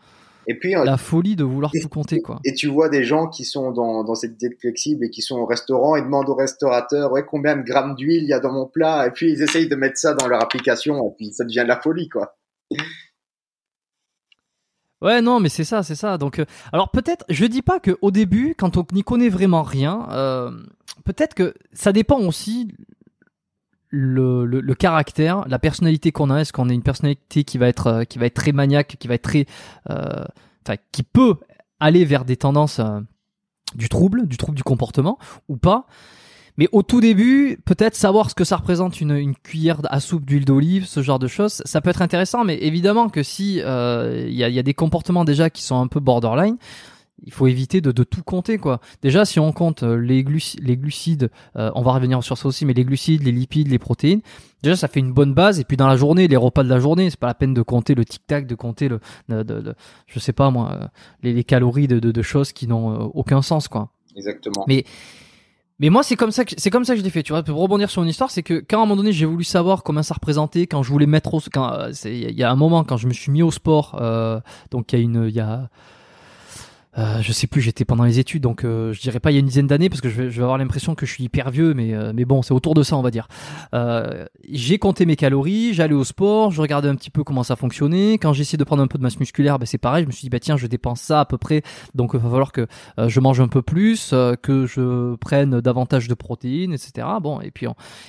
Et 0.48 0.58
puis 0.58 0.74
la 0.74 0.98
folie 0.98 1.36
de 1.36 1.44
vouloir 1.44 1.72
tout 1.72 1.90
compter 1.90 2.22
quoi. 2.22 2.40
Et 2.46 2.54
tu 2.54 2.68
vois 2.68 2.90
des 2.90 3.04
gens 3.04 3.28
qui 3.28 3.46
sont 3.46 3.72
dans, 3.72 4.04
dans 4.04 4.16
cette 4.16 4.38
diète 4.38 4.60
flexible 4.60 5.06
et 5.06 5.10
qui 5.10 5.22
sont 5.22 5.38
au 5.38 5.46
restaurant 5.46 5.96
et 5.96 6.02
demandent 6.02 6.30
au 6.30 6.36
restaurateur 6.36 7.12
ouais 7.12 7.26
combien 7.26 7.56
de 7.56 7.64
grammes 7.64 7.96
d'huile 7.96 8.24
il 8.24 8.30
y 8.30 8.34
a 8.34 8.40
dans 8.40 8.52
mon 8.52 8.66
plat? 8.66 9.08
Et 9.08 9.12
puis 9.12 9.32
ils 9.32 9.42
essayent 9.42 9.70
de 9.70 9.76
mettre 9.76 9.98
ça 9.98 10.14
dans 10.14 10.28
leur 10.28 10.42
application 10.42 10.96
et 11.08 11.12
puis 11.18 11.32
ça 11.32 11.44
devient 11.44 11.64
de 11.64 11.68
la 11.68 11.80
folie 11.80 12.10
quoi. 12.10 12.36
Ouais, 15.04 15.22
non, 15.22 15.42
mais 15.42 15.50
c'est 15.50 15.66
ça, 15.66 15.84
c'est 15.84 15.96
ça. 15.96 16.18
Donc, 16.18 16.40
euh, 16.40 16.46
alors 16.72 16.90
peut-être, 16.90 17.26
je 17.28 17.44
dis 17.44 17.62
pas 17.62 17.82
que 17.82 17.98
au 18.02 18.10
début, 18.10 18.56
quand 18.58 18.78
on 18.78 18.86
n'y 18.94 19.04
connaît 19.04 19.28
vraiment 19.28 19.62
rien, 19.62 20.08
euh, 20.12 20.50
peut-être 21.04 21.34
que 21.34 21.54
ça 21.74 21.92
dépend 21.92 22.20
aussi 22.22 22.70
le, 23.96 24.46
le, 24.46 24.76
caractère, 24.76 25.48
la 25.48 25.60
personnalité 25.60 26.12
qu'on 26.12 26.32
a. 26.32 26.40
Est-ce 26.40 26.52
qu'on 26.52 26.68
a 26.70 26.74
une 26.74 26.82
personnalité 26.82 27.44
qui 27.44 27.58
va 27.58 27.68
être 27.68 27.88
euh, 27.88 28.04
qui 28.04 28.18
va 28.18 28.26
être 28.26 28.34
très 28.34 28.52
maniaque, 28.52 28.96
qui 29.00 29.08
va 29.08 29.14
être 29.14 29.22
très, 29.22 29.46
enfin, 29.88 30.78
qui 30.92 31.04
peut 31.04 31.36
aller 31.80 32.04
vers 32.04 32.26
des 32.26 32.38
tendances 32.38 32.82
du 33.76 33.90
trouble, 33.90 34.28
du 34.28 34.38
trouble 34.38 34.58
du 34.58 34.64
comportement 34.64 35.20
ou 35.48 35.58
pas? 35.58 35.86
Mais 36.58 36.68
au 36.72 36.84
tout 36.84 37.02
début, 37.02 37.58
peut-être 37.66 37.96
savoir 37.96 38.30
ce 38.30 38.36
que 38.36 38.44
ça 38.44 38.58
représente 38.58 39.02
une, 39.02 39.12
une 39.12 39.36
cuillère 39.36 39.80
à 39.86 40.00
soupe 40.00 40.26
d'huile 40.26 40.46
d'olive, 40.46 40.86
ce 40.86 41.02
genre 41.02 41.18
de 41.18 41.28
choses, 41.28 41.64
ça 41.66 41.82
peut 41.82 41.90
être 41.90 42.02
intéressant. 42.02 42.44
Mais 42.44 42.58
évidemment 42.62 43.10
que 43.10 43.24
si 43.24 43.60
euh, 43.62 44.26
il 44.28 44.36
y, 44.36 44.44
a, 44.44 44.50
y, 44.50 44.60
a, 44.60 44.64
des 44.64 44.76
comportements 44.76 45.26
déjà 45.26 45.50
qui 45.50 45.64
sont 45.64 45.80
un 45.80 45.88
peu 45.88 46.00
borderline, 46.00 46.58
il 47.26 47.32
faut 47.34 47.48
éviter 47.48 47.82
de, 47.82 47.92
de, 47.92 48.04
tout 48.04 48.24
compter 48.24 48.58
quoi. 48.58 48.80
Déjà 49.02 49.26
si 49.26 49.40
on 49.40 49.52
compte 49.52 49.84
euh, 49.84 49.96
les, 49.96 50.26
les 50.62 50.78
glucides, 50.78 51.30
euh, 51.56 51.72
on 51.76 51.82
va 51.82 51.94
revenir 51.94 52.24
sur 52.24 52.38
ça 52.38 52.48
aussi, 52.48 52.66
mais 52.66 52.74
les 52.74 52.86
glucides, 52.86 53.24
les 53.24 53.32
lipides, 53.32 53.70
les 53.70 53.80
protéines, 53.80 54.22
déjà 54.62 54.76
ça 54.76 54.88
fait 54.88 55.00
une 55.00 55.14
bonne 55.14 55.34
base. 55.34 55.60
Et 55.60 55.64
puis 55.64 55.78
dans 55.78 55.88
la 55.88 55.98
journée, 55.98 56.28
les 56.28 56.38
repas 56.38 56.64
de 56.64 56.70
la 56.70 56.80
journée, 56.80 57.10
c'est 57.10 57.20
pas 57.20 57.28
la 57.28 57.34
peine 57.34 57.54
de 57.54 57.62
compter 57.62 57.96
le 57.96 58.06
tic 58.06 58.26
tac, 58.28 58.48
de 58.48 58.56
compter 58.56 58.90
le, 58.90 59.00
de, 59.30 59.44
de, 59.44 59.76
je 60.08 60.20
sais 60.20 60.34
pas 60.34 60.52
moi, 60.52 60.92
les, 61.22 61.34
les 61.34 61.44
calories 61.44 61.88
de, 61.88 62.00
de, 62.00 62.22
choses 62.22 62.52
qui 62.52 62.68
n'ont 62.68 63.12
aucun 63.14 63.42
sens 63.42 63.68
quoi. 63.68 63.90
Exactement. 64.16 64.66
Mais 64.68 64.86
mais 65.80 65.90
moi, 65.90 66.04
c'est 66.04 66.16
comme 66.16 66.32
ça 66.32 66.46
que 66.46 66.54
c'est 66.58 66.70
comme 66.70 66.86
ça 66.86 66.94
que 66.94 67.00
je 67.00 67.04
l'ai 67.04 67.10
fait. 67.10 67.24
Tu 67.24 67.34
vois, 67.34 67.44
pour 67.44 67.60
rebondir 67.60 67.90
sur 67.90 68.04
une 68.04 68.10
histoire, 68.10 68.32
c'est 68.32 68.44
que 68.44 68.64
quand 68.66 68.80
à 68.80 68.84
un 68.84 68.86
moment 68.86 68.96
donné, 68.96 69.12
j'ai 69.12 69.26
voulu 69.26 69.44
savoir 69.44 69.84
comment 69.84 70.04
ça 70.04 70.14
représentait, 70.14 70.68
quand 70.68 70.84
je 70.84 70.90
voulais 70.90 71.08
mettre 71.08 71.34
au, 71.34 71.42
quand 71.52 71.74
euh, 71.74 71.92
il 72.06 72.38
y 72.38 72.44
a 72.44 72.52
un 72.52 72.56
moment 72.56 72.84
quand 72.84 72.98
je 72.98 73.08
me 73.08 73.14
suis 73.14 73.32
mis 73.32 73.42
au 73.42 73.52
sport, 73.52 73.98
euh, 74.00 74.40
donc 74.72 74.94
il 74.94 75.00
y 75.00 75.02
a 75.02 75.04
une, 75.04 75.26
il 75.28 75.36
y 75.36 75.40
a 75.40 75.70
euh, 76.98 77.22
je 77.22 77.32
sais 77.32 77.48
plus, 77.48 77.62
j'étais 77.62 77.86
pendant 77.86 78.04
les 78.04 78.20
études, 78.20 78.44
donc 78.44 78.64
euh, 78.64 78.94
je 78.94 79.02
dirais 79.02 79.20
pas 79.20 79.32
il 79.32 79.34
y 79.34 79.38
a 79.38 79.40
une 79.40 79.48
dizaine 79.48 79.66
d'années 79.66 79.90
parce 79.90 80.02
que 80.02 80.10
je 80.10 80.22
vais, 80.22 80.30
je 80.30 80.38
vais 80.38 80.44
avoir 80.44 80.60
l'impression 80.60 80.94
que 80.94 81.06
je 81.06 81.12
suis 81.12 81.24
hyper 81.24 81.50
vieux, 81.50 81.74
mais 81.74 81.94
euh, 81.94 82.12
mais 82.14 82.26
bon, 82.26 82.44
c'est 82.44 82.54
autour 82.54 82.76
de 82.76 82.84
ça, 82.84 82.96
on 82.98 83.02
va 83.02 83.10
dire. 83.10 83.28
Euh, 83.74 84.26
j'ai 84.48 84.78
compté 84.78 85.06
mes 85.06 85.16
calories, 85.16 85.74
j'allais 85.74 85.96
au 85.96 86.04
sport, 86.04 86.52
je 86.52 86.62
regardais 86.62 86.90
un 86.90 86.96
petit 86.96 87.10
peu 87.10 87.24
comment 87.24 87.44
ça 87.44 87.56
fonctionnait. 87.56 88.14
Quand 88.20 88.34
essayé 88.34 88.58
de 88.58 88.64
prendre 88.64 88.84
un 88.84 88.88
peu 88.88 88.98
de 88.98 89.04
masse 89.04 89.20
musculaire, 89.20 89.58
bah, 89.58 89.66
c'est 89.66 89.78
pareil. 89.78 90.04
Je 90.04 90.08
me 90.08 90.12
suis 90.12 90.24
dit 90.24 90.30
bah 90.30 90.40
tiens, 90.40 90.58
je 90.58 90.68
dépense 90.68 91.02
ça 91.02 91.22
à 91.22 91.26
peu 91.26 91.38
près, 91.38 91.64
donc 91.96 92.12
il 92.14 92.20
va 92.20 92.30
falloir 92.30 92.52
que 92.52 92.68
je 92.98 93.20
mange 93.20 93.42
un 93.42 93.48
peu 93.48 93.62
plus, 93.62 94.14
que 94.42 94.66
je 94.68 95.16
prenne 95.16 95.62
davantage 95.62 96.08
de 96.08 96.14
protéines, 96.14 96.74
etc. 96.74 97.08
Bon, 97.22 97.42
et 97.42 97.52
puis 97.52 97.66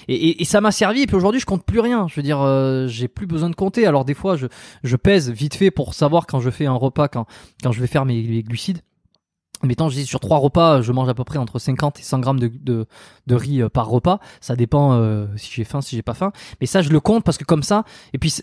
et, 0.09 0.43
et, 0.43 0.45
ça 0.45 0.61
m'a 0.61 0.73
servi. 0.73 1.03
Et 1.03 1.07
puis 1.07 1.17
aujourd'hui, 1.17 1.41
je 1.41 1.47
compte 1.47 1.65
plus 1.65 1.81
rien. 1.81 2.07
Je 2.09 2.17
veux 2.17 2.23
dire, 2.23 2.89
j'ai 2.89 3.09
plus 3.09 3.27
besoin 3.27 3.49
de 3.49 3.55
compter. 3.55 3.87
Alors 3.87 4.05
des 4.05 4.15
fois, 4.15 4.37
je 4.37 4.47
je 4.83 4.97
pèse 4.97 5.31
vite 5.31 5.55
fait 5.55 5.71
pour 5.71 5.95
savoir 5.95 6.27
quand 6.27 6.41
je 6.41 6.51
fais 6.51 6.67
un 6.67 6.75
repas, 6.75 7.09
quand 7.09 7.27
quand 7.63 7.73
je 7.73 7.81
vais 7.81 7.87
faire 7.87 8.05
mes 8.05 8.43
glucides 8.43 8.74
Mettons, 9.65 9.89
je 9.89 9.97
dis 9.97 10.07
sur 10.07 10.21
trois 10.21 10.39
repas, 10.39 10.83
je 10.83 10.93
mange 10.93 11.09
à 11.09 11.15
peu 11.15 11.25
près 11.25 11.39
entre 11.39 11.59
50 11.59 12.01
et 12.01 12.03
100 12.03 12.19
grammes 12.21 12.41
de, 12.41 12.87
riz 13.31 13.63
euh, 13.63 13.69
par 13.69 13.89
repas. 13.89 14.21
Ça 14.41 14.57
dépend 14.57 14.93
euh, 14.93 15.27
si 15.37 15.51
j'ai 15.53 15.65
faim, 15.65 15.81
si 15.81 15.97
j'ai 15.97 16.03
pas 16.03 16.15
faim. 16.15 16.33
Mais 16.61 16.67
ça, 16.67 16.83
je 16.83 16.91
le 16.91 17.01
compte 17.01 17.25
parce 17.25 17.39
que 17.39 17.45
comme 17.45 17.63
ça. 17.63 17.85
Et 18.13 18.19
puis 18.19 18.35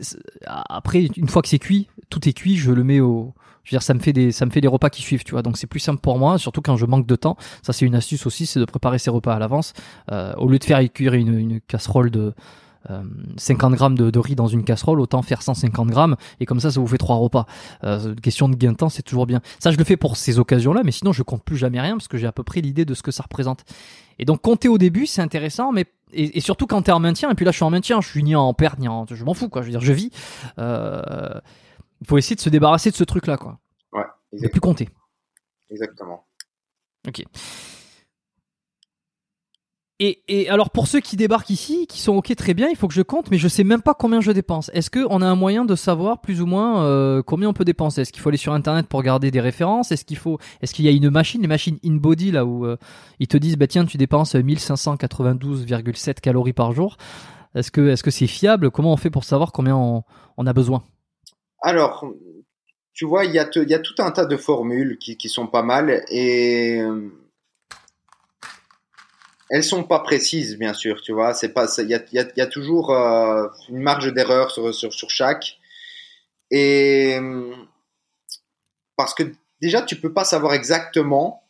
après, 0.45 1.07
une 1.15 1.27
fois 1.27 1.41
que 1.41 1.47
c'est 1.47 1.59
cuit, 1.59 1.87
tout 2.09 2.27
est 2.27 2.33
cuit, 2.33 2.57
je 2.57 2.71
le 2.71 2.83
mets 2.83 2.99
au. 2.99 3.33
Je 3.63 3.69
veux 3.69 3.75
dire, 3.75 3.83
ça 3.83 3.93
me 3.93 3.99
fait 3.99 4.11
des, 4.11 4.31
ça 4.31 4.47
me 4.47 4.51
fait 4.51 4.61
des 4.61 4.67
repas 4.67 4.89
qui 4.89 5.03
suivent, 5.03 5.23
tu 5.23 5.31
vois. 5.31 5.43
Donc 5.43 5.57
c'est 5.57 5.67
plus 5.67 5.79
simple 5.79 6.01
pour 6.01 6.17
moi, 6.17 6.39
surtout 6.39 6.61
quand 6.61 6.77
je 6.77 6.85
manque 6.85 7.05
de 7.05 7.15
temps. 7.15 7.37
Ça, 7.61 7.73
c'est 7.73 7.85
une 7.85 7.93
astuce 7.93 8.25
aussi, 8.25 8.47
c'est 8.47 8.59
de 8.59 8.65
préparer 8.65 8.97
ses 8.97 9.11
repas 9.11 9.35
à 9.35 9.39
l'avance 9.39 9.73
euh, 10.11 10.33
au 10.37 10.47
lieu 10.47 10.57
de 10.57 10.63
faire 10.63 10.81
cuire 10.91 11.13
une, 11.13 11.37
une 11.37 11.61
casserole 11.61 12.09
de 12.09 12.33
50 13.37 13.73
euh, 13.73 13.75
grammes 13.75 13.97
de, 13.97 14.19
riz 14.19 14.35
dans 14.35 14.47
une 14.47 14.63
casserole, 14.63 14.99
autant 14.99 15.21
faire 15.21 15.41
150 15.41 15.89
grammes 15.89 16.15
et 16.39 16.45
comme 16.45 16.59
ça, 16.59 16.71
ça 16.71 16.79
vous 16.79 16.87
fait 16.87 16.97
trois 16.97 17.17
repas. 17.17 17.45
Euh, 17.83 18.15
question 18.15 18.49
de 18.49 18.55
gain 18.55 18.71
de 18.71 18.77
temps, 18.77 18.89
c'est 18.89 19.03
toujours 19.03 19.25
bien. 19.25 19.41
Ça, 19.59 19.71
je 19.71 19.77
le 19.77 19.83
fais 19.83 19.97
pour 19.97 20.17
ces 20.17 20.39
occasions-là, 20.39 20.81
mais 20.83 20.91
sinon, 20.91 21.11
je 21.13 21.23
compte 21.23 21.43
plus 21.43 21.57
jamais 21.57 21.79
rien 21.79 21.93
parce 21.93 22.07
que 22.07 22.17
j'ai 22.17 22.27
à 22.27 22.31
peu 22.31 22.43
près 22.43 22.61
l'idée 22.61 22.85
de 22.85 22.93
ce 22.93 23.03
que 23.03 23.11
ça 23.11 23.23
représente. 23.23 23.63
Et 24.19 24.25
donc, 24.25 24.41
compter 24.41 24.67
au 24.67 24.77
début, 24.77 25.05
c'est 25.05 25.21
intéressant, 25.21 25.71
mais 25.71 25.85
et, 26.13 26.41
surtout 26.41 26.67
quand 26.67 26.81
t'es 26.83 26.91
en 26.91 26.99
maintien. 26.99 27.29
Et 27.31 27.35
puis 27.35 27.45
là, 27.45 27.51
je 27.51 27.57
suis 27.57 27.63
en 27.63 27.69
maintien, 27.69 28.01
je 28.01 28.07
suis 28.07 28.23
ni 28.23 28.35
en 28.35 28.53
perte 28.53 28.79
ni 28.79 28.87
en, 28.87 29.05
je 29.05 29.23
m'en 29.23 29.33
fous 29.33 29.49
quoi. 29.49 29.61
Je 29.61 29.67
veux 29.67 29.71
dire, 29.71 29.81
je 29.81 29.93
vis. 29.93 30.11
Euh, 30.59 31.39
il 32.01 32.07
faut 32.07 32.17
essayer 32.17 32.35
de 32.35 32.41
se 32.41 32.49
débarrasser 32.49 32.91
de 32.91 32.95
ce 32.95 33.03
truc-là, 33.03 33.37
quoi. 33.37 33.59
Ouais. 33.93 34.03
De 34.33 34.47
plus 34.47 34.59
compter. 34.59 34.89
Exactement. 35.69 36.25
Ok. 37.07 37.23
Et, 40.03 40.49
alors 40.49 40.71
pour 40.71 40.87
ceux 40.87 40.99
qui 40.99 41.15
débarquent 41.15 41.51
ici, 41.51 41.85
qui 41.85 42.01
sont 42.01 42.13
ok 42.13 42.35
très 42.35 42.55
bien, 42.55 42.69
il 42.69 42.75
faut 42.75 42.87
que 42.87 42.93
je 42.93 43.03
compte, 43.03 43.29
mais 43.29 43.37
je 43.37 43.47
sais 43.47 43.63
même 43.63 43.83
pas 43.83 43.93
combien 43.93 44.19
je 44.19 44.31
dépense. 44.31 44.71
Est-ce 44.73 44.89
qu'on 44.89 45.21
a 45.21 45.27
un 45.27 45.35
moyen 45.35 45.63
de 45.63 45.75
savoir 45.75 46.21
plus 46.21 46.41
ou 46.41 46.47
moins 46.47 46.83
euh, 46.85 47.21
combien 47.21 47.49
on 47.49 47.53
peut 47.53 47.65
dépenser? 47.65 48.01
Est-ce 48.01 48.11
qu'il 48.11 48.19
faut 48.19 48.29
aller 48.29 48.37
sur 48.39 48.51
internet 48.51 48.87
pour 48.87 48.97
regarder 48.97 49.29
des 49.29 49.39
références? 49.39 49.91
Est-ce 49.91 50.03
qu'il 50.03 50.17
faut, 50.17 50.39
est-ce 50.63 50.73
qu'il 50.73 50.85
y 50.85 50.87
a 50.87 50.91
une 50.91 51.11
machine, 51.11 51.39
les 51.39 51.47
machines 51.47 51.77
in 51.85 51.97
body 51.97 52.31
là 52.31 52.45
où 52.45 52.65
euh, 52.65 52.77
ils 53.19 53.27
te 53.27 53.37
disent 53.37 53.57
bah 53.57 53.67
tiens 53.67 53.85
tu 53.85 53.97
dépenses 53.97 54.33
1592,7 54.33 56.15
calories 56.15 56.53
par 56.53 56.71
jour. 56.71 56.97
Est-ce 57.53 57.69
que 57.69 57.89
est-ce 57.89 58.01
que 58.01 58.09
c'est 58.09 58.25
fiable? 58.25 58.71
Comment 58.71 58.93
on 58.93 58.97
fait 58.97 59.11
pour 59.11 59.23
savoir 59.23 59.51
combien 59.51 59.75
on, 59.75 60.47
a 60.47 60.53
besoin? 60.53 60.83
Alors 61.61 62.07
tu 62.93 63.05
vois 63.05 63.25
il 63.25 63.31
y 63.31 63.35
y 63.35 63.39
a 63.73 63.79
tout 63.79 63.95
un 63.99 64.09
tas 64.09 64.25
de 64.25 64.35
formules 64.35 64.97
qui, 64.97 65.15
qui 65.15 65.29
sont 65.29 65.45
pas 65.45 65.61
mal 65.61 66.03
et 66.09 66.81
euh, 66.81 67.11
elles 69.51 69.65
sont 69.65 69.83
pas 69.83 69.99
précises, 69.99 70.57
bien 70.57 70.73
sûr, 70.73 71.01
tu 71.01 71.11
vois. 71.11 71.33
C'est 71.33 71.49
pas, 71.49 71.67
il 71.77 71.89
y 71.89 72.41
a, 72.41 72.47
toujours 72.47 72.91
euh, 72.91 73.47
une 73.67 73.81
marge 73.81 74.11
d'erreur 74.13 74.49
sur, 74.49 74.73
sur, 74.73 74.93
sur, 74.93 75.09
chaque. 75.09 75.57
Et 76.49 77.19
parce 78.95 79.13
que 79.13 79.23
déjà, 79.61 79.81
tu 79.81 79.97
peux 79.97 80.13
pas 80.13 80.23
savoir 80.23 80.53
exactement 80.53 81.43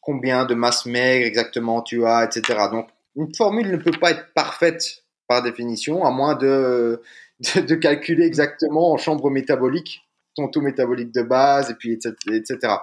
combien 0.00 0.44
de 0.44 0.54
masse 0.54 0.86
maigre 0.86 1.26
exactement 1.26 1.82
tu 1.82 2.06
as, 2.06 2.24
etc. 2.24 2.60
Donc, 2.70 2.88
une 3.16 3.34
formule 3.34 3.68
ne 3.68 3.76
peut 3.76 3.98
pas 3.98 4.12
être 4.12 4.32
parfaite 4.32 5.04
par 5.26 5.42
définition, 5.42 6.04
à 6.04 6.12
moins 6.12 6.36
de, 6.36 7.02
de, 7.40 7.60
de 7.60 7.74
calculer 7.74 8.24
exactement 8.24 8.92
en 8.92 8.98
chambre 8.98 9.30
métabolique 9.30 10.02
ton 10.36 10.46
taux 10.46 10.60
métabolique 10.60 11.12
de 11.12 11.22
base, 11.22 11.70
et 11.70 11.74
puis 11.74 11.92
etc. 11.92 12.14
etc. 12.32 12.74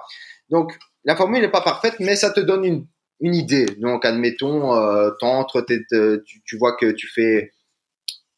Donc, 0.50 0.78
la 1.04 1.16
formule 1.16 1.40
n'est 1.40 1.50
pas 1.50 1.62
parfaite, 1.62 1.96
mais 1.98 2.14
ça 2.14 2.30
te 2.30 2.40
donne 2.40 2.64
une 2.64 2.86
une 3.20 3.34
idée. 3.34 3.66
Donc, 3.78 4.04
admettons, 4.04 4.74
euh, 4.74 5.10
t'entres, 5.18 5.64
tu, 5.66 6.42
tu, 6.44 6.56
vois 6.56 6.76
que 6.76 6.90
tu 6.92 7.08
fais, 7.08 7.52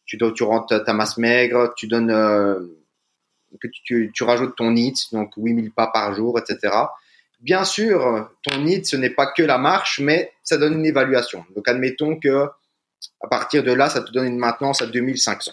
tu, 0.07 0.19
tu 0.35 0.43
rentres 0.43 0.83
ta 0.85 0.93
masse 0.93 1.19
maigre, 1.19 1.73
tu 1.77 1.87
donnes, 1.87 2.11
euh, 2.11 2.61
que 3.61 3.69
tu, 3.69 4.11
tu, 4.15 4.23
rajoutes 4.25 4.57
ton 4.57 4.71
NIT, 4.71 5.13
donc 5.13 5.33
8000 5.37 5.73
pas 5.73 5.89
par 5.89 6.15
jour, 6.15 6.39
etc. 6.39 6.75
Bien 7.41 7.65
sûr, 7.65 8.31
ton 8.43 8.59
NIT, 8.59 8.85
ce 8.85 8.97
n'est 8.97 9.11
pas 9.11 9.27
que 9.27 9.43
la 9.43 9.59
marche, 9.59 10.01
mais 10.01 10.33
ça 10.43 10.57
donne 10.57 10.75
une 10.75 10.87
évaluation. 10.87 11.45
Donc, 11.55 11.69
admettons 11.69 12.19
que 12.19 12.49
à 13.23 13.29
partir 13.29 13.63
de 13.63 13.73
là, 13.73 13.89
ça 13.89 14.03
te 14.03 14.13
donne 14.13 14.27
une 14.27 14.39
maintenance 14.39 14.83
à 14.83 14.87
2500, 14.87 15.53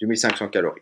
2500 0.00 0.48
calories. 0.48 0.80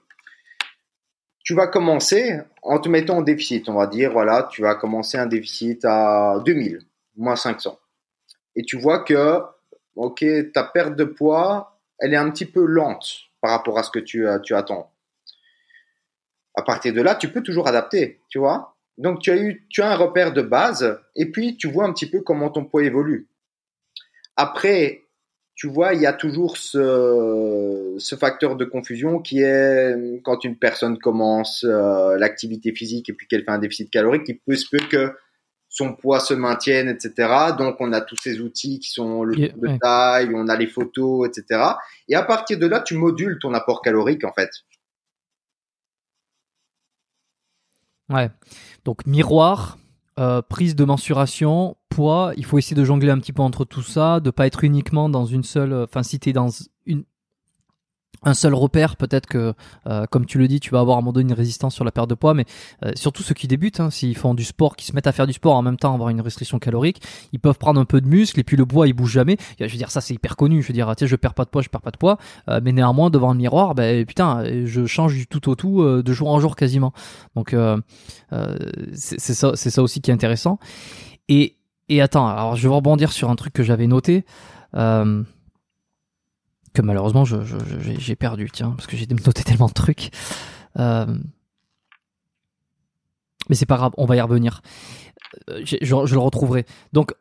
Tu 1.44 1.54
vas 1.54 1.66
commencer 1.66 2.38
en 2.62 2.78
te 2.78 2.88
mettant 2.88 3.18
en 3.18 3.22
déficit, 3.22 3.68
on 3.68 3.74
va 3.74 3.88
dire, 3.88 4.12
voilà, 4.12 4.48
tu 4.52 4.62
vas 4.62 4.76
commencer 4.76 5.18
un 5.18 5.26
déficit 5.26 5.84
à 5.84 6.40
2000 6.44 6.86
moins 7.16 7.36
500. 7.36 7.78
Et 8.56 8.62
tu 8.62 8.78
vois 8.78 9.00
que, 9.00 9.40
ok, 9.96 10.24
ta 10.52 10.64
perte 10.64 10.96
de 10.96 11.04
poids, 11.04 11.78
elle 11.98 12.14
est 12.14 12.18
un 12.18 12.30
petit 12.30 12.46
peu 12.46 12.64
lente 12.64 13.06
par 13.40 13.50
rapport 13.50 13.78
à 13.78 13.82
ce 13.82 13.90
que 13.90 13.98
tu, 13.98 14.26
euh, 14.26 14.38
tu 14.38 14.54
attends. 14.54 14.90
À 16.54 16.62
partir 16.62 16.92
de 16.92 17.00
là, 17.00 17.14
tu 17.14 17.28
peux 17.28 17.42
toujours 17.42 17.66
adapter, 17.66 18.20
tu 18.28 18.38
vois. 18.38 18.76
Donc 18.98 19.20
tu 19.20 19.30
as 19.30 19.36
eu, 19.36 19.66
tu 19.70 19.82
as 19.82 19.90
un 19.90 19.96
repère 19.96 20.32
de 20.32 20.42
base, 20.42 21.00
et 21.16 21.30
puis 21.30 21.56
tu 21.56 21.68
vois 21.68 21.84
un 21.84 21.92
petit 21.92 22.08
peu 22.08 22.20
comment 22.20 22.50
ton 22.50 22.64
poids 22.64 22.84
évolue. 22.84 23.28
Après, 24.36 25.02
tu 25.54 25.68
vois, 25.68 25.94
il 25.94 26.00
y 26.00 26.06
a 26.06 26.12
toujours 26.12 26.56
ce, 26.56 28.16
facteur 28.18 28.56
de 28.56 28.64
confusion 28.64 29.20
qui 29.20 29.40
est 29.40 29.94
quand 30.24 30.44
une 30.44 30.56
personne 30.56 30.98
commence 30.98 31.64
euh, 31.64 32.16
l'activité 32.18 32.72
physique 32.74 33.08
et 33.08 33.12
puis 33.12 33.26
qu'elle 33.26 33.44
fait 33.44 33.50
un 33.50 33.58
déficit 33.58 33.90
calorique, 33.90 34.22
il 34.26 34.38
peut 34.38 34.56
se 34.56 34.66
peut 34.70 34.84
que 34.90 35.14
son 35.72 35.94
poids 35.94 36.20
se 36.20 36.34
maintienne, 36.34 36.88
etc. 36.88 37.54
Donc 37.56 37.76
on 37.80 37.92
a 37.94 38.02
tous 38.02 38.16
ces 38.16 38.40
outils 38.40 38.78
qui 38.78 38.90
sont 38.90 39.24
le 39.24 39.34
de 39.34 39.78
taille, 39.78 40.30
on 40.34 40.46
a 40.48 40.56
les 40.56 40.66
photos, 40.66 41.26
etc. 41.26 41.62
Et 42.08 42.14
à 42.14 42.22
partir 42.22 42.58
de 42.58 42.66
là, 42.66 42.80
tu 42.80 42.94
modules 42.94 43.38
ton 43.40 43.54
apport 43.54 43.80
calorique 43.80 44.22
en 44.24 44.32
fait. 44.34 44.50
Ouais. 48.10 48.30
Donc 48.84 49.06
miroir, 49.06 49.78
euh, 50.20 50.42
prise 50.42 50.76
de 50.76 50.84
mensuration, 50.84 51.78
poids. 51.88 52.34
Il 52.36 52.44
faut 52.44 52.58
essayer 52.58 52.76
de 52.76 52.84
jongler 52.84 53.10
un 53.10 53.18
petit 53.18 53.32
peu 53.32 53.40
entre 53.40 53.64
tout 53.64 53.82
ça, 53.82 54.20
de 54.20 54.30
pas 54.30 54.46
être 54.46 54.64
uniquement 54.64 55.08
dans 55.08 55.24
une 55.24 55.42
seule. 55.42 55.72
Enfin, 55.72 56.02
si 56.02 56.20
t'es 56.20 56.34
dans 56.34 56.50
une 56.84 57.04
un 58.22 58.34
seul 58.34 58.54
repère, 58.54 58.96
peut-être 58.96 59.26
que, 59.26 59.54
euh, 59.86 60.06
comme 60.10 60.26
tu 60.26 60.38
le 60.38 60.48
dis, 60.48 60.60
tu 60.60 60.70
vas 60.70 60.80
avoir 60.80 60.96
à 60.96 60.98
un 60.98 61.02
moment 61.02 61.12
donné 61.12 61.30
une 61.30 61.36
résistance 61.36 61.74
sur 61.74 61.84
la 61.84 61.90
perte 61.90 62.08
de 62.08 62.14
poids, 62.14 62.34
mais 62.34 62.44
euh, 62.84 62.92
surtout 62.94 63.22
ceux 63.22 63.34
qui 63.34 63.48
débutent, 63.48 63.80
hein, 63.80 63.90
s'ils 63.90 64.16
font 64.16 64.34
du 64.34 64.44
sport, 64.44 64.76
qui 64.76 64.86
se 64.86 64.94
mettent 64.94 65.06
à 65.06 65.12
faire 65.12 65.26
du 65.26 65.32
sport 65.32 65.54
en 65.54 65.62
même 65.62 65.76
temps, 65.76 65.94
avoir 65.94 66.08
une 66.08 66.20
restriction 66.20 66.58
calorique, 66.58 67.02
ils 67.32 67.40
peuvent 67.40 67.58
prendre 67.58 67.80
un 67.80 67.84
peu 67.84 68.00
de 68.00 68.06
muscle 68.06 68.38
et 68.38 68.44
puis 68.44 68.56
le 68.56 68.64
bois 68.64 68.86
il 68.86 68.92
bouge 68.92 69.12
jamais. 69.12 69.36
Je 69.58 69.64
veux 69.64 69.76
dire, 69.76 69.90
ça 69.90 70.00
c'est 70.00 70.14
hyper 70.14 70.36
connu. 70.36 70.62
Je 70.62 70.68
veux 70.68 70.74
dire, 70.74 70.92
sais, 70.98 71.06
je 71.06 71.16
perds 71.16 71.34
pas 71.34 71.44
de 71.44 71.50
poids, 71.50 71.62
je 71.62 71.68
perds 71.68 71.82
pas 71.82 71.90
de 71.90 71.96
poids, 71.96 72.18
euh, 72.48 72.60
mais 72.62 72.72
néanmoins 72.72 73.10
devant 73.10 73.32
le 73.32 73.38
miroir, 73.38 73.74
ben 73.74 74.04
putain, 74.06 74.44
je 74.64 74.86
change 74.86 75.14
du 75.14 75.26
tout 75.26 75.48
au 75.48 75.54
tout 75.54 76.02
de 76.02 76.12
jour 76.12 76.28
en 76.28 76.40
jour 76.40 76.56
quasiment. 76.56 76.92
Donc 77.34 77.54
c'est 78.94 79.18
ça, 79.18 79.52
c'est 79.54 79.70
ça 79.70 79.82
aussi 79.82 80.00
qui 80.00 80.10
est 80.10 80.14
intéressant. 80.14 80.58
Et 81.28 81.56
et 81.88 82.00
attends, 82.00 82.26
alors 82.26 82.56
je 82.56 82.68
vais 82.68 82.74
rebondir 82.74 83.12
sur 83.12 83.30
un 83.30 83.36
truc 83.36 83.52
que 83.52 83.62
j'avais 83.62 83.86
noté. 83.86 84.24
Euh, 84.74 85.22
que 86.72 86.82
malheureusement 86.82 87.24
j'ai 87.24 88.16
perdu, 88.16 88.50
tiens, 88.50 88.70
parce 88.70 88.86
que 88.86 88.96
j'ai 88.96 89.06
noté 89.06 89.42
tellement 89.44 89.66
de 89.66 89.72
trucs. 89.72 90.10
Euh, 90.78 91.06
mais 93.48 93.54
c'est 93.54 93.66
pas 93.66 93.76
grave, 93.76 93.92
on 93.98 94.06
va 94.06 94.16
y 94.16 94.20
revenir. 94.20 94.62
Euh, 95.50 95.62
je, 95.64 95.94
le 95.94 96.20
retrouverai. 96.20 96.66
Donc, 96.92 97.14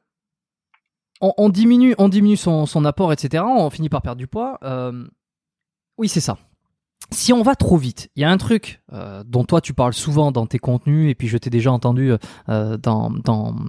on, 1.21 1.49
diminue, 1.49 1.93
on 1.99 2.09
diminue 2.09 2.37
son, 2.37 2.85
apport, 2.85 3.13
etc. 3.13 3.43
On 3.45 3.69
finit 3.69 3.89
par 3.89 4.01
perdre 4.01 4.17
du 4.17 4.27
poids. 4.27 4.57
Euh, 4.63 5.05
oui, 5.97 6.09
c'est 6.09 6.21
ça. 6.21 6.37
Si 7.11 7.33
on 7.33 7.43
va 7.43 7.55
trop 7.55 7.77
vite, 7.77 8.09
il 8.15 8.21
y 8.21 8.25
a 8.25 8.31
un 8.31 8.37
truc 8.37 8.81
dont 9.25 9.43
toi 9.43 9.59
tu 9.59 9.73
parles 9.73 9.93
souvent 9.93 10.31
dans 10.31 10.45
tes 10.45 10.59
contenus, 10.59 11.11
et 11.11 11.15
puis 11.15 11.27
je 11.27 11.37
t'ai 11.37 11.49
déjà 11.49 11.71
entendu 11.71 12.13
dans 12.47 13.11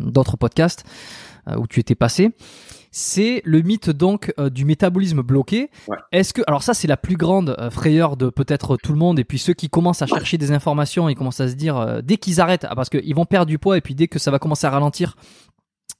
d'autres 0.00 0.36
podcasts 0.36 0.84
où 1.56 1.66
tu 1.66 1.80
étais 1.80 1.96
passé 1.96 2.30
c'est 2.92 3.40
le 3.44 3.62
mythe 3.62 3.90
donc 3.90 4.32
euh, 4.38 4.50
du 4.50 4.64
métabolisme 4.64 5.22
bloqué. 5.22 5.70
Est-ce 6.12 6.32
que 6.32 6.42
alors 6.46 6.62
ça 6.62 6.74
c'est 6.74 6.86
la 6.86 6.98
plus 6.98 7.16
grande 7.16 7.56
euh, 7.58 7.70
frayeur 7.70 8.16
de 8.16 8.28
peut-être 8.28 8.76
tout 8.76 8.92
le 8.92 8.98
monde 8.98 9.18
et 9.18 9.24
puis 9.24 9.38
ceux 9.38 9.54
qui 9.54 9.68
commencent 9.68 10.02
à 10.02 10.06
chercher 10.06 10.38
des 10.38 10.52
informations, 10.52 11.08
ils 11.08 11.16
commencent 11.16 11.40
à 11.40 11.48
se 11.48 11.54
dire 11.54 11.78
euh, 11.78 12.02
dès 12.02 12.18
qu'ils 12.18 12.40
arrêtent 12.40 12.66
ah, 12.68 12.76
parce 12.76 12.90
qu'ils 12.90 13.14
vont 13.14 13.24
perdre 13.24 13.46
du 13.46 13.58
poids 13.58 13.78
et 13.78 13.80
puis 13.80 13.94
dès 13.94 14.06
que 14.06 14.18
ça 14.18 14.30
va 14.30 14.38
commencer 14.38 14.66
à 14.66 14.70
ralentir 14.70 15.16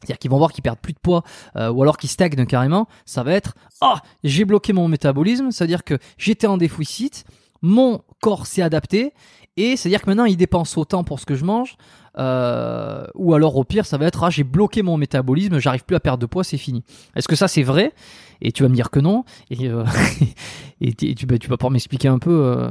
c'est-à-dire 0.01 0.19
qu'ils 0.19 0.31
vont 0.31 0.39
voir 0.39 0.52
qu'ils 0.52 0.62
perdent 0.62 0.81
plus 0.81 0.93
de 0.93 0.98
poids 0.98 1.23
ou 1.55 1.81
alors 1.81 1.97
qu'ils 1.97 2.10
stagnent 2.10 2.44
carrément, 2.44 2.89
ça 3.06 3.23
va 3.23 3.35
être 3.35 3.55
ah 3.81 4.01
j'ai 4.24 4.44
bloqué 4.44 4.73
mon 4.73 4.89
métabolisme, 4.89 5.52
c'est-à-dire 5.52 5.85
que 5.85 5.97
j'étais 6.19 6.48
en 6.48 6.56
déficit, 6.56 7.24
mon 7.60 8.02
corps 8.20 8.48
s'est 8.48 8.62
adapté 8.62 9.12
et 9.56 9.77
c'est-à-dire 9.77 10.02
que 10.02 10.10
maintenant 10.10 10.24
il 10.24 10.36
dépense 10.36 10.77
autant 10.77 11.05
pour 11.05 11.20
ce 11.20 11.27
que 11.27 11.36
je 11.36 11.44
mange, 11.44 11.77
euh, 12.18 13.06
ou 13.14 13.34
alors 13.34 13.56
au 13.56 13.64
pire 13.64 13.86
ça 13.86 13.97
va 13.97 14.06
être 14.06 14.22
ah 14.24 14.30
j'ai 14.30 14.44
bloqué 14.44 14.82
mon 14.82 14.97
métabolisme, 14.97 15.59
j'arrive 15.59 15.84
plus 15.84 15.97
à 15.97 16.01
perdre 16.01 16.18
de 16.18 16.26
poids, 16.26 16.44
c'est 16.44 16.59
fini. 16.59 16.84
Est-ce 17.16 17.28
que 17.28 17.36
ça 17.36 17.48
c'est 17.48 17.62
vrai? 17.62 17.93
Et 18.40 18.52
tu 18.52 18.62
vas 18.62 18.68
me 18.68 18.74
dire 18.74 18.90
que 18.90 19.01
non. 19.01 19.24
Et, 19.51 19.68
euh, 19.68 19.84
et 20.80 20.93
tu, 20.93 21.14
tu, 21.14 21.26
vas 21.26 21.56
pouvoir 21.56 21.70
m'expliquer 21.70 22.09
un 22.09 22.18
peu 22.18 22.44
euh, 22.44 22.70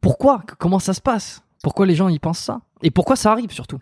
pourquoi, 0.00 0.42
comment 0.58 0.78
ça 0.78 0.94
se 0.94 1.00
passe, 1.00 1.42
pourquoi 1.62 1.86
les 1.86 1.94
gens 1.94 2.08
y 2.08 2.18
pensent 2.18 2.40
ça, 2.40 2.60
et 2.82 2.90
pourquoi 2.90 3.16
ça 3.16 3.32
arrive 3.32 3.50
surtout? 3.52 3.78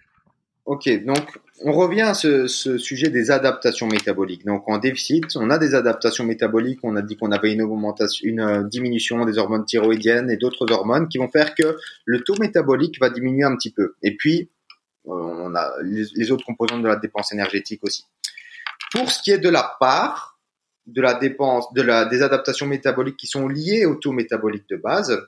Ok, 0.66 0.88
donc 1.04 1.38
on 1.62 1.72
revient 1.72 2.02
à 2.02 2.14
ce, 2.14 2.46
ce, 2.46 2.78
sujet 2.78 3.10
des 3.10 3.30
adaptations 3.30 3.86
métaboliques. 3.86 4.46
Donc 4.46 4.68
en 4.68 4.78
déficit, 4.78 5.24
on 5.36 5.50
a 5.50 5.58
des 5.58 5.74
adaptations 5.74 6.24
métaboliques. 6.24 6.80
On 6.82 6.96
a 6.96 7.02
dit 7.02 7.16
qu'on 7.16 7.32
avait 7.32 7.52
une 7.52 7.62
augmentation, 7.62 8.26
une 8.26 8.68
diminution 8.70 9.24
des 9.26 9.38
hormones 9.38 9.64
thyroïdiennes 9.66 10.30
et 10.30 10.36
d'autres 10.36 10.72
hormones 10.72 11.08
qui 11.08 11.18
vont 11.18 11.28
faire 11.28 11.54
que 11.54 11.76
le 12.06 12.20
taux 12.20 12.34
métabolique 12.40 12.98
va 12.98 13.10
diminuer 13.10 13.44
un 13.44 13.54
petit 13.56 13.72
peu. 13.72 13.94
Et 14.02 14.16
puis 14.16 14.50
on 15.04 15.54
a 15.54 15.74
les, 15.82 16.30
autres 16.30 16.44
composantes 16.44 16.82
de 16.82 16.88
la 16.88 16.96
dépense 16.96 17.32
énergétique 17.32 17.80
aussi. 17.82 18.04
Pour 18.92 19.10
ce 19.10 19.22
qui 19.22 19.30
est 19.30 19.38
de 19.38 19.48
la 19.48 19.76
part 19.78 20.34
de 20.86 21.00
la 21.00 21.14
dépense, 21.14 21.72
de 21.72 21.82
la, 21.82 22.04
des 22.04 22.22
adaptations 22.22 22.66
métaboliques 22.66 23.16
qui 23.16 23.26
sont 23.26 23.48
liées 23.48 23.86
au 23.86 23.94
taux 23.94 24.12
métabolique 24.12 24.68
de 24.68 24.76
base, 24.76 25.26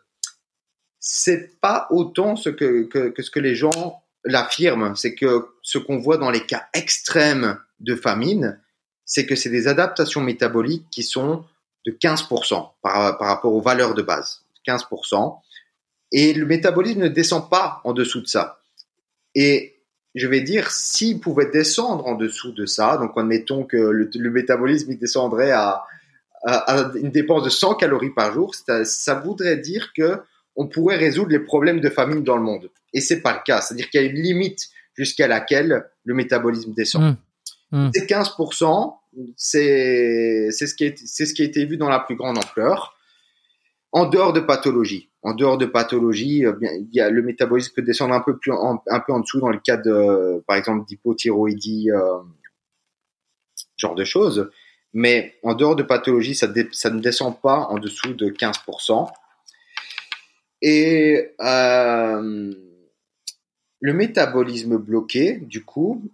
c'est 1.00 1.58
pas 1.60 1.86
autant 1.90 2.36
ce 2.36 2.50
que, 2.50 2.82
que, 2.84 3.08
que 3.08 3.22
ce 3.22 3.30
que 3.30 3.40
les 3.40 3.54
gens 3.54 4.02
l'affirment. 4.24 4.94
C'est 4.96 5.14
que 5.14 5.48
ce 5.62 5.78
qu'on 5.78 5.98
voit 5.98 6.18
dans 6.18 6.30
les 6.30 6.44
cas 6.44 6.66
extrêmes 6.74 7.58
de 7.80 7.94
famine, 7.94 8.60
c'est 9.04 9.24
que 9.24 9.36
c'est 9.36 9.50
des 9.50 9.68
adaptations 9.68 10.20
métaboliques 10.20 10.86
qui 10.90 11.02
sont 11.02 11.44
de 11.86 11.92
15% 11.92 12.72
par, 12.82 13.18
par 13.18 13.28
rapport 13.28 13.54
aux 13.54 13.62
valeurs 13.62 13.94
de 13.94 14.02
base. 14.02 14.42
15%. 14.66 15.38
Et 16.12 16.34
le 16.34 16.44
métabolisme 16.44 17.00
ne 17.00 17.08
descend 17.08 17.48
pas 17.48 17.80
en 17.84 17.92
dessous 17.92 18.20
de 18.20 18.26
ça. 18.26 18.60
Et 19.36 19.74
je 20.14 20.26
vais 20.26 20.40
dire, 20.40 20.70
s'il 20.70 21.20
pouvait 21.20 21.50
descendre 21.50 22.06
en 22.06 22.14
dessous 22.14 22.50
de 22.52 22.64
ça, 22.64 22.96
donc 22.96 23.12
admettons 23.16 23.64
que 23.64 23.76
le, 23.76 24.30
métabolisme 24.30 24.90
il 24.90 24.98
descendrait 24.98 25.52
à, 25.52 25.84
une 26.94 27.10
dépense 27.10 27.44
de 27.44 27.50
100 27.50 27.74
calories 27.74 28.14
par 28.14 28.32
jour, 28.32 28.54
ça, 28.54 29.14
voudrait 29.14 29.58
dire 29.58 29.92
que 29.94 30.20
on 30.56 30.68
pourrait 30.68 30.96
résoudre 30.96 31.30
les 31.30 31.40
problèmes 31.40 31.80
de 31.80 31.90
famine 31.90 32.24
dans 32.24 32.36
le 32.36 32.42
monde. 32.42 32.70
Et 32.94 33.00
c'est 33.00 33.20
pas 33.20 33.34
le 33.34 33.40
cas. 33.44 33.60
C'est-à-dire 33.60 33.90
qu'il 33.90 34.00
y 34.00 34.04
a 34.04 34.06
une 34.06 34.16
limite 34.16 34.68
jusqu'à 34.94 35.28
laquelle 35.28 35.84
le 36.04 36.14
métabolisme 36.14 36.72
descend. 36.72 37.16
Mmh. 37.72 37.76
Mmh. 37.76 37.90
C'est 37.92 38.08
15%, 38.08 38.94
c'est 39.36 40.50
ce 40.50 40.74
qui 40.74 40.96
ce 40.96 41.34
qui 41.34 41.42
a 41.42 41.44
été 41.44 41.66
vu 41.66 41.76
dans 41.76 41.90
la 41.90 42.00
plus 42.00 42.16
grande 42.16 42.38
ampleur 42.38 42.95
en 43.92 44.06
dehors 44.06 44.32
de 44.32 44.40
pathologie. 44.40 45.10
En 45.22 45.34
dehors 45.34 45.58
de 45.58 45.66
euh, 45.66 47.10
le 47.10 47.22
métabolisme 47.22 47.72
peut 47.74 47.82
descendre 47.82 48.14
un 48.14 48.20
peu 48.20 48.36
plus 48.36 48.52
en, 48.52 48.82
un 48.86 49.00
peu 49.00 49.12
en 49.12 49.20
dessous 49.20 49.40
dans 49.40 49.50
le 49.50 49.58
cas 49.58 49.76
de, 49.76 50.42
par 50.46 50.56
exemple, 50.56 50.86
d'hypothyroïdie, 50.86 51.90
euh, 51.90 52.18
genre 53.76 53.94
de 53.94 54.04
choses. 54.04 54.50
Mais 54.92 55.34
en 55.42 55.54
dehors 55.54 55.76
de 55.76 55.82
pathologie, 55.82 56.34
ça, 56.34 56.48
ça 56.72 56.90
ne 56.90 57.00
descend 57.00 57.40
pas 57.40 57.66
en 57.70 57.78
dessous 57.78 58.14
de 58.14 58.30
15%. 58.30 59.08
Et 60.62 61.32
euh, 61.40 62.54
le 63.80 63.92
métabolisme 63.92 64.78
bloqué, 64.78 65.38
du 65.38 65.64
coup, 65.64 66.10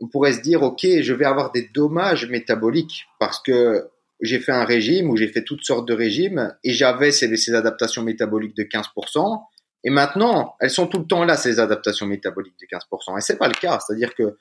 on 0.00 0.08
pourrait 0.08 0.32
se 0.32 0.40
dire, 0.40 0.62
OK, 0.62 0.80
je 0.82 1.12
vais 1.12 1.24
avoir 1.24 1.52
des 1.52 1.68
dommages 1.72 2.28
métaboliques 2.28 3.06
parce 3.18 3.40
que 3.40 3.88
j'ai 4.20 4.40
fait 4.40 4.52
un 4.52 4.64
régime 4.64 5.10
ou 5.10 5.16
j'ai 5.16 5.28
fait 5.28 5.44
toutes 5.44 5.64
sortes 5.64 5.86
de 5.86 5.94
régimes 5.94 6.54
et 6.64 6.72
j'avais 6.72 7.12
ces, 7.12 7.54
adaptations 7.54 8.02
métaboliques 8.02 8.56
de 8.56 8.64
15%. 8.64 9.42
Et 9.84 9.90
maintenant, 9.90 10.54
elles 10.60 10.70
sont 10.70 10.86
tout 10.86 10.98
le 10.98 11.06
temps 11.06 11.24
là, 11.24 11.36
ces 11.36 11.60
adaptations 11.60 12.06
métaboliques 12.06 12.58
de 12.60 12.66
15%. 12.66 13.18
Et 13.18 13.20
c'est 13.20 13.36
pas 13.36 13.48
le 13.48 13.54
cas. 13.54 13.78
C'est-à-dire 13.80 14.14
que 14.14 14.36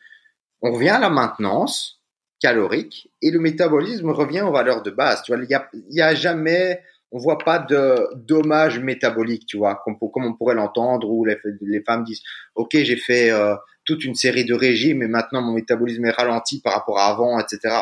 on 0.62 0.72
revient 0.72 0.90
à 0.90 1.00
la 1.00 1.10
maintenance 1.10 2.02
calorique 2.40 3.12
et 3.22 3.32
le 3.32 3.40
métabolisme 3.40 4.10
revient 4.10 4.42
aux 4.42 4.52
valeurs 4.52 4.82
de 4.82 4.92
base. 4.92 5.22
Tu 5.24 5.34
vois, 5.34 5.44
il 5.44 5.60
y 5.90 6.02
a, 6.02 6.16
jamais, 6.16 6.82
on 7.12 7.20
voit 7.20 7.38
pas 7.38 7.60
de 7.60 8.08
dommages 8.16 8.80
métaboliques, 8.80 9.46
tu 9.46 9.58
vois, 9.58 9.82
comme, 9.84 9.98
on 10.02 10.34
pourrait 10.34 10.56
l'entendre, 10.56 11.10
où 11.10 11.26
les, 11.26 11.38
les, 11.62 11.84
femmes 11.84 12.04
disent, 12.04 12.22
OK, 12.56 12.72
j'ai 12.74 12.98
fait 12.98 13.32
euh, 13.32 13.56
toute 13.84 14.04
une 14.04 14.16
série 14.16 14.46
de 14.46 14.54
régimes 14.54 15.04
et 15.04 15.08
maintenant 15.08 15.42
mon 15.42 15.54
métabolisme 15.54 16.06
est 16.06 16.12
ralenti 16.12 16.62
par 16.62 16.74
rapport 16.74 17.00
à 17.00 17.08
avant, 17.08 17.40
etc. 17.40 17.82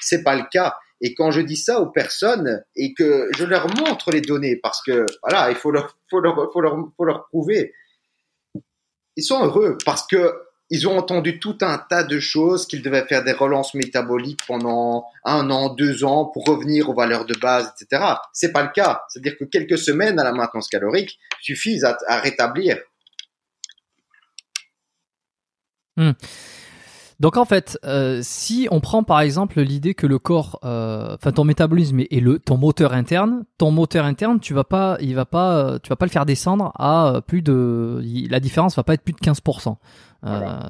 C'est 0.00 0.22
pas 0.22 0.36
le 0.36 0.44
cas. 0.50 0.74
Et 1.04 1.14
quand 1.14 1.30
je 1.30 1.42
dis 1.42 1.58
ça 1.58 1.80
aux 1.82 1.90
personnes 1.90 2.64
et 2.76 2.94
que 2.94 3.28
je 3.36 3.44
leur 3.44 3.68
montre 3.76 4.10
les 4.10 4.22
données, 4.22 4.56
parce 4.56 4.82
que 4.82 5.04
voilà, 5.22 5.50
il 5.50 5.56
faut 5.56 5.70
leur, 5.70 5.98
prouver, 7.28 7.74
ils 9.14 9.22
sont 9.22 9.44
heureux 9.44 9.76
parce 9.84 10.06
que 10.06 10.32
ils 10.70 10.88
ont 10.88 10.96
entendu 10.96 11.38
tout 11.38 11.58
un 11.60 11.76
tas 11.76 12.04
de 12.04 12.18
choses 12.18 12.66
qu'ils 12.66 12.80
devaient 12.80 13.04
faire 13.04 13.22
des 13.22 13.32
relances 13.32 13.74
métaboliques 13.74 14.40
pendant 14.46 15.04
un 15.26 15.50
an, 15.50 15.74
deux 15.74 16.04
ans 16.04 16.24
pour 16.24 16.46
revenir 16.46 16.88
aux 16.88 16.94
valeurs 16.94 17.26
de 17.26 17.34
base, 17.34 17.70
etc. 17.78 18.02
C'est 18.32 18.50
pas 18.50 18.62
le 18.62 18.70
cas. 18.70 19.02
C'est-à-dire 19.10 19.36
que 19.36 19.44
quelques 19.44 19.76
semaines 19.76 20.18
à 20.18 20.24
la 20.24 20.32
maintenance 20.32 20.68
calorique 20.68 21.18
suffisent 21.42 21.84
à, 21.84 22.20
rétablir. 22.20 22.78
Hmm. 25.98 26.12
Donc 27.20 27.36
en 27.36 27.44
fait, 27.44 27.78
euh, 27.84 28.20
si 28.22 28.66
on 28.70 28.80
prend 28.80 29.02
par 29.02 29.20
exemple 29.20 29.60
l'idée 29.60 29.94
que 29.94 30.06
le 30.06 30.18
corps, 30.18 30.58
euh, 30.64 31.14
enfin 31.14 31.32
ton 31.32 31.44
métabolisme 31.44 32.00
est, 32.00 32.20
le 32.20 32.38
ton 32.38 32.56
moteur 32.56 32.92
interne, 32.92 33.44
ton 33.56 33.70
moteur 33.70 34.04
interne, 34.04 34.40
tu 34.40 34.52
vas 34.52 34.64
pas, 34.64 34.96
il 35.00 35.14
va 35.14 35.24
pas, 35.24 35.56
euh, 35.56 35.78
tu 35.82 35.90
vas 35.90 35.96
pas 35.96 36.06
le 36.06 36.10
faire 36.10 36.26
descendre 36.26 36.72
à 36.78 37.20
plus 37.26 37.42
de, 37.42 38.02
la 38.28 38.40
différence 38.40 38.76
va 38.76 38.82
pas 38.82 38.94
être 38.94 39.02
plus 39.02 39.12
de 39.12 39.18
15%. 39.18 39.76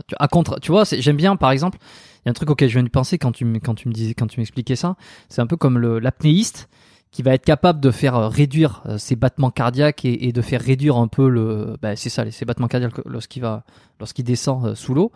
tu, 0.07 0.15
à 0.19 0.29
contre, 0.29 0.61
tu 0.61 0.71
vois, 0.71 0.85
j'aime 0.85 1.17
bien 1.17 1.37
par 1.37 1.51
exemple, 1.51 1.79
il 1.81 2.27
y 2.27 2.29
a 2.29 2.31
un 2.31 2.35
truc 2.35 2.51
auquel 2.51 2.69
je 2.69 2.75
viens 2.75 2.85
de 2.85 2.89
penser 2.89 3.19
quand 3.19 3.33
tu 3.33 3.51
quand 3.61 3.75
tu 3.75 3.89
me 3.89 3.95
disais, 3.95 4.15
quand 4.15 4.27
tu 4.27 4.41
m'expliquais 4.41 4.77
ça, 4.77 4.97
c'est 5.29 5.41
un 5.41 5.47
peu 5.47 5.57
comme 5.57 5.79
l'apnéiste 5.79 6.69
qui 7.11 7.23
va 7.23 7.33
être 7.33 7.45
capable 7.45 7.81
de 7.81 7.93
faire 7.93 8.29
réduire 8.29 8.83
ses 8.99 9.15
battements 9.15 9.53
cardiaques 9.53 10.05
et, 10.05 10.33
de 10.33 10.43
faire 10.43 10.61
réduire 10.61 10.97
un 10.97 11.07
peu 11.07 11.29
le, 11.29 11.77
bah, 11.81 11.95
c'est 11.95 12.11
ça, 12.11 12.29
ses 12.29 12.45
battements 12.45 12.67
cardiaques 12.67 13.01
lorsqu'il 13.07 13.41
va, 13.41 13.63
lorsqu'il 14.01 14.25
descend 14.25 14.75
sous 14.75 14.95
l'eau. 14.95 15.13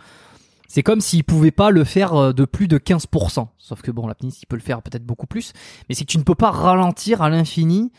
C'est 0.69 0.83
comme 0.83 1.01
s'il 1.01 1.25
pouvait 1.25 1.51
pas 1.51 1.71
le 1.71 1.83
faire 1.83 2.15
euh, 2.15 2.33
de 2.33 2.45
plus 2.45 2.69
de 2.69 2.79
15%. 2.79 3.49
Sauf 3.57 3.83
que 3.83 3.91
bon, 3.91 4.07
l'apnéiste, 4.07 4.43
il 4.43 4.47
peut 4.47 4.57
le 4.57 4.63
faire 4.63 4.83
peut-être 4.83 5.05
beaucoup 5.05 5.27
plus. 5.27 5.53
Mais 5.89 5.95
c'est 5.95 6.05
que 6.05 6.11
tu 6.11 6.19
ne 6.19 6.23
peux 6.23 6.35
pas 6.35 6.51
ralentir 6.51 7.23
à 7.23 7.31
l'infini 7.31 7.91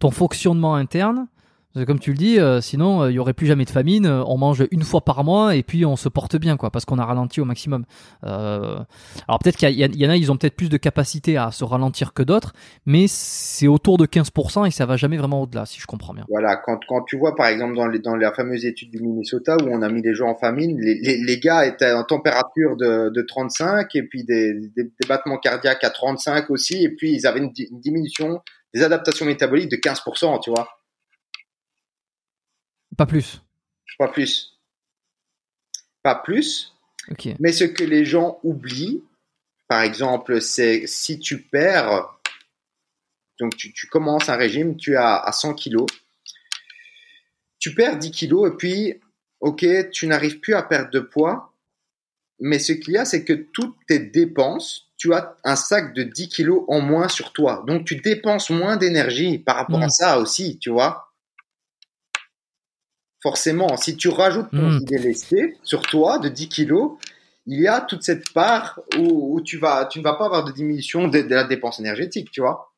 ton 0.00 0.10
fonctionnement 0.10 0.74
interne 0.74 1.28
Comme 1.86 1.98
tu 1.98 2.10
le 2.10 2.16
dis, 2.16 2.38
euh, 2.38 2.60
sinon 2.60 3.08
il 3.08 3.14
y 3.14 3.18
aurait 3.18 3.32
plus 3.32 3.46
jamais 3.46 3.64
de 3.64 3.70
famine. 3.70 4.06
On 4.06 4.36
mange 4.36 4.64
une 4.70 4.82
fois 4.82 5.00
par 5.00 5.24
mois 5.24 5.54
et 5.56 5.62
puis 5.62 5.84
on 5.86 5.96
se 5.96 6.08
porte 6.08 6.36
bien, 6.36 6.56
quoi, 6.56 6.70
parce 6.70 6.84
qu'on 6.84 6.98
a 6.98 7.04
ralenti 7.04 7.40
au 7.40 7.44
maximum. 7.44 7.84
alors 8.22 8.86
peut-être 9.42 9.56
qu'il 9.56 9.70
y, 9.70 10.06
en 10.06 10.10
a, 10.10 10.16
ils 10.16 10.30
ont 10.30 10.36
peut-être 10.36 10.56
plus 10.56 10.68
de 10.68 10.76
capacité 10.76 11.36
à 11.36 11.50
se 11.50 11.64
ralentir 11.64 12.12
que 12.12 12.22
d'autres, 12.22 12.52
mais 12.86 13.06
c'est 13.08 13.68
autour 13.68 13.98
de 13.98 14.06
15% 14.06 14.66
et 14.66 14.70
ça 14.70 14.86
va 14.86 14.96
jamais 14.96 15.16
vraiment 15.16 15.42
au-delà, 15.42 15.66
si 15.66 15.80
je 15.80 15.86
comprends 15.86 16.14
bien. 16.14 16.24
Voilà, 16.28 16.56
quand, 16.56 16.78
quand 16.88 17.02
tu 17.02 17.16
vois 17.16 17.34
par 17.34 17.46
exemple 17.46 17.74
dans, 17.74 17.86
les, 17.86 17.98
dans 17.98 18.16
la 18.16 18.32
fameuse 18.32 18.64
étude 18.64 18.90
du 18.90 19.00
Minnesota 19.00 19.56
où 19.62 19.68
on 19.70 19.82
a 19.82 19.88
mis 19.88 20.02
les 20.02 20.14
gens 20.14 20.28
en 20.28 20.34
famine, 20.34 20.78
les, 20.80 21.00
les, 21.00 21.40
gars 21.40 21.66
étaient 21.66 21.92
en 21.92 22.04
température 22.04 22.76
de, 22.76 23.10
de 23.10 23.22
35 23.22 23.94
et 23.94 24.02
puis 24.02 24.24
des, 24.24 24.54
des, 24.76 24.90
battements 25.08 25.38
cardiaques 25.38 25.84
à 25.84 25.90
35 25.90 26.50
aussi, 26.50 26.84
et 26.84 26.90
puis 26.90 27.12
ils 27.12 27.26
avaient 27.26 27.40
une 27.40 27.52
diminution 27.52 28.40
des 28.74 28.82
adaptations 28.82 29.26
métaboliques 29.26 29.70
de 29.70 29.76
15%, 29.76 30.40
tu 30.42 30.50
vois. 30.50 30.68
Pas 32.96 33.06
plus. 33.06 33.42
Pas 33.98 34.08
plus. 34.08 34.58
Pas 36.02 36.14
plus. 36.16 36.74
Mais 37.40 37.52
ce 37.52 37.64
que 37.64 37.84
les 37.84 38.04
gens 38.04 38.38
oublient, 38.42 39.02
par 39.68 39.82
exemple, 39.82 40.40
c'est 40.40 40.86
si 40.86 41.18
tu 41.18 41.42
perds, 41.42 42.08
donc 43.40 43.56
tu, 43.56 43.86
commences 43.88 44.28
un 44.28 44.36
régime, 44.36 44.76
tu 44.76 44.96
as 44.96 45.16
à 45.16 45.32
100 45.32 45.54
kilos, 45.54 45.86
tu 47.58 47.74
perds 47.74 47.98
10 47.98 48.10
kilos 48.10 48.52
et 48.52 48.56
puis, 48.56 49.00
ok, 49.40 49.90
tu 49.90 50.06
n'arrives 50.06 50.40
plus 50.40 50.54
à 50.54 50.62
perdre 50.62 50.90
de 50.90 51.00
poids, 51.00 51.54
mais 52.38 52.58
ce 52.58 52.72
qu'il 52.72 52.94
y 52.94 52.98
a, 52.98 53.04
c'est 53.04 53.24
que 53.24 53.32
toutes 53.32 53.76
tes 53.86 53.98
dépenses, 53.98 54.88
tu 54.96 55.12
as 55.14 55.36
un 55.44 55.56
sac 55.56 55.94
de 55.94 56.02
10 56.02 56.28
kilos 56.28 56.64
en 56.68 56.80
moins 56.80 57.08
sur 57.08 57.32
toi. 57.32 57.64
Donc 57.66 57.84
tu 57.84 57.96
dépenses 57.96 58.50
moins 58.50 58.76
d'énergie 58.76 59.38
par 59.38 59.56
rapport 59.56 59.82
à 59.82 59.86
mm. 59.86 59.90
ça 59.90 60.18
aussi, 60.18 60.58
tu 60.58 60.70
vois 60.70 61.11
forcément, 63.22 63.76
si 63.76 63.96
tu 63.96 64.08
rajoutes 64.08 64.50
ton 64.50 64.68
mmh. 64.68 65.54
sur 65.62 65.82
toi 65.82 66.18
de 66.18 66.28
10 66.28 66.48
kilos, 66.48 66.92
il 67.46 67.60
y 67.60 67.68
a 67.68 67.80
toute 67.80 68.02
cette 68.02 68.32
part 68.32 68.80
où, 68.98 69.40
tu, 69.40 69.58
vas, 69.58 69.86
tu 69.86 69.98
ne 69.98 70.04
vas 70.04 70.14
pas 70.14 70.26
avoir 70.26 70.44
de 70.44 70.52
diminution 70.52 71.08
de, 71.08 71.18
la 71.28 71.44
dépense 71.44 71.80
énergétique, 71.80 72.30
tu 72.30 72.40
vois. 72.40 72.72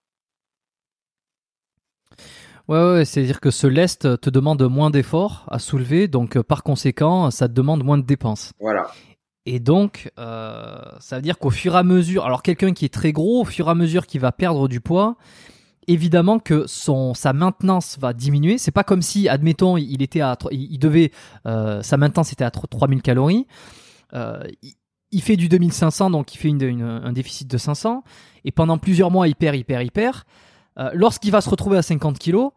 Ouais, 2.68 2.78
ouais 2.78 3.04
c'est-à-dire 3.04 3.40
que 3.40 3.50
ce 3.50 3.66
lest 3.66 4.20
te 4.20 4.30
demande 4.30 4.62
moins 4.62 4.90
d'efforts 4.90 5.44
à 5.48 5.58
soulever, 5.58 6.08
donc 6.08 6.36
euh, 6.36 6.42
par 6.42 6.62
conséquent, 6.62 7.30
ça 7.30 7.48
te 7.48 7.52
demande 7.52 7.84
moins 7.84 7.98
de 7.98 8.06
dépenses. 8.06 8.52
Voilà. 8.58 8.90
Et 9.46 9.60
donc, 9.60 10.10
euh, 10.18 10.78
ça 11.00 11.16
veut 11.16 11.22
dire 11.22 11.38
qu'au 11.38 11.50
fur 11.50 11.74
et 11.74 11.78
à 11.78 11.82
mesure, 11.82 12.24
alors 12.24 12.42
quelqu'un 12.42 12.72
qui 12.72 12.86
est 12.86 12.92
très 12.92 13.12
gros, 13.12 13.42
au 13.42 13.44
fur 13.44 13.68
et 13.68 13.70
à 13.70 13.74
mesure 13.74 14.06
qu'il 14.06 14.20
va 14.22 14.32
perdre 14.32 14.68
du 14.68 14.80
poids, 14.80 15.16
évidemment 15.88 16.38
que 16.38 16.66
son 16.66 17.14
sa 17.14 17.32
maintenance 17.32 17.98
va 17.98 18.12
diminuer. 18.12 18.58
C'est 18.58 18.70
pas 18.70 18.84
comme 18.84 19.02
si, 19.02 19.28
admettons, 19.28 19.76
il 19.76 20.02
était 20.02 20.20
à, 20.20 20.36
il, 20.50 20.78
devait 20.78 21.10
euh, 21.46 21.82
sa 21.82 21.96
maintenance 21.96 22.32
était 22.32 22.44
à 22.44 22.50
3000 22.50 23.02
calories. 23.02 23.46
Euh, 24.14 24.42
il, 25.10 25.22
fait 25.22 25.36
du 25.36 25.48
2500, 25.48 26.10
donc 26.10 26.34
il 26.34 26.38
fait 26.38 26.48
une, 26.48 26.82
un 26.82 27.12
déficit 27.12 27.48
de 27.48 27.58
500. 27.58 28.02
Et 28.44 28.52
pendant 28.52 28.78
plusieurs 28.78 29.10
mois, 29.10 29.28
il 29.28 29.36
perd, 29.36 29.56
il 29.56 29.64
perd, 29.64 29.82
il 29.84 29.90
perd. 29.90 30.22
Euh, 30.78 30.90
lorsqu'il 30.92 31.30
va 31.30 31.40
se 31.40 31.48
retrouver 31.48 31.78
à 31.78 31.82
50 31.82 32.18
kilos, 32.18 32.50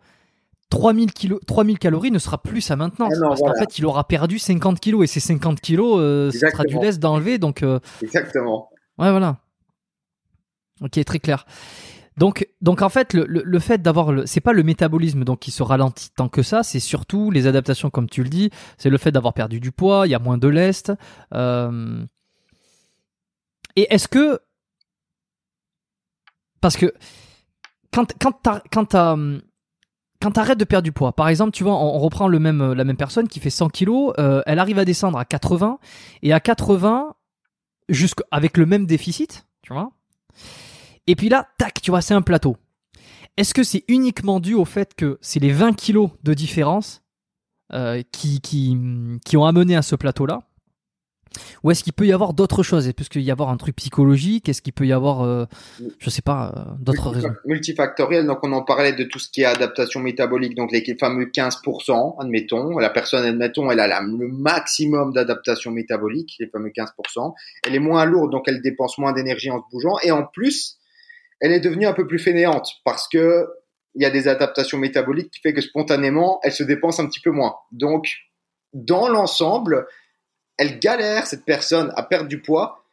3000, 0.70 1.14
kilos, 1.14 1.40
3000 1.46 1.80
calories 1.80 2.12
ne 2.12 2.20
sera 2.20 2.42
plus 2.42 2.62
sa 2.62 2.76
maintenance. 2.76 3.14
Ah 3.16 3.28
parce 3.30 3.42
qu'en 3.42 3.56
fait, 3.56 3.78
il 3.78 3.86
aura 3.86 4.08
perdu 4.08 4.40
50 4.40 4.80
kilos. 4.80 5.04
Et 5.04 5.08
ces 5.08 5.20
50 5.20 5.62
kilos, 5.62 6.00
ce 6.34 6.40
sera 6.40 6.64
du 6.64 6.78
laisse 6.80 7.00
d'enlever. 7.00 7.38
Donc, 7.38 7.64
Exactement. 8.02 8.70
Ouais, 8.98 9.12
voilà. 9.12 9.38
Ok, 10.82 11.04
très 11.06 11.20
clair. 11.20 11.46
Donc, 12.18 12.48
donc 12.62 12.82
en 12.82 12.90
fait, 12.90 13.14
le, 13.14 13.26
le, 13.28 13.60
fait 13.60 13.82
d'avoir, 13.82 14.12
le, 14.12 14.26
c'est 14.26 14.42
pas 14.42 14.54
le 14.54 14.64
métabolisme 14.64 15.24
donc 15.24 15.40
qui 15.40 15.52
se 15.52 15.62
ralentit 15.62 16.10
tant 16.16 16.30
que 16.30 16.42
ça, 16.42 16.64
c'est 16.64 16.80
surtout 16.80 17.30
les 17.30 17.46
adaptations, 17.46 17.92
comme 17.92 18.10
tu 18.10 18.24
le 18.24 18.30
dis, 18.30 18.50
c'est 18.78 18.90
le 18.90 18.98
fait 18.98 19.12
d'avoir 19.12 19.34
perdu 19.34 19.60
du 19.60 19.72
poids, 19.72 20.08
il 20.08 20.10
y 20.10 20.16
a 20.16 20.20
moins 20.20 20.40
de 20.40 20.48
lest. 20.48 20.92
Euh... 21.34 22.04
Et 23.76 23.94
est-ce 23.94 24.08
que, 24.08 24.40
parce 26.60 26.76
que 26.76 26.92
quand 27.94 28.12
quand 28.20 28.32
t'as, 28.32 28.62
quand 28.72 28.86
t'as, 28.86 29.16
quand 30.20 30.32
t'arrêtes 30.32 30.58
de 30.58 30.66
perdre 30.66 30.86
du 30.86 30.92
poids, 30.92 31.14
par 31.14 31.30
exemple, 31.30 31.52
tu 31.52 31.64
vois, 31.64 31.76
on, 31.76 32.00
reprend 32.00 32.28
le 32.28 32.40
même 32.40 32.74
la 32.74 32.84
même 32.84 32.98
personne 32.98 33.28
qui 33.28 33.40
fait 33.40 33.52
100 33.52 33.70
kilos, 33.70 34.14
euh, 34.18 34.42
elle 34.48 34.58
arrive 34.58 34.80
à 34.80 34.86
descendre 34.86 35.20
à 35.20 35.26
80 35.26 35.78
et 36.24 36.34
à 36.34 36.40
80 36.40 37.14
jusqu'avec 37.90 38.58
le 38.58 38.66
même 38.66 38.88
déficit, 38.88 39.46
tu 39.62 39.72
vois 39.74 39.92
et 41.08 41.16
puis 41.16 41.30
là, 41.30 41.48
tac, 41.58 41.82
tu 41.82 41.92
vois, 41.92 42.02
c'est 42.02 42.14
un 42.14 42.22
plateau. 42.22 42.58
Est-ce 43.38 43.54
que 43.54 43.64
c'est 43.64 43.84
uniquement 43.88 44.40
dû 44.40 44.56
au 44.56 44.66
fait 44.66 44.94
que 44.96 45.18
c'est 45.22 45.40
les 45.40 45.52
20 45.52 45.74
kilos 45.74 46.10
de 46.24 46.34
différence 46.34 47.04
euh, 47.74 48.02
qui, 48.12 48.42
qui, 48.42 48.78
qui 49.26 49.38
ont 49.38 49.46
amené 49.46 49.76
à 49.76 49.82
ce 49.82 49.96
plateau-là? 49.96 50.42
Ou 51.64 51.72
est-ce 51.72 51.84
qu'il 51.84 51.94
peut 51.94 52.08
y 52.08 52.14
avoir 52.14 52.34
d'autres 52.34 52.64
choses? 52.64 52.88
Est-ce 52.88 53.10
qu'il 53.10 53.22
peut 53.22 53.26
y 53.26 53.32
avoir 53.32 53.50
un 53.50 53.58
truc 53.58 53.76
psychologique? 53.76 54.50
Est-ce 54.50 54.62
qu'il 54.62 54.74
peut 54.74 54.88
y 54.88 54.94
avoir, 54.94 55.22
euh, 55.22 55.46
je 56.00 56.10
sais 56.10 56.22
pas, 56.22 56.54
euh, 56.56 56.72
d'autres 56.80 57.10
raisons? 57.10 57.30
Multifactoriel. 57.46 58.26
Donc 58.26 58.40
on 58.44 58.52
en 58.54 58.64
parlait 58.64 58.94
de 58.94 59.04
tout 59.04 59.20
ce 59.20 59.30
qui 59.30 59.42
est 59.42 59.46
adaptation 59.46 60.00
métabolique, 60.00 60.56
donc 60.56 60.72
les 60.72 60.84
fameux 61.00 61.26
15%, 61.26 62.16
admettons. 62.20 62.78
La 62.80 62.90
personne, 62.90 63.26
admettons, 63.26 63.70
elle 63.72 63.80
a 63.80 64.02
le 64.02 64.28
maximum 64.30 65.14
d'adaptation 65.14 65.72
métabolique, 65.72 66.36
les 66.40 66.48
fameux 66.48 66.70
15%. 66.70 67.34
Elle 67.66 67.76
est 67.76 67.80
moins 67.80 68.06
lourde, 68.06 68.32
donc 68.32 68.46
elle 68.48 68.62
dépense 68.62 68.98
moins 68.98 69.14
d'énergie 69.14 69.52
en 69.52 69.60
se 69.60 69.66
bougeant. 69.72 69.98
Et 70.04 70.12
en 70.12 70.24
plus, 70.24 70.77
elle 71.40 71.52
est 71.52 71.60
devenue 71.60 71.86
un 71.86 71.94
peu 71.94 72.08
plus 72.08 72.20
fainéante 72.20 72.72
parce 72.84 73.08
que 73.08 73.48
il 73.96 74.04
y 74.04 74.06
a 74.06 74.12
des 74.12 74.28
adaptations 74.28 74.78
métaboliques 74.78 75.32
qui 75.32 75.42
fait 75.42 75.54
que 75.54 75.62
spontanément, 75.62 76.40
elle 76.44 76.52
se 76.52 76.64
dépense 76.64 77.00
un 77.00 77.08
petit 77.08 77.20
peu 77.20 77.32
moins. 77.32 77.56
Donc, 77.72 78.08
dans 78.74 79.10
l'ensemble, 79.10 79.88
elle 80.58 80.78
galère, 80.80 81.26
cette 81.26 81.46
personne, 81.46 81.92
à 81.96 82.04
perdre 82.04 82.28
du 82.28 82.40
poids, 82.40 82.84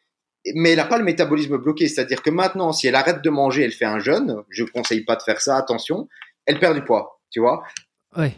mais 0.54 0.70
elle 0.70 0.78
n'a 0.78 0.86
pas 0.86 0.96
le 0.96 1.04
métabolisme 1.04 1.58
bloqué. 1.58 1.88
C'est-à-dire 1.88 2.22
que 2.22 2.30
maintenant, 2.30 2.72
si 2.72 2.86
elle 2.86 2.94
arrête 2.94 3.22
de 3.22 3.30
manger, 3.30 3.64
elle 3.64 3.72
fait 3.72 3.84
un 3.84 3.98
jeûne, 3.98 4.42
je 4.48 4.62
ne 4.62 4.68
conseille 4.68 5.04
pas 5.04 5.16
de 5.16 5.22
faire 5.22 5.42
ça, 5.42 5.56
attention, 5.56 6.08
elle 6.46 6.58
perd 6.58 6.74
du 6.74 6.84
poids, 6.84 7.20
tu 7.30 7.40
vois. 7.40 7.62
Ouais. 8.16 8.34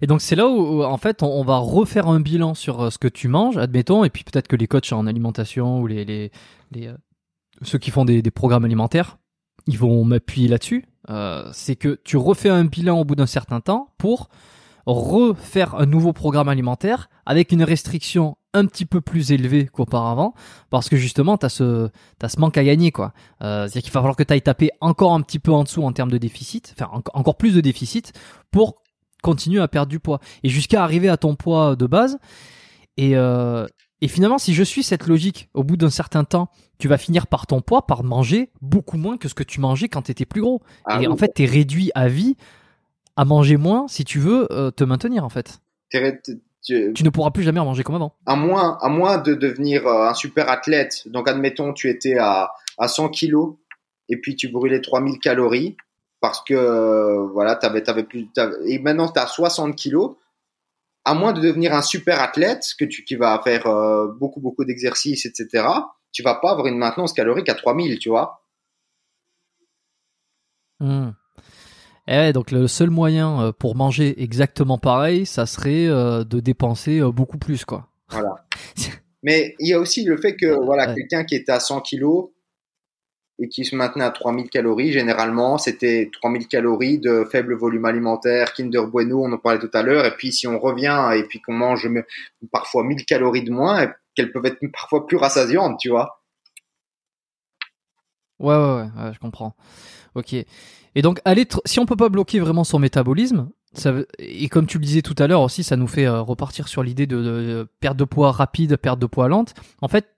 Et 0.00 0.06
donc 0.06 0.20
c'est 0.20 0.36
là 0.36 0.48
où, 0.48 0.84
en 0.84 0.96
fait 0.98 1.22
on, 1.22 1.42
va 1.42 1.56
refaire 1.56 2.06
un 2.06 2.20
bilan 2.20 2.54
sur 2.54 2.80
euh, 2.80 2.90
ce 2.90 2.98
que 2.98 3.08
tu 3.08 3.26
manges, 3.26 3.58
admettons, 3.58 4.04
et 4.04 4.10
puis 4.10 4.22
peut-être 4.22 4.46
que 4.46 4.54
les 4.54 4.68
coachs 4.68 4.92
en 4.92 5.06
alimentation 5.06 5.80
ou 5.80 5.88
les, 5.88 6.30
euh, 6.76 6.96
ceux 7.64 7.78
qui 7.78 7.90
font 7.90 8.04
des, 8.04 8.22
programmes 8.30 8.64
alimentaires, 8.64 9.18
ils 9.66 9.78
vont 9.78 10.04
m'appuyer 10.04 10.48
là-dessus. 10.48 10.86
Euh, 11.10 11.48
c'est 11.52 11.76
que 11.76 12.00
tu 12.04 12.16
refais 12.16 12.48
un 12.48 12.64
bilan 12.64 12.98
au 13.00 13.04
bout 13.04 13.14
d'un 13.14 13.26
certain 13.26 13.60
temps 13.60 13.94
pour 13.98 14.28
refaire 14.86 15.74
un 15.76 15.86
nouveau 15.86 16.12
programme 16.12 16.48
alimentaire 16.48 17.08
avec 17.26 17.52
une 17.52 17.62
restriction 17.62 18.36
un 18.52 18.66
petit 18.66 18.84
peu 18.84 19.00
plus 19.00 19.32
élevée 19.32 19.66
qu'auparavant 19.66 20.34
parce 20.70 20.88
que 20.88 20.96
justement 20.96 21.38
tu 21.38 21.46
as 21.46 21.48
ce 21.48 21.88
ce 22.26 22.40
manque 22.40 22.56
à 22.58 22.64
gagner 22.64 22.92
quoi. 22.92 23.12
Euh, 23.42 23.62
c'est-à-dire 23.62 23.82
qu'il 23.82 23.92
va 23.92 24.00
falloir 24.00 24.16
que 24.16 24.22
tu 24.22 24.32
ailles 24.32 24.42
taper 24.42 24.70
encore 24.80 25.14
un 25.14 25.22
petit 25.22 25.38
peu 25.38 25.52
en 25.52 25.64
dessous 25.64 25.82
en 25.82 25.92
termes 25.92 26.10
de 26.10 26.18
déficit, 26.18 26.74
enfin 26.78 27.02
encore 27.14 27.36
plus 27.36 27.54
de 27.54 27.60
déficit 27.60 28.12
pour 28.50 28.82
continuer 29.22 29.60
à 29.60 29.68
perdre 29.68 29.88
du 29.88 30.00
poids 30.00 30.20
et 30.42 30.48
jusqu'à 30.48 30.84
arriver 30.84 31.08
à 31.08 31.16
ton 31.16 31.34
poids 31.34 31.76
de 31.76 31.86
base 31.86 32.18
et, 32.96 33.16
euh, 33.16 33.66
et 34.04 34.08
finalement, 34.08 34.36
si 34.36 34.52
je 34.52 34.62
suis 34.62 34.82
cette 34.82 35.06
logique, 35.06 35.48
au 35.54 35.64
bout 35.64 35.78
d'un 35.78 35.88
certain 35.88 36.24
temps, 36.24 36.50
tu 36.76 36.88
vas 36.88 36.98
finir 36.98 37.26
par 37.26 37.46
ton 37.46 37.62
poids, 37.62 37.86
par 37.86 38.04
manger 38.04 38.50
beaucoup 38.60 38.98
moins 38.98 39.16
que 39.16 39.28
ce 39.28 39.34
que 39.34 39.42
tu 39.42 39.60
mangeais 39.60 39.88
quand 39.88 40.02
tu 40.02 40.10
étais 40.10 40.26
plus 40.26 40.42
gros. 40.42 40.60
Ah 40.84 41.00
et 41.00 41.06
en 41.06 41.16
fait, 41.16 41.32
tu 41.34 41.44
es 41.44 41.46
réduit 41.46 41.90
à 41.94 42.06
vie 42.06 42.36
à 43.16 43.24
manger 43.24 43.56
moins 43.56 43.88
si 43.88 44.04
tu 44.04 44.18
veux 44.18 44.46
euh, 44.52 44.70
te 44.70 44.84
maintenir, 44.84 45.24
en 45.24 45.30
fait. 45.30 45.58
Tu... 45.90 46.92
ne 47.02 47.08
pourras 47.08 47.30
plus 47.30 47.44
jamais 47.44 47.60
en 47.60 47.64
manger 47.64 47.82
comme 47.82 47.94
avant. 47.94 48.14
À 48.26 48.36
moins, 48.36 48.76
à 48.82 48.90
moins 48.90 49.16
de 49.16 49.32
devenir 49.32 49.86
euh, 49.86 50.10
un 50.10 50.12
super 50.12 50.50
athlète. 50.50 51.08
Donc, 51.08 51.26
admettons, 51.26 51.72
tu 51.72 51.88
étais 51.88 52.18
à, 52.18 52.50
à 52.76 52.88
100 52.88 53.08
kilos 53.08 53.54
et 54.10 54.18
puis 54.18 54.36
tu 54.36 54.48
brûlais 54.48 54.82
3000 54.82 55.18
calories 55.18 55.78
parce 56.20 56.44
que, 56.44 56.52
euh, 56.52 57.26
voilà, 57.32 57.56
t'avais, 57.56 57.88
avais 57.88 58.04
plus, 58.04 58.28
et 58.66 58.78
maintenant 58.80 59.08
tu 59.08 59.18
as 59.18 59.26
60 59.26 59.74
kilos 59.76 60.16
à 61.04 61.14
moins 61.14 61.32
de 61.32 61.40
devenir 61.40 61.74
un 61.74 61.82
super 61.82 62.20
athlète, 62.20 62.64
que 62.78 62.84
tu, 62.84 63.04
qui 63.04 63.16
va 63.16 63.40
faire 63.44 63.66
euh, 63.66 64.08
beaucoup, 64.18 64.40
beaucoup 64.40 64.64
d'exercices, 64.64 65.26
etc., 65.26 65.66
tu 66.12 66.22
vas 66.22 66.36
pas 66.36 66.52
avoir 66.52 66.66
une 66.66 66.78
maintenance 66.78 67.12
calorique 67.12 67.48
à 67.48 67.54
3000, 67.54 67.98
tu 67.98 68.08
vois. 68.08 68.44
Hmm. 70.80 71.10
Eh 72.06 72.32
donc 72.32 72.50
le 72.50 72.68
seul 72.68 72.90
moyen 72.90 73.40
euh, 73.40 73.52
pour 73.52 73.76
manger 73.76 74.22
exactement 74.22 74.78
pareil, 74.78 75.26
ça 75.26 75.46
serait 75.46 75.86
euh, 75.86 76.22
de 76.24 76.40
dépenser 76.40 77.00
beaucoup 77.00 77.38
plus, 77.38 77.64
quoi. 77.64 77.88
Voilà. 78.08 78.46
Mais 79.22 79.56
il 79.58 79.68
y 79.68 79.72
a 79.72 79.80
aussi 79.80 80.04
le 80.04 80.18
fait 80.18 80.36
que 80.36 80.46
voilà, 80.46 80.94
quelqu'un 80.94 81.24
qui 81.24 81.34
est 81.34 81.48
à 81.48 81.58
100 81.58 81.80
kilos, 81.80 82.28
et 83.38 83.48
qui 83.48 83.64
se 83.64 83.74
maintenait 83.74 84.04
à 84.04 84.10
3000 84.10 84.48
calories. 84.48 84.92
Généralement, 84.92 85.58
c'était 85.58 86.10
3000 86.12 86.46
calories 86.46 86.98
de 86.98 87.24
faible 87.30 87.54
volume 87.54 87.84
alimentaire, 87.84 88.52
Kinder 88.52 88.86
Bueno, 88.86 89.24
on 89.24 89.32
en 89.32 89.38
parlait 89.38 89.58
tout 89.58 89.70
à 89.72 89.82
l'heure. 89.82 90.04
Et 90.04 90.14
puis, 90.16 90.32
si 90.32 90.46
on 90.46 90.58
revient 90.58 91.10
et 91.16 91.24
puis 91.24 91.40
qu'on 91.40 91.54
mange 91.54 91.88
parfois 92.52 92.84
1000 92.84 93.04
calories 93.04 93.44
de 93.44 93.50
moins, 93.50 93.92
qu'elles 94.14 94.32
peuvent 94.32 94.46
être 94.46 94.60
parfois 94.72 95.06
plus 95.06 95.16
rassasiantes, 95.16 95.78
tu 95.80 95.88
vois. 95.88 96.22
Ouais, 98.38 98.56
ouais, 98.56 98.88
ouais, 98.96 99.12
je 99.12 99.18
comprends. 99.18 99.54
Ok. 100.14 100.34
Et 100.34 101.02
donc, 101.02 101.20
aller 101.24 101.46
si 101.64 101.80
on 101.80 101.86
peut 101.86 101.96
pas 101.96 102.08
bloquer 102.08 102.40
vraiment 102.40 102.64
son 102.64 102.78
métabolisme, 102.78 103.50
et 104.18 104.48
comme 104.48 104.66
tu 104.66 104.78
le 104.78 104.84
disais 104.84 105.02
tout 105.02 105.14
à 105.18 105.26
l'heure 105.26 105.40
aussi, 105.40 105.64
ça 105.64 105.76
nous 105.76 105.88
fait 105.88 106.06
euh, 106.06 106.20
repartir 106.20 106.68
sur 106.68 106.82
l'idée 106.82 107.06
de, 107.06 107.68
perte 107.80 107.96
de 107.96 108.04
poids 108.04 108.30
rapide, 108.30 108.76
perte 108.76 108.98
de 108.98 109.06
poids 109.06 109.28
lente. 109.28 109.54
En 109.80 109.88
fait, 109.88 110.13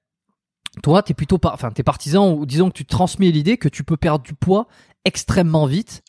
toi, 0.83 1.03
t'es 1.03 1.15
plutôt, 1.15 1.39
pas 1.39 1.53
enfin, 1.53 1.71
t'es 1.71 1.83
partisan 1.83 2.33
ou 2.33 2.47
disons 2.47 2.69
que 2.69 2.75
tu 2.75 2.85
transmets 2.85 3.31
l'idée 3.31 3.57
que 3.57 3.69
tu 3.69 3.85
peux 3.85 3.97
perdre 3.97 4.25
du 4.25 4.35
poids 4.35 4.67
extrêmement 5.05 5.67
vite 5.67 6.03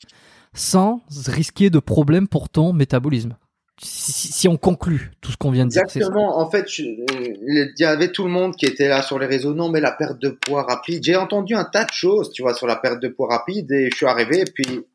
sans 0.54 1.02
risquer 1.28 1.70
de 1.70 1.80
problème 1.80 2.28
pour 2.28 2.50
ton 2.50 2.74
métabolisme 2.74 3.38
si, 3.82 4.48
on 4.48 4.58
conclut 4.58 5.12
tout 5.22 5.32
ce 5.32 5.38
qu'on 5.38 5.52
vient 5.52 5.66
de 5.66 5.70
dire. 5.70 5.84
Exactement. 5.84 6.40
En 6.40 6.50
fait, 6.50 6.80
il 6.80 7.74
y 7.78 7.86
avait 7.86 8.12
tout 8.12 8.24
le 8.24 8.30
monde 8.30 8.56
qui 8.56 8.66
était 8.66 8.88
là 8.88 9.02
sur 9.02 9.20
les 9.20 9.28
réseaux. 9.28 9.54
Non, 9.54 9.70
mais 9.70 9.80
la 9.80 9.92
perte 9.92 10.20
de 10.20 10.30
poids 10.30 10.64
rapide. 10.64 11.04
J'ai 11.04 11.16
entendu 11.16 11.54
un 11.54 11.66
tas 11.66 11.86
de 11.86 11.92
choses, 11.92 12.32
tu 12.32 12.42
vois, 12.42 12.54
sur 12.54 12.68
la 12.68 12.76
perte 12.76 13.02
de 13.02 13.08
poids 13.08 13.28
rapide 13.30 13.72
et 13.72 13.90
je 13.92 13.96
suis 13.96 14.06
arrivé 14.06 14.42
et 14.42 14.52
puis, 14.52 14.86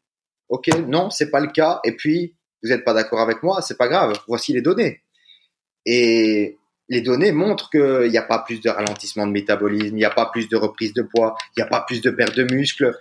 ok, 0.48 0.68
non, 0.88 1.10
c'est 1.10 1.30
pas 1.30 1.40
le 1.40 1.48
cas. 1.48 1.80
Et 1.84 1.92
puis, 1.92 2.34
vous 2.62 2.70
n'êtes 2.70 2.84
pas 2.84 2.94
d'accord 2.94 3.20
avec 3.20 3.42
moi, 3.42 3.62
c'est 3.62 3.78
pas 3.78 3.88
grave. 3.88 4.14
Voici 4.26 4.52
les 4.52 4.62
données. 4.62 5.02
Et 5.86 6.58
les 6.88 7.00
données 7.00 7.32
montrent 7.32 7.70
qu'il 7.70 8.10
n'y 8.10 8.18
a 8.18 8.22
pas 8.22 8.40
plus 8.40 8.60
de 8.60 8.68
ralentissement 8.68 9.26
de 9.26 9.32
métabolisme, 9.32 9.96
il 9.96 10.00
n'y 10.00 10.04
a 10.04 10.10
pas 10.10 10.26
plus 10.26 10.48
de 10.48 10.56
reprise 10.56 10.92
de 10.92 11.02
poids, 11.02 11.36
il 11.56 11.60
n'y 11.60 11.62
a 11.62 11.68
pas 11.68 11.82
plus 11.86 12.00
de 12.00 12.10
perte 12.10 12.36
de 12.36 12.44
muscles. 12.44 12.96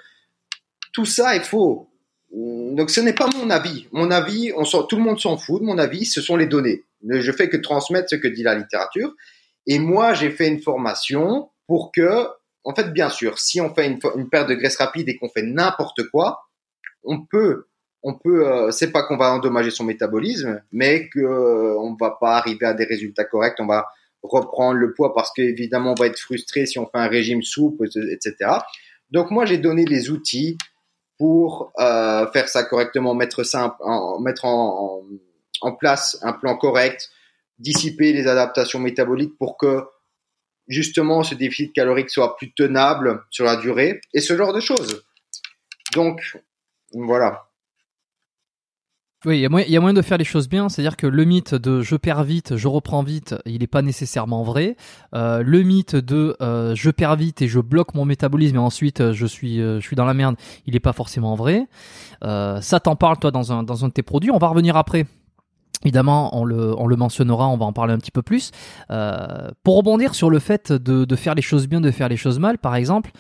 Tout 0.94 1.06
ça 1.06 1.36
est 1.36 1.44
faux. 1.44 1.90
Donc 2.32 2.90
ce 2.90 3.02
n'est 3.02 3.14
pas 3.14 3.28
mon 3.36 3.50
avis. 3.50 3.88
Mon 3.92 4.12
avis, 4.12 4.54
on 4.56 4.64
tout 4.64 4.96
le 4.96 5.04
monde 5.04 5.20
s'en 5.20 5.38
fout 5.38 5.62
de 5.62 5.66
mon 5.66 5.78
avis, 5.78 6.06
ce 6.06 6.22
sont 6.22 6.38
les 6.38 6.46
données. 6.46 6.84
Je 7.10 7.32
fais 7.32 7.50
que 7.50 7.58
transmettre 7.58 8.10
ce 8.10 8.16
que 8.16 8.28
dit 8.28 8.44
la 8.44 8.56
littérature. 8.56 9.14
Et 9.68 9.80
moi, 9.80 10.14
j'ai 10.14 10.32
fait 10.32 10.48
une 10.48 10.62
formation 10.62 11.50
pour 11.68 11.92
que, 11.92 12.28
en 12.64 12.74
fait, 12.74 12.92
bien 12.94 13.10
sûr, 13.10 13.40
si 13.40 13.62
on 13.62 13.74
fait 13.74 13.88
une, 13.88 14.30
perte 14.30 14.50
de 14.50 14.56
graisse 14.56 14.78
rapide 14.78 15.10
et 15.10 15.18
qu'on 15.18 15.30
fait 15.30 15.44
n'importe 15.44 16.04
quoi, 16.10 16.42
on 17.04 17.26
peut, 17.26 17.68
on 18.04 18.16
peut, 18.16 18.48
euh, 18.48 18.72
c'est 18.72 18.92
pas 18.92 19.04
qu'on 19.04 19.18
va 19.18 19.32
endommager 19.34 19.70
son 19.70 19.84
métabolisme, 19.84 20.62
mais 20.72 21.10
que 21.10 21.20
euh, 21.20 21.96
va 22.00 22.18
pas 22.20 22.38
arriver 22.38 22.66
à 22.66 22.74
des 22.74 22.86
résultats 22.86 23.26
corrects. 23.26 23.58
On 23.60 23.68
va 23.68 23.88
reprendre 24.24 24.78
le 24.78 24.94
poids 24.94 25.14
parce 25.14 25.32
qu'évidemment, 25.34 25.92
on 25.92 26.02
va 26.02 26.08
être 26.08 26.20
frustré 26.20 26.66
si 26.66 26.80
on 26.80 26.86
fait 26.86 26.98
un 26.98 27.08
régime 27.08 27.42
souple, 27.44 27.86
etc. 27.86 28.36
Donc 29.12 29.30
moi, 29.32 29.46
j'ai 29.46 29.58
donné 29.58 29.86
les 29.86 30.10
outils 30.10 30.58
pour 31.18 31.72
euh, 31.80 32.26
faire 32.32 32.50
ça 32.50 32.64
correctement, 32.64 33.14
mettre 33.14 33.44
ça 33.44 33.78
en, 33.82 34.20
mettre 34.20 34.46
en, 34.46 35.04
en, 35.62 35.72
place 35.74 36.18
un 36.24 36.34
plan 36.34 36.58
correct, 36.58 37.10
dissiper 37.60 38.14
les 38.14 38.28
adaptations 38.28 38.80
métaboliques 38.80 39.38
pour 39.38 39.58
que 39.58 39.84
justement 40.68 41.22
ce 41.22 41.36
déficit 41.36 41.74
calorique 41.74 42.10
soit 42.10 42.36
plus 42.38 42.54
tenable 42.54 43.24
sur 43.30 43.46
la 43.46 43.58
durée 43.58 44.02
et 44.14 44.22
ce 44.22 44.36
genre 44.36 44.54
de 44.54 44.60
choses. 44.60 45.04
Donc 45.94 46.40
voilà. 46.94 47.51
Oui, 49.24 49.38
il 49.38 49.42
y, 49.42 49.46
a 49.46 49.80
moyen, 49.80 49.94
de 49.94 50.02
faire 50.02 50.18
les 50.18 50.24
choses 50.24 50.50
bien, 50.50 50.68
c'est-à-dire 50.68 50.98
que 50.98 51.06
le 51.06 51.26
mythe 51.26 51.54
de 51.54 51.82
je 51.82 51.96
perds 51.96 52.24
vite, 52.24 52.56
je 52.56 52.68
reprends 52.68 53.04
vite, 53.04 53.36
il 53.46 53.60
n'est 53.60 53.68
pas 53.68 53.84
nécessairement 53.84 54.42
vrai. 54.42 54.76
Euh, 55.14 55.44
le 55.46 55.62
mythe 55.62 55.96
de 55.96 56.36
euh, 56.42 56.74
je 56.74 56.90
perds 56.90 57.18
vite 57.18 57.44
et 57.44 57.48
je 57.48 57.60
bloque 57.60 57.94
mon 57.94 58.04
métabolisme 58.04 58.56
et 58.56 58.60
ensuite 58.60 59.00
euh, 59.00 59.14
je 59.14 59.28
suis 59.28 59.58
je 59.58 59.80
suis 59.80 59.96
dans 59.96 60.06
la 60.06 60.16
merde, 60.16 60.38
il 60.66 60.74
n'est 60.74 60.80
pas 60.80 60.94
forcément 60.94 61.36
vrai. 61.36 61.68
ça 62.24 62.80
t'en 62.84 62.96
parle 62.96 63.18
toi 63.20 63.30
dans 63.30 63.54
un 63.54 63.62
dans 63.62 63.86
un 63.86 63.90
de 63.90 63.94
tes 63.94 64.02
produits. 64.02 64.32
On 64.32 64.40
va 64.40 64.48
revenir 64.48 64.76
après. 64.76 65.06
Évidemment, 65.84 66.36
on 66.38 66.46
le, 66.46 66.76
on 66.80 66.86
le 66.86 66.96
mentionnera, 66.96 67.48
on 67.48 67.58
va 67.58 67.66
en 67.66 67.74
parler 67.74 67.94
un 67.94 67.98
petit 67.98 68.12
peu 68.12 68.24
plus. 68.24 68.52
pour 68.88 69.78
rebondir 69.78 70.16
sur 70.16 70.32
le 70.32 70.40
fait 70.40 70.72
de, 70.72 71.06
de 71.06 71.16
faire 71.16 71.36
les 71.36 71.42
choses 71.44 71.68
bien, 71.68 71.80
de 71.80 71.92
faire 71.92 72.10
les 72.10 72.18
choses 72.18 72.40
mal, 72.40 72.58
par 72.58 72.74
exemple, 72.76 73.12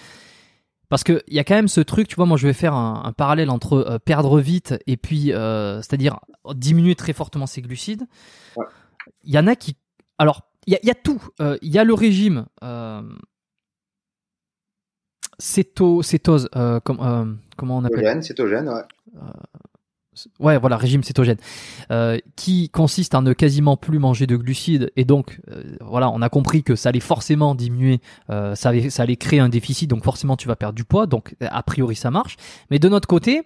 parce 0.91 1.05
qu'il 1.05 1.23
y 1.29 1.39
a 1.39 1.45
quand 1.45 1.55
même 1.55 1.69
ce 1.69 1.79
truc, 1.79 2.09
tu 2.09 2.17
vois, 2.17 2.25
moi 2.25 2.35
je 2.35 2.45
vais 2.45 2.53
faire 2.53 2.73
un, 2.73 3.13
parallèle 3.13 3.49
entre 3.49 3.77
euh, 3.77 3.97
perdre 3.97 4.41
vite 4.41 4.75
et 4.87 4.97
puis, 4.97 5.31
euh, 5.31 5.77
c'est-à-dire 5.77 6.19
diminuer 6.53 6.95
très 6.95 7.13
fortement 7.13 7.45
ses 7.45 7.61
glucides. 7.61 8.03
Il 9.23 9.33
y 9.33 9.39
en 9.39 9.47
a 9.47 9.55
qui... 9.55 9.77
Alors, 10.17 10.41
il 10.67 10.77
y, 10.83 10.91
a 10.91 10.93
tout. 10.93 11.23
Euh, 11.39 11.57
il 11.61 11.71
y 11.71 11.79
a 11.79 11.85
le 11.85 11.93
régime 11.93 12.45
céto, 15.39 16.03
cétose, 16.03 16.49
comment 16.85 17.37
on 17.77 17.85
appelle 17.85 17.99
Cétogène, 17.99 18.21
cétogène, 18.21 18.69
ouais 18.69 18.83
ouais, 20.39 20.57
voilà, 20.57 20.77
régime 20.77 21.03
cétogène, 21.03 21.37
euh, 21.91 22.17
qui 22.35 22.69
consiste 22.69 23.15
à 23.15 23.21
ne 23.21 23.33
quasiment 23.33 23.77
plus 23.77 23.99
manger 23.99 24.27
de 24.27 24.35
glucides 24.35 24.91
et 24.95 25.05
donc, 25.05 25.39
euh, 25.49 25.63
voilà, 25.81 26.09
on 26.09 26.21
a 26.21 26.29
compris 26.29 26.63
que 26.63 26.75
ça 26.75 26.89
allait 26.89 26.99
forcément 26.99 27.55
diminuer, 27.55 28.01
euh, 28.29 28.55
ça, 28.55 28.69
allait, 28.69 29.15
créer 29.15 29.39
un 29.39 29.49
déficit, 29.49 29.89
donc 29.89 30.03
forcément 30.03 30.35
tu 30.35 30.47
vas 30.47 30.55
perdre 30.55 30.75
du 30.75 30.83
poids, 30.83 31.07
donc 31.07 31.35
a 31.41 31.63
priori 31.63 31.95
ça 31.95 32.11
marche. 32.11 32.37
Mais 32.69 32.79
de 32.79 32.89
notre 32.89 33.07
côté, 33.07 33.43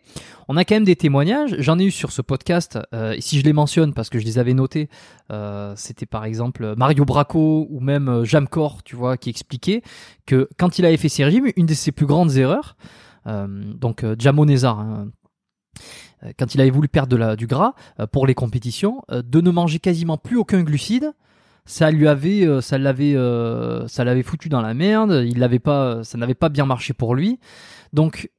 on 0.47 0.57
a 0.57 0.65
quand 0.65 0.75
même 0.75 0.85
des 0.85 0.95
témoignages. 0.95 1.55
J'en 1.59 1.77
ai 1.79 1.85
eu 1.85 1.91
sur 1.91 2.11
ce 2.11 2.21
podcast, 2.21 2.79
et 2.93 3.21
si 3.21 3.39
je 3.39 3.43
les 3.43 3.53
mentionne 3.53 3.93
parce 3.93 4.09
que 4.09 4.19
je 4.19 4.25
les 4.25 4.37
avais 4.39 4.53
notés, 4.53 4.89
c'était 5.75 6.05
par 6.05 6.25
exemple 6.25 6.75
Mario 6.77 7.05
Bracco 7.05 7.67
ou 7.69 7.79
même 7.79 8.23
Jamcor, 8.23 8.83
tu 8.83 8.95
vois, 8.95 9.17
qui 9.17 9.29
expliquait 9.29 9.81
que 10.25 10.47
quand 10.57 10.79
il 10.79 10.85
avait 10.85 10.97
fait 10.97 11.09
ses 11.09 11.23
régimes, 11.23 11.51
une 11.55 11.65
de 11.65 11.73
ses 11.73 11.91
plus 11.91 12.05
grandes 12.05 12.35
erreurs, 12.37 12.75
donc 13.25 14.05
Jamo 14.19 14.45
hein, 14.45 15.07
quand 16.37 16.55
il 16.55 16.61
avait 16.61 16.69
voulu 16.69 16.87
perdre 16.87 17.35
du 17.35 17.47
gras 17.47 17.73
euh, 17.99 18.07
pour 18.07 18.27
les 18.27 18.33
compétitions, 18.33 19.03
euh, 19.11 19.21
de 19.21 19.41
ne 19.41 19.51
manger 19.51 19.79
quasiment 19.79 20.17
plus 20.17 20.37
aucun 20.37 20.63
glucide, 20.63 21.13
ça 21.65 21.91
lui 21.91 22.07
avait, 22.07 22.47
ça 22.61 22.77
l'avait, 22.77 23.15
ça 23.87 24.03
l'avait 24.03 24.21
foutu 24.21 24.49
dans 24.49 24.61
la 24.61 24.75
merde. 24.75 25.23
Il 25.25 25.39
l'avait 25.39 25.57
pas, 25.57 26.03
ça 26.03 26.15
n'avait 26.19 26.35
pas 26.35 26.49
bien 26.49 26.67
marché 26.67 26.93
pour 26.93 27.15
lui. 27.15 27.39
Donc, 27.91 28.29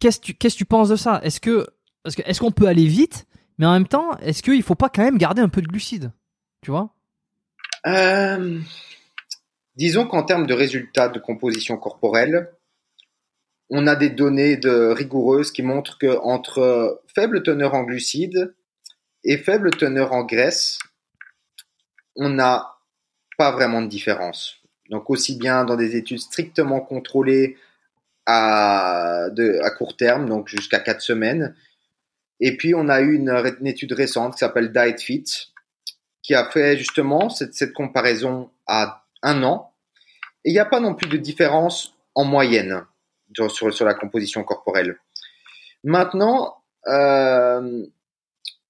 qu'est-ce 0.00 0.18
que 0.18 0.32
qu'est-ce 0.32 0.56
que 0.56 0.58
tu 0.58 0.64
penses 0.64 0.88
de 0.88 0.96
ça? 0.96 1.20
Est-ce 1.22 1.38
que, 1.38 1.64
est-ce 2.04 2.40
qu'on 2.40 2.50
peut 2.50 2.66
aller 2.66 2.86
vite, 2.86 3.28
mais 3.56 3.66
en 3.66 3.72
même 3.72 3.86
temps, 3.86 4.18
est-ce 4.18 4.42
qu'il 4.42 4.64
faut 4.64 4.74
pas 4.74 4.88
quand 4.88 5.04
même 5.04 5.16
garder 5.16 5.40
un 5.40 5.48
peu 5.48 5.62
de 5.62 5.68
glucides 5.68 6.10
Tu 6.60 6.72
vois? 6.72 6.92
Disons 9.76 10.06
qu'en 10.06 10.24
termes 10.24 10.48
de 10.48 10.54
résultats 10.54 11.08
de 11.08 11.20
composition 11.20 11.76
corporelle, 11.76 12.50
on 13.74 13.86
a 13.86 13.96
des 13.96 14.10
données 14.10 14.60
rigoureuses 14.62 15.50
qui 15.50 15.62
montrent 15.62 15.96
que 15.96 16.18
entre 16.18 17.00
faible 17.14 17.42
teneur 17.42 17.72
en 17.72 17.84
glucides 17.84 18.54
et 19.24 19.38
faible 19.38 19.70
teneur 19.70 20.12
en 20.12 20.24
graisse, 20.24 20.78
on 22.14 22.28
n'a 22.28 22.76
pas 23.38 23.50
vraiment 23.50 23.80
de 23.80 23.86
différence. 23.86 24.60
Donc 24.90 25.08
aussi 25.08 25.38
bien 25.38 25.64
dans 25.64 25.76
des 25.76 25.96
études 25.96 26.18
strictement 26.18 26.80
contrôlées 26.80 27.56
à, 28.26 29.30
court 29.78 29.96
terme, 29.96 30.28
donc 30.28 30.48
jusqu'à 30.48 30.78
4 30.78 31.00
semaines. 31.00 31.56
Et 32.40 32.58
puis 32.58 32.74
on 32.74 32.90
a 32.90 33.00
eu 33.00 33.14
une, 33.14 33.30
étude 33.64 33.92
récente 33.92 34.34
qui 34.34 34.40
s'appelle 34.40 34.70
Diet 34.70 35.00
Fit, 35.00 35.24
qui 36.22 36.34
a 36.34 36.44
fait 36.44 36.76
justement 36.76 37.30
cette 37.30 37.72
comparaison 37.72 38.50
à 38.66 39.06
un 39.22 39.42
an. 39.44 39.72
Et 40.44 40.50
il 40.50 40.52
n'y 40.52 40.58
a 40.58 40.66
pas 40.66 40.80
non 40.80 40.94
plus 40.94 41.08
de 41.08 41.16
différence 41.16 41.96
en 42.14 42.26
moyenne 42.26 42.84
sur, 43.48 43.84
la 43.84 43.94
composition 43.94 44.44
corporelle. 44.44 44.98
Maintenant, 45.84 46.62
euh, 46.86 47.86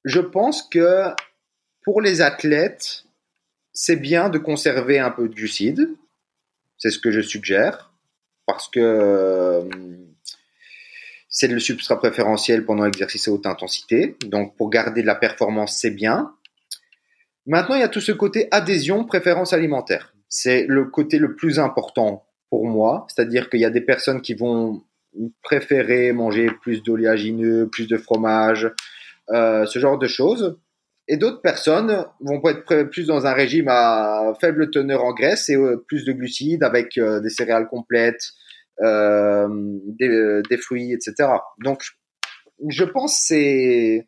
je 0.04 0.20
pense 0.20 0.62
que 0.62 1.04
pour 1.82 2.00
les 2.00 2.20
athlètes, 2.20 3.04
c'est 3.72 3.96
bien 3.96 4.28
de 4.28 4.38
conserver 4.38 4.98
un 4.98 5.10
peu 5.10 5.28
de 5.28 5.34
glucides. 5.34 5.88
C'est 6.78 6.90
ce 6.90 6.98
que 6.98 7.10
je 7.10 7.20
suggère 7.20 7.92
parce 8.46 8.68
que 8.68 8.80
euh, 8.80 9.62
c'est 11.28 11.48
le 11.48 11.60
substrat 11.60 11.98
préférentiel 11.98 12.64
pendant 12.64 12.84
l'exercice 12.84 13.28
à 13.28 13.32
haute 13.32 13.46
intensité. 13.46 14.16
Donc, 14.26 14.56
pour 14.56 14.68
garder 14.70 15.02
de 15.02 15.06
la 15.06 15.14
performance, 15.14 15.78
c'est 15.78 15.90
bien. 15.90 16.34
Maintenant, 17.46 17.74
il 17.74 17.80
y 17.80 17.84
a 17.84 17.88
tout 17.88 18.00
ce 18.00 18.12
côté 18.12 18.48
adhésion, 18.50 19.04
préférence 19.04 19.52
alimentaire. 19.52 20.14
C'est 20.28 20.66
le 20.68 20.84
côté 20.84 21.18
le 21.18 21.34
plus 21.34 21.58
important 21.58 22.26
pour 22.52 22.66
moi. 22.66 23.06
C'est-à-dire 23.08 23.48
qu'il 23.48 23.60
y 23.60 23.64
a 23.64 23.70
des 23.70 23.80
personnes 23.80 24.20
qui 24.20 24.34
vont 24.34 24.82
préférer 25.42 26.12
manger 26.12 26.50
plus 26.60 26.82
d'oléagineux, 26.82 27.66
plus 27.72 27.88
de 27.88 27.96
fromage, 27.96 28.70
euh, 29.30 29.64
ce 29.64 29.78
genre 29.78 29.96
de 29.96 30.06
choses. 30.06 30.58
Et 31.08 31.16
d'autres 31.16 31.40
personnes 31.40 32.04
vont 32.20 32.42
être 32.44 32.82
plus 32.90 33.06
dans 33.06 33.24
un 33.24 33.32
régime 33.32 33.68
à 33.68 34.34
faible 34.38 34.70
teneur 34.70 35.02
en 35.02 35.14
graisse 35.14 35.48
et 35.48 35.56
euh, 35.56 35.82
plus 35.88 36.04
de 36.04 36.12
glucides 36.12 36.62
avec 36.62 36.98
euh, 36.98 37.20
des 37.20 37.30
céréales 37.30 37.68
complètes, 37.68 38.32
des, 38.78 40.58
fruits, 40.60 40.92
etc. 40.92 41.30
Donc, 41.64 41.82
je 42.68 42.84
pense 42.84 43.18
c'est 43.18 44.06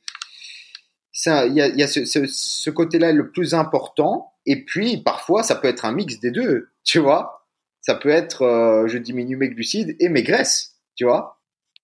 il 1.27 1.55
y 1.55 1.63
a, 1.63 1.69
y 1.69 1.89
ce, 1.89 2.05
ce, 2.05 2.71
côté-là 2.71 3.13
le 3.13 3.31
plus 3.31 3.55
important. 3.55 4.35
Et 4.45 4.67
puis, 4.67 4.99
parfois, 5.03 5.43
ça 5.43 5.55
peut 5.55 5.69
être 5.69 5.87
un 5.87 5.93
mix 5.93 6.21
des 6.21 6.31
deux, 6.31 6.69
tu 6.83 6.99
vois 6.99 7.44
ça 7.85 7.95
peut 7.95 8.09
être 8.09 8.43
euh, 8.43 8.89
je 8.89 8.97
diminue 8.97 9.37
mes 9.37 9.51
glucides 9.51 9.95
et 10.01 10.09
mes 10.09 10.23
graisses, 10.23 10.79
tu 10.97 11.05
vois, 11.05 11.41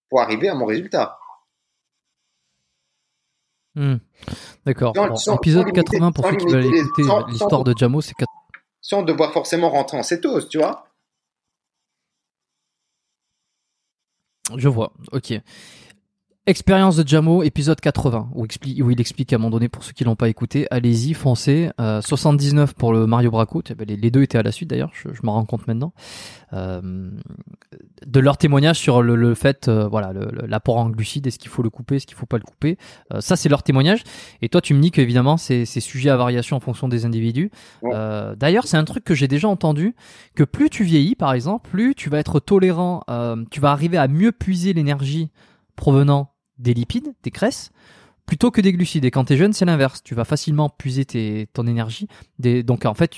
pour 0.09 0.21
arriver 0.21 0.49
à 0.49 0.55
mon 0.55 0.65
résultat. 0.65 1.19
Hmm. 3.75 3.97
D'accord. 4.65 4.95
épisode 5.35 5.71
80 5.73 6.13
pour 6.13 6.27
ceux 6.27 6.37
qui 6.37 6.47
veulent 6.47 6.75
écouter 6.75 7.03
l'histoire 7.29 7.65
de 7.65 7.75
Jamo, 7.77 8.01
c'est 8.01 8.15
4... 8.15 8.29
sans 8.81 9.03
devoir 9.03 9.33
forcément 9.33 9.69
rentrer 9.71 9.99
en 9.99 10.03
cétose, 10.03 10.49
tu 10.49 10.59
vois. 10.59 10.87
Je 14.57 14.69
vois, 14.69 14.93
ok. 15.13 15.35
Expérience 16.47 16.97
de 16.97 17.07
Jamo, 17.07 17.43
épisode 17.43 17.79
80, 17.83 18.31
où, 18.35 18.45
où, 18.45 18.91
il 18.91 19.01
explique 19.01 19.31
à 19.35 19.37
un 19.37 19.39
moment 19.39 19.51
donné, 19.51 19.69
pour 19.69 19.85
ceux 19.85 19.93
qui 19.93 20.05
l'ont 20.05 20.17
pas 20.17 20.31
écouté, 20.31 20.67
allez-y, 20.71 21.13
foncez. 21.13 21.69
79 21.79 22.71
euh, 22.71 22.73
pour 22.79 22.95
le 22.95 23.07
Mario 23.07 23.31
Braco, 23.31 23.63
eh 23.69 23.75
ben, 23.75 23.87
les, 23.87 24.11
deux 24.11 24.23
étaient 24.23 24.39
à 24.39 24.43
la 24.43 24.51
suite 24.51 24.71
d'ailleurs, 24.71 24.91
je, 24.95 25.13
je 25.13 25.21
m'en 25.23 25.35
rends 25.35 25.45
compte 25.45 25.69
maintenant. 25.69 25.93
Euh, 26.55 27.11
de 28.07 28.21
leur 28.21 28.39
témoignage 28.39 28.79
sur 28.79 29.03
le, 29.03 29.35
fait, 29.35 29.69
euh, 29.69 29.87
voilà, 29.87 30.15
l'apport 30.47 30.79
en 30.79 30.89
glucides, 30.89 31.27
est-ce 31.27 31.39
qu'il 31.39 31.51
faut 31.51 31.63
le 31.63 31.69
couper, 31.69 31.97
est-ce 31.97 32.07
qu'il 32.07 32.17
faut 32.17 32.25
pas 32.25 32.39
le 32.39 32.43
couper. 32.43 32.79
ça, 33.19 33.37
c'est 33.37 33.51
leur 33.51 33.63
témoignage. 33.63 34.03
Et 34.41 34.49
toi, 34.49 34.63
tu 34.63 34.73
me 34.73 34.81
dis 34.81 34.91
qu'évidemment, 34.91 35.37
c'est 35.37 35.67
sujet 35.67 36.09
à 36.09 36.17
variation 36.17 36.57
en 36.57 36.61
fonction 36.61 36.89
des 36.89 37.05
individus. 37.05 37.51
d'ailleurs, 37.83 38.67
c'est 38.67 38.79
un 38.79 38.85
truc 38.85 39.05
que 39.05 39.15
j'ai 39.15 39.29
déjà 39.29 39.47
entendu, 39.47 39.95
que 40.35 40.45
plus 40.45 40.71
tu 40.71 40.85
vieillis, 40.85 41.17
par 41.17 41.35
exemple, 41.35 41.69
plus 41.69 41.95
tu 41.95 42.09
vas 42.09 42.19
être 42.19 42.41
tolérant, 42.41 43.05
tu 43.51 43.61
vas 43.61 43.73
arriver 43.73 43.99
à 43.99 44.09
mieux 44.09 44.33
puiser 44.33 44.73
l'énergie 44.73 45.31
provenant 45.77 46.33
des 46.59 46.75
lipides, 46.75 47.15
des 47.23 47.31
graisses, 47.31 47.71
plutôt 48.27 48.51
que 48.51 48.61
des 48.61 48.73
glucides. 48.73 49.05
Et 49.05 49.11
quand 49.11 49.25
tu 49.25 49.33
es 49.33 49.37
jeune, 49.37 49.53
c'est 49.53 49.65
l'inverse. 49.65 50.03
Tu 50.03 50.15
vas 50.15 50.25
facilement 50.25 50.69
puiser 50.69 51.05
tes, 51.05 51.49
ton 51.53 51.67
énergie. 51.67 52.07
Donc 52.39 52.85
en 52.87 52.95
fait, 52.95 53.17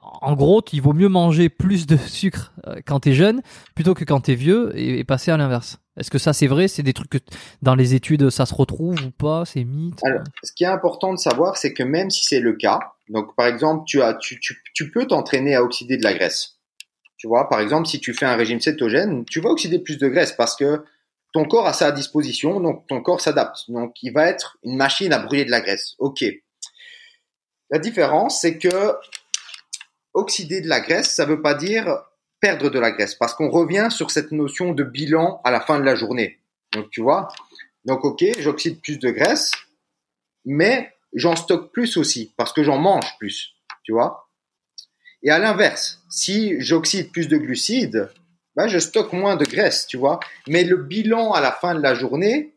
en 0.00 0.34
gros, 0.34 0.62
il 0.72 0.80
vaut 0.80 0.92
mieux 0.92 1.08
manger 1.08 1.48
plus 1.48 1.86
de 1.86 1.96
sucre 2.08 2.52
euh, 2.66 2.80
quand 2.84 3.00
tu 3.00 3.10
es 3.10 3.12
jeune 3.12 3.42
plutôt 3.74 3.94
que 3.94 4.04
quand 4.04 4.22
tu 4.22 4.32
es 4.32 4.34
vieux 4.34 4.72
et, 4.76 5.04
passer 5.04 5.30
à 5.30 5.36
l'inverse. 5.36 5.78
Est-ce 5.96 6.10
que 6.10 6.18
ça 6.18 6.32
c'est 6.32 6.46
vrai? 6.46 6.68
C'est 6.68 6.82
des 6.82 6.94
trucs 6.94 7.10
que 7.10 7.18
dans 7.62 7.74
les 7.74 7.94
études 7.94 8.30
ça 8.30 8.46
se 8.46 8.54
retrouve 8.54 8.96
ou 9.04 9.10
pas? 9.10 9.44
C'est 9.44 9.64
mythe? 9.64 10.00
Alors, 10.04 10.22
ce 10.42 10.52
qui 10.52 10.64
est 10.64 10.68
important 10.68 11.12
de 11.12 11.18
savoir, 11.18 11.56
c'est 11.56 11.74
que 11.74 11.82
même 11.82 12.10
si 12.10 12.24
c'est 12.24 12.40
le 12.40 12.54
cas, 12.54 12.80
donc 13.08 13.34
par 13.36 13.46
exemple, 13.46 13.84
tu, 13.86 14.00
as, 14.00 14.14
tu, 14.14 14.40
tu, 14.40 14.62
tu 14.74 14.90
peux 14.90 15.06
t'entraîner 15.06 15.54
à 15.54 15.62
oxyder 15.62 15.96
de 15.96 16.02
la 16.02 16.14
graisse. 16.14 16.56
Tu 17.18 17.26
vois, 17.28 17.48
par 17.50 17.60
exemple, 17.60 17.86
si 17.86 18.00
tu 18.00 18.14
fais 18.14 18.24
un 18.24 18.36
régime 18.36 18.60
cétogène, 18.60 19.26
tu 19.26 19.40
vas 19.40 19.50
oxyder 19.50 19.78
plus 19.78 19.98
de 19.98 20.08
graisse 20.08 20.32
parce 20.32 20.56
que 20.56 20.84
ton 21.32 21.44
corps 21.44 21.66
a 21.66 21.72
ça 21.72 21.86
à 21.86 21.92
disposition, 21.92 22.60
donc 22.60 22.86
ton 22.86 23.00
corps 23.02 23.20
s'adapte. 23.20 23.70
Donc 23.70 23.94
il 24.02 24.12
va 24.12 24.26
être 24.26 24.58
une 24.62 24.76
machine 24.76 25.12
à 25.12 25.18
brûler 25.18 25.44
de 25.44 25.50
la 25.50 25.60
graisse. 25.60 25.94
Ok. 25.98 26.24
La 27.70 27.78
différence, 27.78 28.40
c'est 28.40 28.58
que 28.58 28.94
oxyder 30.12 30.60
de 30.60 30.68
la 30.68 30.80
graisse, 30.80 31.14
ça 31.14 31.24
veut 31.24 31.40
pas 31.40 31.54
dire 31.54 32.02
perdre 32.40 32.70
de 32.70 32.78
la 32.78 32.90
graisse, 32.90 33.14
parce 33.14 33.34
qu'on 33.34 33.50
revient 33.50 33.88
sur 33.90 34.10
cette 34.10 34.32
notion 34.32 34.72
de 34.72 34.82
bilan 34.82 35.40
à 35.44 35.50
la 35.50 35.60
fin 35.60 35.78
de 35.78 35.84
la 35.84 35.94
journée. 35.94 36.40
Donc 36.72 36.90
tu 36.90 37.02
vois, 37.02 37.28
donc 37.84 38.04
ok, 38.04 38.24
j'oxyde 38.38 38.80
plus 38.80 38.98
de 38.98 39.10
graisse, 39.10 39.50
mais 40.44 40.92
j'en 41.12 41.36
stocke 41.36 41.70
plus 41.70 41.96
aussi, 41.96 42.32
parce 42.36 42.52
que 42.52 42.62
j'en 42.62 42.78
mange 42.78 43.18
plus, 43.18 43.54
tu 43.84 43.92
vois. 43.92 44.30
Et 45.22 45.30
à 45.30 45.38
l'inverse, 45.38 46.02
si 46.08 46.58
j'oxyde 46.60 47.12
plus 47.12 47.28
de 47.28 47.36
glucides, 47.36 48.10
je 48.68 48.78
stocke 48.78 49.12
moins 49.12 49.36
de 49.36 49.44
graisse, 49.44 49.86
tu 49.86 49.96
vois. 49.96 50.20
Mais 50.48 50.64
le 50.64 50.76
bilan 50.76 51.32
à 51.32 51.40
la 51.40 51.52
fin 51.52 51.74
de 51.74 51.80
la 51.80 51.94
journée 51.94 52.54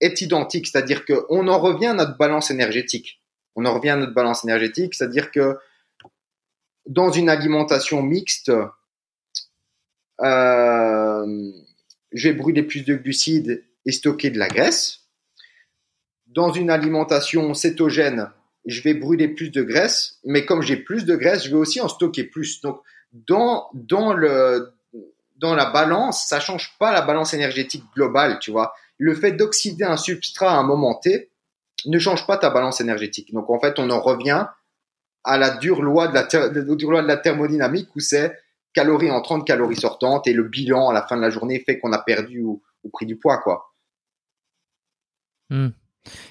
est 0.00 0.20
identique, 0.20 0.66
c'est-à-dire 0.66 1.04
qu'on 1.04 1.48
en 1.48 1.58
revient 1.58 1.86
à 1.86 1.94
notre 1.94 2.16
balance 2.16 2.50
énergétique. 2.50 3.20
On 3.54 3.64
en 3.64 3.74
revient 3.74 3.90
à 3.90 3.96
notre 3.96 4.14
balance 4.14 4.44
énergétique, 4.44 4.94
c'est-à-dire 4.94 5.30
que 5.30 5.56
dans 6.86 7.10
une 7.10 7.28
alimentation 7.28 8.02
mixte, 8.02 8.50
euh, 10.20 11.52
je 12.12 12.28
vais 12.28 12.34
brûler 12.34 12.62
plus 12.62 12.84
de 12.84 12.94
glucides 12.94 13.64
et 13.86 13.92
stocker 13.92 14.30
de 14.30 14.38
la 14.38 14.48
graisse. 14.48 15.00
Dans 16.26 16.52
une 16.52 16.70
alimentation 16.70 17.52
cétogène, 17.54 18.30
je 18.64 18.82
vais 18.82 18.94
brûler 18.94 19.28
plus 19.28 19.50
de 19.50 19.62
graisse, 19.62 20.18
mais 20.24 20.44
comme 20.44 20.62
j'ai 20.62 20.76
plus 20.76 21.04
de 21.04 21.16
graisse, 21.16 21.44
je 21.44 21.50
vais 21.50 21.56
aussi 21.56 21.80
en 21.80 21.88
stocker 21.88 22.24
plus. 22.24 22.60
Donc, 22.60 22.80
dans 23.12 23.70
le, 24.12 24.72
dans 25.42 25.54
la 25.56 25.66
balance, 25.66 26.26
ça 26.28 26.40
change 26.40 26.72
pas 26.78 26.92
la 26.92 27.02
balance 27.02 27.34
énergétique 27.34 27.84
globale, 27.94 28.38
tu 28.38 28.52
vois. 28.52 28.72
Le 28.96 29.14
fait 29.14 29.32
d'oxyder 29.32 29.84
un 29.84 29.96
substrat 29.96 30.52
à 30.52 30.54
un 30.54 30.62
moment 30.62 30.94
T 30.94 31.30
ne 31.86 31.98
change 31.98 32.26
pas 32.26 32.38
ta 32.38 32.48
balance 32.48 32.80
énergétique. 32.80 33.32
Donc 33.34 33.50
en 33.50 33.58
fait, 33.58 33.78
on 33.80 33.90
en 33.90 34.00
revient 34.00 34.46
à 35.24 35.38
la 35.38 35.50
dure 35.50 35.82
loi 35.82 36.06
de 36.08 36.14
la, 36.14 37.16
thermodynamique 37.16 37.88
où 37.96 38.00
c'est 38.00 38.38
calories 38.72 39.10
entrantes, 39.10 39.46
calories 39.46 39.76
sortantes 39.76 40.28
et 40.28 40.32
le 40.32 40.44
bilan 40.44 40.88
à 40.88 40.92
la 40.92 41.02
fin 41.02 41.16
de 41.16 41.22
la 41.22 41.30
journée 41.30 41.62
fait 41.66 41.78
qu'on 41.78 41.92
a 41.92 41.98
perdu 41.98 42.42
ou, 42.42 42.62
pris 42.92 43.06
du 43.06 43.16
poids, 43.16 43.38
quoi. 43.38 43.74
Hmm. 45.50 45.70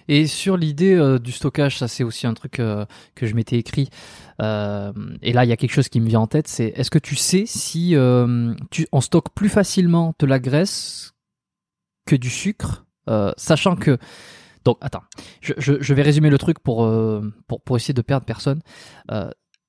Et 0.07 0.27
sur 0.27 0.57
l'idée 0.57 0.95
euh, 0.95 1.19
du 1.19 1.31
stockage, 1.31 1.77
ça 1.77 1.87
c'est 1.87 2.03
aussi 2.03 2.27
un 2.27 2.33
truc 2.33 2.59
euh, 2.59 2.85
que 3.15 3.25
je 3.25 3.35
m'étais 3.35 3.57
écrit. 3.57 3.89
Euh, 4.41 4.91
et 5.21 5.33
là, 5.33 5.45
il 5.45 5.49
y 5.49 5.53
a 5.53 5.57
quelque 5.57 5.73
chose 5.73 5.89
qui 5.89 5.99
me 5.99 6.07
vient 6.07 6.21
en 6.21 6.27
tête, 6.27 6.47
c'est 6.47 6.67
est-ce 6.75 6.91
que 6.91 6.99
tu 6.99 7.15
sais 7.15 7.45
si 7.45 7.95
tu, 8.71 8.87
on 8.91 9.01
stocke 9.01 9.29
plus 9.33 9.49
facilement 9.49 10.13
de 10.19 10.25
la 10.25 10.39
graisse 10.39 11.13
que 12.05 12.15
du 12.15 12.29
sucre, 12.29 12.85
sachant 13.37 13.75
que 13.75 13.97
donc 14.63 14.77
attends, 14.81 15.03
je, 15.41 15.93
vais 15.93 16.01
résumer 16.01 16.29
le 16.29 16.37
truc 16.37 16.59
pour 16.59 16.89
pour, 17.47 17.77
essayer 17.77 17.93
de 17.93 18.01
perdre 18.01 18.25
personne. 18.25 18.61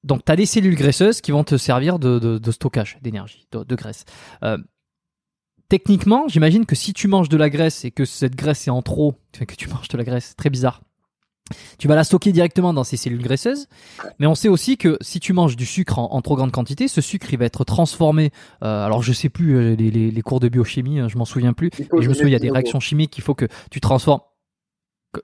donc 0.04 0.24
tu 0.24 0.32
as 0.32 0.36
des 0.36 0.46
cellules 0.46 0.76
graisseuses 0.76 1.20
qui 1.20 1.32
vont 1.32 1.44
te 1.44 1.56
servir 1.56 1.98
de, 1.98 2.50
stockage 2.50 2.98
d'énergie, 3.02 3.46
de, 3.52 3.74
graisse 3.74 4.04
techniquement, 5.72 6.28
j'imagine 6.28 6.66
que 6.66 6.74
si 6.74 6.92
tu 6.92 7.08
manges 7.08 7.30
de 7.30 7.36
la 7.38 7.48
graisse 7.48 7.86
et 7.86 7.90
que 7.90 8.04
cette 8.04 8.36
graisse 8.36 8.66
est 8.66 8.70
en 8.70 8.82
trop, 8.82 9.14
que 9.32 9.54
tu 9.54 9.70
manges 9.70 9.88
de 9.88 9.96
la 9.96 10.04
graisse, 10.04 10.36
très 10.36 10.50
bizarre. 10.50 10.82
Tu 11.78 11.88
vas 11.88 11.94
la 11.94 12.04
stocker 12.04 12.30
directement 12.30 12.74
dans 12.74 12.84
ces 12.84 12.98
cellules 12.98 13.22
graisseuses, 13.22 13.68
mais 14.18 14.26
on 14.26 14.34
sait 14.34 14.50
aussi 14.50 14.76
que 14.76 14.98
si 15.00 15.18
tu 15.18 15.32
manges 15.32 15.56
du 15.56 15.64
sucre 15.64 15.98
en, 15.98 16.20
trop 16.20 16.36
grande 16.36 16.52
quantité, 16.52 16.88
ce 16.88 17.00
sucre 17.00 17.32
il 17.32 17.38
va 17.38 17.46
être 17.46 17.64
transformé. 17.64 18.32
Euh, 18.62 18.84
alors 18.84 19.02
je 19.02 19.14
sais 19.14 19.30
plus 19.30 19.56
euh, 19.56 19.74
les, 19.74 20.22
cours 20.22 20.40
de 20.40 20.50
biochimie, 20.50 21.00
hein, 21.00 21.08
je 21.08 21.16
m'en 21.16 21.24
souviens 21.24 21.54
plus. 21.54 21.70
Et 21.78 22.02
je 22.02 22.08
me 22.08 22.12
souviens, 22.12 22.28
il 22.28 22.32
y 22.32 22.36
a 22.36 22.38
des 22.38 22.50
réactions 22.50 22.80
chimiques 22.80 23.10
qu'il 23.10 23.24
faut 23.24 23.34
que 23.34 23.46
tu 23.70 23.80
transformes. 23.80 24.20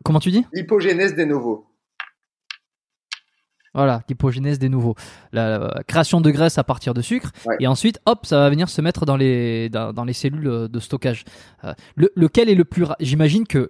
comment 0.02 0.18
tu 0.18 0.30
dis? 0.30 0.46
L'hypogénèse 0.54 1.14
des 1.14 1.26
nouveaux. 1.26 1.67
Voilà, 3.74 4.02
l'hypogénèse 4.08 4.58
des 4.58 4.68
nouveaux. 4.68 4.94
La, 5.32 5.82
création 5.86 6.20
de 6.20 6.30
graisse 6.30 6.58
à 6.58 6.64
partir 6.64 6.94
de 6.94 7.02
sucre. 7.02 7.30
Et 7.60 7.66
ensuite, 7.66 8.00
hop, 8.06 8.26
ça 8.26 8.38
va 8.38 8.50
venir 8.50 8.68
se 8.68 8.80
mettre 8.80 9.06
dans 9.06 9.16
les, 9.16 9.68
dans, 9.68 10.04
les 10.04 10.12
cellules 10.12 10.46
euh, 10.46 10.68
de 10.68 10.80
stockage. 10.80 11.24
Euh, 11.64 11.74
lequel 11.96 12.48
est 12.48 12.54
le 12.54 12.64
plus... 12.64 12.86
J'imagine 13.00 13.46
que 13.46 13.68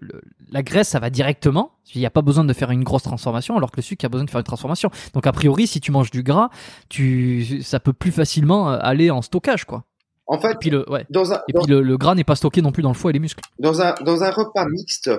la 0.50 0.62
graisse, 0.62 0.88
ça 0.88 1.00
va 1.00 1.10
directement. 1.10 1.72
Il 1.94 2.00
n'y 2.00 2.06
a 2.06 2.10
pas 2.10 2.22
besoin 2.22 2.44
de 2.44 2.52
faire 2.52 2.70
une 2.70 2.84
grosse 2.84 3.02
transformation, 3.02 3.56
alors 3.56 3.70
que 3.70 3.76
le 3.76 3.82
sucre 3.82 4.04
a 4.04 4.08
besoin 4.08 4.24
de 4.24 4.30
faire 4.30 4.40
une 4.40 4.44
transformation. 4.44 4.90
Donc, 5.14 5.26
a 5.26 5.32
priori, 5.32 5.66
si 5.66 5.80
tu 5.80 5.90
manges 5.90 6.10
du 6.10 6.22
gras, 6.22 6.50
tu, 6.88 7.62
ça 7.62 7.80
peut 7.80 7.92
plus 7.92 8.12
facilement 8.12 8.70
euh, 8.70 8.78
aller 8.80 9.10
en 9.10 9.22
stockage, 9.22 9.64
quoi. 9.64 9.84
En 10.30 10.38
fait, 10.38 10.52
et 10.52 10.56
puis 10.60 10.68
le, 10.68 10.84
et 10.90 11.52
puis 11.54 11.66
le, 11.66 11.96
gras 11.96 12.14
n'est 12.14 12.22
pas 12.22 12.36
stocké 12.36 12.60
non 12.60 12.70
plus 12.70 12.82
dans 12.82 12.90
le 12.90 12.94
foie 12.94 13.10
et 13.10 13.14
les 13.14 13.18
muscles. 13.18 13.42
Dans 13.58 13.80
un, 13.80 13.94
dans 14.04 14.22
un 14.22 14.30
repas 14.30 14.66
mixte, 14.68 15.10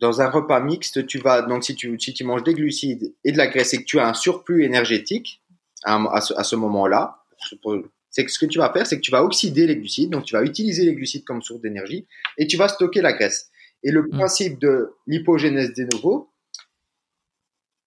dans 0.00 0.22
un 0.22 0.30
repas 0.30 0.60
mixte, 0.60 1.06
tu 1.06 1.18
vas 1.18 1.42
donc 1.42 1.62
si 1.62 1.74
tu, 1.74 1.98
si 2.00 2.14
tu 2.14 2.24
manges 2.24 2.42
des 2.42 2.54
glucides 2.54 3.14
et 3.24 3.32
de 3.32 3.36
la 3.36 3.46
graisse 3.46 3.74
et 3.74 3.78
que 3.78 3.84
tu 3.84 4.00
as 4.00 4.08
un 4.08 4.14
surplus 4.14 4.64
énergétique 4.64 5.42
à, 5.84 6.20
ce, 6.20 6.56
moment-là, 6.56 7.22
c'est 8.10 8.24
que 8.24 8.30
ce 8.30 8.38
que 8.38 8.46
tu 8.46 8.58
vas 8.58 8.72
faire, 8.72 8.86
c'est 8.86 8.96
que 8.96 9.02
tu 9.02 9.10
vas 9.10 9.22
oxyder 9.22 9.66
les 9.66 9.76
glucides, 9.76 10.10
donc 10.10 10.24
tu 10.24 10.34
vas 10.34 10.42
utiliser 10.42 10.84
les 10.84 10.94
glucides 10.94 11.24
comme 11.24 11.42
source 11.42 11.60
d'énergie 11.60 12.06
et 12.38 12.46
tu 12.46 12.56
vas 12.56 12.68
stocker 12.68 13.00
la 13.00 13.12
graisse. 13.12 13.50
Et 13.82 13.90
le 13.90 14.02
mmh. 14.02 14.10
principe 14.10 14.58
de 14.58 14.94
l'hypogénèse 15.06 15.72
des 15.72 15.86
nouveaux, 15.86 16.30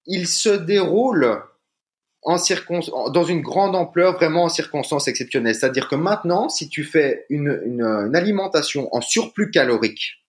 il 0.06 0.28
se 0.28 0.50
déroule 0.50 1.42
en 2.24 2.38
dans 3.12 3.24
une 3.24 3.42
grande 3.42 3.76
ampleur, 3.76 4.14
vraiment 4.14 4.46
en 4.46 4.50
circonstances 4.50 5.08
exceptionnelles. 5.08 5.56
C'est-à-dire 5.56 5.88
que 5.88 5.96
maintenant, 5.96 6.48
si 6.50 6.70
tu 6.70 6.84
fais 6.84 7.26
une, 7.30 7.62
une 7.66 8.16
alimentation 8.16 8.88
en 8.96 9.02
surplus 9.02 9.52
calorique, 9.52 10.23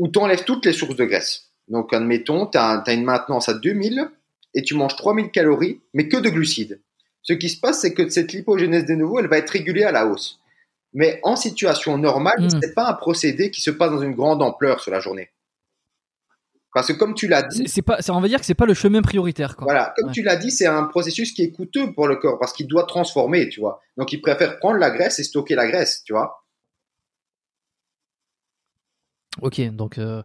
où 0.00 0.08
tu 0.08 0.18
enlèves 0.18 0.44
toutes 0.44 0.64
les 0.64 0.72
sources 0.72 0.96
de 0.96 1.04
graisse. 1.04 1.50
Donc, 1.68 1.92
admettons, 1.92 2.46
tu 2.46 2.56
as, 2.56 2.82
une 2.88 3.04
maintenance 3.04 3.50
à 3.50 3.54
2000 3.54 4.10
et 4.54 4.62
tu 4.62 4.74
manges 4.74 4.96
3000 4.96 5.30
calories, 5.30 5.78
mais 5.92 6.08
que 6.08 6.16
de 6.16 6.30
glucides. 6.30 6.80
Ce 7.22 7.34
qui 7.34 7.50
se 7.50 7.60
passe, 7.60 7.82
c'est 7.82 7.92
que 7.92 8.08
cette 8.08 8.32
lipogénèse 8.32 8.86
de 8.86 8.94
nouveau, 8.94 9.20
elle 9.20 9.28
va 9.28 9.36
être 9.36 9.50
régulée 9.50 9.84
à 9.84 9.92
la 9.92 10.06
hausse. 10.06 10.40
Mais 10.94 11.20
en 11.22 11.36
situation 11.36 11.98
normale, 11.98 12.40
hmm. 12.40 12.48
ce 12.48 12.56
n'est 12.56 12.72
pas 12.72 12.88
un 12.88 12.94
procédé 12.94 13.50
qui 13.50 13.60
se 13.60 13.70
passe 13.70 13.90
dans 13.90 14.00
une 14.00 14.14
grande 14.14 14.42
ampleur 14.42 14.80
sur 14.80 14.90
la 14.90 15.00
journée. 15.00 15.28
Parce 16.72 16.86
que 16.86 16.92
comme 16.94 17.14
tu 17.14 17.28
l'as 17.28 17.42
dit, 17.42 17.68
c'est 17.68 17.82
pas, 17.82 17.98
on 18.08 18.20
va 18.20 18.28
dire 18.28 18.40
que 18.40 18.46
c'est 18.46 18.54
pas 18.54 18.64
le 18.64 18.74
chemin 18.74 19.02
prioritaire. 19.02 19.54
Quoi. 19.54 19.64
Voilà, 19.64 19.92
comme 19.98 20.12
tu 20.12 20.22
l'as 20.22 20.36
dit, 20.36 20.50
c'est 20.50 20.66
un 20.66 20.84
processus 20.84 21.32
qui 21.32 21.42
est 21.42 21.50
coûteux 21.50 21.92
pour 21.92 22.08
le 22.08 22.16
corps 22.16 22.38
parce 22.38 22.52
qu'il 22.52 22.68
doit 22.68 22.84
transformer, 22.84 23.48
tu 23.48 23.60
vois. 23.60 23.82
Donc 23.98 24.12
il 24.12 24.20
préfère 24.20 24.58
prendre 24.60 24.78
la 24.78 24.90
graisse 24.90 25.18
et 25.18 25.24
stocker 25.24 25.56
la 25.56 25.66
graisse, 25.66 26.02
tu 26.04 26.12
vois. 26.12 26.44
Ok, 29.40 29.60
donc 29.74 29.98
euh, 29.98 30.22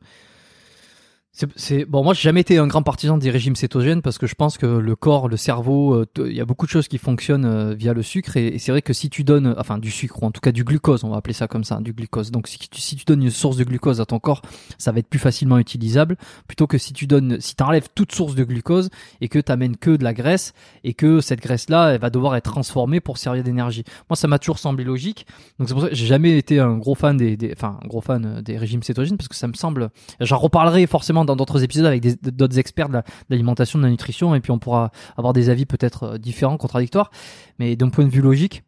C'est 1.58 1.84
bon, 1.84 2.02
moi 2.02 2.14
j'ai 2.14 2.22
jamais 2.22 2.40
été 2.40 2.58
un 2.58 2.68
grand 2.68 2.82
partisan 2.82 3.18
des 3.18 3.30
régimes 3.30 3.58
cétogènes 3.58 4.02
parce 4.02 4.18
que 4.18 4.26
je 4.26 4.36
pense 4.36 4.58
que 4.58 4.66
le 4.66 4.96
corps, 4.96 5.28
le 5.28 5.36
cerveau, 5.36 5.94
euh, 5.94 6.06
il 6.18 6.32
y 6.32 6.40
a 6.40 6.46
beaucoup 6.46 6.66
de 6.66 6.72
choses 6.72 6.88
qui 6.88 6.98
fonctionnent 6.98 7.44
euh, 7.44 7.74
via 7.74 7.94
le 7.94 8.04
sucre 8.04 8.38
et, 8.38 8.58
c'est 8.58 8.72
vrai 8.72 8.82
que 8.82 8.94
si 8.94 9.10
tu 9.10 9.26
donnes, 9.26 9.54
enfin 9.58 9.78
du 9.78 9.92
sucre 9.92 10.24
ou 10.24 10.26
en 10.26 10.32
tout 10.32 10.40
cas 10.40 10.54
du 10.54 10.64
glucose, 10.64 11.04
on 11.04 11.10
va 11.10 11.18
appeler 11.18 11.34
ça 11.34 11.50
comme 11.50 11.66
ça, 11.66 11.82
du 11.82 11.92
glucose. 11.92 12.32
Donc 12.32 12.48
si 12.48 12.58
tu, 12.58 12.80
si 12.80 12.96
tu 12.96 13.04
donnes 13.04 13.22
une 13.22 13.32
source 13.32 13.58
de 13.58 13.66
glucose 13.66 14.00
à 14.00 14.06
ton 14.06 14.18
corps, 14.18 14.44
ça 14.78 14.94
va 14.94 15.00
être 15.00 15.10
plus 15.10 15.20
facilement 15.20 15.58
utilisable 15.58 16.16
plutôt 16.48 16.68
que 16.68 16.78
si 16.78 16.94
tu 16.94 17.06
donnes, 17.06 17.42
si 17.42 17.58
tu 17.58 17.64
enlèves 17.64 17.90
toute 17.94 18.14
source 18.14 18.34
de 18.36 18.46
glucose 18.46 18.90
et 19.20 19.28
que 19.28 19.40
tu 19.40 19.52
amènes 19.52 19.76
que 19.76 19.92
de 19.92 20.06
la 20.06 20.14
graisse 20.14 20.54
et 20.86 20.94
que 20.94 21.20
cette 21.20 21.42
graisse 21.42 21.70
là, 21.70 21.90
elle 21.90 22.00
va 22.00 22.12
devoir 22.12 22.38
être 22.38 22.50
transformée 22.50 23.02
pour 23.02 23.18
servir 23.18 23.44
d'énergie. 23.44 23.84
Moi 24.10 24.16
ça 24.16 24.30
m'a 24.30 24.40
toujours 24.40 24.60
semblé 24.60 24.86
logique. 24.86 25.28
Donc 25.60 25.68
c'est 25.68 25.74
pour 25.74 25.84
ça 25.84 25.90
que 25.90 25.96
j'ai 25.96 26.08
jamais 26.08 26.38
été 26.38 26.62
un 26.62 26.78
gros 26.78 26.96
fan 26.96 27.18
des, 27.18 27.38
enfin 27.52 27.78
un 27.84 27.88
gros 27.90 28.00
fan 28.00 28.42
des 28.42 28.58
régimes 28.58 28.84
cétogènes 28.84 29.18
parce 29.18 29.28
que 29.28 29.36
ça 29.36 29.50
me 29.50 29.54
semble, 29.54 29.90
j'en 30.22 30.38
reparlerai 30.38 30.88
forcément 30.88 31.25
dans 31.26 31.36
d'autres 31.36 31.64
épisodes 31.64 31.86
avec 31.86 32.04
d'autres 32.24 32.60
experts 32.60 32.90
de 32.90 33.02
l'alimentation, 33.30 33.80
de 33.80 33.84
la 33.84 33.90
nutrition, 33.90 34.36
et 34.36 34.40
puis 34.40 34.52
on 34.52 34.60
pourra 34.60 34.92
avoir 35.18 35.34
des 35.34 35.50
avis 35.50 35.66
peut-être 35.66 36.04
euh, 36.04 36.18
différents, 36.18 36.58
contradictoires. 36.58 37.12
Mais 37.60 37.76
d'un 37.76 37.90
point 37.90 38.06
de 38.06 38.10
vue 38.10 38.22
logique, 38.22 38.64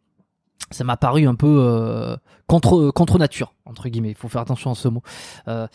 ça 0.70 0.84
m'a 0.84 0.96
paru 0.96 1.26
un 1.26 1.34
peu 1.34 1.58
euh, 1.60 2.16
contre 2.46 2.90
contre 2.90 3.18
nature 3.18 3.54
entre 3.64 3.88
guillemets. 3.88 4.10
Il 4.10 4.16
faut 4.16 4.28
faire 4.28 4.42
attention 4.42 4.70
à 4.70 4.74
ce 4.74 4.88
mot. 4.88 5.02
Euh, 5.46 5.66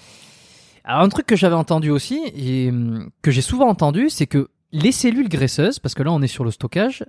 alors 0.83 1.01
un 1.01 1.09
truc 1.09 1.25
que 1.25 1.35
j'avais 1.35 1.55
entendu 1.55 1.89
aussi 1.89 2.21
et 2.35 2.69
hum, 2.69 3.09
que 3.21 3.31
j'ai 3.31 3.41
souvent 3.41 3.67
entendu, 3.67 4.09
c'est 4.09 4.27
que 4.27 4.49
les 4.71 4.91
cellules 4.91 5.29
graisseuses, 5.29 5.79
parce 5.79 5.93
que 5.93 6.03
là 6.03 6.11
on 6.11 6.21
est 6.21 6.27
sur 6.27 6.43
le 6.43 6.51
stockage, 6.51 7.05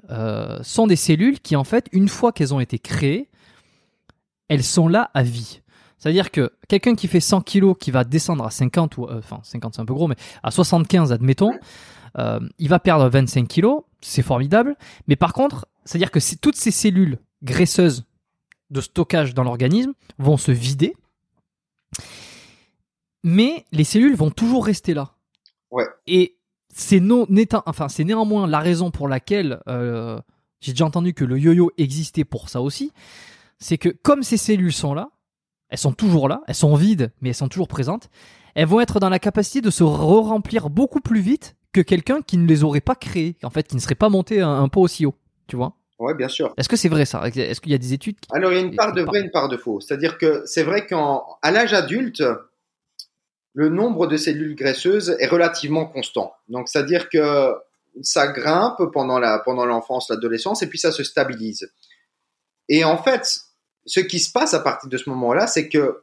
sont 0.63 0.87
des 0.87 0.97
cellules 0.97 1.41
qui 1.41 1.57
en 1.57 1.65
fait, 1.65 1.89
une 1.93 2.09
fois 2.09 2.31
qu'elles 2.31 2.53
ont 2.53 2.61
été 2.61 2.79
créées, 2.79 3.31
elles 4.49 4.63
sont 4.63 4.87
là 4.87 5.11
à 5.15 5.23
vie. 5.23 5.63
C'est-à-dire 6.05 6.31
que 6.31 6.53
quelqu'un 6.69 6.97
qui 6.97 7.09
fait 7.09 7.19
100 7.19 7.41
kilos, 7.41 7.77
qui 7.81 7.91
va 7.91 8.05
descendre 8.05 8.45
à 8.45 8.51
50, 8.51 8.99
ou 8.99 9.07
euh, 9.07 9.21
enfin 9.21 9.41
50 9.43 9.77
c'est 9.77 9.81
un 9.81 9.87
peu 9.87 9.95
gros, 9.95 10.07
mais 10.07 10.17
à 10.43 10.51
75 10.51 11.13
admettons, 11.13 11.55
euh, 12.19 12.41
il 12.59 12.69
va 12.69 12.79
perdre 12.79 13.09
25 13.09 13.49
kilos, 13.49 13.85
c'est 14.03 14.21
formidable. 14.21 14.77
Mais 15.09 15.17
par 15.17 15.33
contre, 15.33 15.67
c'est-à-dire 15.87 16.11
que 16.11 16.19
toutes 16.37 16.57
ces 16.57 16.71
cellules 16.71 17.21
graisseuses 17.43 18.05
de 18.69 18.83
stockage 18.83 19.33
dans 19.33 19.45
l'organisme 19.45 19.95
vont 20.19 20.37
se 20.37 20.53
vider, 20.53 20.95
mais 23.23 23.65
les 23.73 23.85
cellules 23.85 24.15
vont 24.15 24.31
toujours 24.31 24.67
rester 24.67 24.93
là. 24.93 25.15
Ouais. 25.71 25.87
Et 26.07 26.37
c'est 26.69 27.01
non, 27.01 27.27
enfin 27.65 27.89
c'est 27.89 28.05
néanmoins 28.05 28.47
la 28.47 28.59
raison 28.59 28.91
pour 28.91 29.09
laquelle 29.09 29.63
euh, 29.69 30.21
j'ai 30.61 30.73
déjà 30.73 30.85
entendu 30.85 31.15
que 31.15 31.25
le 31.25 31.39
yo-yo 31.39 31.71
existait 31.79 32.25
pour 32.25 32.51
ça 32.51 32.61
aussi. 32.61 32.93
C'est 33.59 33.79
que 33.79 33.89
comme 33.89 34.23
ces 34.23 34.37
cellules 34.37 34.75
sont 34.75 34.93
là, 34.93 35.09
elles 35.75 35.79
sont 35.79 35.93
toujours 35.93 36.29
là, 36.29 36.43
elles 36.47 36.55
sont 36.55 36.77
vides, 36.77 37.11
mais 37.21 37.31
elles 37.31 37.35
sont 37.35 37.49
toujours 37.49 37.67
présentes. 37.67 38.09
Elles 38.55 38.69
vont 38.69 38.81
être 38.81 39.01
dans 39.01 39.09
la 39.09 39.19
capacité 39.19 39.61
de 39.61 39.71
se 39.71 39.83
re-remplir 39.83 40.71
beaucoup 40.71 41.01
plus 41.01 41.19
vite 41.21 41.57
que 41.73 41.81
quelqu'un 41.81 42.23
qui 42.23 42.39
ne 42.39 42.47
les 42.47 42.63
aurait 42.63 42.81
pas 42.81 42.95
créées, 42.95 43.37
en 43.43 43.51
fait, 43.51 43.67
qui 43.67 43.75
ne 43.75 43.81
serait 43.81 43.97
pas 43.97 44.09
monté 44.09 44.41
un, 44.41 44.69
peu 44.69 44.79
aussi 44.79 45.05
haut, 45.05 45.17
tu 45.49 45.57
vois 45.57 45.75
Oui, 45.99 46.15
bien 46.15 46.29
sûr. 46.29 46.55
Est-ce 46.57 46.69
que 46.69 46.77
c'est 46.77 46.89
vrai 46.89 47.07
ça? 47.07 47.27
Est-ce 47.27 47.61
qu'il 47.61 47.73
y 47.73 47.75
a 47.75 47.79
des 47.79 47.93
études 47.93 48.15
Alors, 48.31 48.53
il 48.53 48.55
y 48.55 48.59
a 48.59 48.63
une 48.63 48.77
part 48.77 48.93
de 48.93 49.03
vrai, 49.03 49.21
une 49.21 49.33
part 49.33 49.49
de 49.49 49.57
faux. 49.57 49.81
C'est-à-dire 49.81 50.17
que 50.17 50.45
c'est 50.47 50.63
vrai 50.63 50.87
qu'à 50.87 51.51
l'âge 51.51 51.75
adulte, 51.75 52.23
le 53.53 53.69
nombre 53.69 54.07
de 54.07 54.17
cellules 54.17 54.55
graisseuses 54.55 55.17
est 55.19 55.27
relativement 55.27 55.87
constant. 55.87 56.35
Donc, 56.49 56.69
c'est-à-dire 56.69 57.09
que 57.09 57.53
ça 58.03 58.29
grimpe 58.29 58.93
pendant 58.93 59.19
la 59.19 59.41
pendant 59.41 59.67
l'enfance, 59.67 60.09
l'adolescence, 60.09 60.63
et 60.63 60.69
puis 60.69 60.79
ça 60.79 60.93
se 60.93 61.03
stabilise. 61.03 61.69
Et 62.69 62.85
en 62.85 62.97
fait, 62.97 63.41
ce 63.87 64.01
qui 64.01 64.21
se 64.21 64.31
passe 64.31 64.55
à 64.55 64.61
partir 64.61 64.89
de 64.89 64.97
ce 64.97 65.09
moment-là, 65.11 65.47
c'est 65.47 65.69
que 65.69 66.03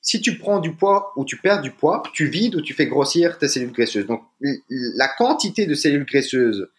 si 0.00 0.20
tu 0.20 0.38
prends 0.38 0.60
du 0.60 0.74
poids 0.74 1.12
ou 1.16 1.24
tu 1.24 1.36
perds 1.36 1.62
du 1.62 1.72
poids, 1.72 2.02
tu 2.12 2.28
vides 2.28 2.54
ou 2.54 2.62
tu 2.62 2.74
fais 2.74 2.86
grossir 2.86 3.38
tes 3.38 3.48
cellules 3.48 3.72
graisseuses. 3.72 4.06
Donc, 4.06 4.22
la 4.70 5.08
quantité 5.08 5.66
de 5.66 5.74
cellules 5.74 6.04
graisseuses 6.04 6.70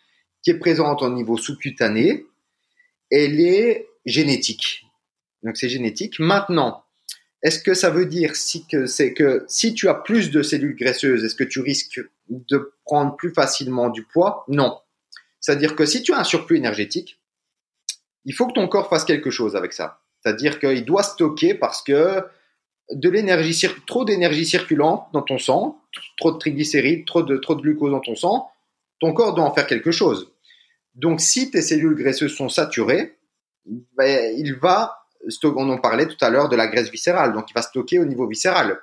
qui 0.41 0.51
est 0.51 0.59
présente 0.59 1.01
au 1.01 1.09
niveau 1.09 1.35
sous-cutané, 1.35 2.25
elle 3.11 3.41
est 3.41 3.89
génétique. 4.05 4.85
Donc, 5.43 5.57
c'est 5.57 5.67
génétique. 5.67 6.19
Maintenant, 6.19 6.85
est-ce 7.43 7.59
que 7.59 7.73
ça 7.73 7.89
veut 7.89 8.05
dire 8.05 8.33
que 8.69 8.85
c'est 8.87 9.13
que 9.13 9.45
si 9.49 9.73
tu 9.73 9.89
as 9.89 9.93
plus 9.93 10.31
de 10.31 10.41
cellules 10.41 10.75
graisseuses, 10.75 11.25
est-ce 11.25 11.35
que 11.35 11.43
tu 11.43 11.59
risques 11.59 12.01
de 12.29 12.73
prendre 12.85 13.15
plus 13.17 13.33
facilement 13.33 13.89
du 13.89 14.03
poids? 14.03 14.45
Non. 14.47 14.79
C'est-à-dire 15.41 15.75
que 15.75 15.85
si 15.85 16.01
tu 16.01 16.13
as 16.13 16.19
un 16.19 16.23
surplus 16.23 16.57
énergétique, 16.57 17.19
il 18.25 18.33
faut 18.33 18.47
que 18.47 18.53
ton 18.53 18.67
corps 18.67 18.89
fasse 18.89 19.05
quelque 19.05 19.29
chose 19.29 19.55
avec 19.55 19.73
ça. 19.73 20.01
C'est-à-dire 20.21 20.59
qu'il 20.59 20.85
doit 20.85 21.03
stocker 21.03 21.53
parce 21.53 21.81
que 21.81 22.23
de 22.91 23.09
l'énergie, 23.09 23.67
trop 23.85 24.05
d'énergie 24.05 24.45
circulante 24.45 25.07
dans 25.13 25.21
ton 25.21 25.37
sang, 25.37 25.81
trop 26.17 26.31
de 26.31 26.37
triglycérides, 26.37 27.05
trop 27.05 27.23
de, 27.23 27.37
trop 27.37 27.55
de 27.55 27.61
glucose 27.61 27.91
dans 27.91 27.99
ton 27.99 28.15
sang, 28.15 28.49
ton 28.99 29.13
corps 29.13 29.33
doit 29.33 29.45
en 29.45 29.53
faire 29.53 29.67
quelque 29.67 29.91
chose. 29.91 30.31
Donc, 30.95 31.21
si 31.21 31.51
tes 31.51 31.61
cellules 31.61 31.95
graisseuses 31.95 32.35
sont 32.35 32.49
saturées, 32.49 33.17
ben, 33.65 34.33
il 34.37 34.55
va, 34.55 34.97
on 35.43 35.69
en 35.69 35.77
parlait 35.77 36.07
tout 36.07 36.17
à 36.21 36.29
l'heure 36.29 36.49
de 36.49 36.55
la 36.55 36.67
graisse 36.67 36.89
viscérale, 36.89 37.33
donc 37.33 37.49
il 37.51 37.53
va 37.53 37.61
stocker 37.61 37.99
au 37.99 38.05
niveau 38.05 38.27
viscéral. 38.27 38.79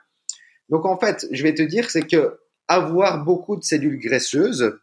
Donc, 0.69 0.85
en 0.85 0.99
fait, 0.99 1.27
je 1.31 1.43
vais 1.43 1.55
te 1.55 1.63
dire, 1.63 1.91
c'est 1.91 2.07
que 2.07 2.39
avoir 2.69 3.25
beaucoup 3.25 3.57
de 3.57 3.65
cellules 3.65 3.99
graisseuses, 3.99 4.79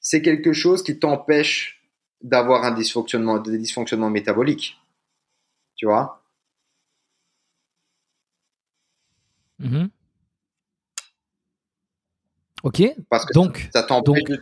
c'est 0.00 0.22
quelque 0.22 0.52
chose 0.52 0.82
qui 0.82 0.98
t'empêche 0.98 1.77
d'avoir 2.22 2.64
un 2.64 2.72
dysfonctionnement, 2.72 3.38
des 3.38 3.58
dysfonctionnements 3.58 4.10
métaboliques. 4.10 4.80
Tu 5.76 5.86
vois? 5.86 6.22
Mm-hmm. 9.60 9.88
Ok. 12.64 12.82
Parce 13.08 13.24
que 13.24 13.32
donc, 13.32 13.68
ça, 13.72 13.86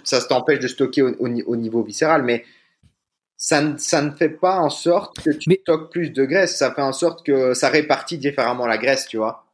ça 0.05 0.23
t'empêche 0.23 0.59
de 0.59 0.69
stocker 0.69 1.03
au, 1.03 1.57
niveau 1.57 1.83
viscéral, 1.83 2.23
mais 2.23 2.45
ça 3.37 3.61
ne, 3.61 3.77
ça 3.77 4.01
ne 4.01 4.11
fait 4.11 4.31
pas 4.31 4.59
en 4.59 4.71
sorte 4.71 5.21
que 5.23 5.31
tu 5.31 5.53
stockes 5.61 5.91
plus 5.91 6.11
de 6.11 6.25
graisse. 6.25 6.57
Ça 6.57 6.73
fait 6.75 6.83
en 6.83 6.93
sorte 6.93 7.25
que 7.25 7.53
ça 7.53 7.69
répartit 7.69 8.19
différemment 8.19 8.67
la 8.67 8.79
graisse, 8.79 9.07
tu 9.07 9.19
vois. 9.19 9.45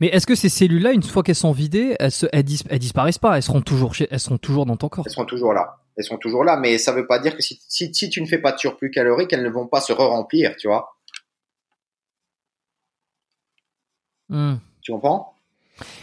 Mais 0.00 0.08
est-ce 0.08 0.26
que 0.26 0.34
ces 0.34 0.48
cellules-là, 0.48 0.92
une 0.92 1.02
fois 1.02 1.22
qu'elles 1.22 1.34
sont 1.34 1.52
vidées, 1.52 1.94
elles, 2.00 2.10
elles, 2.32 2.78
disparaissent 2.78 3.18
pas 3.18 3.36
Elles 3.36 3.42
seront 3.42 3.60
toujours 3.60 3.94
chez, 3.94 4.08
elles 4.10 4.18
seront 4.18 4.38
toujours 4.38 4.64
dans 4.64 4.76
ton 4.76 4.88
corps? 4.88 5.04
Elles 5.06 5.12
seront 5.12 5.26
toujours 5.26 5.52
là 5.52 5.78
elles 6.00 6.04
sont 6.04 6.16
toujours 6.16 6.44
là, 6.44 6.56
mais 6.56 6.78
ça 6.78 6.92
veut 6.92 7.06
pas 7.06 7.18
dire 7.18 7.36
que 7.36 7.42
si, 7.42 7.60
si, 7.68 8.08
tu 8.08 8.22
ne 8.22 8.26
fais 8.26 8.38
pas 8.38 8.52
de 8.52 8.58
surplus 8.58 8.90
calorique, 8.90 9.32
elles 9.34 9.42
ne 9.42 9.50
vont 9.50 9.66
pas 9.66 9.82
se 9.82 9.92
re-remplir, 9.92 10.56
tu 10.56 10.66
vois. 10.66 10.96
Hmm. 14.30 14.54
Tu 14.80 14.92
comprends? 14.92 15.34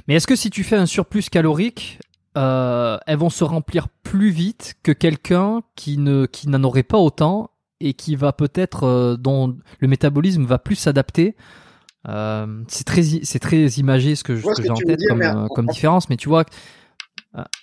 Mais 0.08 0.16
est-ce 0.16 0.28
que 0.28 0.36
si 0.36 0.52
tu 0.52 0.64
fais 0.64 0.76
un 0.76 0.86
surplus 0.86 1.30
calorique, 1.32 1.98
euh, 2.38 3.00
elles 3.08 3.18
vont 3.18 3.32
se 3.32 3.44
remplir 3.44 3.90
plus 4.04 4.30
vite 4.30 4.76
que 4.84 4.92
quelqu'un 4.92 5.62
qui 5.76 5.98
ne 5.98 6.28
qui 6.28 6.48
n'en 6.48 6.64
aurait 6.64 6.84
pas 6.84 7.00
autant 7.00 7.50
et 7.80 7.94
qui 7.94 8.16
va 8.16 8.34
peut-être 8.34 8.84
euh, 8.84 9.18
dont 9.18 9.58
le 9.80 9.88
métabolisme 9.88 10.46
va 10.46 10.60
plus 10.60 10.76
s'adapter? 10.76 11.36
Euh, 12.08 12.62
c'est 12.68 12.86
très 12.86 13.02
c'est 13.02 13.40
très 13.40 13.66
imagé 13.66 14.16
ce 14.16 14.24
que, 14.24 14.36
j'ai 14.36 14.70
en 14.70 14.76
tête 14.76 15.00
comme, 15.10 15.48
comme 15.56 15.66
différence, 15.66 16.08
mais 16.10 16.18
tu 16.18 16.30
vois 16.30 16.46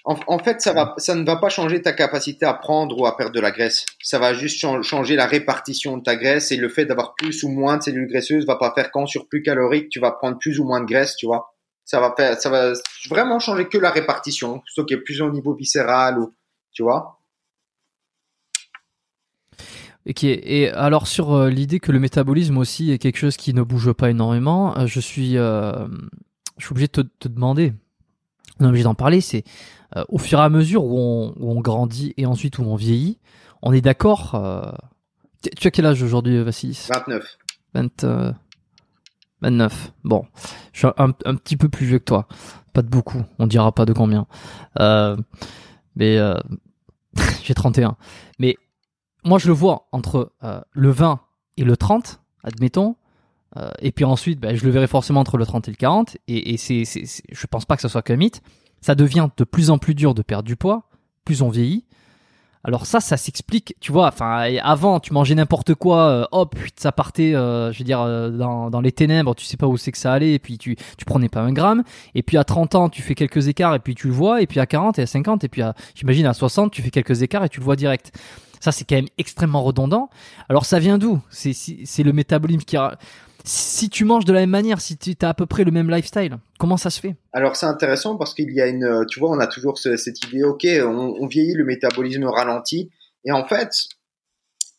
en, 0.04 0.38
fait, 0.38 0.60
ça, 0.60 0.72
ne 0.72 1.24
va 1.24 1.36
pas 1.36 1.48
changer 1.48 1.82
ta 1.82 1.92
capacité 1.92 2.46
à 2.46 2.54
prendre 2.54 2.98
ou 2.98 3.06
à 3.06 3.16
perdre 3.16 3.32
de 3.32 3.40
la 3.40 3.50
graisse. 3.50 3.86
Ça 4.02 4.18
va 4.18 4.34
juste 4.34 4.64
changer 4.82 5.16
la 5.16 5.26
répartition 5.26 5.96
de 5.96 6.02
ta 6.02 6.16
graisse 6.16 6.52
et 6.52 6.56
le 6.56 6.68
fait 6.68 6.84
d'avoir 6.84 7.14
plus 7.14 7.42
ou 7.42 7.48
moins 7.48 7.76
de 7.78 7.82
cellules 7.82 8.08
graisseuses 8.08 8.46
va 8.46 8.56
pas 8.56 8.72
faire 8.74 8.90
qu'en 8.90 9.06
surplus 9.06 9.42
calorique, 9.42 9.88
tu 9.88 10.00
vas 10.00 10.12
prendre 10.12 10.38
plus 10.38 10.58
ou 10.60 10.64
moins 10.64 10.80
de 10.80 10.86
graisse, 10.86 11.16
tu 11.16 11.26
vois. 11.26 11.54
Ça 11.84 12.00
va 12.00 12.72
vraiment 13.08 13.38
changer 13.38 13.68
que 13.68 13.78
la 13.78 13.90
répartition, 13.90 14.62
stocker 14.66 14.98
plus 14.98 15.20
au 15.20 15.30
niveau 15.30 15.54
viscéral 15.54 16.18
ou, 16.18 16.34
tu 16.72 16.82
vois. 16.82 17.18
Ok. 20.08 20.24
Et 20.24 20.70
alors 20.70 21.06
sur 21.06 21.32
euh, 21.32 21.48
l'idée 21.48 21.80
que 21.80 21.90
le 21.90 21.98
métabolisme 21.98 22.58
aussi 22.58 22.92
est 22.92 22.98
quelque 22.98 23.16
chose 23.16 23.36
qui 23.36 23.54
ne 23.54 23.62
bouge 23.62 23.92
pas 23.92 24.10
énormément, 24.10 24.76
euh, 24.76 24.82
euh, 24.82 24.86
je 24.86 25.00
suis 25.00 25.38
obligé 26.70 26.88
de 26.88 27.08
te 27.18 27.28
demander 27.28 27.72
on 28.60 28.64
est 28.64 28.68
obligé 28.68 28.84
d'en 28.84 28.94
parler, 28.94 29.20
c'est 29.20 29.44
euh, 29.96 30.04
au 30.08 30.18
fur 30.18 30.38
et 30.38 30.42
à 30.42 30.48
mesure 30.48 30.84
où 30.84 31.32
on, 31.38 31.60
grandit 31.60 32.14
et 32.16 32.26
ensuite 32.26 32.58
où 32.58 32.62
on 32.62 32.76
vieillit, 32.76 33.18
on 33.62 33.72
est 33.72 33.80
d'accord. 33.80 34.34
Euh, 34.34 34.72
tu 35.56 35.68
as 35.68 35.70
quel 35.70 35.86
âge 35.86 36.02
aujourd'hui, 36.02 36.42
Vassilis? 36.42 36.88
29. 37.74 38.34
29. 39.42 39.92
Bon, 40.04 40.26
je 40.72 40.78
suis 40.78 40.88
un, 40.96 41.10
petit 41.12 41.56
peu 41.56 41.68
plus 41.68 41.86
vieux 41.86 41.98
que 41.98 42.04
toi. 42.04 42.28
Pas 42.72 42.82
de 42.82 42.88
beaucoup, 42.88 43.22
on 43.38 43.46
dira 43.46 43.72
pas 43.72 43.84
de 43.84 43.92
combien. 43.92 44.26
Euh, 44.80 45.16
mais 45.96 46.18
j'ai 47.42 47.54
31. 47.54 47.96
Mais 48.38 48.56
moi, 49.24 49.38
je 49.38 49.48
le 49.48 49.52
vois 49.52 49.88
entre 49.92 50.32
le 50.72 50.90
20 50.90 51.20
et 51.56 51.64
le 51.64 51.76
30, 51.76 52.20
admettons. 52.42 52.96
Euh, 53.56 53.70
et 53.80 53.92
puis 53.92 54.04
ensuite, 54.04 54.40
ben, 54.40 54.56
je 54.56 54.64
le 54.64 54.70
verrai 54.70 54.86
forcément 54.86 55.20
entre 55.20 55.36
le 55.36 55.46
30 55.46 55.68
et 55.68 55.70
le 55.70 55.76
40. 55.76 56.16
Et, 56.28 56.54
et 56.54 56.56
c'est, 56.56 56.84
c'est, 56.84 57.04
je 57.30 57.46
pense 57.46 57.64
pas 57.64 57.76
que 57.76 57.82
ce 57.82 57.88
soit 57.88 58.02
qu'un 58.02 58.16
mythe. 58.16 58.42
Ça 58.80 58.94
devient 58.94 59.28
de 59.36 59.44
plus 59.44 59.70
en 59.70 59.78
plus 59.78 59.94
dur 59.94 60.14
de 60.14 60.22
perdre 60.22 60.44
du 60.44 60.56
poids, 60.56 60.88
plus 61.24 61.42
on 61.42 61.48
vieillit. 61.48 61.84
Alors 62.66 62.86
ça, 62.86 63.00
ça 63.00 63.18
s'explique, 63.18 63.76
tu 63.80 63.92
vois. 63.92 64.08
Enfin, 64.08 64.56
avant, 64.62 64.98
tu 64.98 65.12
mangeais 65.12 65.34
n'importe 65.34 65.74
quoi, 65.74 66.08
euh, 66.08 66.24
hop, 66.32 66.56
ça 66.76 66.92
partait, 66.92 67.34
euh, 67.34 67.70
je 67.72 67.78
veux 67.78 67.84
dire, 67.84 68.00
euh, 68.00 68.30
dans, 68.30 68.70
dans 68.70 68.80
les 68.80 68.90
ténèbres, 68.90 69.34
tu 69.34 69.44
sais 69.44 69.58
pas 69.58 69.66
où 69.66 69.76
c'est 69.76 69.92
que 69.92 69.98
ça 69.98 70.14
allait, 70.14 70.32
et 70.32 70.38
puis 70.38 70.56
tu 70.56 70.76
tu 70.96 71.04
prenais 71.04 71.28
pas 71.28 71.42
un 71.42 71.52
gramme. 71.52 71.84
Et 72.14 72.22
puis 72.22 72.38
à 72.38 72.44
30 72.44 72.74
ans, 72.74 72.88
tu 72.88 73.02
fais 73.02 73.14
quelques 73.14 73.48
écarts, 73.48 73.74
et 73.74 73.80
puis 73.80 73.94
tu 73.94 74.06
le 74.06 74.14
vois. 74.14 74.40
Et 74.40 74.46
puis 74.46 74.60
à 74.60 74.66
40 74.66 74.98
et 74.98 75.02
à 75.02 75.06
50, 75.06 75.44
et 75.44 75.48
puis 75.48 75.60
à, 75.60 75.74
j'imagine 75.94 76.24
à 76.24 76.32
60, 76.32 76.72
tu 76.72 76.80
fais 76.80 76.90
quelques 76.90 77.20
écarts 77.20 77.44
et 77.44 77.50
tu 77.50 77.60
le 77.60 77.64
vois 77.64 77.76
direct. 77.76 78.12
Ça, 78.64 78.72
c'est 78.72 78.86
quand 78.88 78.94
même 78.94 79.08
extrêmement 79.18 79.62
redondant. 79.62 80.08
Alors 80.48 80.64
ça 80.64 80.78
vient 80.78 80.96
d'où? 80.96 81.20
C'est 81.28 82.02
le 82.02 82.14
métabolisme 82.14 82.62
qui 82.62 82.78
a 82.78 82.96
si 83.44 83.90
tu 83.90 84.06
manges 84.06 84.24
de 84.24 84.32
la 84.32 84.40
même 84.40 84.48
manière, 84.48 84.80
si 84.80 84.96
tu 84.96 85.14
as 85.20 85.28
à 85.28 85.34
peu 85.34 85.44
près 85.44 85.64
le 85.64 85.70
même 85.70 85.90
lifestyle, 85.90 86.38
comment 86.58 86.78
ça 86.78 86.88
se 86.88 86.98
fait? 86.98 87.14
Alors 87.34 87.56
c'est 87.56 87.66
intéressant 87.66 88.16
parce 88.16 88.32
qu'il 88.32 88.50
y 88.54 88.62
a 88.62 88.66
une, 88.66 89.04
tu 89.06 89.20
vois, 89.20 89.28
on 89.32 89.38
a 89.38 89.46
toujours 89.46 89.76
cette 89.76 90.24
idée, 90.24 90.44
ok, 90.44 90.66
on, 90.82 91.26
vieillit, 91.26 91.52
le 91.52 91.66
métabolisme 91.66 92.24
ralentit, 92.24 92.90
et 93.26 93.32
en 93.32 93.46
fait, 93.46 93.68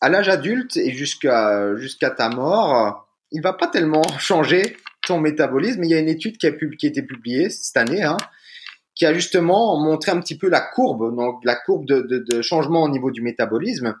à 0.00 0.08
l'âge 0.08 0.28
adulte 0.28 0.76
et 0.76 0.90
jusqu'à 0.90 1.76
jusqu'à 1.76 2.10
ta 2.10 2.28
mort, 2.28 3.06
il 3.30 3.40
va 3.40 3.52
pas 3.52 3.68
tellement 3.68 4.02
changer 4.18 4.76
ton 5.06 5.20
métabolisme. 5.20 5.84
Il 5.84 5.90
y 5.90 5.94
a 5.94 6.00
une 6.00 6.08
étude 6.08 6.38
qui 6.38 6.48
a, 6.48 6.50
qui 6.50 6.86
a 6.86 6.88
été 6.88 7.02
publiée 7.02 7.50
cette 7.50 7.76
année, 7.76 8.02
hein, 8.02 8.16
qui 8.96 9.04
a 9.04 9.12
justement 9.12 9.78
montré 9.78 10.10
un 10.10 10.20
petit 10.20 10.36
peu 10.36 10.48
la 10.48 10.62
courbe, 10.62 11.14
donc 11.14 11.44
la 11.44 11.54
courbe 11.54 11.84
de, 11.86 12.42
changement 12.42 12.82
au 12.82 12.88
niveau 12.88 13.10
du 13.10 13.20
métabolisme. 13.20 13.94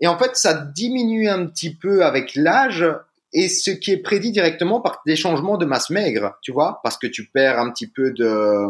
Et 0.00 0.08
en 0.08 0.18
fait, 0.18 0.34
ça 0.34 0.54
diminue 0.54 1.28
un 1.28 1.46
petit 1.46 1.74
peu 1.74 2.04
avec 2.04 2.34
l'âge 2.34 2.84
et 3.32 3.48
ce 3.48 3.70
qui 3.70 3.92
est 3.92 3.98
prédit 3.98 4.32
directement 4.32 4.80
par 4.80 5.02
des 5.06 5.16
changements 5.16 5.58
de 5.58 5.66
masse 5.66 5.90
maigre, 5.90 6.38
tu 6.42 6.52
vois, 6.52 6.80
parce 6.82 6.96
que 6.96 7.06
tu 7.06 7.26
perds 7.26 7.58
un 7.58 7.70
petit 7.70 7.86
peu 7.86 8.12
de, 8.12 8.68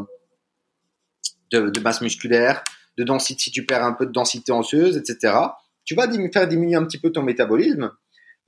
de, 1.53 1.81
masse 1.81 2.01
musculaire, 2.01 2.65
de 2.99 3.05
densité, 3.05 3.45
si 3.45 3.51
tu 3.51 3.65
perds 3.65 3.85
un 3.85 3.93
peu 3.93 4.07
de 4.07 4.13
densité 4.13 4.53
osseuse, 4.53 4.97
etc. 4.97 5.35
Tu 5.85 5.95
vas 5.95 6.09
faire 6.33 6.49
diminuer 6.49 6.77
un 6.77 6.85
petit 6.85 6.99
peu 6.99 7.11
ton 7.11 7.23
métabolisme. 7.23 7.93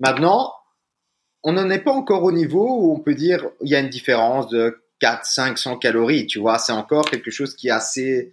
Maintenant, 0.01 0.53
on 1.45 1.53
n'en 1.53 1.71
est 1.71 1.81
pas 1.81 1.93
encore 1.93 2.25
au 2.25 2.33
niveau 2.33 2.67
où 2.67 2.95
on 2.95 2.99
peut 2.99 3.15
dire 3.15 3.47
il 3.61 3.69
y 3.69 3.77
a 3.77 3.81
une 3.81 3.91
différence 3.91 4.49
de 4.49 4.86
4 5.01 5.25
500 5.25 5.79
calories, 5.79 6.27
tu 6.27 6.39
vois, 6.39 6.59
c'est 6.59 6.73
encore 6.73 7.05
quelque 7.05 7.31
chose 7.31 7.55
qui 7.55 7.69
est 7.69 7.73
assez 7.73 8.33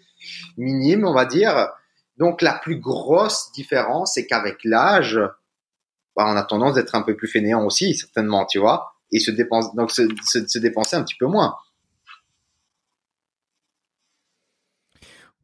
minime, 0.58 1.06
on 1.06 1.14
va 1.14 1.26
dire. 1.26 1.70
Donc 2.18 2.42
la 2.42 2.54
plus 2.54 2.80
grosse 2.80 3.52
différence, 3.54 4.14
c'est 4.14 4.26
qu'avec 4.26 4.58
l'âge, 4.64 5.20
bah, 6.16 6.26
on 6.28 6.36
a 6.36 6.44
tendance 6.44 6.76
d'être 6.76 6.96
un 6.96 7.02
peu 7.02 7.16
plus 7.16 7.28
fainéant 7.28 7.66
aussi, 7.66 7.96
certainement, 7.96 8.46
tu 8.46 8.60
vois, 8.60 8.94
et 9.12 9.20
se 9.20 9.32
dépense, 9.32 9.74
donc 9.76 9.92
se, 9.92 10.08
se, 10.24 10.60
dépenser 10.60 10.96
un 10.96 11.04
petit 11.04 11.16
peu 11.20 11.26
moins. 11.26 11.56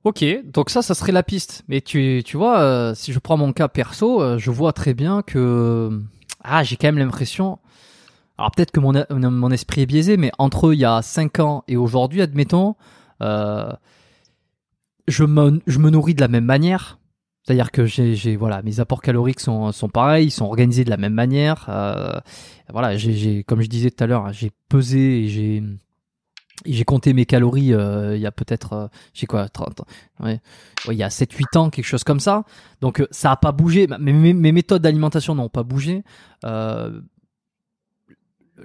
Ok, 0.06 0.24
donc 0.46 0.70
ça, 0.70 0.82
ça 0.82 0.94
serait 0.94 1.12
la 1.12 1.24
piste. 1.24 1.64
Mais 1.68 1.82
tu, 1.82 2.22
tu 2.26 2.38
vois, 2.38 2.62
euh, 2.62 2.96
si 2.96 3.12
je 3.12 3.20
prends 3.20 3.36
mon 3.36 3.52
cas 3.52 3.68
perso, 3.68 4.22
euh, 4.22 4.38
je 4.38 4.50
vois 4.50 4.72
très 4.74 4.94
bien 4.94 5.22
que 5.24 5.90
ah, 6.44 6.64
j'ai 6.64 6.78
quand 6.78 6.88
même 6.88 7.00
l'impression. 7.00 7.60
Alors 8.40 8.52
peut-être 8.52 8.72
que 8.72 8.80
mon, 8.80 8.94
mon 9.10 9.52
esprit 9.52 9.82
est 9.82 9.86
biaisé, 9.86 10.16
mais 10.16 10.32
entre 10.38 10.74
il 10.74 10.80
y 10.80 10.86
a 10.86 11.02
5 11.02 11.40
ans 11.42 11.66
et 11.68 11.76
aujourd'hui, 11.76 12.22
admettons, 12.22 12.76
euh, 13.22 13.70
je, 15.10 15.26
me, 15.26 15.62
je 15.68 15.78
me 15.78 15.90
nourris 15.90 16.14
de 16.14 16.22
la 16.22 16.30
même 16.30 16.46
manière. 16.46 17.00
C'est-à-dire 17.44 17.70
que 17.70 17.86
j'ai, 17.86 18.38
voilà, 18.38 18.62
mes 18.62 18.80
apports 18.80 19.02
caloriques 19.02 19.42
sont, 19.42 19.74
sont 19.74 19.90
pareils, 19.90 20.28
ils 20.28 20.32
sont 20.32 20.46
organisés 20.46 20.86
de 20.86 20.90
la 20.90 20.96
même 20.96 21.14
manière. 21.14 21.66
Euh, 21.68 22.18
voilà, 22.72 22.96
j'ai, 22.96 23.44
comme 23.44 23.60
je 23.60 23.68
disais 23.68 23.92
tout 23.92 24.06
à 24.06 24.08
l'heure, 24.08 24.32
j'ai 24.32 24.52
pesé 24.70 25.24
et 25.24 25.28
j'ai, 25.28 25.62
j'ai 26.66 26.86
compté 26.86 27.12
mes 27.12 27.26
calories 27.26 27.74
euh, 27.74 28.16
il 28.16 28.22
y 28.22 28.26
a 28.28 28.32
peut-être, 28.32 28.90
j'ai 29.14 29.28
quoi, 29.28 29.50
30, 29.50 29.82
ouais, 30.22 30.40
il 30.88 30.94
y 30.94 31.04
a 31.04 31.10
7-8 31.10 31.58
ans, 31.58 31.70
quelque 31.70 31.84
chose 31.84 32.06
comme 32.06 32.22
ça. 32.22 32.46
Donc 32.80 33.06
ça 33.12 33.32
a 33.32 33.36
pas 33.36 33.52
bougé. 33.52 33.88
Mes, 34.00 34.34
mes, 34.34 34.52
méthodes 34.54 34.82
d'alimentation 34.82 35.36
n'ont 35.36 35.50
pas 35.50 35.64
bougé. 35.64 36.04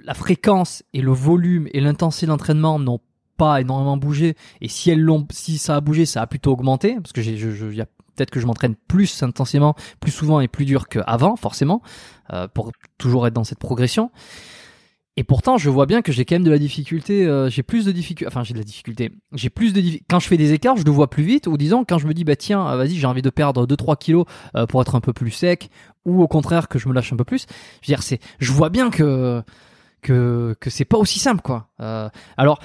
La 0.03 0.13
fréquence 0.13 0.83
et 0.93 1.01
le 1.01 1.11
volume 1.11 1.67
et 1.73 1.81
l'intensité 1.81 2.25
d'entraînement 2.27 2.79
n'ont 2.79 2.99
pas 3.37 3.59
énormément 3.59 3.97
bougé 3.97 4.35
et 4.61 4.69
si 4.69 4.89
elles 4.89 5.01
l'ont 5.01 5.27
si 5.29 5.57
ça 5.57 5.75
a 5.75 5.81
bougé 5.81 6.05
ça 6.05 6.21
a 6.21 6.27
plutôt 6.27 6.53
augmenté 6.53 6.95
parce 6.95 7.11
que 7.11 7.21
j'ai 7.21 7.81
a 7.81 7.85
peut-être 8.15 8.31
que 8.31 8.39
je 8.39 8.45
m'entraîne 8.45 8.75
plus 8.87 9.23
intensément, 9.23 9.75
plus 9.99 10.11
souvent 10.11 10.39
et 10.39 10.47
plus 10.47 10.65
dur 10.65 10.87
qu'avant, 10.87 11.35
forcément, 11.35 11.81
euh, 12.33 12.47
pour 12.47 12.71
toujours 12.97 13.27
être 13.27 13.33
dans 13.33 13.43
cette 13.43 13.59
progression. 13.59 14.11
Et 15.17 15.23
pourtant, 15.23 15.57
je 15.57 15.69
vois 15.69 15.85
bien 15.85 16.01
que 16.01 16.11
j'ai 16.11 16.25
quand 16.25 16.35
même 16.35 16.43
de 16.43 16.51
la 16.51 16.57
difficulté. 16.57 17.25
Euh, 17.25 17.49
j'ai 17.49 17.63
plus 17.63 17.85
de 17.85 17.93
difficulté. 17.93 18.27
Enfin, 18.27 18.43
j'ai 18.43 18.53
de 18.53 18.59
la 18.59 18.65
difficulté. 18.65 19.11
J'ai 19.31 19.49
plus 19.49 19.71
de 19.71 19.81
quand 20.09 20.19
je 20.19 20.27
fais 20.27 20.35
des 20.35 20.51
écarts, 20.51 20.75
je 20.75 20.83
le 20.83 20.91
vois 20.91 21.09
plus 21.09 21.23
vite. 21.23 21.47
Ou 21.47 21.55
disons, 21.55 21.85
quand 21.85 21.99
je 21.99 22.07
me 22.07 22.13
dis, 22.13 22.25
bah 22.25 22.35
tiens, 22.35 22.67
euh, 22.67 22.75
vas-y, 22.75 22.95
j'ai 22.95 23.07
envie 23.07 23.21
de 23.21 23.29
perdre 23.29 23.65
2-3 23.65 23.97
kilos 23.97 24.25
pour 24.67 24.81
être 24.81 24.95
un 24.95 24.99
peu 24.99 25.13
plus 25.13 25.31
sec, 25.31 25.69
ou 26.03 26.21
au 26.21 26.27
contraire 26.27 26.67
que 26.67 26.79
je 26.79 26.89
me 26.89 26.93
lâche 26.93 27.13
un 27.13 27.15
peu 27.17 27.23
plus. 27.23 27.45
Je 27.81 27.87
veux 27.87 27.95
dire, 27.95 28.03
c'est, 28.03 28.19
je 28.39 28.51
vois 28.51 28.69
bien 28.69 28.89
que 28.89 29.41
que 30.01 30.55
que 30.59 30.69
c'est 30.69 30.85
pas 30.85 30.97
aussi 30.97 31.19
simple, 31.19 31.41
quoi. 31.41 31.69
alors, 32.37 32.59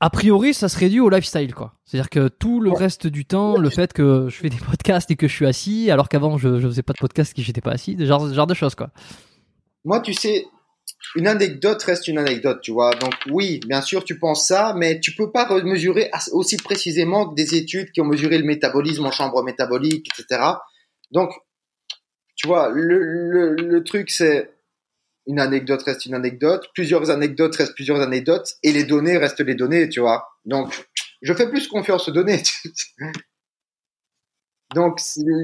a 0.00 0.10
priori, 0.10 0.52
ça 0.52 0.68
serait 0.68 0.90
dû 0.90 1.00
au 1.00 1.08
lifestyle, 1.08 1.54
quoi. 1.54 1.74
C'est-à-dire 1.84 2.10
que 2.10 2.28
tout 2.28 2.60
le 2.60 2.72
reste 2.72 3.06
du 3.06 3.24
temps, 3.24 3.56
le 3.56 3.70
fait 3.70 3.92
que 3.92 4.28
je 4.28 4.36
fais 4.36 4.50
des 4.50 4.58
podcasts 4.58 5.10
et 5.10 5.16
que 5.16 5.28
je 5.28 5.34
suis 5.34 5.46
assis, 5.46 5.90
alors 5.90 6.08
qu'avant 6.08 6.36
je, 6.36 6.60
je 6.60 6.66
faisais 6.66 6.82
pas 6.82 6.92
de 6.92 6.98
podcast 6.98 7.32
et 7.32 7.34
que 7.34 7.42
j'étais 7.42 7.60
pas 7.60 7.72
assis, 7.72 7.96
ce 7.98 8.04
genre, 8.04 8.32
genre 8.32 8.46
de 8.46 8.54
choses, 8.54 8.74
quoi. 8.74 8.90
Moi, 9.84 10.00
tu 10.00 10.12
sais, 10.12 10.44
une 11.16 11.26
anecdote 11.26 11.82
reste 11.82 12.08
une 12.08 12.18
anecdote, 12.18 12.60
tu 12.60 12.72
vois. 12.72 12.94
Donc 12.94 13.14
oui, 13.30 13.60
bien 13.66 13.80
sûr, 13.80 14.04
tu 14.04 14.18
penses 14.18 14.46
ça, 14.46 14.74
mais 14.76 15.00
tu 15.00 15.14
peux 15.14 15.30
pas 15.30 15.48
mesurer 15.62 16.10
aussi 16.32 16.56
précisément 16.56 17.28
que 17.28 17.34
des 17.34 17.54
études 17.54 17.90
qui 17.92 18.00
ont 18.00 18.06
mesuré 18.06 18.38
le 18.38 18.44
métabolisme 18.44 19.06
en 19.06 19.10
chambre 19.10 19.42
métabolique, 19.42 20.08
etc. 20.18 20.42
Donc, 21.12 21.30
tu 22.36 22.46
vois, 22.46 22.68
le, 22.70 22.98
le, 22.98 23.54
le 23.54 23.84
truc, 23.84 24.10
c'est 24.10 24.53
une 25.26 25.40
anecdote 25.40 25.82
reste 25.82 26.06
une 26.06 26.14
anecdote, 26.14 26.68
plusieurs 26.74 27.10
anecdotes 27.10 27.56
restent 27.56 27.74
plusieurs 27.74 28.00
anecdotes, 28.00 28.54
et 28.62 28.72
les 28.72 28.84
données 28.84 29.16
restent 29.16 29.40
les 29.40 29.54
données, 29.54 29.88
tu 29.88 30.00
vois. 30.00 30.28
Donc, 30.44 30.86
je 31.22 31.32
fais 31.32 31.48
plus 31.48 31.68
confiance 31.68 32.08
aux 32.08 32.12
données. 32.12 32.42
Donc, 34.74 35.00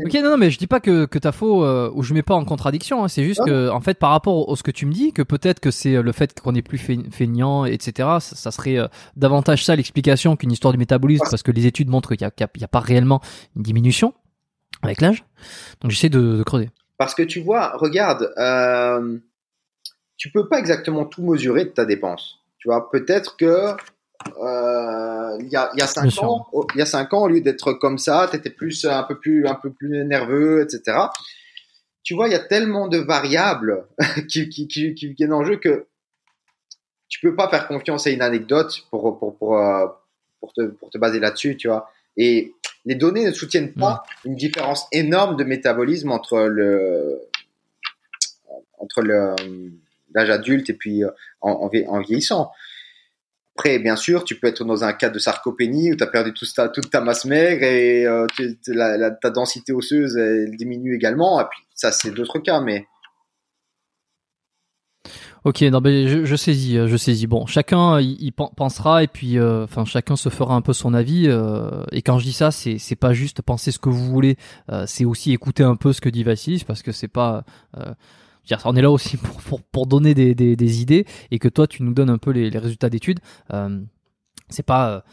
ok, 0.06 0.14
non, 0.14 0.30
non, 0.30 0.36
mais 0.36 0.50
je 0.50 0.58
dis 0.58 0.66
pas 0.66 0.80
que, 0.80 1.04
que 1.04 1.18
t'as 1.18 1.32
faux 1.32 1.64
euh, 1.64 1.90
ou 1.94 2.02
je 2.02 2.14
mets 2.14 2.22
pas 2.22 2.34
en 2.34 2.44
contradiction. 2.44 3.04
Hein. 3.04 3.08
c'est 3.08 3.22
juste 3.22 3.40
que, 3.44 3.70
en 3.70 3.80
fait, 3.80 3.98
par 3.98 4.10
rapport 4.10 4.50
à 4.50 4.56
ce 4.56 4.62
que 4.62 4.70
tu 4.70 4.86
me 4.86 4.92
dis, 4.92 5.12
que 5.12 5.22
peut-être 5.22 5.60
que 5.60 5.70
c'est 5.70 5.94
euh, 5.94 6.02
le 6.02 6.12
fait 6.12 6.38
qu'on 6.40 6.54
est 6.54 6.62
plus 6.62 6.78
feignant, 6.78 7.64
etc. 7.64 8.08
Ça, 8.20 8.50
serait 8.50 8.78
euh, 8.78 8.88
davantage 9.16 9.64
ça 9.64 9.76
l'explication 9.76 10.36
qu'une 10.36 10.50
histoire 10.50 10.72
du 10.72 10.78
métabolisme, 10.78 11.24
parce 11.30 11.42
que 11.42 11.52
les 11.52 11.66
études 11.66 11.88
montrent 11.88 12.14
qu'il 12.16 12.28
n'y 12.38 12.64
a, 12.64 12.68
pas 12.68 12.80
réellement 12.80 13.20
une 13.56 13.62
diminution 13.62 14.14
avec 14.82 15.00
l'âge. 15.00 15.24
Donc, 15.80 15.90
j'essaie 15.92 16.08
de, 16.08 16.42
creuser. 16.42 16.70
Parce 16.98 17.14
que 17.14 17.22
tu 17.22 17.40
vois, 17.40 17.76
regarde, 17.76 18.32
euh, 18.36 19.18
tu 20.20 20.30
peux 20.30 20.46
pas 20.46 20.58
exactement 20.58 21.06
tout 21.06 21.22
mesurer 21.22 21.64
de 21.64 21.70
ta 21.70 21.86
dépense. 21.86 22.40
Tu 22.58 22.68
vois, 22.68 22.90
peut-être 22.90 23.38
que 23.38 23.74
euh, 24.38 25.38
il 25.40 25.48
y 25.48 25.56
a 25.56 25.70
y 25.74 25.80
a 25.80 25.86
cinq 25.86 26.22
ans, 26.22 26.46
il 26.74 26.78
y 26.78 26.82
a 26.82 26.86
cinq 26.86 27.14
ans 27.14 27.22
au 27.22 27.28
lieu 27.28 27.40
d'être 27.40 27.72
comme 27.72 27.96
ça, 27.96 28.28
tu 28.30 28.36
étais 28.36 28.50
plus 28.50 28.84
un 28.84 29.02
peu 29.02 29.18
plus 29.18 29.46
un 29.46 29.54
peu 29.54 29.70
plus 29.70 30.04
nerveux, 30.04 30.60
etc. 30.60 30.98
Tu 32.02 32.12
vois, 32.12 32.28
il 32.28 32.32
y 32.32 32.34
a 32.34 32.44
tellement 32.44 32.86
de 32.86 32.98
variables 32.98 33.86
qui, 34.28 34.50
qui, 34.50 34.68
qui, 34.68 34.94
qui 34.94 35.14
viennent 35.14 35.32
en 35.32 35.42
jeu 35.42 35.56
que 35.56 35.86
tu 37.08 37.20
peux 37.20 37.34
pas 37.34 37.48
faire 37.48 37.66
confiance 37.66 38.06
à 38.06 38.10
une 38.10 38.20
anecdote 38.20 38.84
pour 38.90 39.18
pour 39.18 39.38
pour, 39.38 39.56
euh, 39.56 39.86
pour 40.38 40.52
te 40.52 40.66
pour 40.66 40.90
te 40.90 40.98
baser 40.98 41.18
là-dessus, 41.18 41.56
tu 41.56 41.68
vois. 41.68 41.90
Et 42.18 42.52
les 42.84 42.94
données 42.94 43.24
ne 43.24 43.32
soutiennent 43.32 43.72
pas 43.72 44.02
une 44.26 44.36
différence 44.36 44.86
énorme 44.92 45.38
de 45.38 45.44
métabolisme 45.44 46.10
entre 46.10 46.40
le 46.40 47.22
entre 48.78 49.00
le 49.00 49.34
l'âge 50.14 50.30
adulte 50.30 50.70
et 50.70 50.74
puis 50.74 51.04
euh, 51.04 51.10
en, 51.40 51.70
en, 51.88 52.00
vieillissant. 52.00 52.50
Après, 53.56 53.78
bien 53.78 53.96
sûr, 53.96 54.24
tu 54.24 54.36
peux 54.36 54.46
être 54.46 54.64
dans 54.64 54.84
un 54.84 54.92
cas 54.92 55.10
de 55.10 55.18
sarcopénie 55.18 55.92
où 55.92 55.96
tu 55.96 56.02
as 56.02 56.06
perdu 56.06 56.32
toute 56.32 56.52
ta, 56.54 56.68
toute 56.68 56.90
ta 56.90 57.00
masse 57.00 57.24
maigre 57.24 57.62
et 57.64 58.06
euh, 58.06 58.26
ta 59.20 59.30
densité 59.30 59.72
osseuse 59.72 60.16
elle 60.16 60.56
diminue 60.56 60.94
également. 60.94 61.40
Et 61.40 61.44
puis 61.50 61.60
ça, 61.74 61.92
c'est 61.92 62.10
d'autres 62.10 62.38
cas, 62.38 62.60
mais 62.60 62.86
Ok, 65.42 65.62
non, 65.62 65.80
je, 65.82 66.36
saisis, 66.36 66.76
je 66.86 66.96
saisis. 66.98 67.26
Bon, 67.26 67.46
chacun 67.46 67.98
il, 67.98 68.30
pensera 68.32 69.02
et 69.02 69.06
puis, 69.08 69.38
euh, 69.38 69.64
enfin, 69.64 69.86
chacun 69.86 70.14
se 70.14 70.28
fera 70.28 70.54
un 70.54 70.60
peu 70.60 70.74
son 70.74 70.92
avis. 70.92 71.30
et 71.92 72.02
quand 72.02 72.18
je 72.18 72.24
dis 72.24 72.34
ça, 72.34 72.50
c'est 72.50 72.76
c'est 72.76 72.96
pas 72.96 73.14
juste 73.14 73.40
penser 73.40 73.72
ce 73.72 73.78
que 73.78 73.88
vous 73.88 74.04
voulez, 74.04 74.36
c'est 74.86 75.06
aussi 75.06 75.32
écouter 75.32 75.62
un 75.62 75.76
peu 75.76 75.94
ce 75.94 76.02
que 76.02 76.10
dit 76.10 76.24
Vassilis 76.24 76.64
parce 76.66 76.82
que 76.82 76.92
c'est 76.92 77.08
pas 77.08 77.44
on 78.64 78.76
est 78.76 78.82
là 78.82 78.90
aussi 78.90 79.16
pour, 79.48 79.62
pour, 79.62 79.86
donner 79.86 80.14
des, 80.14 80.82
idées 80.82 81.06
et 81.30 81.38
que 81.38 81.48
toi 81.48 81.66
tu 81.66 81.82
nous 81.82 81.92
donnes 81.92 82.10
un 82.10 82.18
peu 82.18 82.30
les, 82.30 82.48
résultats 82.58 82.90
d'études. 82.90 83.20
Euh, 83.52 83.80
c'est 84.48 84.64
pas 84.64 85.04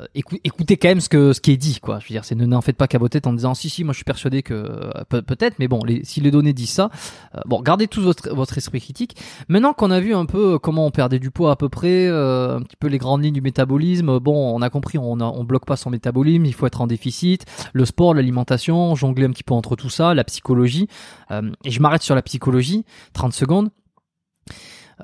euh, 0.00 0.06
écoutez 0.14 0.76
quand 0.76 0.88
même 0.88 1.00
ce 1.00 1.08
que 1.08 1.32
ce 1.32 1.40
qui 1.40 1.52
est 1.52 1.56
dit 1.56 1.80
quoi. 1.80 1.98
Je 1.98 2.04
veux 2.08 2.12
dire, 2.12 2.24
c'est 2.24 2.34
ne 2.34 2.44
n'en 2.46 2.60
faites 2.60 2.76
pas 2.76 2.86
caboter 2.86 3.20
en 3.24 3.32
disant 3.32 3.54
si 3.54 3.70
si, 3.70 3.84
moi 3.84 3.92
je 3.92 3.98
suis 3.98 4.04
persuadé 4.04 4.42
que 4.42 4.54
euh, 4.54 5.22
peut-être, 5.22 5.58
mais 5.58 5.68
bon, 5.68 5.82
les, 5.84 6.04
si 6.04 6.20
les 6.20 6.30
données 6.30 6.52
disent 6.52 6.70
ça, 6.70 6.90
euh, 7.34 7.40
bon, 7.46 7.62
gardez 7.62 7.88
tout 7.88 8.02
votre 8.02 8.34
votre 8.34 8.58
esprit 8.58 8.80
critique. 8.80 9.16
Maintenant 9.48 9.72
qu'on 9.72 9.90
a 9.90 10.00
vu 10.00 10.14
un 10.14 10.26
peu 10.26 10.58
comment 10.58 10.86
on 10.86 10.90
perdait 10.90 11.18
du 11.18 11.30
poids 11.30 11.52
à 11.52 11.56
peu 11.56 11.68
près, 11.68 12.08
un 12.08 12.62
petit 12.62 12.76
peu 12.76 12.88
les 12.88 12.98
grandes 12.98 13.22
lignes 13.22 13.34
du 13.34 13.40
métabolisme, 13.40 14.18
bon, 14.18 14.54
on 14.54 14.62
a 14.62 14.70
compris, 14.70 14.98
on 14.98 15.18
on 15.20 15.44
bloque 15.44 15.66
pas 15.66 15.76
son 15.76 15.90
métabolisme, 15.90 16.44
il 16.44 16.54
faut 16.54 16.66
être 16.66 16.80
en 16.80 16.86
déficit, 16.86 17.44
le 17.72 17.84
sport, 17.84 18.14
l'alimentation, 18.14 18.94
jongler 18.94 19.24
un 19.26 19.30
petit 19.30 19.44
peu 19.44 19.54
entre 19.54 19.76
tout 19.76 19.90
ça, 19.90 20.14
la 20.14 20.24
psychologie. 20.24 20.88
et 21.30 21.70
je 21.70 21.80
m'arrête 21.80 22.02
sur 22.02 22.14
la 22.14 22.22
psychologie, 22.22 22.84
30 23.14 23.32
secondes. 23.32 23.70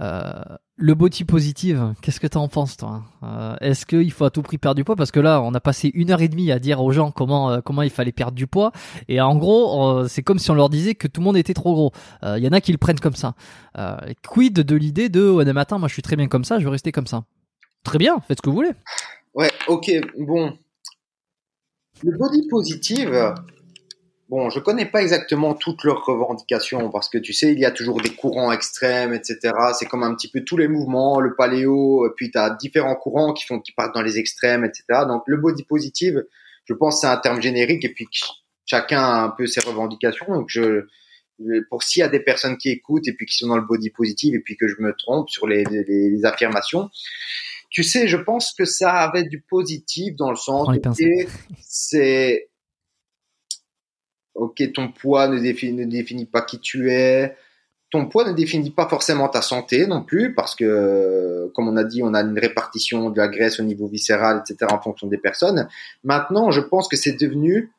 Euh, 0.01 0.43
le 0.77 0.95
body 0.95 1.25
positive, 1.25 1.95
qu'est-ce 2.03 2.19
que 2.19 2.27
tu 2.27 2.37
en 2.37 2.49
penses 2.49 2.77
toi? 2.77 3.05
Euh, 3.23 3.55
Est-ce 3.61 3.87
qu'il 3.87 4.11
faut 4.11 4.25
à 4.25 4.31
tout 4.31 4.43
prix 4.43 4.59
perdre 4.59 4.77
du 4.77 4.85
poids? 4.85 4.97
Parce 4.97 5.13
que 5.13 5.21
là, 5.21 5.41
on 5.41 5.55
a 5.55 5.61
passé 5.61 5.91
une 5.95 6.11
heure 6.11 6.21
et 6.21 6.29
demie 6.29 6.51
à 6.51 6.59
dire 6.59 6.83
aux 6.83 6.91
gens 6.91 7.13
comment 7.13 7.51
euh, 7.51 7.61
comment 7.61 7.83
il 7.83 7.91
fallait 7.91 8.13
perdre 8.13 8.35
du 8.35 8.47
poids, 8.47 8.73
et 9.09 9.21
en 9.21 9.37
gros, 9.37 10.07
c'est 10.09 10.23
comme 10.23 10.39
si 10.39 10.51
on 10.51 10.55
leur 10.55 10.69
disait 10.69 10.95
que 10.95 11.07
tout 11.07 11.21
le 11.21 11.25
monde 11.27 11.37
était 11.37 11.55
trop 11.55 11.75
gros. 11.75 11.93
Il 12.23 12.43
y 12.43 12.49
en 12.49 12.53
a 12.53 12.61
qui 12.61 12.73
le 12.73 12.79
prennent 12.79 12.99
comme 12.99 13.15
ça. 13.15 13.35
quid 14.29 14.55
de 14.55 14.77
l'idée 14.77 15.09
de 15.09 15.31
ouais, 15.31 15.45
matin, 15.53 15.79
moi 15.79 15.89
je 15.89 15.93
suis 15.93 16.03
très 16.03 16.17
bien 16.17 16.27
comme 16.27 16.45
ça, 16.45 16.59
je 16.59 16.65
veux 16.65 16.71
rester 16.71 16.91
comme 16.91 17.07
ça. 17.07 17.25
Très 17.85 17.99
bien, 17.99 18.19
faites 18.27 18.39
ce 18.39 18.43
que 18.43 18.51
vous 18.51 18.57
voulez. 18.57 18.73
Ouais, 19.35 19.51
ok, 19.69 19.91
bon. 20.19 20.57
Le 22.03 22.19
body 22.19 22.49
positive, 22.49 23.35
Bon, 24.35 24.51
je 24.51 24.59
connais 24.59 24.87
pas 24.87 25.01
exactement 25.01 25.55
toutes 25.55 25.85
leurs 25.85 26.05
revendications 26.05 26.91
parce 26.91 27.09
que 27.09 27.19
tu 27.19 27.33
sais, 27.33 27.53
il 27.53 27.59
y 27.61 27.65
a 27.65 27.71
toujours 27.71 28.01
des 28.01 28.11
courants 28.11 28.51
extrêmes, 28.51 29.15
etc. 29.15 29.53
C'est 29.79 29.87
comme 29.87 30.03
un 30.03 30.13
petit 30.13 30.27
peu 30.27 30.41
tous 30.41 30.57
les 30.57 30.67
mouvements, 30.67 31.21
le 31.21 31.37
paléo, 31.37 32.13
puis 32.17 32.33
tu 32.33 32.39
as 32.39 32.51
différents 32.51 32.97
courants 32.97 33.33
qui 33.33 33.45
font 33.45 33.61
qui 33.61 33.71
partent 33.71 33.95
dans 33.95 34.03
les 34.03 34.19
extrêmes, 34.19 34.65
etc. 34.65 34.85
Donc 35.07 35.23
le 35.29 35.37
body 35.37 35.63
positive, 35.63 36.25
je 36.65 36.75
pense 36.75 37.03
c'est 37.03 37.07
un 37.07 37.17
terme 37.17 37.41
générique 37.41 37.85
et 37.85 37.91
puis 37.91 38.09
chacun 38.67 38.99
a 38.99 39.23
un 39.23 39.29
peu 39.29 39.47
ses 39.47 39.61
revendications. 39.61 40.27
Donc 40.27 40.47
je 40.49 40.85
pour 41.71 41.85
s'il 41.85 42.01
y 42.01 42.03
a 42.03 42.09
des 42.09 42.19
personnes 42.19 42.59
qui 42.59 42.71
écoutent 42.71 43.07
et 43.07 43.13
puis 43.13 43.27
qui 43.27 43.37
sont 43.37 43.47
dans 43.47 43.57
le 43.57 43.65
body 43.65 43.91
positive 43.91 44.35
et 44.35 44.41
puis 44.41 44.57
que 44.57 44.67
je 44.67 44.75
me 44.81 44.97
trompe 44.99 45.31
sur 45.31 45.47
les, 45.47 45.63
les, 45.63 45.85
les 45.85 46.25
affirmations, 46.25 46.91
tu 47.71 47.85
sais, 47.85 48.09
je 48.09 48.17
pense 48.17 48.53
que 48.53 48.65
ça 48.65 48.95
avait 48.95 49.29
du 49.29 49.43
positif 49.43 50.17
dans 50.17 50.31
le 50.31 50.37
sens 50.37 50.77
que 50.77 51.05
c'est 51.61 52.49
ok, 54.35 54.73
ton 54.73 54.91
poids 54.93 55.29
ne 55.29 55.39
définit, 55.39 56.27
pas 56.27 56.43
qui 56.43 56.59
tu 56.61 56.91
es. 56.91 57.37
Ton 57.91 58.07
poids 58.07 58.25
ne 58.25 58.33
définit 58.33 58.71
pas 58.71 58.89
forcément 58.89 59.29
ta 59.29 59.41
santé 59.41 59.87
non 59.87 60.03
plus, 60.03 60.35
parce 60.35 60.55
que, 60.55 61.51
comme 61.55 61.69
on 61.69 61.77
a 61.77 61.85
dit, 61.85 62.03
on 62.03 62.15
a 62.15 62.23
une 62.23 62.39
répartition 62.39 63.11
de 63.11 63.19
la 63.19 63.29
graisse 63.29 63.61
au 63.61 63.63
niveau 63.63 63.87
viscéral, 63.87 64.43
etc., 64.45 64.71
en 64.73 64.81
fonction 64.81 65.07
des 65.07 65.19
personnes. 65.19 65.69
Maintenant, 66.03 66.51
je 66.51 66.61
pense 66.61 66.89
que 66.89 66.97
c'est 66.97 67.13
devenu, 67.13 67.73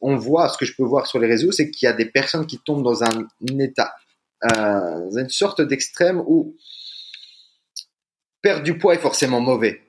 on 0.00 0.16
voit, 0.16 0.48
ce 0.48 0.56
que 0.56 0.64
je 0.64 0.74
peux 0.76 0.84
voir 0.84 1.06
sur 1.06 1.18
les 1.18 1.26
réseaux, 1.26 1.50
c'est 1.50 1.70
qu'il 1.70 1.86
y 1.86 1.88
a 1.88 1.92
des 1.92 2.06
personnes 2.06 2.46
qui 2.46 2.58
tombent 2.58 2.84
dans 2.84 3.02
un, 3.02 3.26
état, 3.58 3.94
euh, 4.44 5.10
une 5.16 5.28
sorte 5.28 5.60
d'extrême 5.60 6.22
où 6.26 6.54
perdre 8.40 8.62
du 8.62 8.78
poids 8.78 8.94
est 8.94 8.98
forcément 8.98 9.40
mauvais 9.40 9.82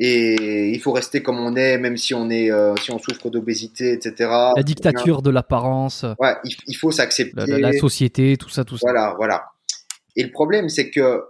et 0.00 0.70
il 0.70 0.80
faut 0.80 0.92
rester 0.92 1.24
comme 1.24 1.40
on 1.40 1.56
est, 1.56 1.76
même 1.76 1.96
si 1.96 2.14
on 2.14 2.30
est, 2.30 2.52
euh, 2.52 2.76
si 2.76 2.92
on 2.92 2.98
souffre 3.00 3.30
d'obésité, 3.30 3.92
etc. 3.92 4.30
La 4.56 4.62
dictature 4.62 5.22
de 5.22 5.30
l'apparence. 5.30 6.04
Ouais, 6.20 6.36
il, 6.44 6.74
faut 6.74 6.92
s'accepter. 6.92 7.58
La, 7.58 7.72
société, 7.72 8.36
tout 8.36 8.48
ça, 8.48 8.64
tout 8.64 8.78
ça. 8.78 8.86
Voilà, 8.88 9.14
voilà. 9.16 9.46
Et 10.14 10.22
le 10.22 10.30
problème, 10.30 10.68
c'est 10.68 10.90
que 10.90 11.24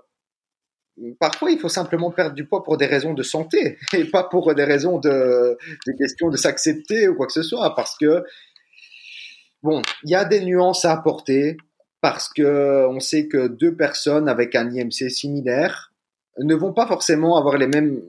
parfois, 1.19 1.51
il 1.51 1.59
faut 1.59 1.71
simplement 1.71 2.11
perdre 2.11 2.35
du 2.35 2.47
poids 2.47 2.63
pour 2.63 2.77
des 2.77 2.85
raisons 2.85 3.15
de 3.15 3.23
santé 3.23 3.79
et 3.95 4.05
pas 4.05 4.25
pour 4.25 4.55
des 4.55 4.65
raisons 4.65 4.99
de, 4.99 5.57
des 5.87 5.95
questions 5.97 6.29
de 6.29 6.37
s'accepter 6.37 7.09
ou 7.09 7.17
quoi 7.17 7.27
que 7.27 7.33
ce 7.33 7.43
soit, 7.43 7.75
parce 7.75 7.97
que 7.99 8.23
bon, 9.63 9.81
il 10.05 10.11
y 10.11 10.15
a 10.15 10.27
des 10.27 10.45
nuances 10.45 10.85
à 10.85 10.93
apporter 10.93 11.57
parce 12.03 12.29
que 12.29 12.87
on 12.87 13.01
sait 13.01 13.29
que 13.29 13.49
deux 13.49 13.75
personnes 13.75 14.29
avec 14.29 14.55
un 14.55 14.71
IMC 14.71 15.11
similaire 15.11 15.95
ne 16.39 16.55
vont 16.55 16.73
pas 16.73 16.87
forcément 16.87 17.37
avoir 17.37 17.57
les 17.57 17.67
mêmes 17.67 18.01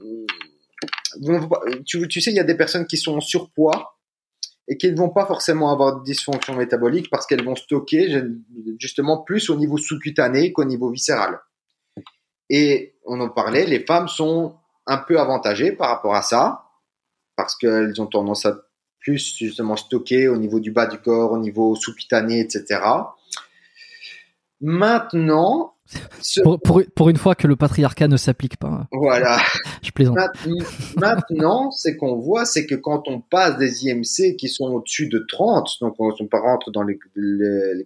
tu, 1.85 2.07
tu 2.07 2.21
sais, 2.21 2.31
il 2.31 2.35
y 2.35 2.39
a 2.39 2.43
des 2.43 2.55
personnes 2.55 2.85
qui 2.85 2.97
sont 2.97 3.17
en 3.17 3.21
surpoids 3.21 3.95
et 4.67 4.77
qui 4.77 4.91
ne 4.91 4.97
vont 4.97 5.09
pas 5.09 5.25
forcément 5.25 5.71
avoir 5.71 5.99
de 5.99 6.03
dysfonction 6.03 6.55
métabolique 6.55 7.09
parce 7.09 7.25
qu'elles 7.25 7.43
vont 7.43 7.55
stocker 7.55 8.23
justement 8.79 9.17
plus 9.17 9.49
au 9.49 9.55
niveau 9.55 9.77
sous-cutané 9.77 10.53
qu'au 10.53 10.63
niveau 10.63 10.91
viscéral. 10.91 11.39
Et 12.49 12.95
on 13.05 13.19
en 13.19 13.29
parlait, 13.29 13.65
les 13.65 13.85
femmes 13.85 14.07
sont 14.07 14.55
un 14.85 14.97
peu 14.97 15.19
avantagées 15.19 15.71
par 15.71 15.89
rapport 15.89 16.15
à 16.15 16.21
ça 16.21 16.65
parce 17.35 17.55
qu'elles 17.55 17.99
ont 17.99 18.07
tendance 18.07 18.45
à 18.45 18.57
plus 18.99 19.35
justement 19.37 19.75
stocker 19.75 20.27
au 20.27 20.37
niveau 20.37 20.59
du 20.59 20.71
bas 20.71 20.85
du 20.85 20.99
corps, 20.99 21.31
au 21.31 21.37
niveau 21.39 21.75
sous-cutané, 21.75 22.41
etc. 22.41 22.81
Maintenant, 24.61 25.73
pour, 26.95 27.09
une 27.09 27.17
fois 27.17 27.35
que 27.35 27.47
le 27.47 27.55
patriarcat 27.55 28.07
ne 28.07 28.17
s'applique 28.17 28.57
pas. 28.57 28.87
Voilà. 28.91 29.39
Je 29.81 29.91
plaisante. 29.91 30.17
Maintenant, 30.97 31.71
c'est 31.71 31.95
qu'on 31.95 32.17
voit, 32.17 32.45
c'est 32.45 32.65
que 32.65 32.75
quand 32.75 33.07
on 33.07 33.21
passe 33.21 33.57
des 33.57 33.87
IMC 33.87 34.35
qui 34.37 34.49
sont 34.49 34.65
au-dessus 34.65 35.07
de 35.07 35.25
30, 35.27 35.77
donc 35.81 35.95
on 35.99 36.09
ne 36.09 36.39
rentre 36.39 36.71
dans 36.71 36.83
les, 36.83 36.97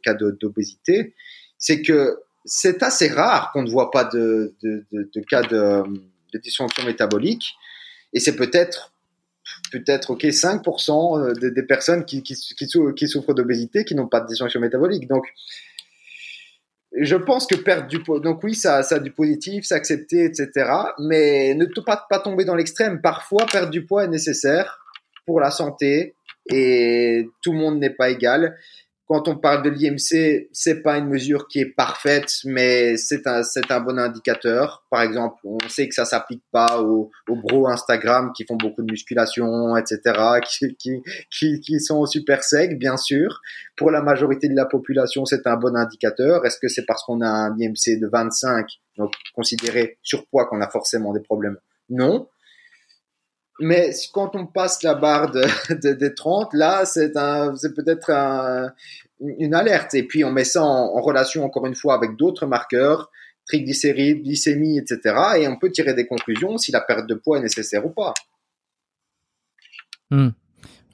cas 0.04 0.14
d'obésité, 0.14 1.14
c'est 1.58 1.82
que 1.82 2.20
c'est 2.46 2.84
assez 2.84 3.08
rare 3.08 3.52
qu'on 3.54 3.64
ne 3.64 3.70
voit 3.70 3.92
pas 3.92 4.04
de, 4.04 4.54
cas 5.30 5.44
de, 5.44 5.84
dysfonction 6.42 6.86
métabolique. 6.86 7.54
Et 8.12 8.20
c'est 8.20 8.36
peut-être 8.36 8.92
peut-être 9.72 10.12
ok 10.12 10.24
5% 10.24 11.40
des, 11.40 11.52
des 11.52 11.64
personnes 11.64 12.06
qui, 12.06 12.22
qui, 12.22 12.36
qui 12.36 13.08
souffrent 13.08 13.34
d'obésité 13.34 13.84
qui 13.86 13.96
n'ont 13.96 14.08
pas 14.08 14.20
de 14.20 14.28
dysfonction 14.28 14.60
métabolique. 14.60 15.08
Donc 15.08 15.26
je 17.00 17.16
pense 17.16 17.48
que 17.48 17.56
perdre 17.56 17.88
du 17.88 18.02
poids, 18.04 18.20
donc 18.20 18.44
oui, 18.44 18.56
ça, 18.56 18.84
ça 18.84 18.96
a 18.96 19.00
du 19.00 19.12
positif, 19.12 19.66
s'accepter, 19.66 20.26
etc. 20.26 20.70
Mais 21.00 21.56
ne 21.56 21.66
pas, 21.84 22.06
pas 22.10 22.20
tomber 22.20 22.46
dans 22.46 22.56
l'extrême. 22.56 23.02
Parfois, 23.02 23.46
perdre 23.52 23.72
du 23.72 23.86
poids 23.86 24.04
est 24.04 24.10
nécessaire 24.10 24.80
pour 25.26 25.40
la 25.40 25.52
santé 25.52 26.16
et 26.52 27.26
tout 27.42 27.54
le 27.54 27.58
monde 27.58 27.80
n'est 27.80 27.90
pas 27.90 28.10
égal 28.10 28.56
quand 29.08 29.28
on 29.28 29.36
parle 29.36 29.64
de 29.64 29.70
l'IMC, 29.70 30.48
c'est 30.54 30.82
pas 30.82 30.98
une 30.98 31.08
mesure 31.08 31.48
qui 31.48 31.60
est 31.60 31.66
parfaite, 31.66 32.32
mais 32.46 32.96
c'est 32.96 33.28
un, 33.28 33.44
c'est 33.44 33.70
un 33.70 33.82
bon 33.82 34.00
indicateur. 34.00 34.86
Par 34.90 35.02
exemple, 35.02 35.38
on 35.44 35.58
sait 35.68 35.90
que 35.90 35.94
ça 35.94 36.06
s'applique 36.06 36.44
pas 36.52 36.82
aux, 36.82 37.12
aux 37.28 37.36
bros 37.36 37.68
Instagram 37.68 38.32
qui 38.34 38.46
font 38.46 38.56
beaucoup 38.56 38.82
de 38.82 38.90
musculation, 38.92 39.76
etc., 39.76 40.00
qui, 40.50 40.76
qui, 40.76 41.02
qui, 41.30 41.60
qui 41.60 41.80
sont 41.82 42.06
super 42.06 42.44
secs, 42.44 42.78
bien 42.78 42.96
sûr. 42.96 43.42
Pour 43.76 43.92
la 43.92 44.02
majorité 44.02 44.48
de 44.48 44.56
la 44.56 44.66
population, 44.66 45.26
c'est 45.26 45.46
un 45.48 45.58
bon 45.58 45.76
indicateur. 45.76 46.46
Est-ce 46.46 46.58
que 46.60 46.70
c'est 46.70 46.86
parce 46.86 47.04
qu'on 47.04 47.20
a 47.22 47.28
un 47.28 47.56
IMC 47.58 48.00
de 48.00 48.08
25, 48.08 48.68
donc 48.98 49.14
considéré 49.36 49.98
surpoids, 50.02 50.46
qu'on 50.46 50.62
a 50.62 50.70
forcément 50.70 51.12
des 51.12 51.22
problèmes? 51.22 51.58
Non. 51.90 52.28
Mais 53.60 53.92
quand 54.14 54.36
on 54.36 54.48
passe 54.48 54.84
la 54.84 54.96
barre 54.96 55.32
de, 55.32 55.42
de, 55.82 55.94
des 55.94 56.14
30, 56.14 56.54
là, 56.54 56.86
c'est 56.86 57.16
un, 57.18 57.56
c'est 57.56 57.74
peut-être 57.74 58.10
un, 58.10 58.72
une 59.20 59.54
alerte. 59.54 59.94
Et 59.94 60.04
puis, 60.04 60.24
on 60.24 60.32
met 60.32 60.44
ça 60.44 60.64
en, 60.64 61.02
relation, 61.02 61.44
encore 61.44 61.66
une 61.66 61.76
fois, 61.76 61.96
avec 61.96 62.16
d'autres 62.16 62.46
marqueurs, 62.46 63.12
triglycérides, 63.46 64.24
glycémie, 64.24 64.78
etc. 64.78 65.16
Et 65.38 65.48
on 65.48 65.58
peut 65.58 65.72
tirer 65.72 65.94
des 65.94 66.08
conclusions 66.08 66.58
si 66.58 66.72
la 66.72 66.82
perte 66.82 67.08
de 67.08 67.16
poids 67.16 67.38
est 67.38 67.42
nécessaire 67.42 67.86
ou 67.86 67.90
pas. 67.90 68.14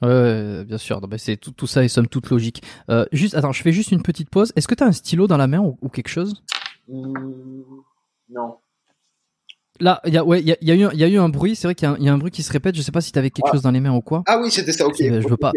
Ouais, 0.02 0.64
bien 0.64 0.78
sûr. 0.78 1.00
C'est 1.18 1.36
tout, 1.36 1.52
tout, 1.52 1.66
ça 1.66 1.84
est 1.84 1.88
somme 1.88 2.08
toute 2.08 2.30
logique. 2.30 2.62
Euh, 2.88 3.04
juste, 3.12 3.34
attends, 3.34 3.52
je 3.52 3.62
fais 3.62 3.72
juste 3.72 3.92
une 3.92 4.02
petite 4.02 4.30
pause. 4.30 4.52
Est-ce 4.56 4.66
que 4.66 4.74
tu 4.74 4.82
as 4.82 4.86
un 4.86 4.92
stylo 4.92 5.26
dans 5.26 5.36
la 5.36 5.46
main 5.46 5.60
ou, 5.60 5.88
quelque 5.88 6.08
chose? 6.08 6.42
Hmm, 6.88 7.62
Non. 8.30 8.56
Là, 9.80 10.00
il 10.06 10.12
y 10.12 10.18
a, 10.18 10.24
ouais, 10.24 10.40
il 10.40 10.48
y 10.48 10.52
a, 10.52 10.56
y, 10.60 10.70
a 10.70 10.74
eu, 10.74 10.96
y 10.96 11.04
a 11.04 11.08
eu 11.08 11.18
un 11.18 11.28
bruit. 11.28 11.56
C'est 11.56 11.66
vrai 11.66 11.74
qu'il 11.74 11.88
y, 11.98 12.04
y, 12.04 12.08
a 12.08 12.12
un 12.12 12.18
bruit 12.18 12.30
qui 12.30 12.42
se 12.42 12.52
répète. 12.52 12.76
Je 12.76 12.82
sais 12.82 12.92
pas 12.92 13.00
si 13.00 13.12
tu 13.12 13.18
avais 13.18 13.30
quelque 13.30 13.48
ah. 13.48 13.52
chose 13.52 13.62
dans 13.62 13.70
les 13.70 13.80
mains 13.80 13.94
ou 13.94 14.00
quoi. 14.00 14.22
Ah 14.26 14.38
oui, 14.40 14.50
c'était 14.50 14.72
ça. 14.72 14.86
Ok. 14.86 14.96
je 14.98 15.28
veux 15.28 15.36
pas. 15.36 15.52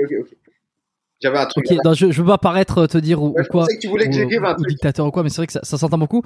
J'avais 1.21 1.37
un 1.37 1.45
truc. 1.45 1.65
Non, 1.85 1.93
je, 1.93 2.11
je 2.11 2.21
veux 2.21 2.27
pas 2.27 2.37
paraître 2.37 2.79
euh, 2.79 2.87
te 2.87 2.97
dire 2.97 3.23
ou, 3.23 3.29
ouais, 3.29 3.43
je 3.43 3.49
quoi. 3.49 3.65
que 3.65 3.79
tu 3.79 3.87
voulais 3.87 4.07
que 4.07 4.11
j'écrive 4.11 4.43
un 4.43 4.55
truc. 4.55 4.67
dictateur 4.67 5.05
ou 5.05 5.11
quoi, 5.11 5.23
mais 5.23 5.29
c'est 5.29 5.37
vrai 5.37 5.47
que 5.47 5.53
ça, 5.53 5.61
ça 5.63 5.77
s'entend 5.77 5.97
beaucoup. 5.97 6.21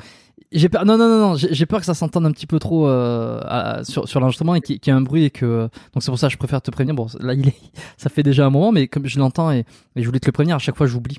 J'ai 0.52 0.70
peur. 0.70 0.86
Non, 0.86 0.98
non, 0.98 1.08
non, 1.08 1.20
non. 1.20 1.36
J'ai 1.36 1.66
peur 1.68 1.80
que 1.80 1.86
ça 1.86 1.94
s'entende 1.94 2.26
un 2.26 2.32
petit 2.32 2.48
peu 2.48 2.58
trop 2.58 2.88
euh, 2.88 3.40
à, 3.44 3.84
sur, 3.84 4.08
sur 4.08 4.20
l'enregistrement 4.20 4.56
et 4.56 4.62
qu'il 4.62 4.80
y 4.84 4.90
ait 4.90 4.92
un 4.92 5.02
bruit 5.02 5.26
et 5.26 5.30
que. 5.30 5.70
Donc 5.94 6.02
c'est 6.02 6.10
pour 6.10 6.18
ça 6.18 6.28
que 6.28 6.34
je 6.34 6.38
préfère 6.38 6.64
te 6.64 6.72
prévenir. 6.72 6.96
Bon, 6.96 7.08
là, 7.20 7.34
il 7.34 7.48
est. 7.48 7.56
Ça 7.98 8.10
fait 8.10 8.24
déjà 8.24 8.46
un 8.48 8.50
moment, 8.50 8.72
mais 8.72 8.88
comme 8.88 9.06
je 9.06 9.20
l'entends 9.20 9.52
et, 9.52 9.66
et, 9.96 10.02
je 10.02 10.06
voulais 10.08 10.20
te 10.20 10.26
le 10.26 10.32
prévenir, 10.32 10.56
à 10.56 10.60
chaque 10.60 10.76
fois 10.76 10.88
j'oublie 10.88 11.18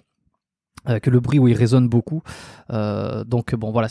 euh, 0.89 0.99
que 1.01 1.11
le 1.11 1.21
bruit 1.21 1.39
où 1.39 1.49
il 1.49 1.55
résonne 1.55 1.89
beaucoup. 1.89 2.23
Euh, 2.71 3.25
donc 3.25 3.55
bon, 3.55 3.71
voilà. 3.71 3.89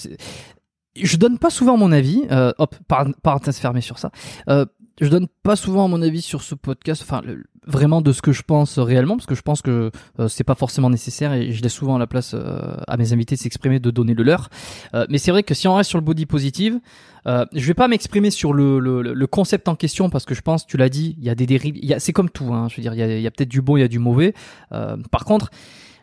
Je 1.01 1.17
donne 1.17 1.37
pas 1.37 1.49
souvent 1.49 1.77
mon 1.77 1.91
avis. 1.91 2.23
Euh, 2.31 2.51
hop, 2.57 2.75
parenthèse 3.23 3.57
fermée 3.57 3.81
sur 3.81 3.99
ça. 3.99 4.11
Euh, 4.49 4.65
je 4.99 5.09
donne 5.09 5.27
pas 5.43 5.55
souvent 5.55 5.87
mon 5.87 6.01
avis 6.01 6.21
sur 6.21 6.41
ce 6.41 6.55
podcast. 6.55 7.03
Enfin, 7.03 7.21
vraiment 7.67 8.01
de 8.01 8.11
ce 8.11 8.21
que 8.21 8.31
je 8.31 8.41
pense 8.41 8.79
réellement, 8.79 9.17
parce 9.17 9.27
que 9.27 9.35
je 9.35 9.41
pense 9.41 9.61
que 9.61 9.91
euh, 10.19 10.27
c'est 10.27 10.43
pas 10.43 10.55
forcément 10.55 10.89
nécessaire 10.89 11.33
et 11.33 11.51
je 11.51 11.61
laisse 11.61 11.73
souvent 11.73 11.97
la 11.97 12.07
place 12.07 12.31
euh, 12.33 12.77
à 12.87 12.97
mes 12.97 13.13
invités 13.13 13.35
de 13.35 13.39
s'exprimer, 13.39 13.79
de 13.79 13.91
donner 13.91 14.13
le 14.13 14.23
leur. 14.23 14.49
Euh, 14.95 15.05
mais 15.09 15.17
c'est 15.17 15.31
vrai 15.31 15.43
que 15.43 15.53
si 15.53 15.67
on 15.67 15.75
reste 15.75 15.89
sur 15.89 15.99
le 15.99 16.05
body 16.05 16.25
positive, 16.25 16.79
je 17.25 17.67
vais 17.67 17.73
pas 17.73 17.89
m'exprimer 17.89 18.31
sur 18.31 18.53
le, 18.53 18.79
le, 18.79 19.01
le, 19.01 19.27
concept 19.27 19.67
en 19.67 19.75
question 19.75 20.09
parce 20.09 20.23
que 20.23 20.33
je 20.33 20.39
pense, 20.39 20.65
tu 20.65 20.77
l'as 20.77 20.87
dit, 20.87 21.17
il 21.19 21.25
y 21.25 21.29
a 21.29 21.35
des 21.35 21.45
dérives, 21.45 21.75
c'est 21.97 22.13
comme 22.13 22.29
tout, 22.29 22.53
hein, 22.53 22.69
je 22.69 22.77
veux 22.77 22.81
dire, 22.81 22.93
il 22.93 23.19
y 23.21 23.25
a, 23.25 23.27
a 23.27 23.31
peut-être 23.31 23.49
du 23.49 23.61
bon, 23.61 23.75
il 23.75 23.81
y 23.81 23.83
a 23.83 23.89
du 23.89 23.99
mauvais. 23.99 24.33
par 24.69 25.25
contre, 25.25 25.51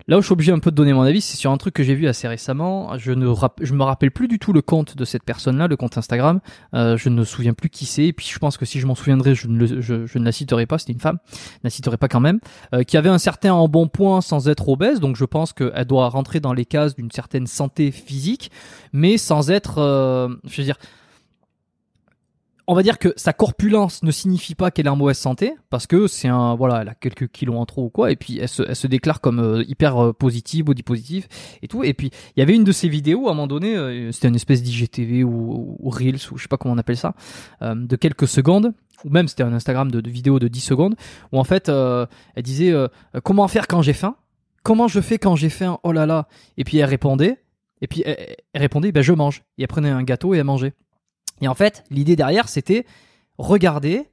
Là 0.07 0.19
où 0.19 0.21
je 0.21 0.27
suis 0.27 0.35
obligé 0.35 0.53
un 0.53 0.59
peu 0.59 0.71
de 0.71 0.77
donner 0.77 0.93
mon 0.93 1.03
avis, 1.03 1.23
c'est 1.23 1.39
sur 1.39 1.51
un 1.51 1.57
truc 1.57 1.73
que 1.73 1.83
j'ai 1.83 1.95
vu 1.95 2.07
assez 2.07 2.29
récemment. 2.29 2.99
Je 2.99 3.13
ne 3.13 3.25
me 3.25 3.83
rappelle 3.83 4.11
plus 4.11 4.29
du 4.29 4.39
tout 4.39 4.53
le 4.53 4.61
compte 4.61 4.97
de 4.97 5.05
cette 5.07 5.23
personne-là, 5.25 5.67
le 5.67 5.77
compte 5.77 5.97
Instagram. 5.97 6.41
Euh, 6.75 6.99
je 6.99 7.09
ne 7.09 7.17
me 7.17 7.25
souviens 7.25 7.55
plus 7.55 7.71
qui 7.71 7.87
c'est. 7.87 8.05
Et 8.07 8.13
puis 8.13 8.29
je 8.31 8.39
pense 8.39 8.59
que 8.59 8.67
si 8.67 8.81
je 8.81 8.87
m'en 8.87 8.95
souviendrais, 8.95 9.35
je 9.35 9.49
ne, 9.49 9.67
je, 9.67 10.07
je 10.07 10.19
ne 10.19 10.25
la 10.25 10.33
citerai 10.33 10.67
pas. 10.67 10.79
C'était 10.79 10.93
une 10.93 11.01
femme, 11.01 11.19
je 11.33 11.37
ne 11.37 11.61
la 11.65 11.71
citerai 11.71 11.97
pas 11.97 12.09
quand 12.09 12.21
même. 12.21 12.41
Euh, 12.75 12.83
qui 12.83 12.99
avait 12.99 13.09
un 13.09 13.19
certain 13.19 13.55
embonpoint 13.55 14.21
sans 14.21 14.49
être 14.49 14.69
obèse. 14.69 15.01
Donc 15.01 15.17
je 15.17 15.25
pense 15.25 15.55
qu'elle 15.55 15.87
doit 15.87 16.11
rentrer 16.11 16.41
dans 16.41 16.53
les 16.53 16.67
cases 16.67 16.95
d'une 16.95 17.11
certaine 17.11 17.47
santé 17.47 17.91
physique, 17.91 18.51
mais 18.93 19.17
sans 19.17 19.51
être, 19.51 19.79
euh, 19.79 20.29
je 20.45 20.59
veux 20.59 20.65
dire 20.65 20.77
on 22.67 22.75
va 22.75 22.83
dire 22.83 22.99
que 22.99 23.13
sa 23.17 23.33
corpulence 23.33 24.03
ne 24.03 24.11
signifie 24.11 24.55
pas 24.55 24.71
qu'elle 24.71 24.87
est 24.87 24.91
en 24.91 24.97
mauvaise 24.97 25.19
santé, 25.19 25.55
parce 25.71 25.87
que 25.87 26.07
c'est 26.07 26.29
un, 26.29 26.55
voilà, 26.55 26.83
elle 26.83 26.89
a 26.89 26.95
quelques 26.95 27.29
kilos 27.29 27.57
en 27.57 27.67
trop 27.67 27.85
ou 27.85 27.91
quoi, 27.91 28.11
et 28.11 28.17
puis 28.17 28.39
elle 28.39 28.49
se, 28.49 28.63
elle 28.63 28.77
se 28.77 28.87
déclare 28.87 29.21
comme 29.21 29.39
euh, 29.39 29.65
hyper 29.69 29.99
euh, 29.99 30.13
positive, 30.13 30.65
body 30.65 30.83
positive 30.83 31.27
et 31.63 31.69
tout. 31.69 31.85
Et 31.85 31.93
puis 31.93 32.11
il 32.37 32.41
y 32.41 32.43
avait 32.43 32.55
une 32.55 32.65
de 32.65 32.73
ses 32.73 32.89
vidéos 32.89 33.29
à 33.29 33.33
un 33.33 33.35
moment 33.35 33.47
donné, 33.47 33.77
euh, 33.77 34.13
c'était 34.13 34.29
une 34.29 34.35
espèce 34.37 34.63
d'IGTV 34.63 35.25
ou, 35.25 35.77
ou, 35.79 35.91
Reels 35.91 36.21
ou 36.33 36.39
je 36.39 36.43
sais 36.43 36.49
pas 36.49 36.57
comment 36.57 36.75
on 36.75 36.79
appelle 36.79 36.97
ça, 36.97 37.15
de 37.61 37.97
quelques 37.97 38.29
secondes, 38.29 38.73
ou 39.05 39.11
même 39.11 39.29
c'était 39.29 39.43
un 39.43 39.53
Instagram 39.53 39.91
de, 39.91 40.01
de 40.01 40.11
vidéo 40.11 40.39
de 40.39 40.49
10 40.49 40.61
secondes, 40.61 40.95
où 41.33 41.39
en 41.39 41.45
fait 41.45 41.69
elle 41.69 42.43
disait 42.43 42.75
comment 43.23 43.47
faire 43.49 43.67
quand 43.67 43.83
j'ai 43.83 43.93
faim, 43.93 44.17
comment 44.63 44.89
je 44.89 45.01
fais 45.01 45.19
quand 45.19 45.37
j'ai 45.37 45.51
faim, 45.51 45.79
oh 45.83 45.93
là 45.93 46.07
là, 46.07 46.29
et 46.57 46.65
puis 46.65 46.79
elle 46.79 46.89
répondait, 46.89 47.39
et 47.81 47.87
puis 47.87 48.03
elle, 48.05 48.37
elle 48.53 48.61
répondait 48.63 48.93
ben 48.93 49.03
je 49.03 49.13
mange, 49.13 49.43
et 49.59 49.63
elle 49.63 49.69
prenait 49.69 49.91
un 49.91 50.03
gâteau 50.03 50.35
et 50.35 50.39
elle 50.39 50.45
mangeait. 50.45 50.73
Et 51.41 51.49
en 51.49 51.55
fait, 51.55 51.85
l'idée 51.91 52.17
derrière, 52.17 52.49
c'était 52.49 52.87
regardez, 53.39 54.09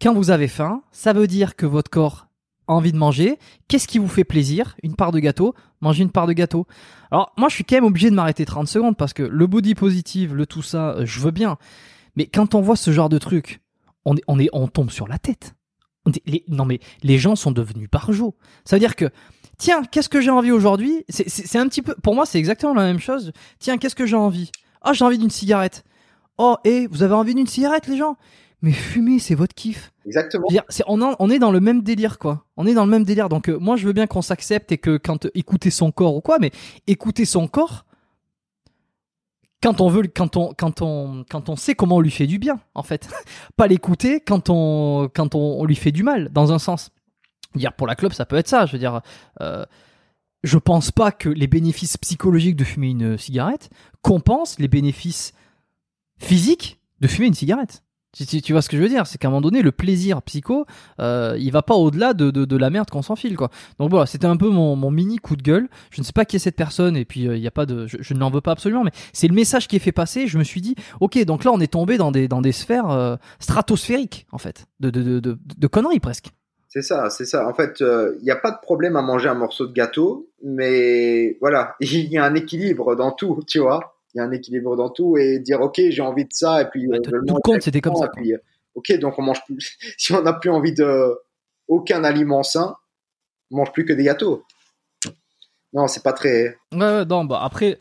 quand 0.00 0.14
vous 0.14 0.30
avez 0.30 0.48
faim, 0.48 0.82
ça 0.92 1.12
veut 1.12 1.26
dire 1.26 1.56
que 1.56 1.66
votre 1.66 1.90
corps 1.90 2.26
a 2.68 2.72
envie 2.74 2.92
de 2.92 2.98
manger. 2.98 3.38
Qu'est-ce 3.68 3.88
qui 3.88 3.98
vous 3.98 4.08
fait 4.08 4.24
plaisir? 4.24 4.76
Une 4.82 4.96
part 4.96 5.12
de 5.12 5.20
gâteau 5.20 5.54
Mangez 5.80 6.02
une 6.02 6.10
part 6.10 6.26
de 6.26 6.32
gâteau. 6.32 6.66
Alors, 7.10 7.32
moi, 7.36 7.48
je 7.48 7.54
suis 7.54 7.64
quand 7.64 7.76
même 7.76 7.84
obligé 7.84 8.10
de 8.10 8.14
m'arrêter 8.14 8.44
30 8.44 8.66
secondes 8.66 8.96
parce 8.96 9.12
que 9.12 9.22
le 9.22 9.46
body 9.46 9.74
positive, 9.74 10.34
le 10.34 10.46
tout 10.46 10.62
ça, 10.62 10.90
euh, 10.92 11.06
je 11.06 11.20
veux 11.20 11.30
bien. 11.30 11.58
Mais 12.16 12.26
quand 12.26 12.54
on 12.54 12.62
voit 12.62 12.76
ce 12.76 12.90
genre 12.92 13.08
de 13.08 13.18
truc, 13.18 13.60
on, 14.04 14.16
est, 14.16 14.22
on, 14.26 14.38
est, 14.38 14.48
on 14.52 14.68
tombe 14.68 14.90
sur 14.90 15.06
la 15.06 15.18
tête. 15.18 15.54
non, 16.48 16.64
mais 16.64 16.80
les 17.02 17.18
gens 17.18 17.36
sont 17.36 17.50
devenus 17.50 17.90
barjots. 17.90 18.34
Ça 18.64 18.76
veut 18.76 18.80
dire 18.80 18.96
que 18.96 19.10
tiens, 19.58 19.82
qu'est-ce 19.84 20.08
que 20.08 20.20
j'ai 20.20 20.30
envie 20.30 20.50
aujourd'hui? 20.50 21.04
C'est 21.08 21.58
un 21.58 21.68
petit 21.68 21.82
peu, 21.82 21.94
pour 22.02 22.14
moi, 22.14 22.24
c'est 22.24 22.38
exactement 22.38 22.74
la 22.74 22.84
même 22.84 23.00
chose. 23.00 23.32
Tiens, 23.58 23.76
qu'est-ce 23.76 23.94
que 23.94 24.06
j'ai 24.06 24.16
envie? 24.16 24.50
Ah, 24.80 24.92
j'ai 24.92 25.04
envie 25.04 25.18
d'une 25.18 25.30
cigarette. 25.30 25.84
Oh, 26.38 26.56
et 26.64 26.86
vous 26.88 27.02
avez 27.02 27.14
envie 27.14 27.34
d'une 27.34 27.46
cigarette, 27.46 27.86
les 27.86 27.96
gens? 27.96 28.16
Mais 28.62 28.72
fumer, 28.72 29.18
c'est 29.18 29.34
votre 29.34 29.54
kiff. 29.54 29.92
Exactement. 30.06 30.46
on, 30.86 31.30
est 31.30 31.38
dans 31.38 31.52
le 31.52 31.60
même 31.60 31.82
délire, 31.82 32.18
quoi. 32.18 32.44
On 32.56 32.66
est 32.66 32.74
dans 32.74 32.84
le 32.84 32.90
même 32.90 33.04
délire. 33.04 33.28
Donc, 33.28 33.48
euh, 33.48 33.58
moi, 33.58 33.76
je 33.76 33.86
veux 33.86 33.92
bien 33.92 34.06
qu'on 34.06 34.22
s'accepte 34.22 34.72
et 34.72 34.78
que 34.78 34.96
quand 34.96 35.26
euh, 35.26 35.30
écouter 35.34 35.70
son 35.70 35.92
corps 35.92 36.16
ou 36.16 36.20
quoi, 36.20 36.38
mais 36.38 36.50
écouter 36.86 37.24
son 37.24 37.48
corps 37.48 37.84
quand 39.62 39.80
on 39.80 39.88
veut, 39.88 40.02
quand 40.04 40.36
on, 40.36 40.54
quand 40.54 40.82
on, 40.82 41.24
quand 41.28 41.48
on 41.48 41.56
sait 41.56 41.74
comment 41.74 41.96
on 41.96 42.00
lui 42.00 42.10
fait 42.10 42.26
du 42.26 42.38
bien, 42.38 42.60
en 42.74 42.82
fait. 42.82 43.08
Pas 43.56 43.66
l'écouter 43.66 44.20
quand 44.20 44.48
on, 44.48 45.10
quand 45.12 45.34
on, 45.34 45.64
lui 45.64 45.76
fait 45.76 45.92
du 45.92 46.02
mal, 46.02 46.30
dans 46.30 46.52
un 46.52 46.58
sens. 46.58 46.90
Dire 47.54 47.72
pour 47.72 47.86
la 47.86 47.94
clope, 47.94 48.12
ça 48.12 48.26
peut 48.26 48.36
être 48.36 48.48
ça. 48.48 48.66
Je 48.66 48.72
veux 48.72 48.78
dire. 48.78 49.00
Euh, 49.40 49.64
je 50.42 50.58
pense 50.58 50.92
pas 50.92 51.10
que 51.10 51.28
les 51.28 51.48
bénéfices 51.48 51.96
psychologiques 51.96 52.54
de 52.54 52.62
fumer 52.62 52.90
une 52.90 53.18
cigarette 53.18 53.70
compensent 54.02 54.56
les 54.60 54.68
bénéfices 54.68 55.32
physique 56.18 56.80
de 57.00 57.08
fumer 57.08 57.26
une 57.26 57.34
cigarette. 57.34 57.82
Tu, 58.16 58.40
tu, 58.40 58.52
vois 58.52 58.62
ce 58.62 58.70
que 58.70 58.78
je 58.78 58.82
veux 58.82 58.88
dire? 58.88 59.06
C'est 59.06 59.18
qu'à 59.18 59.28
un 59.28 59.30
moment 59.30 59.42
donné, 59.42 59.60
le 59.60 59.72
plaisir 59.72 60.22
psycho, 60.22 60.64
euh, 61.00 61.36
il 61.38 61.52
va 61.52 61.60
pas 61.60 61.74
au-delà 61.74 62.14
de, 62.14 62.30
de, 62.30 62.46
de, 62.46 62.56
la 62.56 62.70
merde 62.70 62.88
qu'on 62.88 63.02
s'enfile, 63.02 63.36
quoi. 63.36 63.50
Donc 63.78 63.90
voilà, 63.90 64.06
c'était 64.06 64.26
un 64.26 64.38
peu 64.38 64.48
mon, 64.48 64.74
mon, 64.74 64.90
mini 64.90 65.18
coup 65.18 65.36
de 65.36 65.42
gueule. 65.42 65.68
Je 65.90 66.00
ne 66.00 66.06
sais 66.06 66.14
pas 66.14 66.24
qui 66.24 66.36
est 66.36 66.38
cette 66.38 66.56
personne, 66.56 66.96
et 66.96 67.04
puis 67.04 67.28
euh, 67.28 67.36
il 67.36 67.42
y 67.42 67.46
a 67.46 67.50
pas 67.50 67.66
de, 67.66 67.86
je, 67.86 68.14
ne 68.14 68.18
l'en 68.18 68.30
veux 68.30 68.40
pas 68.40 68.52
absolument, 68.52 68.84
mais 68.84 68.92
c'est 69.12 69.28
le 69.28 69.34
message 69.34 69.68
qui 69.68 69.76
est 69.76 69.80
fait 69.80 69.92
passer. 69.92 70.28
Je 70.28 70.38
me 70.38 70.44
suis 70.44 70.62
dit, 70.62 70.76
ok, 71.00 71.22
donc 71.26 71.44
là, 71.44 71.52
on 71.52 71.60
est 71.60 71.70
tombé 71.70 71.98
dans 71.98 72.10
des 72.10 72.26
dans 72.26 72.40
des 72.40 72.52
sphères 72.52 72.88
euh, 72.88 73.16
stratosphériques, 73.38 74.26
en 74.32 74.38
fait, 74.38 74.64
de 74.80 74.88
de, 74.88 75.20
de, 75.20 75.38
de 75.58 75.66
conneries 75.66 76.00
presque. 76.00 76.30
C'est 76.68 76.82
ça, 76.82 77.10
c'est 77.10 77.26
ça. 77.26 77.46
En 77.46 77.54
fait, 77.54 77.82
euh, 77.82 78.16
il 78.20 78.24
n'y 78.24 78.30
a 78.30 78.36
pas 78.36 78.50
de 78.50 78.58
problème 78.60 78.96
à 78.96 79.02
manger 79.02 79.28
un 79.28 79.34
morceau 79.34 79.66
de 79.66 79.72
gâteau, 79.72 80.30
mais 80.42 81.36
voilà, 81.40 81.76
il 81.80 82.06
y 82.06 82.16
a 82.16 82.24
un 82.24 82.34
équilibre 82.34 82.96
dans 82.96 83.12
tout, 83.12 83.42
tu 83.46 83.58
vois 83.58 83.95
il 84.16 84.20
y 84.20 84.22
a 84.22 84.24
un 84.24 84.32
équilibre 84.32 84.76
dans 84.76 84.88
tout 84.88 85.18
et 85.18 85.38
dire 85.38 85.60
ok 85.60 85.78
j'ai 85.90 86.00
envie 86.00 86.24
de 86.24 86.32
ça 86.32 86.62
et 86.62 86.64
puis 86.70 86.90
euh, 86.90 87.00
tout 87.00 87.38
compte 87.44 87.60
c'était 87.60 87.82
comme 87.82 87.96
ça. 87.96 88.08
Puis, 88.08 88.32
euh, 88.32 88.38
ok 88.74 88.98
donc 88.98 89.18
on 89.18 89.22
mange 89.22 89.44
plus. 89.44 89.76
si 89.98 90.12
on 90.14 90.22
n'a 90.22 90.32
plus 90.32 90.48
envie 90.48 90.72
de 90.72 91.14
aucun 91.68 92.02
aliment 92.02 92.42
sain, 92.42 92.76
on 93.50 93.58
mange 93.58 93.72
plus 93.72 93.84
que 93.84 93.92
des 93.92 94.04
gâteaux. 94.04 94.42
Non 95.74 95.86
c'est 95.86 96.02
pas 96.02 96.14
très. 96.14 96.56
Ouais, 96.72 97.04
non 97.04 97.26
bah 97.26 97.40
après 97.42 97.78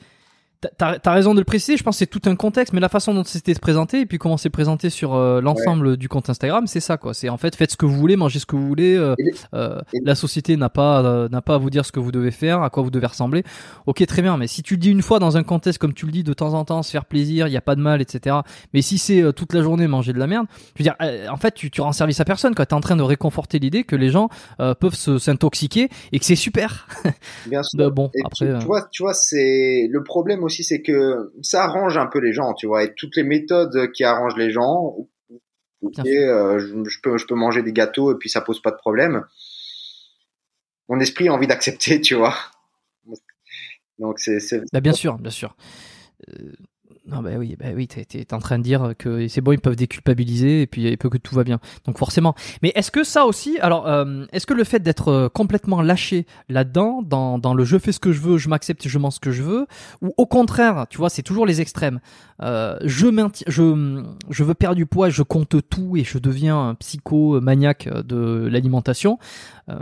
T'as 0.77 0.97
as 1.03 1.11
raison 1.11 1.33
de 1.33 1.39
le 1.39 1.45
préciser, 1.45 1.77
je 1.77 1.83
pense 1.83 1.95
que 1.95 1.99
c'est 1.99 2.07
tout 2.07 2.21
un 2.29 2.35
contexte, 2.35 2.73
mais 2.73 2.79
la 2.79 2.89
façon 2.89 3.13
dont 3.13 3.23
c'était 3.23 3.53
présenté 3.55 4.01
et 4.01 4.05
puis 4.05 4.17
comment 4.17 4.37
c'est 4.37 4.49
présenté 4.49 4.89
sur 4.89 5.13
euh, 5.13 5.41
l'ensemble 5.41 5.97
du 5.97 6.09
compte 6.09 6.29
Instagram, 6.29 6.67
c'est 6.67 6.79
ça 6.79 6.97
quoi. 6.97 7.13
C'est 7.13 7.29
en 7.29 7.37
fait 7.37 7.55
faites 7.55 7.71
ce 7.71 7.77
que 7.77 7.85
vous 7.85 7.95
voulez, 7.95 8.15
mangez 8.15 8.39
ce 8.39 8.45
que 8.45 8.55
vous 8.55 8.67
voulez. 8.67 8.95
Euh, 8.95 9.15
euh, 9.53 9.81
la 10.03 10.15
société 10.15 10.57
n'a 10.57 10.69
pas 10.69 11.27
n'a 11.29 11.41
pas 11.41 11.55
à 11.55 11.57
vous 11.57 11.69
dire 11.69 11.85
ce 11.85 11.91
que 11.91 11.99
vous 11.99 12.11
devez 12.11 12.31
faire, 12.31 12.61
à 12.63 12.69
quoi 12.69 12.83
vous 12.83 12.91
devez 12.91 13.07
ressembler. 13.07 13.43
Ok 13.85 14.05
très 14.05 14.21
bien, 14.21 14.37
mais 14.37 14.47
si 14.47 14.63
tu 14.63 14.75
le 14.75 14.79
dis 14.79 14.91
une 14.91 15.01
fois 15.01 15.19
dans 15.19 15.37
un 15.37 15.43
contexte 15.43 15.79
comme 15.79 15.93
tu 15.93 16.05
le 16.05 16.11
dis 16.11 16.23
de 16.23 16.33
temps 16.33 16.53
en 16.53 16.65
temps, 16.65 16.83
se 16.83 16.91
faire 16.91 17.05
plaisir, 17.05 17.47
il 17.47 17.53
y 17.53 17.57
a 17.57 17.61
pas 17.61 17.75
de 17.75 17.81
mal, 17.81 18.01
etc. 18.01 18.37
Mais 18.73 18.81
si 18.81 18.97
c'est 18.97 19.23
toute 19.33 19.53
la 19.53 19.61
journée 19.61 19.87
manger 19.87 20.13
de 20.13 20.19
la 20.19 20.27
merde, 20.27 20.47
je 20.75 20.83
veux 20.83 20.89
dire, 20.89 20.95
en 21.31 21.37
fait 21.37 21.53
tu, 21.53 21.71
tu 21.71 21.81
rends 21.81 21.91
service 21.91 22.19
à 22.19 22.25
personne 22.25 22.55
quoi. 22.55 22.65
T'es 22.65 22.73
en 22.73 22.81
train 22.81 22.95
de 22.95 23.03
réconforter 23.03 23.59
l'idée 23.59 23.83
que 23.83 23.95
les 23.95 24.09
gens 24.09 24.29
peuvent 24.57 24.95
s'intoxiquer 24.95 25.89
et 26.11 26.19
que 26.19 26.25
c'est 26.25 26.35
super. 26.35 26.87
Bien 27.47 27.63
sûr. 27.63 27.91
bon 27.91 28.11
après. 28.23 28.57
Tu 28.59 28.65
vois, 28.65 28.87
tu 28.91 29.03
vois 29.03 29.13
c'est 29.13 29.87
le 29.89 30.03
problème 30.03 30.43
aussi 30.43 30.54
c'est 30.63 30.81
que 30.81 31.33
ça 31.41 31.63
arrange 31.63 31.97
un 31.97 32.07
peu 32.07 32.19
les 32.19 32.33
gens, 32.33 32.53
tu 32.53 32.67
vois, 32.67 32.83
et 32.83 32.93
toutes 32.95 33.15
les 33.15 33.23
méthodes 33.23 33.91
qui 33.91 34.03
arrangent 34.03 34.37
les 34.37 34.51
gens. 34.51 34.95
Euh, 35.83 36.59
je, 36.59 36.99
peux, 37.01 37.17
je 37.17 37.25
peux 37.27 37.35
manger 37.35 37.61
des 37.61 37.73
gâteaux 37.73 38.13
et 38.13 38.17
puis 38.17 38.29
ça 38.29 38.41
pose 38.41 38.61
pas 38.61 38.71
de 38.71 38.77
problème. 38.77 39.23
Mon 40.89 40.99
esprit 40.99 41.27
a 41.27 41.33
envie 41.33 41.47
d'accepter, 41.47 42.01
tu 42.01 42.15
vois. 42.15 42.35
Donc 43.99 44.19
c'est. 44.19 44.39
Bah, 44.73 44.81
bien 44.81 44.93
sûr, 44.93 45.17
bien 45.17 45.31
sûr. 45.31 45.55
Euh, 46.29 46.53
non, 47.07 47.21
bah 47.21 47.31
oui, 47.37 47.55
bah 47.59 47.67
oui, 47.75 47.87
t'es, 47.87 48.05
es 48.19 48.33
en 48.33 48.39
train 48.39 48.57
de 48.57 48.63
dire 48.63 48.93
que 48.97 49.27
c'est 49.27 49.41
bon, 49.41 49.51
ils 49.51 49.59
peuvent 49.59 49.75
déculpabiliser 49.75 50.63
et 50.63 50.67
puis 50.67 50.83
il 50.83 50.97
peut 50.97 51.09
que 51.09 51.17
tout 51.17 51.35
va 51.35 51.43
bien. 51.43 51.59
Donc 51.85 51.99
forcément. 51.99 52.33
Mais 52.63 52.71
est-ce 52.75 52.89
que 52.89 53.03
ça 53.03 53.25
aussi, 53.25 53.59
alors, 53.59 53.87
euh, 53.87 54.25
est-ce 54.31 54.47
que 54.47 54.55
le 54.55 54.63
fait 54.63 54.79
d'être 54.79 55.09
euh, 55.09 55.29
complètement 55.29 55.81
lâché 55.81 56.25
là-dedans, 56.49 57.03
dans, 57.03 57.37
dans 57.37 57.53
le 57.53 57.63
je 57.63 57.77
fais 57.77 57.91
ce 57.91 57.99
que 57.99 58.11
je 58.11 58.21
veux, 58.21 58.37
je 58.37 58.49
m'accepte, 58.49 58.87
je 58.87 58.97
mange 58.97 59.13
ce 59.13 59.19
que 59.19 59.31
je 59.31 59.43
veux, 59.43 59.67
ou 60.01 60.13
au 60.17 60.25
contraire, 60.25 60.87
tu 60.89 60.97
vois, 60.97 61.09
c'est 61.09 61.23
toujours 61.23 61.45
les 61.45 61.61
extrêmes. 61.61 61.99
Euh, 62.41 62.77
je, 62.83 63.07
je, 63.47 64.03
je 64.29 64.43
veux 64.43 64.53
perdre 64.55 64.75
du 64.75 64.87
poids, 64.87 65.09
je 65.09 65.21
compte 65.21 65.57
tout 65.69 65.97
et 65.97 66.03
je 66.03 66.17
deviens 66.17 66.69
un 66.69 66.75
psycho 66.75 67.39
maniaque 67.39 67.87
de 67.87 68.47
l'alimentation. 68.51 69.19
Euh, 69.69 69.79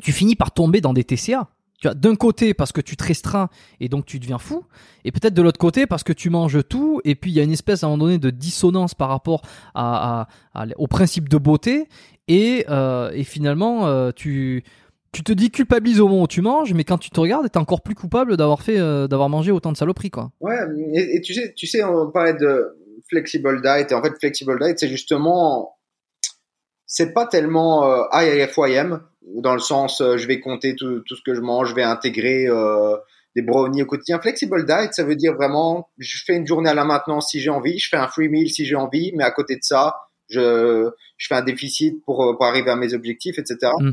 tu 0.00 0.12
finis 0.12 0.36
par 0.36 0.52
tomber 0.52 0.80
dans 0.80 0.92
des 0.92 1.04
TCA 1.04 1.48
tu 1.82 1.88
vois, 1.88 1.94
d'un 1.94 2.14
côté 2.14 2.54
parce 2.54 2.70
que 2.70 2.80
tu 2.80 2.96
te 2.96 3.02
restreins 3.02 3.48
et 3.80 3.88
donc 3.88 4.06
tu 4.06 4.20
deviens 4.20 4.38
fou, 4.38 4.64
et 5.04 5.10
peut-être 5.10 5.34
de 5.34 5.42
l'autre 5.42 5.58
côté 5.58 5.86
parce 5.86 6.04
que 6.04 6.12
tu 6.12 6.30
manges 6.30 6.60
tout, 6.68 7.00
et 7.04 7.16
puis 7.16 7.32
il 7.32 7.34
y 7.34 7.40
a 7.40 7.42
une 7.42 7.50
espèce 7.50 7.82
à 7.82 7.88
un 7.88 7.90
moment 7.90 8.04
donné 8.04 8.18
de 8.18 8.30
dissonance 8.30 8.94
par 8.94 9.08
rapport 9.08 9.42
au 9.74 10.86
principe 10.86 11.28
de 11.28 11.38
beauté, 11.38 11.88
et, 12.28 12.64
euh, 12.70 13.10
finalement 13.24 13.88
euh, 13.88 14.12
tu 14.14 14.62
tu 15.10 15.22
te 15.24 15.32
dis 15.32 15.50
culpabilise 15.50 16.00
au 16.00 16.08
moment 16.08 16.22
où 16.22 16.26
tu 16.26 16.40
manges, 16.40 16.72
mais 16.72 16.84
quand 16.84 16.96
tu 16.96 17.10
te 17.10 17.20
regardes, 17.20 17.50
t'es 17.50 17.58
encore 17.58 17.82
plus 17.82 17.94
coupable 17.94 18.36
d'avoir 18.36 18.62
fait 18.62 18.78
euh, 18.78 19.08
d'avoir 19.08 19.28
mangé 19.28 19.50
autant 19.50 19.72
de 19.72 19.76
saloperies 19.76 20.10
quoi. 20.10 20.30
Ouais, 20.40 20.56
et, 20.94 21.20
tu 21.20 21.34
sais, 21.34 21.52
tu 21.54 21.66
sais, 21.66 21.82
on 21.82 22.10
parlait 22.12 22.34
de 22.34 22.78
flexible 23.10 23.60
diet, 23.60 23.90
et 23.90 23.94
en 23.94 24.02
fait 24.02 24.14
flexible 24.20 24.56
diet, 24.60 24.78
c'est 24.78 24.88
justement, 24.88 25.76
c'est 26.92 27.14
pas 27.14 27.26
tellement 27.26 27.90
euh, 27.90 28.04
IFYM 28.12 29.00
dans 29.22 29.54
le 29.54 29.60
sens 29.60 30.02
euh, 30.02 30.18
je 30.18 30.26
vais 30.26 30.40
compter 30.40 30.76
tout, 30.76 31.00
tout, 31.00 31.16
ce 31.16 31.22
que 31.22 31.32
je 31.32 31.40
mange, 31.40 31.70
je 31.70 31.74
vais 31.74 31.82
intégrer 31.82 32.46
euh, 32.48 32.98
des 33.34 33.40
brownies 33.40 33.82
au 33.82 33.86
quotidien. 33.86 34.20
Flexible 34.20 34.66
diet, 34.66 34.92
ça 34.92 35.02
veut 35.02 35.16
dire 35.16 35.32
vraiment, 35.32 35.88
je 35.96 36.22
fais 36.22 36.36
une 36.36 36.46
journée 36.46 36.68
à 36.68 36.74
la 36.74 36.84
maintenance 36.84 37.30
si 37.30 37.40
j'ai 37.40 37.48
envie, 37.48 37.78
je 37.78 37.88
fais 37.88 37.96
un 37.96 38.08
free 38.08 38.28
meal 38.28 38.50
si 38.50 38.66
j'ai 38.66 38.76
envie, 38.76 39.10
mais 39.14 39.24
à 39.24 39.30
côté 39.30 39.56
de 39.56 39.62
ça, 39.62 40.00
je, 40.28 40.90
je 41.16 41.26
fais 41.26 41.34
un 41.34 41.42
déficit 41.42 42.04
pour, 42.04 42.24
euh, 42.24 42.34
pour 42.34 42.44
arriver 42.44 42.70
à 42.70 42.76
mes 42.76 42.92
objectifs, 42.92 43.38
etc. 43.38 43.72
Mm. 43.80 43.92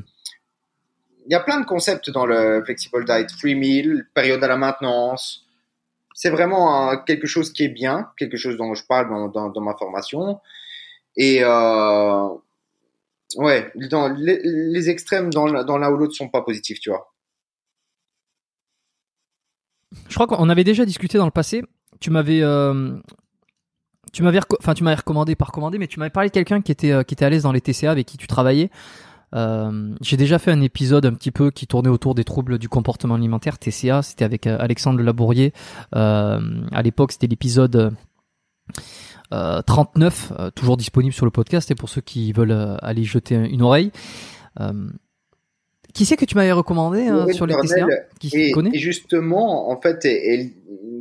Il 1.28 1.32
y 1.32 1.36
a 1.36 1.40
plein 1.40 1.62
de 1.62 1.66
concepts 1.66 2.10
dans 2.10 2.26
le 2.26 2.62
flexible 2.66 3.06
diet, 3.06 3.28
free 3.40 3.56
meal, 3.56 4.08
période 4.14 4.44
à 4.44 4.48
la 4.50 4.58
maintenance. 4.58 5.46
C'est 6.14 6.32
vraiment 6.32 6.98
quelque 7.06 7.28
chose 7.28 7.54
qui 7.54 7.64
est 7.64 7.70
bien, 7.70 8.10
quelque 8.18 8.36
chose 8.36 8.58
dont 8.58 8.74
je 8.74 8.84
parle 8.86 9.10
dans, 9.10 9.30
dans, 9.30 9.48
dans 9.48 9.62
ma 9.62 9.74
formation. 9.76 10.42
Et 11.16 11.44
euh, 11.44 12.28
ouais, 13.36 13.72
les, 13.76 14.90
extrêmes 14.90 15.30
dans 15.30 15.46
l'un 15.46 15.92
ou 15.92 15.98
l'autre 15.98 16.14
sont 16.14 16.30
pas 16.30 16.42
positifs, 16.42 16.80
tu 16.80 16.90
vois. 16.90 17.14
Je 20.08 20.16
crois 20.16 20.28
qu'on 20.28 20.50
avait 20.50 20.64
déjà 20.64 20.86
discuté 20.86 21.18
dans 21.18 21.26
le 21.26 21.32
passé. 21.32 21.64
Tu 22.00 22.12
m'avais, 22.12 22.42
euh, 22.42 22.98
tu 24.14 24.24
m'avais, 24.24 24.40
enfin, 24.60 24.74
tu 24.74 24.84
m'avais 24.84 24.98
recommandé, 24.98 25.36
par 25.36 25.50
recommandé, 25.50 25.78
mais 25.78 25.88
tu 25.88 26.00
m'avais 26.00 26.10
parlé 26.10 26.30
de 26.30 26.34
quelqu'un 26.34 26.62
qui 26.62 26.72
était, 26.72 26.92
euh, 26.92 27.04
qui 27.04 27.14
était 27.14 27.26
à 27.26 27.30
l'aise 27.30 27.44
dans 27.44 27.52
les 27.52 27.62
TCA 27.62 27.92
avec 27.92 28.08
qui 28.08 28.18
tu 28.18 28.28
travaillais. 28.28 28.70
Euh, 29.36 29.94
j'ai 30.02 30.18
déjà 30.18 30.40
fait 30.40 30.52
un 30.52 30.62
épisode 30.62 31.06
un 31.06 31.14
petit 31.14 31.32
peu 31.32 31.52
qui 31.52 31.68
tournait 31.68 31.90
autour 31.90 32.16
des 32.16 32.24
troubles 32.24 32.58
du 32.58 32.70
comportement 32.70 33.16
alimentaire, 33.16 33.60
TCA. 33.60 34.02
C'était 34.02 34.26
avec 34.26 34.48
Alexandre 34.48 35.02
Labourier. 35.02 35.54
à 35.92 36.82
l'époque, 36.84 37.12
c'était 37.12 37.28
l'épisode 37.28 37.94
39, 39.32 40.34
toujours 40.56 40.78
disponible 40.78 41.14
sur 41.14 41.26
le 41.26 41.32
podcast 41.32 41.70
et 41.70 41.76
pour 41.76 41.90
ceux 41.90 42.02
qui 42.02 42.32
veulent 42.32 42.78
aller 42.82 43.04
jeter 43.04 43.36
une 43.36 43.62
oreille. 43.62 43.92
Qui 45.94 46.06
c'est 46.06 46.18
que 46.18 46.26
tu 46.26 46.36
m'avais 46.36 46.52
recommandé 46.52 47.08
euh, 47.10 47.32
sur 47.34 47.48
les 47.48 47.56
TCA 47.56 47.88
qui 48.20 48.30
et, 48.34 48.52
connaît 48.52 48.70
et 48.74 48.80
justement, 48.80 49.72
en 49.72 49.82
fait, 49.82 50.06
elle, 50.06 50.52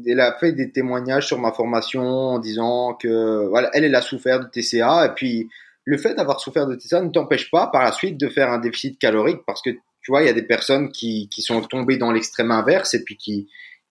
elle, 0.06 0.20
a 0.20 0.32
fait 0.38 0.52
des 0.52 0.72
témoignages 0.72 1.26
sur 1.26 1.38
ma 1.38 1.52
formation 1.52 2.02
en 2.02 2.38
disant 2.38 2.94
que 2.94 3.46
voilà, 3.48 3.70
elle, 3.74 3.84
elle 3.84 3.94
a 3.94 4.00
souffert 4.00 4.40
de 4.40 4.46
TCA 4.46 5.06
et 5.06 5.14
puis 5.14 5.48
le 5.84 5.98
fait 5.98 6.14
d'avoir 6.14 6.40
souffert 6.40 6.66
de 6.66 6.74
TCA 6.74 7.02
ne 7.02 7.10
t'empêche 7.10 7.50
pas 7.50 7.66
par 7.66 7.82
la 7.82 7.92
suite 7.92 8.18
de 8.18 8.28
faire 8.28 8.50
un 8.50 8.58
déficit 8.58 8.98
calorique 8.98 9.40
parce 9.46 9.60
que 9.60 9.70
tu 9.70 10.10
vois, 10.10 10.22
il 10.22 10.26
y 10.26 10.30
a 10.30 10.34
des 10.34 10.42
personnes 10.42 10.90
qui, 10.90 11.28
qui 11.28 11.42
sont 11.42 11.60
tombées 11.60 11.98
dans 11.98 12.10
l'extrême 12.10 12.50
inverse 12.50 12.94
et 12.94 13.04
puis 13.04 13.18
qui, 13.18 13.48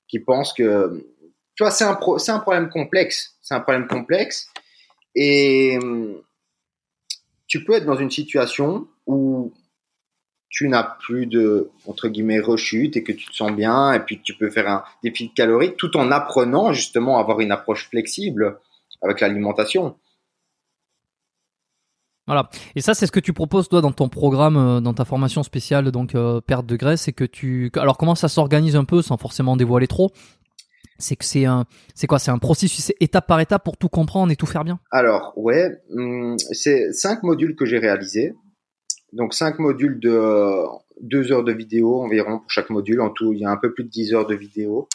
qui 0.07 0.19
pensent 0.19 0.53
que 0.53 1.05
tu 1.55 1.63
vois, 1.63 1.71
c'est 1.71 1.85
un, 1.85 1.95
pro, 1.95 2.17
c'est 2.17 2.31
un 2.31 2.39
problème 2.39 2.69
complexe. 2.69 3.35
C'est 3.47 3.55
un 3.55 3.61
problème 3.61 3.87
complexe 3.87 4.49
et 5.15 5.79
tu 7.47 7.63
peux 7.63 7.75
être 7.75 7.85
dans 7.85 7.95
une 7.95 8.11
situation 8.11 8.89
où 9.05 9.53
tu 10.49 10.67
n'as 10.67 10.83
plus 10.83 11.27
de 11.27 11.69
entre 11.85 12.09
guillemets 12.09 12.41
rechute 12.41 12.97
et 12.97 13.03
que 13.03 13.13
tu 13.13 13.25
te 13.25 13.33
sens 13.33 13.53
bien 13.53 13.93
et 13.93 14.01
puis 14.01 14.21
tu 14.21 14.33
peux 14.33 14.49
faire 14.49 14.67
un 14.67 14.83
défi 15.01 15.33
calorique 15.33 15.77
tout 15.77 15.95
en 15.95 16.11
apprenant 16.11 16.73
justement 16.73 17.19
à 17.19 17.21
avoir 17.21 17.39
une 17.39 17.53
approche 17.53 17.87
flexible 17.89 18.59
avec 19.01 19.21
l'alimentation. 19.21 19.95
Voilà. 22.25 22.49
Et 22.75 22.81
ça, 22.81 22.93
c'est 22.93 23.07
ce 23.07 23.11
que 23.13 23.21
tu 23.21 23.31
proposes 23.31 23.69
toi 23.69 23.79
dans 23.79 23.93
ton 23.93 24.09
programme, 24.09 24.57
euh, 24.57 24.81
dans 24.81 24.93
ta 24.93 25.05
formation 25.05 25.43
spéciale, 25.43 25.91
donc 25.91 26.13
euh, 26.13 26.41
perte 26.41 26.65
de 26.65 26.75
graisse, 26.75 27.03
c'est 27.03 27.13
que 27.13 27.23
tu. 27.23 27.71
Alors 27.77 27.97
comment 27.97 28.15
ça 28.15 28.27
s'organise 28.27 28.75
un 28.75 28.83
peu, 28.83 29.01
sans 29.01 29.15
forcément 29.15 29.55
dévoiler 29.55 29.87
trop 29.87 30.11
C'est 30.99 31.15
que 31.15 31.25
c'est 31.25 31.45
un, 31.45 31.65
c'est 31.95 32.07
quoi? 32.07 32.19
C'est 32.19 32.31
un 32.31 32.37
processus 32.37 32.91
étape 32.99 33.27
par 33.27 33.39
étape 33.39 33.63
pour 33.63 33.77
tout 33.77 33.89
comprendre 33.89 34.31
et 34.31 34.35
tout 34.35 34.45
faire 34.45 34.63
bien? 34.63 34.79
Alors 34.91 35.33
ouais, 35.35 35.81
hum, 35.91 36.35
c'est 36.51 36.91
cinq 36.93 37.23
modules 37.23 37.55
que 37.55 37.65
j'ai 37.65 37.77
réalisés. 37.77 38.33
Donc 39.13 39.33
cinq 39.33 39.59
modules 39.59 39.99
de 39.99 40.63
deux 41.01 41.31
heures 41.31 41.43
de 41.43 41.53
vidéo 41.53 42.01
environ 42.01 42.39
pour 42.39 42.49
chaque 42.49 42.69
module. 42.69 43.01
En 43.01 43.09
tout, 43.09 43.33
il 43.33 43.39
y 43.39 43.45
a 43.45 43.49
un 43.49 43.57
peu 43.57 43.73
plus 43.73 43.83
de 43.83 43.89
10 43.89 44.13
heures 44.13 44.27
de 44.27 44.35
vidéo. 44.35 44.87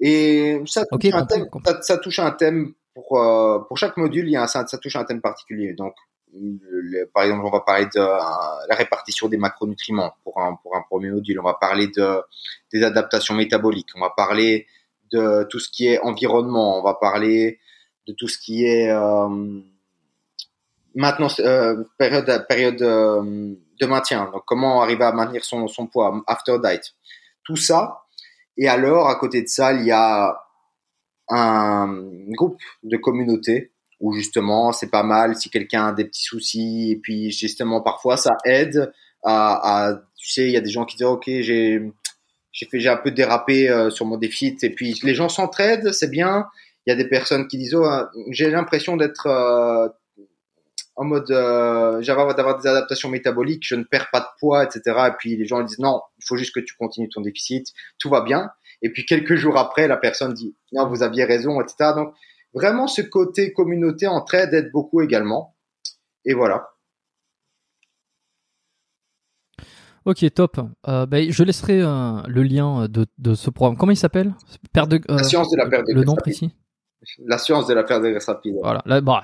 Et 0.00 0.60
ça 0.66 0.86
touche, 0.86 1.12
un, 1.12 1.26
thème, 1.26 1.46
ça, 1.82 1.98
touche 1.98 2.18
un 2.20 2.30
thème 2.30 2.72
pour 2.94 3.20
euh, 3.20 3.58
pour 3.68 3.76
chaque 3.76 3.98
module, 3.98 4.26
il 4.26 4.32
y 4.32 4.36
a 4.36 4.42
un, 4.42 4.46
ça, 4.46 4.64
touche 4.64 4.96
un 4.96 5.04
thème 5.04 5.20
particulier. 5.20 5.74
Donc 5.74 5.94
par 7.12 7.24
exemple, 7.24 7.44
on 7.44 7.50
va 7.50 7.60
parler 7.60 7.86
de 7.86 8.00
euh, 8.00 8.18
la 8.68 8.76
répartition 8.76 9.28
des 9.28 9.36
macronutriments 9.36 10.14
pour 10.24 10.40
un 10.40 10.54
pour 10.62 10.74
un 10.76 10.82
premier 10.88 11.10
module. 11.10 11.38
On 11.40 11.44
va 11.44 11.54
parler 11.54 11.88
de 11.88 12.22
des 12.72 12.82
adaptations 12.82 13.34
métaboliques. 13.34 13.90
On 13.94 14.00
va 14.00 14.10
parler 14.16 14.66
de 15.12 15.46
tout 15.50 15.58
ce 15.58 15.68
qui 15.70 15.86
est 15.86 16.00
environnement. 16.00 16.78
On 16.78 16.82
va 16.82 16.94
parler 16.94 17.58
de 18.06 18.12
tout 18.12 18.28
ce 18.28 18.38
qui 18.38 18.64
est 18.64 18.90
maintenant 20.94 21.28
euh, 21.40 21.84
période 21.98 22.46
période 22.48 22.82
euh, 22.82 23.54
de 23.80 23.86
maintien. 23.86 24.30
Donc 24.32 24.42
comment 24.46 24.82
arriver 24.82 25.04
à 25.04 25.12
maintenir 25.12 25.44
son, 25.44 25.66
son 25.68 25.86
poids 25.86 26.22
after 26.26 26.58
diet. 26.62 26.82
Tout 27.44 27.56
ça. 27.56 28.02
Et 28.56 28.68
alors 28.68 29.08
à 29.08 29.16
côté 29.16 29.42
de 29.42 29.48
ça, 29.48 29.72
il 29.72 29.86
y 29.86 29.92
a 29.92 30.36
un 31.28 32.04
groupe 32.30 32.58
de 32.82 32.96
communauté 32.96 33.72
où 34.00 34.12
justement 34.12 34.72
c'est 34.72 34.90
pas 34.90 35.02
mal 35.02 35.36
si 35.36 35.50
quelqu'un 35.50 35.88
a 35.88 35.92
des 35.92 36.04
petits 36.04 36.24
soucis 36.24 36.90
et 36.90 36.96
puis 36.96 37.30
justement 37.30 37.80
parfois 37.80 38.16
ça 38.16 38.36
aide 38.44 38.92
à 39.22 39.92
tu 40.16 40.30
sais 40.30 40.46
il 40.46 40.52
y 40.52 40.56
a 40.56 40.60
des 40.60 40.70
gens 40.70 40.86
qui 40.86 40.96
disent 40.96 41.06
ok 41.06 41.24
j'ai 41.26 41.92
j'ai 42.52 42.66
fait 42.66 42.80
j'ai 42.80 42.88
un 42.88 42.96
peu 42.96 43.10
dérapé 43.10 43.68
euh, 43.68 43.90
sur 43.90 44.06
mon 44.06 44.16
déficit 44.16 44.62
et 44.64 44.70
puis 44.70 44.98
les 45.02 45.14
gens 45.14 45.28
s'entraident 45.28 45.92
c'est 45.92 46.10
bien 46.10 46.46
il 46.86 46.90
y 46.90 46.92
a 46.92 46.96
des 46.96 47.08
personnes 47.08 47.46
qui 47.48 47.58
disent 47.58 47.74
oh 47.74 47.86
j'ai 48.30 48.50
l'impression 48.50 48.96
d'être 48.96 49.28
en 51.00 51.04
mode 51.04 51.30
euh, 51.30 52.02
j'avais 52.02 52.34
d'avoir 52.34 52.60
des 52.60 52.68
adaptations 52.68 53.08
métaboliques, 53.08 53.66
je 53.66 53.74
ne 53.74 53.84
perds 53.84 54.10
pas 54.10 54.20
de 54.20 54.26
poids, 54.38 54.64
etc. 54.64 54.82
Et 55.08 55.12
puis 55.18 55.34
les 55.34 55.46
gens 55.46 55.62
disent 55.62 55.78
non, 55.78 56.02
il 56.18 56.24
faut 56.26 56.36
juste 56.36 56.54
que 56.54 56.60
tu 56.60 56.74
continues 56.74 57.08
ton 57.08 57.22
déficit, 57.22 57.68
tout 57.98 58.10
va 58.10 58.20
bien. 58.20 58.50
Et 58.82 58.90
puis 58.90 59.06
quelques 59.06 59.34
jours 59.34 59.56
après, 59.56 59.88
la 59.88 59.96
personne 59.96 60.34
dit 60.34 60.54
non, 60.72 60.86
vous 60.88 61.02
aviez 61.02 61.24
raison, 61.24 61.58
etc. 61.62 61.92
Donc 61.96 62.12
vraiment 62.52 62.86
ce 62.86 63.00
côté 63.00 63.54
communauté 63.54 64.08
entraide 64.08 64.52
aide 64.52 64.70
beaucoup 64.72 65.00
également. 65.00 65.56
Et 66.26 66.34
voilà. 66.34 66.68
Ok, 70.10 70.26
top. 70.34 70.60
Euh, 70.88 71.06
ben, 71.06 71.30
je 71.30 71.44
laisserai 71.44 71.80
euh, 71.80 72.20
le 72.26 72.42
lien 72.42 72.88
de, 72.88 73.06
de, 73.18 73.34
ce 73.36 73.48
programme. 73.48 73.76
Comment 73.76 73.92
il 73.92 73.96
s'appelle? 73.96 74.34
De, 74.74 75.00
La 75.08 75.22
science 75.22 75.48
de 75.52 75.56
la 75.56 75.68
perte 75.68 75.86
de 75.86 75.94
Le 75.94 76.02
nom 76.02 76.16
précis? 76.16 76.50
La 77.24 77.38
science 77.38 77.68
de 77.68 77.74
la 77.74 77.84
perte 77.84 78.02
de 78.02 78.10
graisse 78.10 78.26
rapide. 78.26 78.56
Voilà. 78.60 78.82
Bon, 79.02 79.14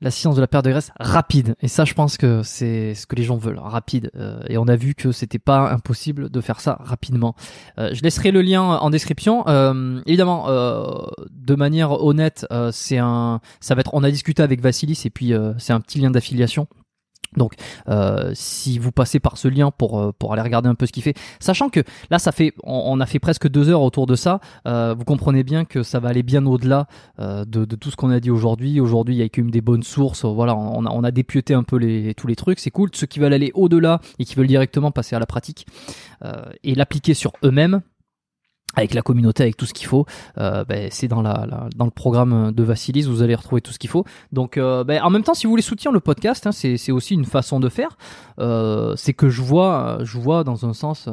la 0.00 0.10
science 0.10 0.36
de 0.36 0.40
la 0.40 0.46
perte 0.46 0.64
de 0.64 0.70
graisse 0.70 0.90
rapide. 0.98 1.54
Et 1.60 1.68
ça, 1.68 1.84
je 1.84 1.92
pense 1.92 2.16
que 2.16 2.42
c'est 2.42 2.94
ce 2.94 3.06
que 3.06 3.14
les 3.14 3.24
gens 3.24 3.36
veulent, 3.36 3.58
rapide. 3.58 4.10
Euh, 4.16 4.40
et 4.48 4.56
on 4.56 4.68
a 4.68 4.76
vu 4.76 4.94
que 4.94 5.12
c'était 5.12 5.38
pas 5.38 5.70
impossible 5.70 6.30
de 6.30 6.40
faire 6.40 6.60
ça 6.60 6.78
rapidement. 6.80 7.34
Euh, 7.78 7.90
je 7.92 8.02
laisserai 8.02 8.30
le 8.30 8.40
lien 8.40 8.62
en 8.62 8.88
description. 8.88 9.46
Euh, 9.48 10.00
évidemment, 10.06 10.46
de 10.48 11.54
manière 11.54 12.02
honnête, 12.02 12.46
c'est 12.72 12.98
un, 12.98 13.42
ça 13.60 13.74
va 13.74 13.80
être. 13.80 13.90
On 13.92 14.02
a 14.02 14.10
discuté 14.10 14.42
avec 14.42 14.62
Vassilis 14.62 15.02
et 15.04 15.10
puis 15.10 15.34
c'est 15.58 15.74
un 15.74 15.80
petit 15.80 16.00
lien 16.00 16.10
d'affiliation. 16.10 16.68
Donc, 17.36 17.54
euh, 17.88 18.30
si 18.34 18.78
vous 18.78 18.92
passez 18.92 19.20
par 19.20 19.36
ce 19.36 19.48
lien 19.48 19.70
pour 19.70 19.98
euh, 19.98 20.12
pour 20.18 20.32
aller 20.32 20.42
regarder 20.42 20.68
un 20.68 20.74
peu 20.74 20.86
ce 20.86 20.92
qu'il 20.92 21.02
fait, 21.02 21.14
sachant 21.40 21.68
que 21.68 21.80
là, 22.10 22.18
ça 22.18 22.32
fait, 22.32 22.54
on, 22.62 23.00
a 23.00 23.06
fait 23.06 23.18
presque 23.18 23.48
deux 23.48 23.68
heures 23.68 23.82
autour 23.82 24.06
de 24.06 24.14
ça. 24.14 24.40
Euh, 24.66 24.94
vous 24.96 25.04
comprenez 25.04 25.44
bien 25.44 25.64
que 25.64 25.82
ça 25.82 26.00
va 26.00 26.08
aller 26.08 26.22
bien 26.22 26.46
au-delà 26.46 26.86
de, 27.18 27.44
de, 27.44 27.76
tout 27.76 27.90
ce 27.90 27.96
qu'on 27.96 28.10
a 28.10 28.20
dit 28.20 28.30
aujourd'hui. 28.30 28.80
Aujourd'hui, 28.80 29.14
il 29.14 29.18
y 29.18 29.22
a 29.22 29.28
quand 29.28 29.50
des 29.50 29.60
bonnes 29.60 29.82
sources. 29.82 30.24
Voilà, 30.24 30.56
on 30.56 30.84
a, 30.86 30.90
on 30.90 31.04
a 31.04 31.10
dépioté 31.10 31.54
un 31.54 31.62
peu 31.62 31.78
tous 32.16 32.26
les 32.26 32.36
trucs. 32.36 32.58
C'est 32.58 32.70
cool. 32.70 32.90
Ceux 32.92 33.06
qui 33.06 33.18
veulent 33.18 33.32
aller 33.32 33.50
au-delà 33.54 34.00
et 34.18 34.24
qui 34.24 34.34
veulent 34.34 34.46
directement 34.46 34.90
passer 34.90 35.16
à 35.16 35.18
la 35.18 35.26
pratique 35.26 35.66
et 36.64 36.74
l'appliquer 36.74 37.14
sur 37.14 37.32
eux-mêmes, 37.44 37.82
avec 38.76 38.94
la 38.94 39.02
communauté, 39.02 39.42
avec 39.42 39.56
tout 39.56 39.66
ce 39.66 39.74
qu'il 39.74 39.86
faut. 39.86 40.06
Euh, 40.38 40.64
ben, 40.64 40.88
c'est 40.90 41.08
dans 41.08 41.22
la, 41.22 41.68
dans 41.74 41.84
le 41.84 41.90
programme 41.90 42.52
de 42.52 42.62
Vassilis, 42.62 43.02
vous 43.02 43.22
allez 43.22 43.34
retrouver 43.34 43.60
tout 43.60 43.72
ce 43.72 43.78
qu'il 43.78 43.90
faut. 43.90 44.04
Donc, 44.32 44.56
euh, 44.56 44.84
ben, 44.84 45.02
en 45.02 45.10
même 45.10 45.22
temps, 45.22 45.34
si 45.34 45.46
vous 45.46 45.50
voulez 45.50 45.62
soutenir 45.62 45.92
le 45.92 46.00
podcast, 46.00 46.46
hein, 46.46 46.52
c'est, 46.52 46.92
aussi 46.92 47.14
une 47.14 47.24
façon 47.24 47.60
de 47.60 47.68
faire. 47.68 47.96
Euh, 48.38 48.94
c'est 48.96 49.14
que 49.14 49.28
je 49.28 49.42
vois, 49.42 49.98
je 50.02 50.18
vois 50.18 50.44
dans 50.44 50.66
un 50.66 50.72
sens 50.72 51.08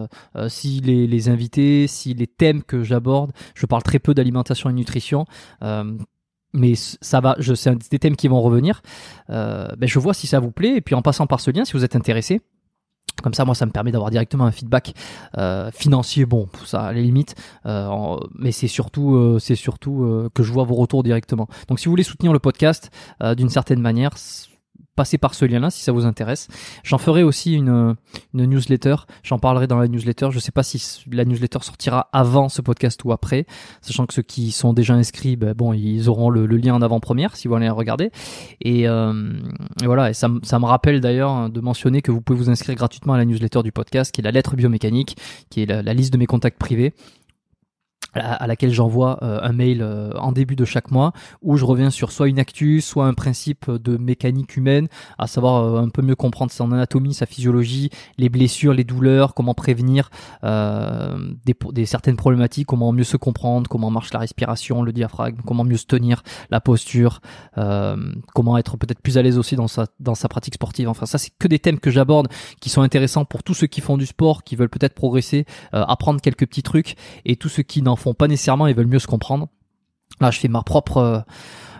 si 0.47 0.79
les, 0.81 1.29
invités, 1.29 1.87
si 1.87 2.13
les 2.13 2.27
thèmes 2.27 2.61
que 2.61 2.83
j'aborde, 2.83 3.31
je 3.55 3.65
parle 3.65 3.83
très 3.83 3.99
peu 3.99 4.13
d'alimentation 4.13 4.69
et 4.69 4.73
nutrition. 4.73 5.25
Mais 6.53 6.73
ça 6.75 7.19
va, 7.19 7.35
c'est 7.55 7.89
des 7.89 7.99
thèmes 7.99 8.15
qui 8.15 8.27
vont 8.27 8.41
revenir. 8.41 8.81
Ben 9.27 9.75
je 9.81 9.99
vois 9.99 10.13
si 10.13 10.27
ça 10.27 10.39
vous 10.39 10.51
plaît, 10.51 10.77
et 10.77 10.81
puis 10.81 10.95
en 10.95 11.01
passant 11.01 11.27
par 11.27 11.39
ce 11.39 11.51
lien, 11.51 11.65
si 11.65 11.73
vous 11.73 11.83
êtes 11.83 11.95
intéressé, 11.95 12.41
comme 13.23 13.33
ça, 13.33 13.45
moi, 13.45 13.55
ça 13.55 13.65
me 13.65 13.71
permet 13.71 13.91
d'avoir 13.91 14.11
directement 14.11 14.45
un 14.45 14.51
feedback 14.51 14.93
euh, 15.37 15.71
financier, 15.73 16.25
bon, 16.25 16.47
ça 16.65 16.83
à 16.83 16.93
la 16.93 17.01
limite, 17.01 17.35
euh, 17.65 18.17
mais 18.37 18.51
c'est 18.51 18.67
surtout, 18.67 19.15
euh, 19.15 19.39
c'est 19.39 19.55
surtout 19.55 20.29
que 20.33 20.43
je 20.43 20.51
vois 20.51 20.63
vos 20.63 20.75
retours 20.75 21.03
directement. 21.03 21.47
Donc, 21.67 21.79
si 21.79 21.85
vous 21.85 21.91
voulez 21.91 22.03
soutenir 22.03 22.33
le 22.33 22.39
podcast 22.39 22.91
d'une 23.37 23.49
certaine 23.49 23.79
manière, 23.81 24.11
passez 24.95 25.17
par 25.17 25.33
ce 25.33 25.45
lien-là 25.45 25.69
si 25.69 25.83
ça 25.83 25.91
vous 25.91 26.05
intéresse. 26.05 26.47
J'en 26.83 26.97
ferai 26.97 27.23
aussi 27.23 27.53
une, 27.53 27.95
newsletter. 28.33 28.95
J'en 29.23 29.39
parlerai 29.39 29.67
dans 29.67 29.77
la 29.77 29.87
newsletter. 29.87 30.29
Je 30.31 30.39
sais 30.39 30.51
pas 30.51 30.63
si 30.63 31.03
la 31.11 31.25
newsletter 31.25 31.59
sortira 31.61 32.09
avant 32.13 32.49
ce 32.49 32.61
podcast 32.61 33.03
ou 33.03 33.11
après, 33.11 33.45
sachant 33.81 34.05
que 34.05 34.13
ceux 34.13 34.21
qui 34.21 34.51
sont 34.51 34.73
déjà 34.73 34.93
inscrits, 34.93 35.35
ben 35.35 35.53
bon, 35.53 35.73
ils 35.73 36.09
auront 36.09 36.29
le, 36.29 36.45
lien 36.45 36.73
en 36.73 36.81
avant-première 36.81 37.35
si 37.35 37.47
vous 37.47 37.55
allez 37.55 37.69
regarder. 37.69 38.11
Et, 38.61 38.87
euh, 38.87 39.33
et 39.81 39.85
voilà. 39.85 40.09
Et 40.09 40.13
ça 40.13 40.29
me 40.29 40.65
rappelle 40.65 41.01
d'ailleurs 41.01 41.49
de 41.49 41.61
mentionner 41.61 42.01
que 42.01 42.11
vous 42.11 42.21
pouvez 42.21 42.39
vous 42.39 42.49
inscrire 42.49 42.75
gratuitement 42.75 43.13
à 43.13 43.17
la 43.17 43.25
newsletter 43.25 43.63
du 43.63 43.71
podcast, 43.71 44.13
qui 44.13 44.21
est 44.21 44.23
la 44.23 44.31
lettre 44.31 44.55
biomécanique, 44.55 45.17
qui 45.49 45.61
est 45.61 45.65
la 45.65 45.93
liste 45.93 46.13
de 46.13 46.17
mes 46.17 46.25
contacts 46.25 46.57
privés. 46.57 46.93
À 48.15 48.47
laquelle 48.47 48.71
j'envoie 48.71 49.19
euh, 49.21 49.39
un 49.41 49.51
mail 49.51 49.81
euh, 49.81 50.11
en 50.13 50.31
début 50.31 50.55
de 50.55 50.65
chaque 50.65 50.91
mois 50.91 51.11
où 51.41 51.57
je 51.57 51.65
reviens 51.65 51.89
sur 51.89 52.11
soit 52.11 52.27
une 52.27 52.39
actu, 52.39 52.81
soit 52.81 53.05
un 53.05 53.13
principe 53.13 53.69
de 53.69 53.97
mécanique 53.97 54.55
humaine, 54.55 54.87
à 55.17 55.27
savoir 55.27 55.63
euh, 55.63 55.81
un 55.81 55.89
peu 55.89 56.01
mieux 56.01 56.15
comprendre 56.15 56.51
son 56.51 56.71
anatomie, 56.71 57.13
sa 57.13 57.25
physiologie, 57.25 57.89
les 58.17 58.29
blessures, 58.29 58.73
les 58.73 58.83
douleurs, 58.83 59.33
comment 59.33 59.53
prévenir 59.53 60.09
des, 60.43 61.55
des, 61.71 61.85
certaines 61.85 62.15
problématiques, 62.15 62.67
comment 62.67 62.91
mieux 62.91 63.03
se 63.03 63.17
comprendre, 63.17 63.69
comment 63.69 63.89
marche 63.89 64.13
la 64.13 64.19
respiration, 64.19 64.83
le 64.83 64.93
diaphragme, 64.93 65.41
comment 65.45 65.63
mieux 65.63 65.77
se 65.77 65.85
tenir, 65.85 66.23
la 66.49 66.61
posture, 66.61 67.21
comment 68.33 68.57
être 68.57 68.77
peut-être 68.77 69.01
plus 69.01 69.17
à 69.17 69.21
l'aise 69.21 69.37
aussi 69.37 69.55
dans 69.55 69.67
sa 69.67 69.87
dans 69.99 70.15
sa 70.15 70.27
pratique 70.27 70.55
sportive. 70.55 70.89
Enfin 70.89 71.05
ça 71.05 71.17
c'est 71.17 71.31
que 71.37 71.47
des 71.47 71.59
thèmes 71.59 71.79
que 71.79 71.91
j'aborde 71.91 72.27
qui 72.59 72.69
sont 72.69 72.81
intéressants 72.81 73.25
pour 73.25 73.43
tous 73.43 73.53
ceux 73.53 73.67
qui 73.67 73.81
font 73.81 73.97
du 73.97 74.05
sport, 74.05 74.43
qui 74.43 74.55
veulent 74.55 74.69
peut-être 74.69 74.95
progresser, 74.95 75.45
apprendre 75.71 76.21
quelques 76.21 76.47
petits 76.47 76.63
trucs 76.63 76.95
et 77.25 77.35
tous 77.35 77.49
ceux 77.49 77.63
qui 77.63 77.81
n'en 77.81 77.95
pas 78.13 78.27
nécessairement, 78.27 78.67
ils 78.67 78.75
veulent 78.75 78.87
mieux 78.87 78.99
se 78.99 79.07
comprendre. 79.07 79.47
Là, 80.21 80.31
je 80.31 80.39
fais 80.39 80.47
ma 80.47 80.61
propre 80.61 80.97
euh, 80.97 81.19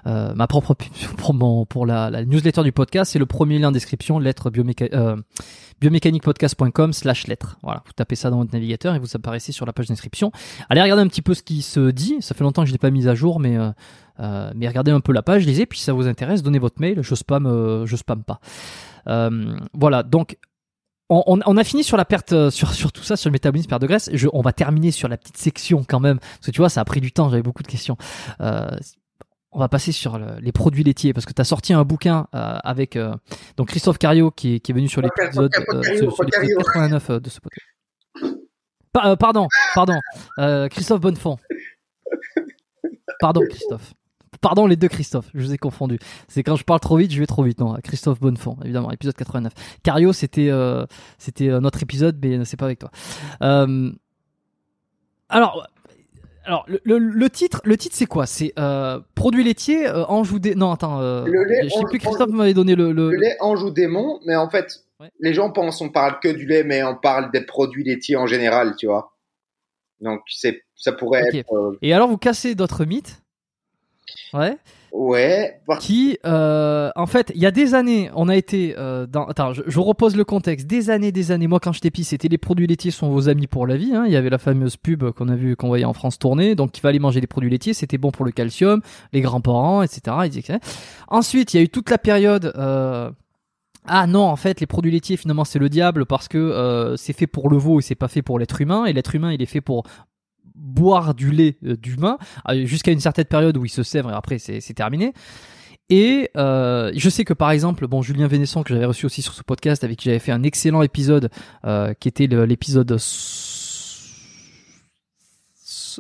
euh, 0.08 0.36
ma 0.36 0.48
propre 0.48 0.76
pour, 1.70 1.86
la, 1.86 2.26
newsletter 2.26 2.64
du 2.64 2.72
podcast, 2.72 3.12
c'est 3.12 3.20
le 3.20 3.26
premier 3.26 3.58
lien 3.58 3.70
en 3.70 3.72
description, 3.72 4.20
lettre 4.20 4.50
bioméca 4.50 4.86
euh, 4.94 5.16
biomécaniquepodcast.com 5.82 6.94
slash 6.94 7.28
lettre. 7.28 7.58
Voilà, 7.64 7.82
vous 7.86 7.92
tapez 7.94 8.16
ça 8.16 8.30
dans 8.30 8.38
votre 8.38 8.54
navigateur 8.54 8.94
et 8.94 9.00
vous 9.00 9.16
apparaissez 9.16 9.52
sur 9.52 9.66
la 9.66 9.74
page 9.74 9.88
d'inscription. 9.88 10.32
Allez 10.70 10.82
regarder 10.82 11.02
un 11.02 11.08
petit 11.08 11.24
peu 11.24 11.34
ce 11.34 11.44
qui 11.44 11.62
se 11.62 11.92
dit. 11.92 12.18
Ça 12.22 12.36
fait 12.36 12.44
longtemps 12.44 12.62
que 12.62 12.68
je 12.68 12.74
l'ai 12.74 12.78
pas 12.78 12.92
mis 12.92 13.08
à 13.08 13.16
jour, 13.16 13.40
mais 13.40 13.58
euh 13.58 13.72
mais 14.56 14.70
regardez 14.70 14.92
un 14.92 15.02
peu 15.02 15.12
la 15.12 15.22
page, 15.22 15.46
lisez, 15.46 15.66
puis 15.66 15.78
si 15.78 15.84
ça 15.84 15.92
vous 15.92 16.08
intéresse, 16.08 16.42
donnez 16.42 16.60
votre 16.60 16.80
mail. 16.80 17.00
Je 17.02 17.16
spam, 17.16 17.84
je 17.86 17.96
spam 17.98 18.24
pas. 18.24 18.40
voilà, 19.74 20.04
donc 20.04 20.38
on, 21.10 21.40
on, 21.46 21.58
a 21.58 21.64
fini 21.64 21.84
sur 21.84 21.98
la 21.98 22.06
perte, 22.06 22.34
euh, 22.34 22.50
sur, 22.50 22.74
sur 22.74 22.92
tout 22.92 23.04
ça, 23.04 23.16
sur 23.16 23.30
le 23.30 23.34
métabolisme, 23.34 23.70
perte 23.70 23.82
de 23.82 23.88
graisse. 23.88 24.10
Je, 24.14 24.28
on 24.34 24.42
va 24.42 24.54
terminer 24.54 24.92
sur 24.92 25.08
la 25.08 25.18
petite 25.18 25.38
section 25.38 25.86
quand 25.88 26.00
même, 26.00 26.20
parce 26.20 26.48
que 26.48 26.52
tu 26.52 26.62
vois, 26.62 26.70
ça 26.70 26.82
a 26.82 26.86
pris 26.86 27.02
du 27.02 27.12
temps, 27.12 27.30
j'avais 27.30 27.44
beaucoup 27.44 27.64
de 27.64 27.68
questions. 27.68 27.98
Euh, 28.42 28.76
on 29.52 29.60
va 29.60 29.70
passer 29.70 29.92
sur 29.92 30.18
les 30.18 30.52
produits 30.52 30.84
laitiers, 30.84 31.14
parce 31.14 31.26
que 31.26 31.32
tu 31.32 31.42
as 31.42 31.46
sorti 31.46 31.74
un 31.74 31.84
bouquin 31.84 32.28
euh, 32.34 32.58
avec 32.64 32.96
euh, 32.96 33.14
donc 33.56 33.70
Christophe 33.70 33.98
Cario 33.98 34.30
qui 34.32 34.56
est, 34.56 34.60
qui 34.60 34.72
est 34.72 34.76
venu 34.76 34.90
sur 34.90 35.02
l'épisode 35.02 35.52
89 35.52 37.12
de 37.12 37.30
ce 37.30 37.40
podcast. 37.40 39.18
pardon, 39.20 39.48
pardon, 39.74 40.00
Christophe 40.70 41.00
Bonnefond. 41.00 41.38
Pardon, 43.20 43.42
Christophe. 43.50 43.94
Pardon 44.46 44.68
les 44.68 44.76
deux 44.76 44.90
Christophe, 44.90 45.26
je 45.34 45.44
vous 45.44 45.54
ai 45.56 45.58
confondu. 45.58 45.98
C'est 46.28 46.44
quand 46.44 46.56
je 46.56 46.64
parle 46.64 46.80
trop 46.80 46.98
vite, 46.98 47.12
je 47.12 47.20
vais 47.20 47.26
trop 47.26 47.42
vite. 47.42 47.60
Non, 47.60 47.74
Christophe 47.84 48.20
Bonnefond, 48.20 48.58
évidemment, 48.64 48.92
épisode 48.92 49.16
89. 49.16 49.52
Cario, 49.82 50.14
c'était 50.14 50.50
euh, 50.52 50.86
c'était 51.18 51.50
euh, 51.50 51.60
notre 51.60 51.82
épisode, 51.82 52.16
mais 52.24 52.46
c'est 52.46 52.56
pas 52.56 52.66
avec 52.66 52.78
toi. 52.78 52.92
Euh, 53.42 53.92
alors. 55.30 55.66
Alors 56.46 56.64
le, 56.68 57.00
le, 57.00 57.30
titre, 57.32 57.60
le 57.64 57.76
titre 57.76 57.96
c'est 57.96 58.06
quoi? 58.06 58.28
C'est 58.28 58.54
euh, 58.60 59.00
produit 59.16 59.44
laitier 59.44 59.90
Anjou 59.90 60.38
des. 60.38 60.54
Non 60.54 60.74
attends, 60.74 61.00
le 61.02 61.44
lait, 61.44 61.62
je 61.64 61.70
sais 61.70 61.86
plus 61.90 61.98
Christophe 61.98 62.30
m'avait 62.30 62.54
donné 62.54 62.76
le, 62.76 62.92
le, 62.92 63.10
lait 63.16 63.36
Anjou 63.40 63.72
démon, 63.72 64.20
mais 64.28 64.36
en 64.36 64.48
fait 64.48 64.86
les 65.20 65.34
gens 65.34 65.50
pensent 65.50 65.82
on 65.82 65.90
parle 65.90 66.20
que 66.20 66.28
du 66.28 66.46
lait, 66.46 66.64
mais 66.64 66.84
on 66.84 66.94
parle 66.94 67.32
des 67.32 67.42
produits 67.42 67.84
laitiers 67.84 68.16
en 68.16 68.28
général, 68.28 68.76
tu 68.78 68.86
vois. 68.86 69.16
Donc 70.02 70.22
c'est 70.28 70.62
ça 70.76 70.92
pourrait 70.92 71.24
être. 71.34 71.78
Et 71.82 71.94
alors 71.94 72.08
vous 72.08 72.20
cassez 72.20 72.54
d'autres 72.54 72.86
mythes? 72.86 73.25
Ouais. 74.36 74.58
Ouais. 74.92 75.60
Qui, 75.82 76.18
euh, 76.26 76.90
en 76.96 77.06
fait, 77.06 77.32
il 77.36 77.42
y 77.42 77.46
a 77.46 77.52
des 77.52 77.74
années, 77.74 78.10
on 78.16 78.30
a 78.30 78.36
été 78.36 78.76
euh, 78.78 79.06
dans. 79.06 79.26
Attends, 79.26 79.52
je, 79.52 79.62
je, 79.68 79.80
repose 79.80 80.16
le 80.16 80.24
contexte. 80.24 80.68
Des 80.68 80.90
années, 80.90 81.12
des 81.12 81.32
années. 81.34 81.48
Moi, 81.48 81.60
quand 81.60 81.74
j'étais 81.74 81.92
petit, 81.92 82.06
c'était 82.06 82.30
les 82.30 82.38
produits 82.38 82.66
laitiers 82.66 82.92
sont 82.92 83.10
vos 83.10 83.28
amis 83.28 83.48
pour 83.48 83.68
la 83.68 83.76
vie. 83.76 83.94
Hein. 83.94 84.06
Il 84.08 84.14
y 84.14 84.16
avait 84.16 84.30
la 84.30 84.38
fameuse 84.38 84.78
pub 84.78 85.12
qu'on 85.12 85.28
a 85.28 85.36
vu, 85.36 85.58
qu'on 85.58 85.68
voyait 85.68 85.84
en 85.84 85.92
France 85.92 86.18
tourner. 86.18 86.56
Donc, 86.56 86.78
il 86.78 86.82
fallait 86.82 87.00
manger 87.00 87.20
des 87.20 87.28
produits 87.28 87.50
laitiers. 87.50 87.74
C'était 87.74 87.98
bon 87.98 88.12
pour 88.12 88.24
le 88.24 88.32
calcium, 88.32 88.82
les 89.12 89.20
grands-parents, 89.20 89.82
etc., 89.82 90.18
etc. 90.24 90.60
Ensuite, 91.10 91.54
il 91.54 91.58
y 91.58 91.60
a 91.60 91.64
eu 91.64 91.70
toute 91.70 91.90
la 91.90 91.98
période. 91.98 92.54
Euh, 92.56 93.12
ah 93.88 94.08
non, 94.08 94.24
en 94.24 94.38
fait, 94.38 94.62
les 94.62 94.66
produits 94.66 94.92
laitiers, 94.92 95.18
finalement, 95.18 95.44
c'est 95.44 95.60
le 95.60 95.68
diable 95.68 96.06
parce 96.06 96.30
que 96.30 96.38
euh, 96.38 96.96
c'est 96.96 97.14
fait 97.14 97.28
pour 97.28 97.50
le 97.50 97.58
veau 97.58 97.80
et 97.80 97.84
c'est 97.84 97.96
pas 97.96 98.08
fait 98.08 98.22
pour 98.22 98.40
l'être 98.40 98.62
humain. 98.62 98.86
Et 98.86 98.94
l'être 98.94 99.14
humain, 99.14 99.34
il 99.34 99.42
est 99.42 99.46
fait 99.46 99.62
pour 99.62 99.84
boire 100.66 101.14
du 101.14 101.32
lait 101.32 101.58
euh, 101.64 101.78
d'humain 101.78 102.18
euh, 102.50 102.66
jusqu'à 102.66 102.92
une 102.92 103.00
certaine 103.00 103.26
période 103.26 103.56
où 103.58 103.64
il 103.66 103.70
se 103.70 103.84
sèvre 103.84 104.12
et 104.12 104.14
après 104.14 104.40
c'est 104.40 104.74
terminé. 104.74 105.14
Et 105.90 106.32
euh, 106.36 106.92
je 106.96 107.10
sais 107.10 107.24
que 107.24 107.34
par 107.34 107.52
exemple, 107.52 107.88
bon, 107.88 108.02
Julien 108.02 108.28
Vénesson 108.28 108.64
que 108.64 108.74
j'avais 108.74 108.86
reçu 108.86 109.06
aussi 109.06 109.22
sur 109.22 109.34
ce 109.34 109.44
podcast, 109.44 109.84
avec 109.84 110.00
qui 110.00 110.06
j'avais 110.06 110.20
fait 110.20 110.32
un 110.32 110.42
excellent 110.42 110.82
épisode, 110.82 111.30
qui 112.00 112.08
était 112.08 112.26
l'épisode 112.26 112.98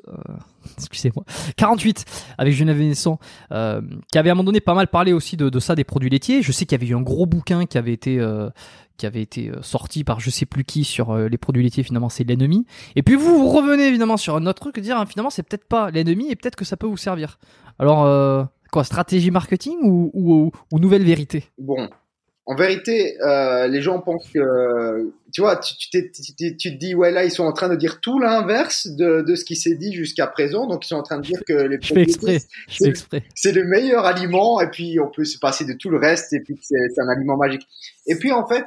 excusez-moi, 0.78 1.24
48 1.56 2.04
avec 2.40 2.54
Julien 2.54 2.74
Vénesson, 2.74 3.20
qui 3.50 4.18
avait 4.18 4.30
à 4.30 4.32
un 4.32 4.36
moment 4.36 4.46
donné 4.46 4.60
pas 4.60 4.74
mal 4.74 4.88
parlé 4.88 5.14
aussi 5.14 5.38
de 5.38 5.60
ça 5.60 5.76
des 5.76 5.84
produits 5.84 6.10
laitiers. 6.10 6.42
Je 6.42 6.52
sais 6.52 6.66
qu'il 6.66 6.78
y 6.80 6.82
avait 6.82 6.92
eu 6.92 6.96
un 6.96 7.02
gros 7.02 7.28
bouquin 7.28 7.68
qui 7.68 7.78
avait 7.78 7.94
été 7.94 8.20
qui 8.98 9.06
avait 9.06 9.22
été 9.22 9.50
euh, 9.50 9.62
sorti 9.62 10.04
par 10.04 10.20
je 10.20 10.30
sais 10.30 10.46
plus 10.46 10.64
qui 10.64 10.84
sur 10.84 11.12
euh, 11.12 11.28
les 11.28 11.38
produits 11.38 11.64
laitiers, 11.64 11.84
finalement 11.84 12.10
c'est 12.10 12.24
l'ennemi. 12.24 12.66
Et 12.96 13.04
puis 13.04 13.16
vous, 13.16 13.38
vous 13.38 13.50
revenez 13.50 13.88
évidemment 13.88 14.18
sur 14.18 14.36
un 14.36 14.46
autre 14.46 14.62
truc, 14.62 14.80
dire 14.80 14.98
hein, 14.98 15.06
finalement 15.06 15.30
c'est 15.30 15.44
peut-être 15.44 15.66
pas 15.66 15.92
l'ennemi 15.92 16.30
et 16.30 16.36
peut-être 16.36 16.56
que 16.56 16.66
ça 16.66 16.78
peut 16.78 16.88
vous 16.88 16.98
servir. 16.98 17.40
Alors 17.80 18.06
euh, 18.06 18.44
quoi, 18.72 18.84
stratégie 18.84 19.32
marketing 19.32 19.78
ou, 19.84 20.12
ou, 20.14 20.52
ou, 20.72 20.80
nouvelle 20.80 21.04
vérité? 21.04 21.46
Bon, 21.58 21.90
en 22.48 22.56
vérité, 22.56 23.20
euh, 23.22 23.68
les 23.68 23.82
gens 23.82 24.00
pensent 24.00 24.30
que, 24.32 25.12
tu 25.34 25.42
vois, 25.42 25.58
tu, 25.58 25.74
tu, 25.78 26.12
tu, 26.12 26.58
tu, 26.58 26.74
te 26.74 26.78
dis, 26.78 26.94
ouais, 26.94 27.10
là, 27.12 27.26
ils 27.26 27.32
sont 27.32 27.44
en 27.44 27.54
train 27.54 27.70
de 27.70 27.76
dire 27.76 28.00
tout 28.02 28.20
l'inverse 28.20 28.88
de, 28.88 29.22
de 29.22 29.36
ce 29.36 29.44
qui 29.44 29.56
s'est 29.56 29.74
dit 29.74 29.92
jusqu'à 29.94 30.28
présent. 30.28 30.68
Donc, 30.68 30.86
ils 30.86 30.90
sont 30.90 30.96
en 30.96 31.04
train 31.04 31.18
de 31.18 31.24
dire 31.24 31.40
que 31.48 31.54
les 31.54 31.80
produits, 31.80 32.16
c'est 33.34 33.52
le 33.52 33.64
meilleur 33.64 34.06
aliment, 34.06 34.62
et 34.62 34.70
puis 34.70 35.00
on 35.00 35.10
peut 35.10 35.26
se 35.26 35.40
passer 35.40 35.66
de 35.66 35.74
tout 35.74 35.90
le 35.90 35.98
reste, 35.98 36.34
et 36.34 36.40
puis 36.40 36.56
c'est 36.62 36.78
un 37.00 37.10
aliment 37.10 37.36
magique. 37.36 37.68
Et 38.06 38.16
puis, 38.16 38.32
en 38.32 38.46
fait, 38.46 38.66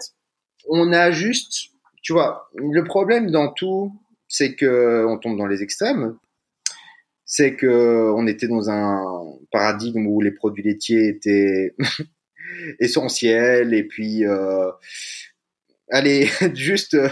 on 0.69 0.93
a 0.93 1.11
juste, 1.11 1.71
tu 2.03 2.13
vois, 2.13 2.51
le 2.55 2.83
problème 2.85 3.31
dans 3.31 3.53
tout, 3.53 3.93
c'est 4.29 4.55
que 4.55 5.05
on 5.07 5.19
tombe 5.19 5.39
dans 5.39 5.47
les 5.47 5.63
extrêmes. 5.63 6.17
C'est 7.25 7.57
que 7.57 8.13
on 8.15 8.27
était 8.27 8.49
dans 8.49 8.71
un 8.71 9.03
paradigme 9.51 10.07
où 10.07 10.21
les 10.21 10.31
produits 10.31 10.63
laitiers 10.63 11.09
étaient 11.09 11.75
essentiels 12.81 13.75
et 13.75 13.85
puis 13.85 14.25
euh, 14.25 14.71
aller 15.91 16.29
juste 16.55 16.95
euh, 16.95 17.09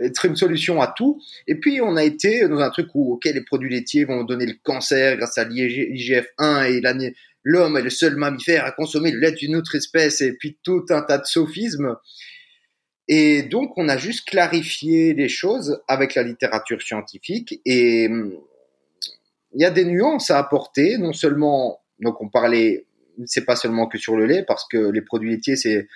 être 0.00 0.24
une 0.24 0.36
solution 0.36 0.80
à 0.80 0.92
tout. 0.96 1.20
Et 1.46 1.56
puis 1.56 1.80
on 1.80 1.96
a 1.96 2.04
été 2.04 2.48
dans 2.48 2.58
un 2.58 2.70
truc 2.70 2.88
où 2.94 3.14
ok 3.14 3.24
les 3.26 3.44
produits 3.44 3.70
laitiers 3.70 4.04
vont 4.04 4.24
donner 4.24 4.46
le 4.46 4.54
cancer 4.62 5.16
grâce 5.16 5.38
à 5.38 5.44
l'IGF-1 5.44 6.70
et 6.70 6.80
l'homme 7.44 7.76
est 7.76 7.82
le 7.82 7.90
seul 7.90 8.16
mammifère 8.16 8.64
à 8.64 8.72
consommer 8.72 9.10
le 9.10 9.20
lait 9.20 9.32
d'une 9.32 9.56
autre 9.56 9.74
espèce 9.74 10.20
et 10.20 10.32
puis 10.32 10.58
tout 10.62 10.84
un 10.90 11.02
tas 11.02 11.18
de 11.18 11.26
sophismes. 11.26 11.96
Et 13.08 13.42
donc, 13.42 13.76
on 13.76 13.88
a 13.88 13.96
juste 13.96 14.26
clarifié 14.28 15.12
les 15.14 15.28
choses 15.28 15.82
avec 15.88 16.14
la 16.14 16.22
littérature 16.22 16.80
scientifique 16.80 17.60
et 17.66 18.08
hum, 18.08 18.34
il 19.52 19.60
y 19.60 19.64
a 19.64 19.70
des 19.70 19.84
nuances 19.84 20.30
à 20.30 20.38
apporter. 20.38 20.96
Non 20.98 21.12
seulement, 21.12 21.80
donc 22.00 22.20
on 22.20 22.28
parlait, 22.28 22.86
c'est 23.26 23.44
pas 23.44 23.56
seulement 23.56 23.86
que 23.86 23.98
sur 23.98 24.16
le 24.16 24.26
lait 24.26 24.42
parce 24.46 24.66
que 24.66 24.90
les 24.90 25.02
produits 25.02 25.30
laitiers 25.30 25.56
c'est 25.56 25.86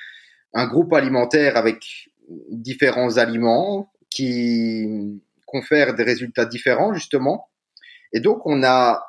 un 0.52 0.66
groupe 0.66 0.92
alimentaire 0.92 1.56
avec 1.56 2.08
différents 2.50 3.16
aliments 3.16 3.90
qui 4.10 5.20
confèrent 5.46 5.94
des 5.94 6.04
résultats 6.04 6.44
différents 6.44 6.92
justement. 6.92 7.48
Et 8.12 8.20
donc, 8.20 8.44
on 8.44 8.62
a 8.62 9.02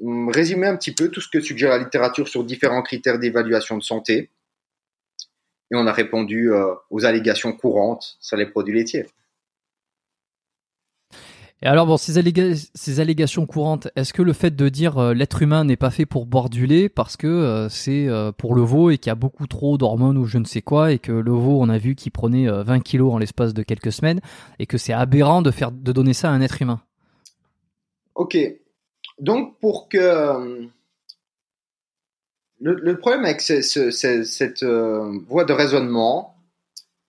hum, 0.00 0.30
résumé 0.30 0.66
un 0.68 0.76
petit 0.76 0.94
peu 0.94 1.10
tout 1.10 1.20
ce 1.20 1.28
que 1.28 1.40
suggère 1.40 1.70
la 1.70 1.78
littérature 1.78 2.28
sur 2.28 2.44
différents 2.44 2.82
critères 2.82 3.18
d'évaluation 3.18 3.76
de 3.76 3.82
santé 3.82 4.30
et 5.70 5.76
on 5.76 5.86
a 5.86 5.92
répondu 5.92 6.52
euh, 6.52 6.74
aux 6.90 7.04
allégations 7.04 7.52
courantes 7.52 8.16
sur 8.20 8.36
les 8.36 8.46
produits 8.46 8.74
laitiers. 8.74 9.06
Et 11.62 11.66
alors, 11.66 11.86
bon, 11.86 11.96
ces, 11.96 12.22
ces 12.74 13.00
allégations 13.00 13.46
courantes, 13.46 13.88
est-ce 13.96 14.12
que 14.12 14.20
le 14.20 14.34
fait 14.34 14.54
de 14.54 14.68
dire 14.68 14.98
euh, 14.98 15.14
l'être 15.14 15.40
humain 15.40 15.64
n'est 15.64 15.76
pas 15.76 15.90
fait 15.90 16.04
pour 16.04 16.26
boire 16.26 16.50
du 16.50 16.66
lait 16.66 16.90
parce 16.90 17.16
que 17.16 17.26
euh, 17.26 17.68
c'est 17.70 18.08
pour 18.36 18.54
le 18.54 18.62
veau 18.62 18.90
et 18.90 18.98
qu'il 18.98 19.10
y 19.10 19.12
a 19.12 19.16
beaucoup 19.16 19.46
trop 19.46 19.78
d'hormones 19.78 20.18
ou 20.18 20.26
je 20.26 20.38
ne 20.38 20.44
sais 20.44 20.60
quoi 20.60 20.92
et 20.92 20.98
que 20.98 21.12
le 21.12 21.32
veau, 21.32 21.60
on 21.60 21.68
a 21.70 21.78
vu 21.78 21.94
qu'il 21.94 22.12
prenait 22.12 22.46
20 22.46 22.80
kilos 22.80 23.12
en 23.12 23.18
l'espace 23.18 23.54
de 23.54 23.62
quelques 23.62 23.92
semaines 23.92 24.20
et 24.58 24.66
que 24.66 24.76
c'est 24.76 24.92
aberrant 24.92 25.40
de 25.40 25.50
faire 25.50 25.72
de 25.72 25.92
donner 25.92 26.12
ça 26.12 26.28
à 26.28 26.32
un 26.32 26.42
être 26.42 26.60
humain? 26.60 26.80
Ok. 28.14 28.36
Donc, 29.18 29.58
pour 29.60 29.88
que 29.88 30.68
le, 32.60 32.74
le, 32.74 32.98
problème 32.98 33.24
avec 33.24 33.40
ce, 33.40 33.60
ce, 33.60 33.90
cette 33.90 34.62
euh, 34.62 35.18
voie 35.28 35.44
de 35.44 35.52
raisonnement, 35.52 36.36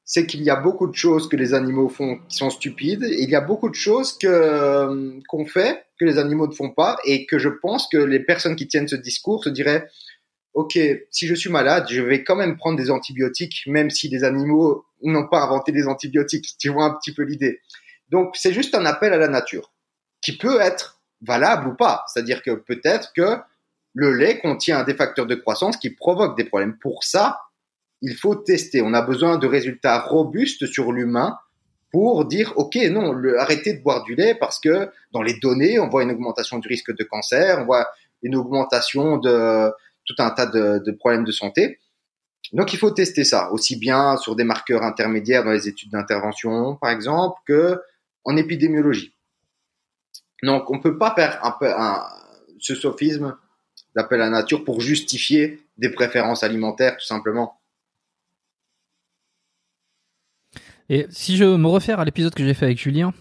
c'est 0.04 0.26
qu'il 0.26 0.42
y 0.42 0.50
a 0.50 0.56
beaucoup 0.56 0.88
de 0.88 0.96
choses 0.96 1.28
que 1.28 1.36
les 1.36 1.54
animaux 1.54 1.90
font 1.90 2.20
qui 2.30 2.38
sont 2.38 2.50
stupides, 2.50 3.04
et 3.04 3.24
il 3.24 3.30
y 3.30 3.36
a 3.36 3.42
beaucoup 3.42 3.70
de 3.70 3.76
choses 3.76 4.18
euh, 4.24 5.20
qu'on 5.28 5.46
fait 5.46 5.86
que 6.00 6.06
les 6.06 6.18
animaux 6.18 6.48
ne 6.48 6.54
font 6.54 6.72
pas, 6.72 6.98
et 7.06 7.26
que 7.26 7.38
je 7.38 7.50
pense 7.50 7.88
que 7.92 7.98
les 7.98 8.20
personnes 8.20 8.56
qui 8.56 8.68
tiennent 8.68 8.88
ce 8.88 8.96
discours 8.96 9.44
se 9.44 9.50
diraient 9.50 9.88
Ok, 10.54 10.80
si 11.12 11.28
je 11.28 11.36
suis 11.36 11.52
malade, 11.52 11.86
je 11.88 12.02
vais 12.02 12.24
quand 12.24 12.36
même 12.36 12.58
prendre 12.58 12.78
des 12.78 12.90
antibiotiques, 12.90 13.62
même 13.68 13.92
si 13.92 14.10
les 14.10 14.24
animaux 14.24 14.86
n'ont 15.04 15.28
pas 15.28 15.44
inventé 15.44 15.72
des 15.72 15.88
antibiotiques. 15.88 16.56
Tu 16.58 16.70
vois 16.70 16.86
un 16.86 16.96
petit 16.96 17.14
peu 17.14 17.22
l'idée. 17.22 17.60
Donc, 18.10 18.36
c'est 18.36 18.54
juste 18.54 18.74
un 18.74 18.84
appel 18.88 19.14
à 19.14 19.18
la 19.18 19.28
nature, 19.28 19.72
qui 20.20 20.36
peut 20.36 20.60
être 20.60 21.00
valable 21.22 21.68
ou 21.68 21.76
pas. 21.76 22.06
C'est-à-dire 22.08 22.42
que 22.42 22.52
peut-être 22.52 23.14
que 23.14 23.38
le 23.98 24.14
lait 24.14 24.40
contient 24.40 24.84
des 24.84 24.94
facteurs 24.94 25.26
de 25.26 25.34
croissance 25.34 25.76
qui 25.76 25.90
provoquent 25.90 26.38
des 26.38 26.44
problèmes. 26.44 26.78
Pour 26.78 27.04
ça, 27.04 27.40
il 28.04 28.14
faut 28.14 28.36
tester. 28.36 28.80
On 28.84 28.94
a 28.94 29.02
besoin 29.02 29.40
de 29.40 29.48
résultats 29.48 30.00
robustes 30.02 30.68
sur 30.68 30.92
l'humain 30.92 31.36
pour 31.92 32.26
dire, 32.26 32.54
OK, 32.58 32.76
non, 32.92 33.16
arrêtez 33.40 33.74
de 33.74 33.82
boire 33.82 34.04
du 34.04 34.14
lait 34.14 34.36
parce 34.36 34.60
que 34.60 34.92
dans 35.14 35.24
les 35.24 35.40
données, 35.40 35.80
on 35.80 35.90
voit 35.90 36.04
une 36.04 36.12
augmentation 36.12 36.60
du 36.60 36.68
risque 36.68 36.96
de 36.96 37.04
cancer, 37.04 37.58
on 37.60 37.66
voit 37.66 37.88
une 38.22 38.36
augmentation 38.36 39.18
de 39.18 39.72
tout 40.06 40.16
un 40.20 40.30
tas 40.30 40.46
de, 40.46 40.92
problèmes 40.92 41.24
de 41.24 41.32
santé. 41.32 41.80
Donc, 42.54 42.74
il 42.74 42.78
faut 42.78 42.92
tester 42.92 43.24
ça, 43.24 43.52
aussi 43.52 43.78
bien 43.78 44.16
sur 44.18 44.36
des 44.36 44.44
marqueurs 44.44 44.84
intermédiaires 44.84 45.44
dans 45.44 45.52
les 45.52 45.68
études 45.68 45.90
d'intervention, 45.90 46.76
par 46.76 46.92
exemple, 46.92 47.40
que 47.48 47.82
en 48.26 48.38
épidémiologie. 48.38 49.16
Donc, 50.44 50.70
on 50.70 50.80
peut 50.80 51.00
pas 51.00 51.16
faire 51.16 51.44
un 51.44 51.56
peu 51.60 51.74
ce 52.60 52.76
sophisme 52.76 53.36
d'appel 53.98 54.22
à 54.22 54.30
nature 54.30 54.64
pour 54.64 54.80
justifier 54.80 55.60
des 55.80 55.90
préférences 55.90 56.44
alimentaires, 56.44 56.96
tout 56.98 57.06
simplement. 57.06 57.60
Et 60.90 61.08
si 61.10 61.36
je 61.36 61.44
me 61.44 61.68
réfère 61.68 62.00
à 62.00 62.06
l'épisode 62.06 62.34
que 62.34 62.46
j'ai 62.46 62.54
fait 62.54 62.66
avec 62.66 62.78
Julien, 62.78 63.12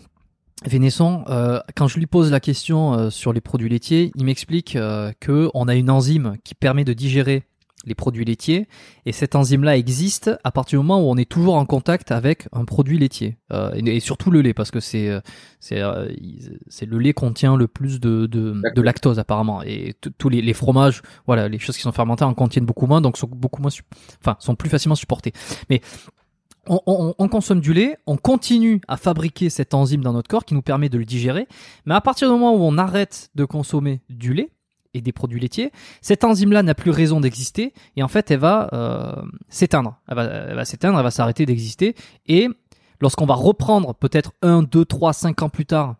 Vénesson, 0.64 1.24
euh, 1.28 1.60
quand 1.74 1.88
je 1.88 1.98
lui 1.98 2.06
pose 2.06 2.30
la 2.30 2.40
question 2.40 2.92
euh, 2.92 3.10
sur 3.10 3.32
les 3.32 3.40
produits 3.40 3.70
laitiers, 3.70 4.12
il 4.14 4.24
m'explique 4.24 4.76
euh, 4.76 5.12
que 5.18 5.50
on 5.54 5.66
a 5.66 5.74
une 5.74 5.90
enzyme 5.90 6.36
qui 6.44 6.54
permet 6.54 6.84
de 6.84 6.92
digérer 6.92 7.42
les 7.84 7.94
produits 7.94 8.24
laitiers. 8.24 8.66
Et 9.04 9.12
cette 9.12 9.34
enzyme-là 9.34 9.76
existe 9.76 10.30
à 10.42 10.50
partir 10.50 10.80
du 10.80 10.86
moment 10.86 11.06
où 11.06 11.10
on 11.10 11.16
est 11.16 11.28
toujours 11.28 11.54
en 11.54 11.66
contact 11.66 12.10
avec 12.10 12.48
un 12.52 12.64
produit 12.64 12.98
laitier. 12.98 13.36
Euh, 13.52 13.72
et, 13.74 14.00
surtout 14.00 14.30
le 14.30 14.40
lait 14.40 14.54
parce 14.54 14.70
que 14.70 14.80
c'est 14.80 15.08
euh, 15.08 15.20
c'est 15.60 15.82
c'est 16.68 16.86
le 16.86 16.98
lait 16.98 17.12
contient 17.12 17.56
le 17.56 17.68
plus 17.68 18.00
de 18.00 18.26
de, 18.26 18.60
de 18.74 18.82
lactose. 18.82 19.18
apparemment. 19.18 19.62
Et 19.62 19.94
tous 20.18 20.28
les, 20.28 20.42
les, 20.42 20.54
fromages 20.54 21.02
voilà 21.26 21.48
les 21.48 21.58
choses 21.58 21.76
qui 21.76 21.82
sont 21.82 21.92
fermentées 21.92 22.24
en 22.24 22.34
contiennent 22.34 22.66
beaucoup 22.66 22.86
moins 22.86 23.00
donc 23.00 23.16
sont 23.18 23.28
beaucoup 23.30 23.62
moins 23.62 23.70
enfin 24.20 24.36
sont 24.38 24.54
plus 24.54 24.70
facilement 24.70 24.94
supportés 24.94 25.32
mais 25.70 25.80
on, 26.68 27.28
consomme 27.28 27.60
du 27.60 27.72
lait, 27.72 27.96
on 28.06 28.16
continue 28.16 28.80
à 28.88 28.96
fabriquer 28.96 29.50
cette 29.50 29.74
enzyme 29.74 30.02
dans 30.02 30.12
notre 30.12 30.28
corps 30.28 30.44
qui 30.44 30.54
nous 30.54 30.62
permet 30.62 30.88
de 30.88 30.98
le 30.98 31.04
digérer, 31.04 31.46
mais 31.84 31.94
à 31.94 32.00
partir 32.00 32.28
du 32.28 32.32
moment 32.32 32.54
où 32.54 32.60
on 32.60 32.78
arrête 32.78 33.30
de 33.34 33.44
consommer 33.44 34.00
du 34.08 34.34
lait 34.34 34.50
et 34.96 35.02
des 35.02 35.12
produits 35.12 35.40
laitiers, 35.40 35.72
cette 36.00 36.24
enzyme-là 36.24 36.62
n'a 36.62 36.74
plus 36.74 36.90
raison 36.90 37.20
d'exister 37.20 37.74
et 37.96 38.02
en 38.02 38.08
fait 38.08 38.30
elle 38.30 38.40
va 38.40 38.70
euh, 38.72 39.12
s'éteindre. 39.48 39.98
Elle 40.08 40.16
va, 40.16 40.64
s'éteindre, 40.64 40.98
elle 40.98 41.04
va 41.04 41.10
s'arrêter 41.10 41.46
d'exister 41.46 41.94
et 42.26 42.48
lorsqu'on 43.00 43.26
va 43.26 43.34
reprendre 43.34 43.94
peut-être 43.94 44.32
un, 44.42 44.62
deux, 44.62 44.84
trois, 44.84 45.12
cinq 45.12 45.42
ans 45.42 45.48
plus 45.48 45.66
tard 45.66 45.96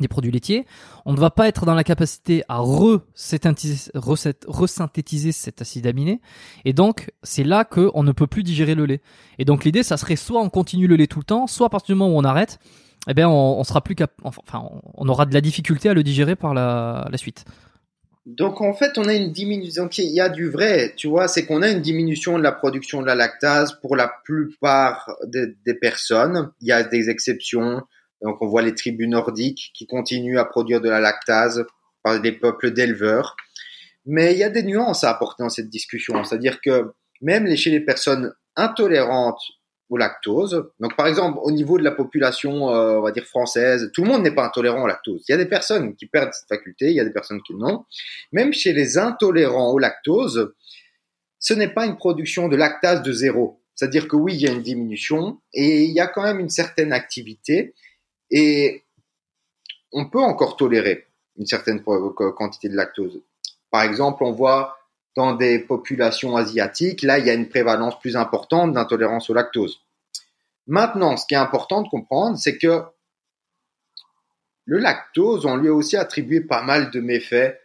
des 0.00 0.08
produits 0.08 0.32
laitiers, 0.32 0.66
on 1.04 1.12
ne 1.12 1.20
va 1.20 1.30
pas 1.30 1.46
être 1.46 1.66
dans 1.66 1.74
la 1.74 1.84
capacité 1.84 2.42
à 2.48 2.58
resynthétiser, 2.58 5.30
cet 5.30 5.62
acide 5.62 5.86
aminé, 5.86 6.20
et 6.64 6.72
donc 6.72 7.12
c'est 7.22 7.44
là 7.44 7.64
qu'on 7.64 8.02
ne 8.02 8.10
peut 8.10 8.26
plus 8.26 8.42
digérer 8.42 8.74
le 8.74 8.86
lait. 8.86 9.02
Et 9.38 9.44
donc 9.44 9.64
l'idée, 9.64 9.84
ça 9.84 9.96
serait 9.96 10.16
soit 10.16 10.40
on 10.40 10.48
continue 10.48 10.88
le 10.88 10.96
lait 10.96 11.06
tout 11.06 11.20
le 11.20 11.24
temps, 11.24 11.46
soit 11.46 11.68
à 11.68 11.70
partir 11.70 11.94
du 11.94 11.98
moment 11.98 12.12
où 12.12 12.18
on 12.18 12.24
arrête, 12.24 12.58
eh 13.06 13.14
bien 13.14 13.28
on, 13.28 13.62
sera 13.62 13.82
plus 13.82 13.94
cap 13.94 14.10
enfin 14.24 14.64
on 14.94 15.08
aura 15.08 15.26
de 15.26 15.34
la 15.34 15.40
difficulté 15.40 15.88
à 15.88 15.94
le 15.94 16.02
digérer 16.02 16.34
par 16.34 16.54
la 16.54 17.16
suite. 17.16 17.44
Donc 18.26 18.62
en 18.62 18.72
fait, 18.72 18.96
on 18.96 19.06
a 19.06 19.14
une 19.14 19.32
diminution. 19.32 19.88
Il 19.98 20.14
y 20.14 20.20
a 20.20 20.30
du 20.30 20.48
vrai, 20.48 20.94
tu 20.96 21.08
vois, 21.08 21.28
c'est 21.28 21.44
qu'on 21.44 21.60
a 21.60 21.70
une 21.70 21.82
diminution 21.82 22.38
de 22.38 22.42
la 22.42 22.52
production 22.52 23.02
de 23.02 23.06
la 23.06 23.14
lactase 23.14 23.78
pour 23.80 23.96
la 23.96 24.10
plupart 24.24 25.14
des 25.26 25.74
personnes. 25.74 26.50
Il 26.60 26.68
y 26.68 26.72
a 26.72 26.82
des 26.82 27.10
exceptions. 27.10 27.82
Donc 28.22 28.40
on 28.40 28.46
voit 28.46 28.62
les 28.62 28.74
tribus 28.74 29.08
nordiques 29.08 29.72
qui 29.74 29.86
continuent 29.86 30.38
à 30.38 30.46
produire 30.46 30.80
de 30.80 30.88
la 30.88 31.00
lactase 31.00 31.66
par 32.02 32.20
des 32.20 32.32
peuples 32.32 32.72
d'éleveurs. 32.72 33.36
Mais 34.06 34.32
il 34.32 34.38
y 34.38 34.44
a 34.44 34.50
des 34.50 34.62
nuances 34.62 35.04
à 35.04 35.10
apporter 35.10 35.42
dans 35.42 35.50
cette 35.50 35.68
discussion. 35.68 36.24
C'est-à-dire 36.24 36.60
que 36.62 36.92
même 37.20 37.54
chez 37.56 37.70
les 37.70 37.80
personnes 37.80 38.32
intolérantes 38.56 39.42
au 39.94 39.96
lactose, 39.96 40.70
donc 40.80 40.96
par 40.96 41.06
exemple 41.06 41.38
au 41.42 41.50
niveau 41.50 41.78
de 41.78 41.84
la 41.84 41.92
population, 41.92 42.74
euh, 42.74 42.98
on 42.98 43.02
va 43.02 43.12
dire 43.12 43.24
française, 43.24 43.90
tout 43.94 44.02
le 44.02 44.08
monde 44.08 44.22
n'est 44.22 44.34
pas 44.34 44.44
intolérant 44.44 44.82
au 44.82 44.86
lactose. 44.86 45.24
Il 45.28 45.32
y 45.32 45.34
a 45.34 45.38
des 45.38 45.46
personnes 45.46 45.94
qui 45.94 46.06
perdent 46.06 46.32
cette 46.32 46.48
faculté, 46.48 46.90
il 46.90 46.96
y 46.96 47.00
a 47.00 47.04
des 47.04 47.12
personnes 47.12 47.40
qui 47.42 47.54
non. 47.54 47.84
Même 48.32 48.52
chez 48.52 48.72
les 48.72 48.98
intolérants 48.98 49.70
au 49.70 49.78
lactose, 49.78 50.52
ce 51.38 51.54
n'est 51.54 51.68
pas 51.68 51.86
une 51.86 51.96
production 51.96 52.48
de 52.48 52.56
lactase 52.56 53.02
de 53.02 53.12
zéro. 53.12 53.60
C'est-à-dire 53.74 54.08
que 54.08 54.16
oui, 54.16 54.34
il 54.34 54.40
y 54.40 54.48
a 54.48 54.52
une 54.52 54.62
diminution 54.62 55.40
et 55.52 55.84
il 55.84 55.92
y 55.92 56.00
a 56.00 56.06
quand 56.06 56.22
même 56.22 56.40
une 56.40 56.50
certaine 56.50 56.92
activité. 56.92 57.74
Et 58.30 58.84
on 59.92 60.08
peut 60.10 60.22
encore 60.22 60.56
tolérer 60.56 61.06
une 61.36 61.46
certaine 61.46 61.82
quantité 61.82 62.68
de 62.68 62.76
lactose. 62.76 63.22
Par 63.70 63.82
exemple, 63.82 64.24
on 64.24 64.32
voit 64.32 64.76
dans 65.16 65.34
des 65.34 65.58
populations 65.60 66.36
asiatiques, 66.36 67.02
là, 67.02 67.18
il 67.18 67.26
y 67.26 67.30
a 67.30 67.34
une 67.34 67.48
prévalence 67.48 67.98
plus 68.00 68.16
importante 68.16 68.72
d'intolérance 68.72 69.30
au 69.30 69.34
lactose. 69.34 69.80
Maintenant, 70.66 71.16
ce 71.16 71.26
qui 71.26 71.34
est 71.34 71.38
important 71.38 71.82
de 71.82 71.88
comprendre, 71.88 72.38
c'est 72.38 72.58
que 72.58 72.82
le 74.64 74.78
lactose, 74.78 75.44
on 75.44 75.56
lui 75.56 75.68
a 75.68 75.74
aussi 75.74 75.96
attribué 75.96 76.40
pas 76.40 76.62
mal 76.62 76.90
de 76.90 77.00
méfaits 77.00 77.60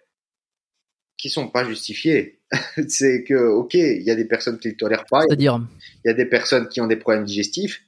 qui 1.17 1.29
sont 1.29 1.49
pas 1.49 1.63
justifiés. 1.63 2.41
c'est 2.87 3.23
que, 3.23 3.35
ok, 3.35 3.73
il 3.75 4.03
y 4.03 4.11
a 4.11 4.15
des 4.15 4.25
personnes 4.25 4.59
qui 4.59 4.69
ne 4.69 4.73
tolèrent 4.73 5.05
pas. 5.05 5.21
C'est-à-dire 5.21 5.61
Il 6.03 6.09
y 6.09 6.11
a 6.11 6.13
des 6.13 6.25
personnes 6.25 6.67
qui 6.67 6.81
ont 6.81 6.87
des 6.87 6.97
problèmes 6.97 7.25
digestifs 7.25 7.81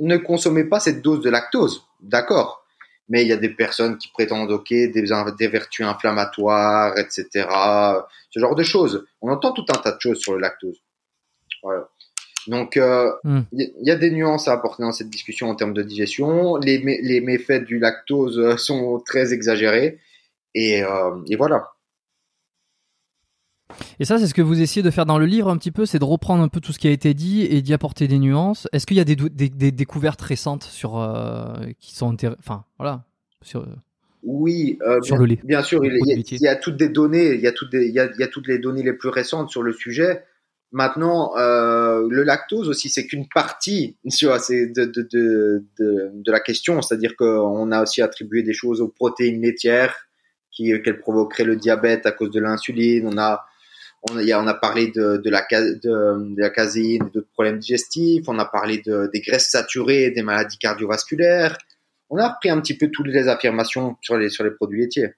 ne 0.00 0.16
consommez 0.16 0.64
pas 0.64 0.80
cette 0.80 1.02
dose 1.02 1.20
de 1.20 1.30
lactose, 1.30 1.84
d'accord. 2.00 2.64
Mais 3.08 3.22
il 3.22 3.28
y 3.28 3.32
a 3.32 3.36
des 3.36 3.50
personnes 3.50 3.98
qui 3.98 4.08
prétendent, 4.08 4.50
ok, 4.50 4.68
des, 4.68 4.90
des 4.92 5.48
vertus 5.48 5.86
inflammatoires, 5.86 6.98
etc. 6.98 7.46
Ce 8.30 8.40
genre 8.40 8.56
de 8.56 8.64
choses. 8.64 9.06
On 9.20 9.30
entend 9.30 9.52
tout 9.52 9.64
un 9.68 9.78
tas 9.78 9.92
de 9.92 10.00
choses 10.00 10.18
sur 10.18 10.34
le 10.34 10.40
lactose. 10.40 10.82
Voilà. 11.62 11.88
Donc, 12.48 12.76
euh, 12.76 13.10
hmm. 13.24 13.40
il 13.52 13.72
y, 13.82 13.90
a 13.90 13.96
des 13.96 14.10
nuances 14.10 14.48
à 14.48 14.52
apporter 14.52 14.82
dans 14.82 14.92
cette 14.92 15.10
discussion 15.10 15.48
en 15.48 15.54
termes 15.54 15.74
de 15.74 15.82
digestion. 15.82 16.56
Les, 16.56 16.78
les 16.78 17.20
méfaits 17.20 17.64
du 17.64 17.78
lactose 17.78 18.56
sont 18.56 19.02
très 19.04 19.32
exagérés. 19.32 19.98
Et, 20.54 20.82
euh, 20.82 21.16
et 21.28 21.36
voilà. 21.36 21.76
Et 23.98 24.04
ça, 24.04 24.18
c'est 24.18 24.26
ce 24.26 24.34
que 24.34 24.42
vous 24.42 24.60
essayez 24.60 24.82
de 24.82 24.90
faire 24.90 25.06
dans 25.06 25.18
le 25.18 25.26
livre 25.26 25.48
un 25.48 25.56
petit 25.56 25.70
peu, 25.70 25.86
c'est 25.86 25.98
de 25.98 26.04
reprendre 26.04 26.42
un 26.42 26.48
peu 26.48 26.60
tout 26.60 26.72
ce 26.72 26.78
qui 26.78 26.88
a 26.88 26.90
été 26.90 27.14
dit 27.14 27.42
et 27.42 27.62
d'y 27.62 27.74
apporter 27.74 28.08
des 28.08 28.18
nuances. 28.18 28.68
Est-ce 28.72 28.86
qu'il 28.86 28.96
y 28.96 29.00
a 29.00 29.04
des, 29.04 29.16
des, 29.16 29.72
découvertes 29.72 30.22
récentes 30.22 30.64
sur 30.64 30.98
euh, 30.98 31.54
qui 31.78 31.94
sont 31.94 32.16
enfin 32.38 32.64
voilà 32.78 33.04
sur 33.42 33.62
euh, 33.62 33.66
oui, 34.22 34.78
euh, 34.82 35.00
sur 35.02 35.16
bien, 35.16 35.24
le 35.24 35.26
lait? 35.34 35.40
Bien 35.44 35.62
sûr, 35.62 35.84
il, 35.84 36.40
y 36.40 36.48
a, 36.48 36.56
toutes 36.56 36.76
des 36.76 36.88
données, 36.88 37.34
il 37.34 37.40
y 37.40 37.46
a 37.46 37.52
toutes 37.52 37.72
il 37.72 37.92
y 37.92 37.98
a, 37.98 38.28
toutes 38.28 38.48
les 38.48 38.58
données 38.58 38.82
les 38.82 38.92
plus 38.92 39.08
récentes 39.08 39.50
sur 39.50 39.62
le 39.62 39.72
sujet. 39.72 40.24
Maintenant, 40.76 41.32
le 41.36 42.22
lactose 42.22 42.68
aussi, 42.68 42.90
c'est 42.90 43.06
qu'une 43.06 43.26
partie 43.28 43.96
de, 44.04 44.84
de, 44.84 45.08
de, 45.10 45.64
de, 46.12 46.30
la 46.30 46.40
question, 46.40 46.82
c'est-à-dire 46.82 47.16
qu'on 47.16 47.72
a 47.72 47.80
aussi 47.80 48.02
attribué 48.02 48.42
des 48.42 48.52
choses 48.52 48.82
aux 48.82 48.88
protéines 48.88 49.40
laitières 49.40 50.06
qui 50.50 50.70
qu'elles 50.82 51.00
provoqueraient 51.00 51.44
le 51.44 51.56
diabète 51.56 52.04
à 52.04 52.12
cause 52.12 52.30
de 52.30 52.40
l'insuline. 52.40 53.08
On 53.08 53.16
a 53.16 53.46
on 54.10 54.18
a, 54.18 54.38
on 54.38 54.46
a 54.46 54.52
parlé 54.52 54.88
de, 54.88 55.16
de, 55.16 55.30
la, 55.30 55.46
de, 55.50 56.48
caséine, 56.48 57.08
d'autres 57.12 57.30
problèmes 57.32 57.58
digestifs. 57.58 58.28
On 58.28 58.38
a 58.38 58.44
parlé 58.44 58.82
de, 58.84 59.08
des 59.14 59.20
graisses 59.22 59.48
saturées, 59.48 60.10
des 60.10 60.22
maladies 60.22 60.58
cardiovasculaires. 60.58 61.56
On 62.10 62.18
a 62.18 62.28
repris 62.28 62.50
un 62.50 62.60
petit 62.60 62.76
peu 62.76 62.90
toutes 62.92 63.08
les 63.08 63.28
affirmations 63.28 63.96
sur 64.02 64.18
les, 64.18 64.28
sur 64.28 64.44
les 64.44 64.50
produits 64.50 64.82
laitiers. 64.82 65.14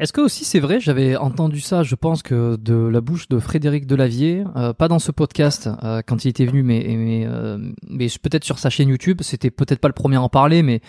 Est-ce 0.00 0.12
que 0.12 0.20
aussi 0.20 0.44
c'est 0.44 0.60
vrai, 0.60 0.80
j'avais 0.80 1.16
entendu 1.16 1.60
ça, 1.60 1.82
je 1.82 1.94
pense 1.94 2.22
que 2.22 2.56
de 2.56 2.74
la 2.74 3.00
bouche 3.00 3.28
de 3.28 3.38
Frédéric 3.38 3.86
Delavier, 3.86 4.44
euh, 4.56 4.72
pas 4.72 4.88
dans 4.88 4.98
ce 4.98 5.12
podcast 5.12 5.68
euh, 5.82 6.02
quand 6.06 6.24
il 6.24 6.28
était 6.28 6.46
venu, 6.46 6.62
mais 6.62 6.84
mais, 6.96 7.24
euh, 7.26 7.58
mais 7.88 8.06
peut-être 8.22 8.44
sur 8.44 8.58
sa 8.58 8.70
chaîne 8.70 8.88
YouTube. 8.88 9.20
C'était 9.22 9.50
peut-être 9.50 9.80
pas 9.80 9.88
le 9.88 9.94
premier 9.94 10.16
à 10.16 10.22
en 10.22 10.28
parler, 10.28 10.62
mais 10.62 10.80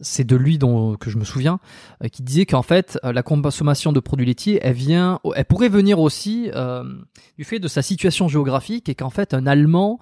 c'est 0.00 0.24
de 0.24 0.36
lui 0.36 0.58
dont 0.58 0.96
que 0.96 1.10
je 1.10 1.18
me 1.18 1.24
souviens, 1.24 1.60
euh, 2.02 2.08
qui 2.08 2.22
disait 2.22 2.46
qu'en 2.46 2.62
fait 2.62 2.98
euh, 3.04 3.12
la 3.12 3.22
consommation 3.22 3.92
de 3.92 4.00
produits 4.00 4.26
laitiers, 4.26 4.58
elle 4.62 4.74
vient, 4.74 5.20
elle 5.34 5.44
pourrait 5.44 5.68
venir 5.68 6.00
aussi 6.00 6.50
euh, 6.54 6.84
du 7.36 7.44
fait 7.44 7.58
de 7.58 7.68
sa 7.68 7.82
situation 7.82 8.28
géographique 8.28 8.88
et 8.88 8.94
qu'en 8.94 9.10
fait 9.10 9.34
un 9.34 9.46
Allemand 9.46 9.98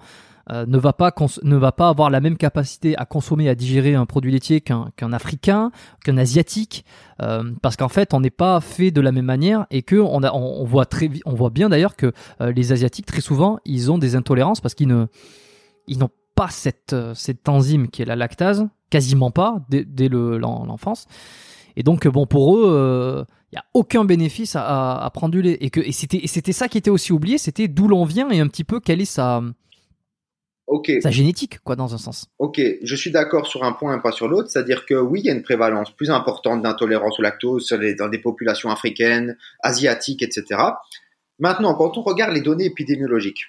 ne 0.51 0.77
va 0.77 0.93
pas 0.93 1.13
ne 1.43 1.55
va 1.55 1.71
pas 1.71 1.89
avoir 1.89 2.09
la 2.09 2.21
même 2.21 2.37
capacité 2.37 2.97
à 2.97 3.05
consommer 3.05 3.49
à 3.49 3.55
digérer 3.55 3.95
un 3.95 4.05
produit 4.05 4.31
laitier 4.31 4.61
qu'un 4.61 5.13
Africain, 5.13 5.71
qu'un 6.03 6.17
Asiatique, 6.17 6.85
parce 7.17 7.75
qu'en 7.77 7.89
fait 7.89 8.13
on 8.13 8.19
n'est 8.19 8.29
pas 8.29 8.59
fait 8.61 8.91
de 8.91 9.01
la 9.01 9.11
même 9.11 9.25
manière 9.25 9.67
et 9.69 9.83
que 9.83 9.95
on, 9.95 10.23
a, 10.23 10.31
on, 10.33 10.65
voit 10.65 10.85
très 10.85 11.09
on 11.25 11.33
voit 11.33 11.49
bien 11.51 11.69
d'ailleurs 11.69 11.95
que 11.95 12.13
les 12.39 12.71
Asiatiques 12.71 13.05
très 13.05 13.21
souvent 13.21 13.59
ils 13.65 13.91
ont 13.91 13.97
des 13.97 14.15
intolérances 14.15 14.61
parce 14.61 14.73
qu'ils 14.73 14.87
ne 14.87 15.05
ils 15.87 15.99
n'ont 15.99 16.09
pas 16.35 16.49
cette 16.49 16.95
cette 17.13 17.47
enzyme 17.47 17.89
qui 17.89 18.01
est 18.01 18.05
la 18.05 18.15
lactase 18.15 18.67
quasiment 18.89 19.31
pas 19.31 19.61
dès, 19.69 20.09
l'enfance. 20.09 21.05
Et 21.75 21.83
donc, 21.83 22.07
bon, 22.07 22.25
pour 22.25 22.57
eux, 22.57 22.63
il 22.65 22.75
euh, 22.75 23.23
n'y 23.53 23.57
a 23.57 23.65
aucun 23.73 24.03
bénéfice 24.05 24.55
à, 24.55 25.09
prendre 25.13 25.31
du 25.31 25.41
lait. 25.41 25.57
Et, 25.61 25.71
et 25.79 25.91
c'était, 25.91 26.21
c'était 26.25 26.51
ça 26.51 26.67
qui 26.67 26.77
était 26.77 26.89
aussi 26.89 27.13
oublié, 27.13 27.37
c'était 27.37 27.67
d'où 27.67 27.87
l'on 27.87 28.05
vient 28.05 28.29
et 28.29 28.39
un 28.39 28.47
petit 28.47 28.63
peu 28.63 28.79
quelle 28.79 29.01
est 29.01 29.05
sa, 29.05 29.41
Ok. 30.69 30.91
Sa 31.01 31.09
génétique, 31.09 31.57
quoi, 31.63 31.75
dans 31.75 31.95
un 31.95 31.97
sens. 31.97 32.27
Ok, 32.37 32.61
je 32.83 32.95
suis 32.95 33.09
d'accord 33.09 33.47
sur 33.47 33.63
un 33.63 33.71
point 33.71 33.97
et 33.97 34.01
pas 34.01 34.11
sur 34.11 34.27
l'autre, 34.27 34.51
c'est-à-dire 34.51 34.85
que 34.85 34.93
oui, 34.93 35.21
il 35.21 35.25
y 35.25 35.29
a 35.31 35.33
une 35.33 35.41
prévalence 35.41 35.89
plus 35.95 36.11
importante 36.11 36.61
d'intolérance 36.61 37.19
au 37.19 37.23
lactose 37.23 37.67
dans 37.97 38.07
des 38.07 38.19
populations 38.19 38.69
africaines, 38.69 39.35
asiatiques, 39.63 40.21
etc. 40.21 40.61
Maintenant, 41.39 41.73
quand 41.73 41.97
on 41.97 42.03
regarde 42.03 42.33
les 42.33 42.41
données 42.41 42.65
épidémiologiques, 42.65 43.45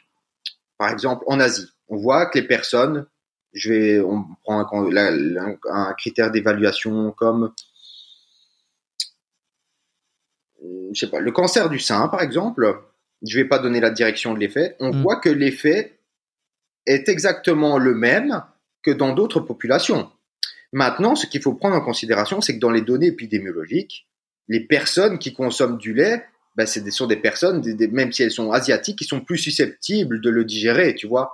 par 0.78 0.88
exemple 0.88 1.22
en 1.26 1.38
Asie, 1.40 1.68
on 1.88 1.98
voit 1.98 2.24
que 2.24 2.38
les 2.38 2.46
personnes, 2.46 3.06
je 3.52 3.70
vais, 3.70 4.00
on 4.00 4.24
prend 4.42 4.60
un, 4.60 5.56
un 5.70 5.92
critère 5.92 6.30
d'évaluation 6.30 7.12
comme 7.12 7.52
je 10.92 10.98
sais 10.98 11.10
pas, 11.10 11.20
le 11.20 11.32
cancer 11.32 11.68
du 11.68 11.78
sein, 11.78 12.08
par 12.08 12.22
exemple, 12.22 12.80
je 13.22 13.38
vais 13.38 13.44
pas 13.44 13.58
donner 13.58 13.80
la 13.80 13.90
direction 13.90 14.32
de 14.32 14.38
l'effet, 14.38 14.76
on 14.80 14.92
mm. 14.92 15.02
voit 15.02 15.16
que 15.16 15.28
l'effet 15.28 15.99
est 16.90 17.08
exactement 17.08 17.78
le 17.78 17.94
même 17.94 18.42
que 18.82 18.90
dans 18.90 19.12
d'autres 19.12 19.40
populations. 19.40 20.10
Maintenant, 20.72 21.16
ce 21.16 21.26
qu'il 21.26 21.42
faut 21.42 21.54
prendre 21.54 21.76
en 21.76 21.80
considération, 21.80 22.40
c'est 22.40 22.54
que 22.54 22.60
dans 22.60 22.70
les 22.70 22.82
données 22.82 23.08
épidémiologiques, 23.08 24.06
les 24.48 24.60
personnes 24.60 25.18
qui 25.18 25.32
consomment 25.32 25.78
du 25.78 25.92
lait, 25.94 26.24
ben, 26.56 26.66
des, 26.66 26.90
sont 26.90 27.06
des 27.06 27.16
personnes, 27.16 27.62
même 27.92 28.12
si 28.12 28.22
elles 28.22 28.30
sont 28.30 28.52
asiatiques, 28.52 28.98
qui 28.98 29.04
sont 29.04 29.20
plus 29.20 29.38
susceptibles 29.38 30.20
de 30.20 30.30
le 30.30 30.44
digérer, 30.44 30.94
tu 30.94 31.06
vois. 31.06 31.32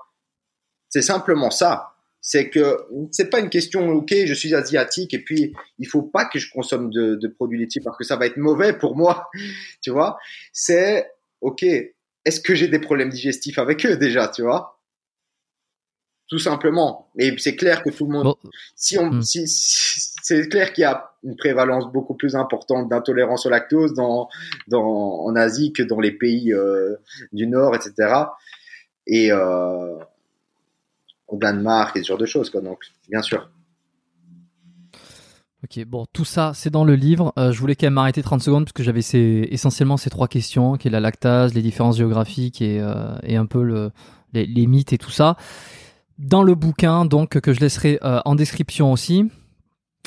C'est 0.88 1.02
simplement 1.02 1.50
ça 1.50 1.96
c'est 2.28 2.50
que 2.50 2.80
c'est 3.12 3.30
pas 3.30 3.38
une 3.38 3.50
question 3.50 3.88
ok 3.90 4.12
je 4.26 4.34
suis 4.34 4.52
asiatique 4.52 5.14
et 5.14 5.20
puis 5.20 5.54
il 5.78 5.86
faut 5.86 6.02
pas 6.02 6.24
que 6.24 6.40
je 6.40 6.50
consomme 6.50 6.90
de, 6.90 7.28
produits 7.28 7.60
laitiers 7.60 7.80
parce 7.84 7.96
que 7.96 8.02
ça 8.02 8.16
va 8.16 8.26
être 8.26 8.36
mauvais 8.36 8.72
pour 8.72 8.96
moi 8.96 9.30
tu 9.80 9.90
vois 9.90 10.18
c'est 10.52 11.08
ok 11.40 11.62
est-ce 11.62 12.40
que 12.40 12.56
j'ai 12.56 12.66
des 12.66 12.80
problèmes 12.80 13.10
digestifs 13.10 13.60
avec 13.60 13.86
eux 13.86 13.96
déjà 13.96 14.26
tu 14.26 14.42
vois 14.42 14.75
tout 16.28 16.38
simplement 16.38 17.08
et 17.18 17.34
c'est 17.38 17.56
clair 17.56 17.82
que 17.82 17.90
tout 17.90 18.06
le 18.06 18.12
monde 18.12 18.34
si 18.74 18.98
on 18.98 19.10
hmm. 19.10 19.22
si, 19.22 19.44
c'est 19.46 20.48
clair 20.48 20.72
qu'il 20.72 20.82
y 20.82 20.84
a 20.84 21.10
une 21.22 21.36
prévalence 21.36 21.90
beaucoup 21.92 22.14
plus 22.14 22.34
importante 22.34 22.88
d'intolérance 22.88 23.46
au 23.46 23.50
lactose 23.50 23.94
dans, 23.94 24.28
dans 24.68 24.84
en 25.24 25.36
Asie 25.36 25.72
que 25.72 25.82
dans 25.82 26.00
les 26.00 26.12
pays 26.12 26.52
euh, 26.52 26.96
du 27.32 27.46
Nord 27.46 27.74
etc 27.74 28.24
et 29.06 29.30
euh, 29.30 29.98
au 31.28 31.36
Danemark 31.38 31.96
et 31.96 32.02
ce 32.02 32.08
genre 32.08 32.18
de 32.18 32.26
choses. 32.26 32.50
Quoi. 32.50 32.60
Donc, 32.60 32.80
bien 33.08 33.22
sûr. 33.22 33.50
Ok, 35.64 35.84
bon, 35.84 36.06
tout 36.12 36.24
ça, 36.24 36.52
c'est 36.54 36.70
dans 36.70 36.84
le 36.84 36.94
livre. 36.94 37.32
Euh, 37.38 37.50
je 37.50 37.58
voulais 37.58 37.74
quand 37.74 37.86
même 37.86 37.94
m'arrêter 37.94 38.22
30 38.22 38.42
secondes 38.42 38.64
parce 38.64 38.72
que 38.72 38.82
j'avais 38.82 39.02
ces, 39.02 39.48
essentiellement 39.50 39.96
ces 39.96 40.10
trois 40.10 40.28
questions, 40.28 40.76
qui 40.76 40.88
est 40.88 40.90
la 40.90 41.00
lactase, 41.00 41.54
les 41.54 41.62
différences 41.62 41.96
géographiques 41.96 42.62
et, 42.62 42.84
et 43.22 43.36
un 43.36 43.46
peu 43.46 43.62
le, 43.62 43.90
les, 44.32 44.66
mythes 44.66 44.92
et 44.92 44.98
tout 44.98 45.10
ça. 45.10 45.36
Dans 46.18 46.42
le 46.42 46.54
bouquin, 46.54 47.04
donc, 47.04 47.40
que 47.40 47.52
je 47.52 47.60
laisserai 47.60 47.98
euh, 48.02 48.20
en 48.24 48.34
description 48.34 48.92
aussi, 48.92 49.30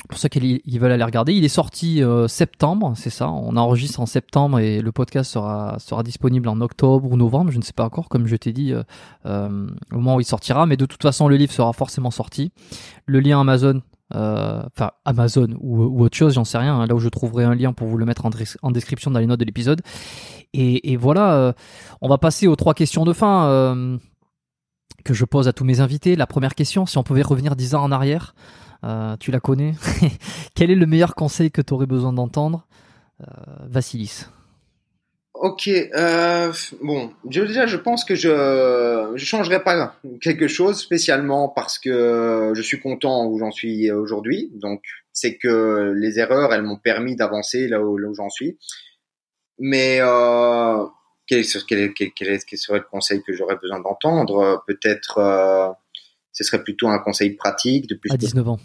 pour 0.08 0.18
ceux 0.18 0.28
qui 0.28 0.78
veulent 0.78 0.92
aller 0.92 1.04
regarder, 1.04 1.34
il 1.34 1.44
est 1.44 1.48
sorti 1.48 2.02
euh, 2.02 2.26
septembre, 2.26 2.92
c'est 2.96 3.10
ça. 3.10 3.28
On 3.28 3.56
enregistre 3.56 4.00
en 4.00 4.06
septembre 4.06 4.58
et 4.58 4.80
le 4.80 4.92
podcast 4.92 5.30
sera 5.30 5.76
sera 5.78 6.02
disponible 6.02 6.48
en 6.48 6.60
octobre 6.60 7.10
ou 7.10 7.16
novembre, 7.16 7.50
je 7.50 7.58
ne 7.58 7.62
sais 7.62 7.72
pas 7.72 7.84
encore, 7.84 8.08
comme 8.08 8.26
je 8.26 8.36
t'ai 8.36 8.52
dit 8.52 8.72
euh, 8.72 8.82
euh, 9.26 9.68
au 9.92 9.96
moment 9.96 10.16
où 10.16 10.20
il 10.20 10.24
sortira. 10.24 10.66
Mais 10.66 10.76
de 10.76 10.86
toute 10.86 11.02
façon, 11.02 11.28
le 11.28 11.36
livre 11.36 11.52
sera 11.52 11.72
forcément 11.72 12.10
sorti. 12.10 12.52
Le 13.06 13.20
lien 13.20 13.40
Amazon, 13.40 13.82
enfin 14.12 14.90
Amazon 15.04 15.48
ou, 15.60 16.02
autre 16.02 16.16
chose, 16.16 16.34
j'en 16.34 16.44
sais 16.44 16.58
rien. 16.58 16.80
Hein, 16.80 16.86
là 16.86 16.94
où 16.94 16.98
je 16.98 17.08
trouverai 17.08 17.44
un 17.44 17.54
lien 17.54 17.72
pour 17.72 17.86
vous 17.86 17.98
le 17.98 18.06
mettre 18.06 18.24
en, 18.62 18.70
description 18.70 19.10
dans 19.10 19.20
les 19.20 19.26
notes 19.26 19.40
de 19.40 19.44
l'épisode. 19.44 19.82
Et, 20.52 20.92
et, 20.92 20.96
voilà, 20.96 21.54
on 22.00 22.08
va 22.08 22.18
passer 22.18 22.48
aux 22.48 22.56
trois 22.56 22.74
questions 22.74 23.04
de 23.04 23.12
fin 23.12 23.98
que 25.04 25.14
je 25.14 25.24
pose 25.24 25.48
à 25.48 25.52
tous 25.52 25.64
mes 25.64 25.80
invités. 25.80 26.16
La 26.16 26.26
première 26.26 26.54
question, 26.54 26.86
si 26.86 26.98
on 26.98 27.02
pouvait 27.02 27.22
revenir 27.22 27.56
dix 27.56 27.74
ans 27.74 27.82
en 27.82 27.92
arrière. 27.92 28.34
Euh, 28.84 29.16
tu 29.18 29.30
la 29.30 29.40
connais. 29.40 29.74
Quel 30.54 30.70
est 30.70 30.76
le 30.76 30.86
meilleur 30.86 31.14
conseil 31.14 31.50
que 31.50 31.60
tu 31.60 31.74
aurais 31.74 31.86
besoin 31.86 32.12
d'entendre 32.12 32.66
euh, 33.20 33.24
Vassilis? 33.68 34.26
Ok, 35.34 35.68
euh, 35.68 36.52
bon, 36.82 37.12
déjà 37.24 37.66
je 37.66 37.78
pense 37.78 38.04
que 38.04 38.14
je 38.14 39.12
je 39.14 39.24
changerai 39.24 39.62
pas 39.62 39.96
quelque 40.20 40.48
chose 40.48 40.78
spécialement 40.78 41.48
parce 41.48 41.78
que 41.78 42.52
je 42.54 42.60
suis 42.60 42.78
content 42.78 43.26
où 43.26 43.38
j'en 43.38 43.50
suis 43.50 43.90
aujourd'hui. 43.90 44.50
Donc 44.54 44.82
c'est 45.12 45.36
que 45.36 45.94
les 45.96 46.18
erreurs, 46.18 46.52
elles 46.52 46.62
m'ont 46.62 46.76
permis 46.76 47.16
d'avancer 47.16 47.68
là 47.68 47.80
où, 47.82 47.98
j'en 48.14 48.28
suis. 48.28 48.58
Mais 49.58 50.00
quel, 51.30 51.44
quel, 51.68 52.12
quel, 52.12 52.40
quel, 52.44 52.58
serait 52.58 52.78
le 52.78 52.84
conseil 52.90 53.22
que 53.22 53.32
j'aurais 53.32 53.56
besoin 53.56 53.80
d'entendre? 53.80 54.64
Peut-être 54.66 55.76
ce 56.32 56.44
serait 56.44 56.62
plutôt 56.62 56.88
un 56.88 56.98
conseil 56.98 57.30
pratique 57.30 57.86
de 57.86 57.94
plus. 57.94 58.10
À 58.10 58.16
19 58.16 58.48
ans. 58.48 58.58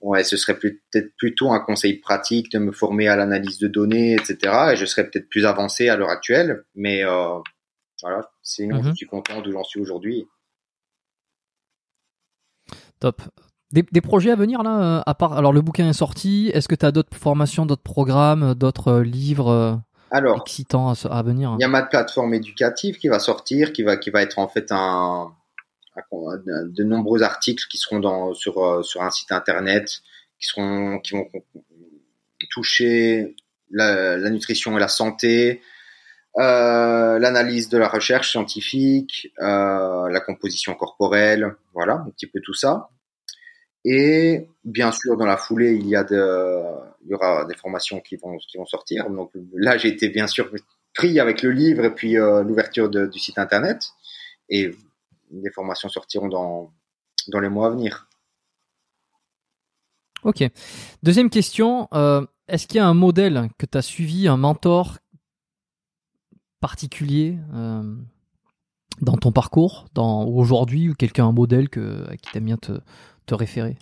Ouais, 0.00 0.22
ce 0.22 0.36
serait 0.36 0.58
peut-être 0.58 1.16
plutôt 1.16 1.50
un 1.52 1.60
conseil 1.60 1.94
pratique 1.94 2.52
de 2.52 2.58
me 2.58 2.72
former 2.72 3.08
à 3.08 3.16
l'analyse 3.16 3.58
de 3.58 3.68
données, 3.68 4.12
etc. 4.12 4.72
Et 4.72 4.76
je 4.76 4.84
serais 4.84 5.08
peut-être 5.08 5.30
plus 5.30 5.46
avancé 5.46 5.88
à 5.88 5.96
l'heure 5.96 6.10
actuelle. 6.10 6.64
Mais 6.74 7.02
euh, 7.04 7.38
voilà, 8.02 8.30
sinon, 8.42 8.82
je 8.82 8.88
mhm. 8.88 8.94
suis 8.94 9.06
content 9.06 9.40
d'où 9.40 9.52
j'en 9.52 9.64
suis 9.64 9.80
aujourd'hui. 9.80 10.26
Top. 13.00 13.22
Des, 13.72 14.00
projets 14.00 14.30
à 14.30 14.36
venir 14.36 14.62
là, 14.62 14.98
euh, 14.98 15.02
à 15.04 15.14
part. 15.14 15.32
Alors, 15.32 15.52
le 15.52 15.62
bouquin 15.62 15.88
est 15.88 15.94
sorti. 15.94 16.50
Est-ce 16.54 16.68
que 16.68 16.76
tu 16.76 16.86
as 16.86 16.92
d'autres 16.92 17.16
formations, 17.16 17.66
d'autres 17.66 17.82
programmes, 17.82 18.54
d'autres 18.54 18.88
euh, 18.88 19.02
livres 19.02 19.80
alors, 20.14 20.42
excitants 20.46 20.90
à, 20.90 20.94
à 21.10 21.22
venir 21.22 21.56
Il 21.58 21.62
y 21.62 21.64
a 21.64 21.68
ma 21.68 21.82
plateforme 21.82 22.34
éducative 22.34 22.98
qui 22.98 23.08
va 23.08 23.18
sortir, 23.18 23.72
qui 23.72 23.82
va, 23.82 23.96
qui 23.96 24.10
va 24.10 24.22
être 24.22 24.38
en 24.38 24.48
fait 24.48 24.68
un, 24.70 25.32
de 26.12 26.84
nombreux 26.84 27.22
articles 27.22 27.64
qui 27.68 27.78
seront 27.78 28.00
dans, 28.00 28.34
sur, 28.34 28.64
euh, 28.64 28.82
sur 28.82 29.02
un 29.02 29.10
site 29.10 29.32
internet, 29.32 30.02
qui, 30.38 30.46
seront, 30.46 30.98
qui 31.00 31.14
vont 31.14 31.28
toucher 32.50 33.36
la, 33.70 34.30
nutrition 34.30 34.76
et 34.76 34.80
la 34.80 34.88
santé, 34.88 35.62
euh, 36.38 37.18
l'analyse 37.18 37.68
de 37.68 37.78
la 37.78 37.88
recherche 37.88 38.30
scientifique, 38.30 39.32
euh, 39.40 40.08
la 40.08 40.20
composition 40.20 40.74
corporelle, 40.74 41.54
voilà, 41.72 41.94
un 42.06 42.10
petit 42.10 42.26
peu 42.26 42.40
tout 42.40 42.54
ça. 42.54 42.90
Et 43.84 44.48
bien 44.64 44.92
sûr, 44.92 45.16
dans 45.16 45.26
la 45.26 45.36
foulée, 45.36 45.74
il 45.74 45.86
y 45.86 45.94
a 45.94 46.04
de, 46.04 46.62
il 47.04 47.10
y 47.10 47.14
aura 47.14 47.44
des 47.44 47.54
formations 47.54 48.00
qui 48.00 48.16
vont, 48.16 48.38
sortir. 48.66 49.10
Donc 49.10 49.30
là, 49.52 49.76
j'ai 49.76 49.88
été 49.88 50.08
bien 50.08 50.26
sûr 50.26 50.50
pris 50.94 51.20
avec 51.20 51.42
le 51.42 51.50
livre 51.50 51.84
et 51.84 51.94
puis 51.94 52.16
euh, 52.16 52.42
l'ouverture 52.42 52.88
du 52.88 53.18
site 53.18 53.38
internet. 53.38 53.90
Et 54.48 54.70
les 55.30 55.50
formations 55.50 55.88
sortiront 55.88 56.28
dans, 56.28 56.72
les 57.40 57.48
mois 57.48 57.68
à 57.68 57.70
venir. 57.70 58.08
Ok. 60.22 60.44
Deuxième 61.02 61.30
question, 61.30 61.88
euh, 61.92 62.24
est-ce 62.48 62.66
qu'il 62.66 62.78
y 62.78 62.80
a 62.80 62.86
un 62.86 62.94
modèle 62.94 63.48
que 63.58 63.66
tu 63.66 63.76
as 63.76 63.82
suivi, 63.82 64.28
un 64.28 64.36
mentor 64.36 64.98
particulier 66.60 67.36
euh, 67.52 67.94
dans 69.02 69.16
ton 69.16 69.32
parcours, 69.32 69.86
dans 69.92 70.24
aujourd'hui, 70.24 70.88
ou 70.88 70.94
quelqu'un 70.94 71.26
un 71.26 71.32
modèle 71.32 71.66
à 72.08 72.16
qui 72.16 72.30
tu 72.30 72.38
aimes 72.38 72.44
bien 72.44 72.56
te 72.56 73.34
référer? 73.34 73.76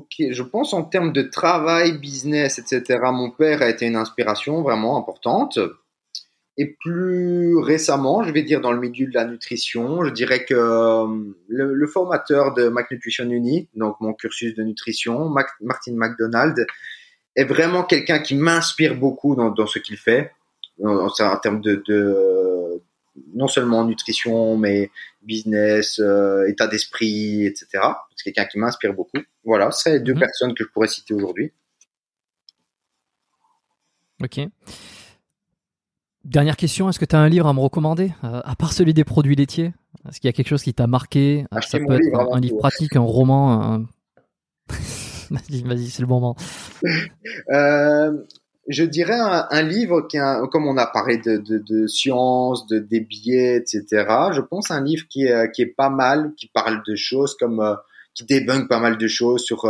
Ok, 0.00 0.14
je 0.30 0.42
pense 0.42 0.72
en 0.72 0.82
termes 0.82 1.12
de 1.12 1.20
travail, 1.20 1.98
business, 1.98 2.58
etc. 2.58 3.00
Mon 3.12 3.30
père 3.30 3.60
a 3.60 3.68
été 3.68 3.84
une 3.84 3.96
inspiration 3.96 4.62
vraiment 4.62 4.96
importante. 4.96 5.58
Et 6.56 6.74
plus 6.80 7.58
récemment, 7.58 8.22
je 8.22 8.32
vais 8.32 8.42
dire 8.42 8.62
dans 8.62 8.72
le 8.72 8.80
milieu 8.80 9.08
de 9.08 9.12
la 9.12 9.26
nutrition, 9.26 10.02
je 10.02 10.10
dirais 10.10 10.46
que 10.46 10.54
euh, 10.54 11.06
le, 11.48 11.86
formateur 11.86 12.54
de 12.54 12.68
Mac 12.68 12.90
Nutrition 12.90 13.28
Uni, 13.28 13.68
donc 13.74 13.96
mon 14.00 14.14
cursus 14.14 14.54
de 14.54 14.62
nutrition, 14.62 15.28
Martin 15.28 15.92
McDonald, 15.92 16.66
est 17.36 17.44
vraiment 17.44 17.82
quelqu'un 17.82 18.20
qui 18.20 18.36
m'inspire 18.36 18.96
beaucoup 18.96 19.34
dans, 19.34 19.66
ce 19.66 19.78
qu'il 19.80 19.98
fait, 19.98 20.32
en, 20.82 21.10
termes 21.42 21.60
de, 21.60 21.82
non 23.34 23.48
seulement 23.48 23.84
nutrition, 23.84 24.56
mais 24.56 24.90
business, 25.22 25.98
euh, 26.00 26.48
état 26.48 26.66
d'esprit, 26.66 27.46
etc. 27.46 27.66
C'est 28.16 28.24
quelqu'un 28.32 28.46
qui 28.46 28.58
m'inspire 28.58 28.94
beaucoup. 28.94 29.18
Voilà, 29.44 29.70
c'est 29.70 30.00
deux 30.00 30.14
mhm. 30.14 30.20
personnes 30.20 30.54
que 30.54 30.64
je 30.64 30.68
pourrais 30.70 30.88
citer 30.88 31.14
aujourd'hui. 31.14 31.52
Ok. 34.22 34.40
Dernière 36.24 36.56
question, 36.56 36.88
est-ce 36.90 36.98
que 36.98 37.06
tu 37.06 37.16
as 37.16 37.18
un 37.18 37.28
livre 37.28 37.46
à 37.46 37.54
me 37.54 37.60
recommander, 37.60 38.12
euh, 38.24 38.40
à 38.44 38.54
part 38.54 38.72
celui 38.72 38.92
des 38.92 39.04
produits 39.04 39.34
laitiers? 39.34 39.72
Est-ce 40.08 40.20
qu'il 40.20 40.28
y 40.28 40.30
a 40.30 40.32
quelque 40.32 40.48
chose 40.48 40.62
qui 40.62 40.74
t'a 40.74 40.86
marqué? 40.86 41.46
Euh, 41.54 41.60
Ça 41.62 41.78
peut 41.78 41.94
être 41.94 42.32
un, 42.32 42.40
livre 42.40 42.58
pratique, 42.58 42.94
un 42.96 43.00
roman. 43.00 43.84
vas-y, 45.30 45.62
vas-y, 45.62 45.88
c'est 45.88 46.02
le 46.02 46.08
moment. 46.08 46.36
euh, 47.50 48.12
je 48.70 48.84
dirais 48.84 49.18
un, 49.18 49.62
livre 49.62 50.02
qui, 50.02 50.18
comme 50.50 50.66
on 50.66 50.76
a 50.76 50.86
parlé 50.86 51.18
de, 51.18 51.36
de, 51.36 51.58
de 51.58 51.86
science, 51.86 52.66
de 52.66 52.78
des 52.78 53.00
billets, 53.00 53.56
etc. 53.56 53.84
Je 54.32 54.40
pense 54.40 54.70
un 54.70 54.82
livre 54.82 55.06
qui 55.08 55.24
est, 55.24 55.52
qui 55.52 55.62
est 55.62 55.74
pas 55.74 55.90
mal, 55.90 56.32
qui 56.36 56.48
parle 56.48 56.82
de 56.86 56.94
choses 56.94 57.36
comme, 57.36 57.60
euh, 57.60 57.74
qui 58.14 58.24
débunk 58.24 58.68
pas 58.68 58.80
mal 58.80 58.96
de 58.96 59.06
choses 59.06 59.44
sur 59.44 59.66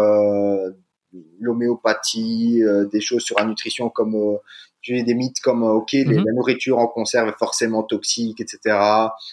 l'homéopathie, 1.40 2.62
des 2.92 3.00
choses 3.00 3.22
sur 3.22 3.38
la 3.38 3.44
nutrition 3.44 3.90
comme 3.90 4.38
j'ai 4.82 5.02
des 5.02 5.14
mythes 5.14 5.40
comme 5.40 5.62
euh, 5.62 5.72
ok 5.72 5.92
mhm. 5.92 6.24
la 6.24 6.32
nourriture 6.32 6.78
en 6.78 6.86
conserve 6.86 7.28
est 7.28 7.38
forcément 7.38 7.82
toxique 7.82 8.40
etc 8.40 8.58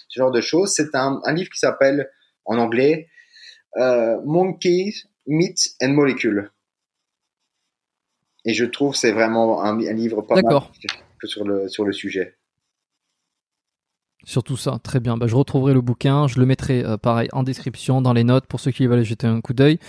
ce 0.10 0.20
genre 0.20 0.32
de 0.32 0.42
choses 0.42 0.74
c'est 0.74 0.94
un, 0.94 1.22
un 1.24 1.34
livre 1.34 1.50
qui 1.50 1.60
s'appelle 1.60 2.10
en 2.48 2.58
anglais, 2.58 3.08
Monkeys, 3.76 5.04
Meat 5.28 5.76
and 5.82 5.90
Molecule. 5.90 6.50
Et 8.48 8.54
je 8.54 8.66
trouve 8.66 8.96
c'est 8.96 9.12
vraiment 9.12 9.62
un, 9.62 9.78
livre 9.94 10.24
pas 10.24 10.42
mal 10.42 10.62
sur 11.24 11.46
le, 11.46 11.70
sur 11.70 11.86
le 11.86 11.92
sujet. 11.92 12.38
Surtout 14.24 14.58
ça, 14.58 14.80
très 14.82 15.00
bien. 15.00 15.18
Bah, 15.18 15.28
je 15.28 15.36
retrouverai 15.36 15.74
le 15.74 15.82
bouquin, 15.82 16.28
je 16.28 16.40
le 16.40 16.46
mettrai 16.46 16.84
pareil 17.02 17.30
en 17.34 17.44
description, 17.44 18.02
dans 18.02 18.14
les 18.14 18.24
notes 18.24 18.48
pour 18.48 18.60
ceux 18.60 18.72
qui 18.72 18.88
veulent 18.88 19.04
jeter 19.04 19.28
un 19.28 19.42
coup 19.42 19.54
d'œil. 19.54 19.80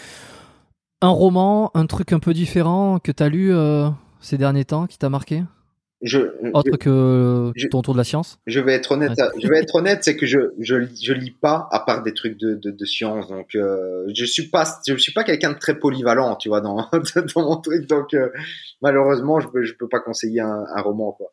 Un 1.00 1.08
roman, 1.08 1.70
un 1.74 1.86
truc 1.86 2.12
un 2.12 2.18
peu 2.18 2.34
différent 2.34 2.98
que 2.98 3.12
tu 3.12 3.22
as 3.22 3.28
lu 3.28 3.52
ces 4.20 4.36
derniers 4.36 4.64
temps 4.64 4.86
qui 4.86 4.98
t'a 4.98 5.08
marqué? 5.08 5.44
Je, 6.00 6.18
Autre 6.52 6.76
que 6.76 7.52
ton 7.70 7.82
tour 7.82 7.94
de 7.94 7.98
la 7.98 8.04
science 8.04 8.38
Je 8.46 8.60
vais 8.60 8.74
être 8.74 8.92
honnête, 8.92 9.18
je 9.42 9.48
vais 9.48 9.58
être 9.58 9.74
honnête, 9.74 10.04
c'est 10.04 10.16
que 10.16 10.26
je, 10.26 10.38
je, 10.60 10.76
je 11.00 11.12
lis 11.12 11.32
pas 11.32 11.68
à 11.72 11.80
part 11.80 12.02
des 12.02 12.14
trucs 12.14 12.38
de, 12.38 12.54
de, 12.54 12.70
de 12.70 12.84
science. 12.84 13.28
Donc, 13.28 13.54
euh, 13.56 14.06
je 14.14 14.24
suis 14.24 14.48
pas, 14.48 14.64
je 14.86 14.96
suis 14.96 15.12
pas 15.12 15.24
quelqu'un 15.24 15.52
de 15.52 15.58
très 15.58 15.78
polyvalent, 15.78 16.36
tu 16.36 16.48
vois, 16.48 16.60
dans, 16.60 16.76
dans 17.34 17.42
mon 17.42 17.56
truc. 17.56 17.88
Donc, 17.88 18.14
euh, 18.14 18.28
malheureusement, 18.80 19.40
je 19.40 19.48
peux, 19.48 19.64
je 19.64 19.74
peux 19.74 19.88
pas 19.88 20.00
conseiller 20.00 20.40
un, 20.40 20.64
un 20.74 20.82
roman, 20.82 21.12
quoi. 21.12 21.32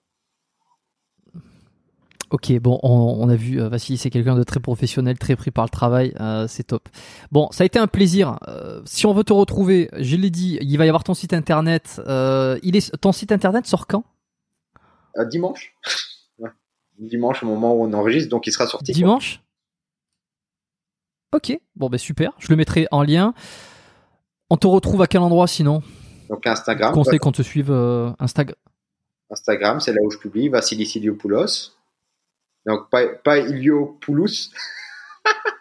Ok, 2.32 2.52
bon, 2.60 2.80
on, 2.82 3.30
a 3.30 3.36
vu, 3.36 3.62
euh, 3.62 3.70
Vassili, 3.70 3.98
c'est 3.98 4.10
quelqu'un 4.10 4.36
de 4.36 4.44
très 4.44 4.60
professionnel, 4.60 5.18
très 5.18 5.36
pris 5.36 5.52
par 5.52 5.64
le 5.64 5.70
travail, 5.70 6.14
euh, 6.20 6.48
c'est 6.50 6.64
top. 6.64 6.90
Bon, 7.32 7.48
ça 7.52 7.64
a 7.64 7.66
été 7.66 7.78
un 7.78 7.88
plaisir. 7.88 8.40
Euh, 8.48 8.82
si 8.86 9.06
on 9.06 9.14
veut 9.14 9.24
te 9.24 9.32
retrouver, 9.32 9.90
je 9.98 10.16
l'ai 10.16 10.32
dit, 10.32 10.58
il 10.60 10.78
va 10.78 10.86
y 10.86 10.90
avoir 10.90 11.04
ton 11.04 11.14
site 11.14 11.34
internet. 11.34 12.02
il 12.08 12.76
est, 12.76 12.98
ton 12.98 13.12
site 13.12 13.32
internet 13.32 13.68
sort 13.68 13.86
quand? 13.86 14.04
Dimanche. 15.24 15.74
Dimanche, 16.98 17.44
au 17.44 17.46
moment 17.46 17.74
où 17.74 17.84
on 17.84 17.94
enregistre, 17.94 18.30
donc 18.30 18.48
il 18.48 18.52
sera 18.52 18.68
sorti. 18.68 18.92
Dimanche 18.92 19.42
Ok, 21.34 21.58
bon, 21.76 21.90
ben 21.90 21.98
super, 21.98 22.32
je 22.40 22.48
le 22.50 22.56
mettrai 22.56 22.88
en 22.92 23.04
lien. 23.04 23.34
On 24.50 24.58
te 24.58 24.68
retrouve 24.68 25.02
à 25.02 25.08
quel 25.08 25.22
endroit 25.22 25.48
sinon? 25.48 25.82
Donc 26.30 26.48
Instagram. 26.48 26.92
Je 26.92 26.94
conseille 26.94 27.20
qu'on 27.20 27.32
te 27.32 27.42
suive 27.42 27.72
Instagram. 28.20 28.56
Instagram, 29.30 29.80
c'est 29.80 29.92
là 29.92 30.00
où 30.04 30.12
je 30.12 30.18
publie, 30.18 30.50
Vassili 30.50 30.86
Siliopoulos. 30.86 31.74
Donc, 32.66 32.90
pas, 32.90 33.08
pas 33.08 33.38
Iliopoulos. 33.38 34.52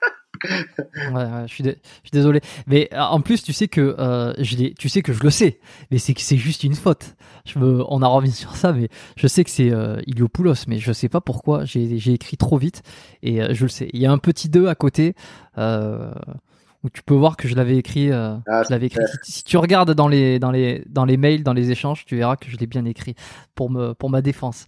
ouais, 0.44 1.26
je, 1.46 1.52
suis 1.52 1.64
je, 1.64 1.70
suis 1.70 2.10
désolé. 2.12 2.40
Mais 2.66 2.88
euh, 2.92 3.00
en 3.00 3.20
plus, 3.20 3.42
tu 3.42 3.52
sais 3.52 3.68
que 3.68 3.96
euh, 3.98 4.32
je 4.38 4.56
tu 4.78 4.88
sais 4.88 5.02
que 5.02 5.12
je 5.12 5.22
le 5.22 5.30
sais, 5.30 5.58
mais 5.90 5.98
c'est 5.98 6.14
que 6.14 6.20
c'est 6.20 6.36
juste 6.36 6.64
une 6.64 6.74
faute. 6.74 7.14
Je 7.44 7.58
me, 7.58 7.84
on 7.88 8.02
a 8.02 8.06
remis 8.06 8.30
sur 8.32 8.56
ça, 8.56 8.72
mais 8.72 8.88
je 9.16 9.26
sais 9.26 9.44
que 9.44 9.50
c'est 9.50 9.70
euh, 9.70 10.00
Iliopoulos, 10.06 10.66
mais 10.68 10.78
je 10.78 10.92
sais 10.92 11.08
pas 11.08 11.20
pourquoi. 11.20 11.64
J'ai 11.64 12.12
écrit 12.12 12.36
trop 12.36 12.58
vite 12.58 12.82
et 13.22 13.42
euh, 13.42 13.48
je 13.52 13.64
le 13.64 13.68
sais. 13.68 13.88
Il 13.92 14.00
y 14.00 14.06
a 14.06 14.12
un 14.12 14.18
petit 14.18 14.48
2 14.48 14.68
à 14.68 14.74
côté 14.74 15.14
où 15.56 16.90
tu 16.90 17.02
peux 17.02 17.14
voir 17.14 17.38
que 17.38 17.48
je 17.48 17.54
l'avais 17.54 17.76
écrit. 17.76 18.12
Ah, 18.12 18.40
je 18.46 18.70
l'avais 18.70 18.86
écrit. 18.86 19.00
Si, 19.22 19.32
si, 19.32 19.44
tu 19.44 19.56
regardes 19.56 19.92
dans 19.92 20.08
les 20.08 20.38
dans 20.38 20.50
les 20.50 20.84
dans 20.88 21.04
les 21.04 21.16
mails, 21.16 21.42
dans 21.42 21.54
les 21.54 21.70
échanges, 21.70 22.04
tu 22.04 22.16
verras 22.16 22.36
que 22.36 22.50
je 22.50 22.56
l'ai 22.56 22.66
bien 22.66 22.84
écrit 22.84 23.14
pour 23.54 23.70
me 23.70 23.94
pour 23.94 24.10
ma 24.10 24.20
défense. 24.20 24.66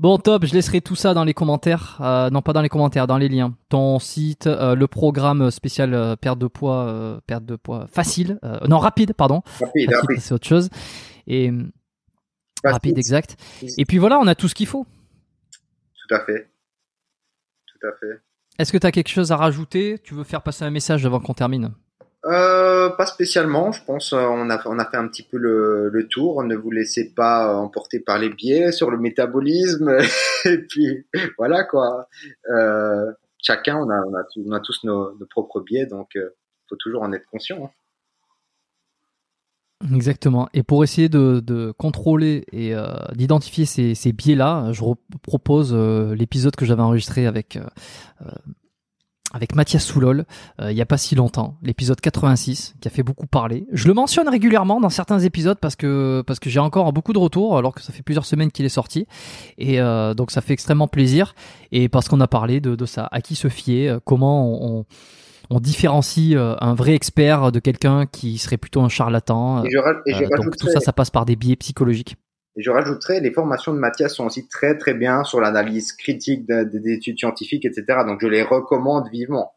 Bon, 0.00 0.16
top, 0.16 0.46
je 0.46 0.54
laisserai 0.54 0.80
tout 0.80 0.94
ça 0.94 1.12
dans 1.12 1.24
les 1.24 1.34
commentaires. 1.34 1.98
Euh, 2.00 2.30
non, 2.30 2.40
pas 2.40 2.52
dans 2.52 2.62
les 2.62 2.68
commentaires, 2.68 3.08
dans 3.08 3.18
les 3.18 3.28
liens. 3.28 3.56
Ton 3.68 3.98
site, 3.98 4.46
euh, 4.46 4.76
le 4.76 4.86
programme 4.86 5.50
spécial 5.50 5.92
euh, 5.92 6.14
perte 6.14 6.38
de 6.38 6.46
poids, 6.46 6.86
euh, 6.86 7.20
perte 7.26 7.44
de 7.44 7.56
poids 7.56 7.88
facile. 7.88 8.38
non, 8.68 8.78
rapide, 8.78 9.12
pardon. 9.12 9.42
Rapide, 9.60 9.92
rapide. 9.92 10.20
C'est 10.20 10.34
autre 10.34 10.46
chose. 10.46 10.68
Et 11.26 11.50
rapide, 12.62 12.96
exact. 12.96 13.36
Et 13.76 13.84
puis 13.84 13.98
voilà, 13.98 14.20
on 14.20 14.26
a 14.28 14.36
tout 14.36 14.46
ce 14.46 14.54
qu'il 14.54 14.68
faut. 14.68 14.86
Tout 15.50 16.14
à 16.14 16.20
fait. 16.20 16.48
Tout 17.66 17.86
à 17.86 17.90
fait. 17.98 18.20
Est-ce 18.58 18.72
que 18.72 18.78
tu 18.78 18.86
as 18.86 18.92
quelque 18.92 19.08
chose 19.08 19.32
à 19.32 19.36
rajouter? 19.36 19.98
Tu 20.02 20.14
veux 20.14 20.24
faire 20.24 20.42
passer 20.42 20.64
un 20.64 20.70
message 20.70 21.04
avant 21.06 21.18
qu'on 21.20 21.34
termine? 21.34 21.72
Euh, 22.24 22.90
pas 22.90 23.06
spécialement, 23.06 23.70
je 23.70 23.82
pense. 23.84 24.12
Euh, 24.12 24.26
on 24.26 24.50
a, 24.50 24.58
fait 24.58 24.96
un 24.96 25.06
petit 25.08 25.22
peu 25.22 25.36
le, 25.38 25.88
le 25.88 26.08
tour. 26.08 26.42
Ne 26.42 26.56
vous 26.56 26.70
laissez 26.70 27.14
pas 27.14 27.54
emporter 27.54 28.00
par 28.00 28.18
les 28.18 28.28
biais 28.28 28.72
sur 28.72 28.90
le 28.90 28.98
métabolisme. 28.98 29.98
Et 30.44 30.58
puis 30.58 31.06
voilà 31.38 31.64
quoi. 31.64 32.08
Euh, 32.50 33.12
chacun, 33.38 33.76
on 33.76 33.88
a, 33.90 34.60
tous 34.60 34.84
nos, 34.84 35.14
propres 35.30 35.60
biais, 35.60 35.86
donc 35.86 36.10
il 36.14 36.20
euh, 36.20 36.36
faut 36.68 36.76
toujours 36.76 37.02
en 37.02 37.12
être 37.12 37.26
conscient. 37.30 37.64
Hein. 37.64 37.70
Exactement. 39.94 40.48
Et 40.54 40.64
pour 40.64 40.82
essayer 40.82 41.08
de, 41.08 41.72
contrôler 41.78 42.44
et 42.52 42.74
euh, 42.74 42.94
d'identifier 43.14 43.64
ces, 43.64 44.12
biais-là, 44.12 44.72
je 44.72 44.82
propose 45.22 45.72
euh, 45.72 46.14
l'épisode 46.14 46.56
que 46.56 46.66
j'avais 46.66 46.82
enregistré 46.82 47.26
avec 47.26 47.58
avec 49.32 49.54
Mathias 49.54 49.84
Soulol 49.84 50.24
euh, 50.60 50.72
il 50.72 50.76
y 50.76 50.80
a 50.80 50.86
pas 50.86 50.96
si 50.96 51.14
longtemps, 51.14 51.56
l'épisode 51.62 52.00
86 52.00 52.76
qui 52.80 52.88
a 52.88 52.90
fait 52.90 53.02
beaucoup 53.02 53.26
parler. 53.26 53.66
Je 53.72 53.86
le 53.86 53.94
mentionne 53.94 54.28
régulièrement 54.28 54.80
dans 54.80 54.88
certains 54.88 55.18
épisodes 55.18 55.58
parce 55.60 55.76
que 55.76 56.22
parce 56.26 56.38
que 56.38 56.48
j'ai 56.50 56.60
encore 56.60 56.92
beaucoup 56.92 57.12
de 57.12 57.18
retours 57.18 57.58
alors 57.58 57.74
que 57.74 57.82
ça 57.82 57.92
fait 57.92 58.02
plusieurs 58.02 58.24
semaines 58.24 58.50
qu'il 58.50 58.64
est 58.64 58.70
sorti 58.70 59.06
et 59.58 59.80
euh, 59.80 60.14
donc 60.14 60.30
ça 60.30 60.40
fait 60.40 60.54
extrêmement 60.54 60.88
plaisir 60.88 61.34
et 61.72 61.88
parce 61.88 62.08
qu'on 62.08 62.20
a 62.20 62.28
parlé 62.28 62.60
de, 62.60 62.74
de 62.74 62.86
ça, 62.86 63.08
à 63.12 63.20
qui 63.20 63.34
se 63.34 63.48
fier, 63.48 63.88
euh, 63.88 63.98
comment 64.02 64.62
on, 64.62 64.86
on 65.50 65.60
différencie 65.60 66.36
un 66.36 66.74
vrai 66.74 66.94
expert 66.94 67.52
de 67.52 67.58
quelqu'un 67.58 68.06
qui 68.06 68.36
serait 68.36 68.58
plutôt 68.58 68.82
un 68.82 68.90
charlatan. 68.90 69.64
Et 69.64 70.12
je, 70.12 70.24
donc 70.36 70.56
tout 70.58 70.68
ça, 70.68 70.80
ça 70.80 70.92
passe 70.92 71.10
par 71.10 71.24
des 71.24 71.36
biais 71.36 71.56
psychologiques. 71.56 72.16
Et 72.58 72.62
je 72.62 72.70
rajouterais, 72.70 73.20
les 73.20 73.30
formations 73.30 73.72
de 73.72 73.78
Mathias 73.78 74.16
sont 74.16 74.26
aussi 74.26 74.48
très 74.48 74.76
très 74.76 74.92
bien 74.92 75.22
sur 75.22 75.40
l'analyse 75.40 75.92
critique 75.92 76.44
des 76.44 76.92
études 76.92 77.16
scientifiques, 77.16 77.64
etc. 77.64 78.00
Donc 78.04 78.18
je 78.20 78.26
les 78.26 78.42
recommande 78.42 79.08
vivement. 79.10 79.52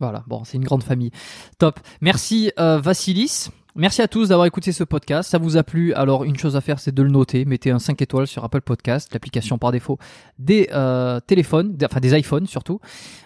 Voilà, 0.00 0.24
bon, 0.26 0.42
c'est 0.44 0.56
une 0.56 0.64
grande 0.64 0.82
famille. 0.82 1.12
Top. 1.58 1.78
Merci 2.00 2.50
euh, 2.58 2.78
Vassilis. 2.78 3.50
Merci 3.80 4.02
à 4.02 4.08
tous 4.08 4.28
d'avoir 4.28 4.46
écouté 4.46 4.72
ce 4.72 4.84
podcast. 4.84 5.30
Ça 5.30 5.38
vous 5.38 5.56
a 5.56 5.62
plu 5.62 5.94
Alors, 5.94 6.24
une 6.24 6.36
chose 6.36 6.54
à 6.54 6.60
faire, 6.60 6.78
c'est 6.78 6.94
de 6.94 7.02
le 7.02 7.08
noter. 7.08 7.46
Mettez 7.46 7.70
un 7.70 7.78
5 7.78 8.02
étoiles 8.02 8.26
sur 8.26 8.44
Apple 8.44 8.60
Podcast, 8.60 9.08
l'application 9.14 9.56
par 9.56 9.72
défaut 9.72 9.96
des 10.38 10.68
euh, 10.74 11.18
téléphones, 11.20 11.78
enfin 11.82 11.98
des 11.98 12.14
iPhones 12.14 12.46
surtout. 12.46 12.78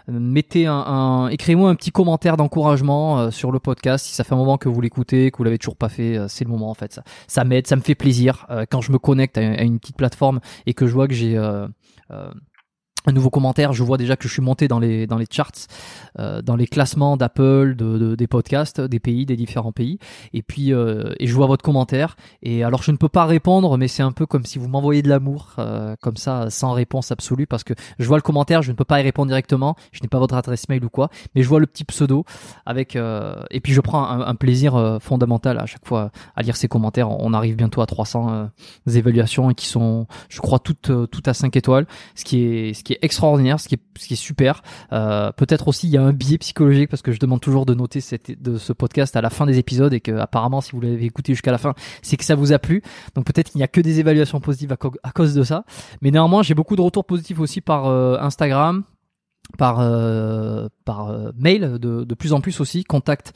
Euh, 0.09 0.13
mettez 0.13 0.67
un, 0.67 0.77
un 0.77 1.27
écrivez-moi 1.27 1.71
un 1.71 1.75
petit 1.75 1.91
commentaire 1.91 2.37
d'encouragement 2.37 3.19
euh, 3.19 3.31
sur 3.33 3.51
le 3.51 3.59
podcast. 3.59 4.07
Si 4.07 4.15
ça 4.15 4.23
fait 4.23 4.35
un 4.35 4.37
moment 4.37 4.57
que 4.57 4.69
vous 4.69 4.81
l'écoutez, 4.81 5.33
que 5.33 5.39
vous 5.39 5.43
l'avez 5.43 5.59
toujours 5.59 5.75
pas 5.75 5.89
fait, 5.89 6.17
euh, 6.17 6.29
c'est 6.29 6.45
le 6.45 6.51
moment 6.51 6.71
en 6.71 6.75
fait. 6.75 7.01
Ça, 7.27 7.43
m'aide, 7.43 7.67
ça 7.67 7.75
me 7.75 7.81
fait 7.81 7.97
plaisir 7.97 8.47
quand 8.71 8.81
je 8.81 8.93
me 8.93 8.99
connecte 8.99 9.37
à, 9.37 9.41
à, 9.41 9.63
une 9.65 9.81
petite 9.81 9.97
plateforme 9.97 10.39
et 10.67 10.75
que 10.75 10.87
je 10.87 10.93
vois 10.93 11.09
que 11.09 11.15
j'ai 11.15 11.37
un 13.07 13.13
nouveau 13.13 13.31
commentaire, 13.31 13.73
je 13.73 13.83
vois 13.83 13.99
déjà 13.99 14.17
que 14.17 14.29
je 14.29 14.33
suis 14.33 14.43
monté 14.43 14.69
dans 14.69 14.79
les 14.79 15.07
dans 15.07 15.19
les 15.19 15.27
charts, 15.31 15.53
euh, 16.19 16.43
dans 16.43 16.57
les 16.57 16.67
classements 16.67 17.17
d'Apple, 17.17 17.75
de, 17.77 17.99
de, 17.99 18.15
des 18.15 18.27
podcasts, 18.27 18.81
des 18.81 19.01
pays, 19.01 19.27
des 19.27 19.37
différents 19.37 19.73
pays. 19.73 19.99
Et 20.33 20.43
puis 20.43 20.73
euh, 20.73 21.13
et 21.19 21.27
je 21.27 21.35
vois 21.35 21.47
votre 21.47 21.63
commentaire. 21.63 22.17
Et 22.43 22.65
alors 22.65 22.83
je 22.83 22.91
ne 22.91 22.97
peux 22.97 23.09
pas 23.09 23.27
répondre, 23.27 23.77
mais 23.77 23.89
c'est 23.89 24.03
un 24.03 24.13
peu 24.13 24.27
comme 24.27 24.45
si 24.45 24.59
vous 24.59 24.69
m'envoyez 24.69 25.03
de 25.03 25.09
l'amour, 25.09 25.55
euh, 25.59 25.97
comme 26.01 26.17
ça, 26.17 26.51
sans 26.51 26.73
réponse 26.73 27.11
absolue, 27.13 27.47
parce 27.47 27.65
que 27.65 27.75
je 27.99 28.07
vois 28.07 28.17
le 28.17 28.23
commentaire, 28.23 28.63
je 28.63 28.71
ne 28.71 28.77
peux 28.77 28.85
pas 28.85 29.01
y 29.01 29.03
répondre 29.03 29.29
directement. 29.29 29.77
Je 29.93 30.01
n'ai 30.03 30.09
pas 30.09 30.19
votre 30.19 30.35
adresse 30.35 30.69
mail 30.69 30.85
ou 30.85 30.89
quoi, 30.89 31.11
mais 31.35 31.43
je 31.43 31.49
vois 31.49 31.61
le 31.61 31.67
petit 31.67 31.85
pseudo 31.85 32.25
avec. 32.67 32.97
Euh, 32.97 33.43
et 33.51 33.61
puis 33.61 33.73
je 33.73 33.81
prends 33.81 34.09
un, 34.09 34.35
plaisir 34.35 34.75
euh, 34.75 34.99
fondamental 34.99 35.59
à 35.59 35.67
chaque 35.67 35.87
fois 35.87 36.11
à 36.37 36.43
lire 36.43 36.57
ces 36.57 36.69
commentaires. 36.69 37.11
On 37.11 37.33
arrive 37.33 37.57
bientôt 37.57 37.81
à 37.81 37.87
300 37.87 38.33
euh, 38.33 38.91
évaluations 38.93 39.53
qui 39.55 39.67
sont, 39.67 40.07
je 40.29 40.41
crois, 40.41 40.59
toutes 40.59 40.91
toutes 41.11 41.29
à 41.29 41.35
5 41.35 41.57
étoiles, 41.57 41.87
ce 42.15 42.25
qui 42.25 42.45
est 42.45 42.75
ce 42.75 42.83
qui 42.83 42.94
est 42.94 42.94
extraordinaire, 43.03 43.61
ce 43.61 43.69
qui 43.69 43.75
est, 43.77 43.81
ce 43.99 44.07
qui 44.07 44.15
est 44.15 44.17
super. 44.17 44.63
Euh, 44.93 45.33
peut-être 45.33 45.69
aussi 45.69 45.89
il 45.89 45.91
y 45.91 45.97
a 45.97 46.03
un 46.03 46.13
biais 46.13 46.39
psychologique 46.39 46.91
parce 46.91 47.03
que 47.03 47.13
je 47.13 47.19
demande 47.19 47.41
toujours 47.41 47.67
de 47.67 47.75
noter 47.75 48.01
cette, 48.01 48.41
de 48.43 48.59
ce 48.59 48.73
podcast 48.73 49.17
à 49.17 49.21
la 49.21 49.31
fin 49.31 49.47
des 49.47 49.59
épisodes 49.59 49.93
et 49.93 50.01
que 50.01 50.13
apparemment 50.13 50.61
si 50.61 50.73
vous 50.73 50.81
l'avez 50.81 51.05
écouté 51.05 51.33
jusqu'à 51.33 51.53
la 51.53 51.59
fin, 51.59 51.75
c'est 52.03 52.17
que 52.17 52.25
ça 52.25 52.35
vous 52.35 52.53
a 52.53 52.59
plu. 52.59 52.83
Donc 53.15 53.27
peut-être 53.27 53.51
qu'il 53.51 53.59
n'y 53.59 53.65
a 53.65 53.69
que 53.69 53.81
des 53.81 54.01
évaluations 54.01 54.41
positives 54.41 54.73
à, 55.03 55.13
cause 55.13 55.35
de 55.35 55.43
ça. 55.43 55.65
Mais 56.03 56.11
néanmoins, 56.11 56.43
j'ai 56.43 56.55
beaucoup 56.55 56.77
de 56.77 56.83
retours 56.83 57.05
positifs 57.05 57.41
aussi 57.41 57.61
par 57.61 57.87
euh, 57.87 58.17
Instagram, 58.21 58.85
par 59.59 59.81
euh, 59.81 60.69
par 60.85 61.09
euh, 61.09 61.31
mail 61.37 61.79
de, 61.79 62.05
de 62.05 62.15
plus 62.15 62.33
en 62.33 62.41
plus 62.41 62.61
aussi. 62.61 62.85
Contact 62.85 63.33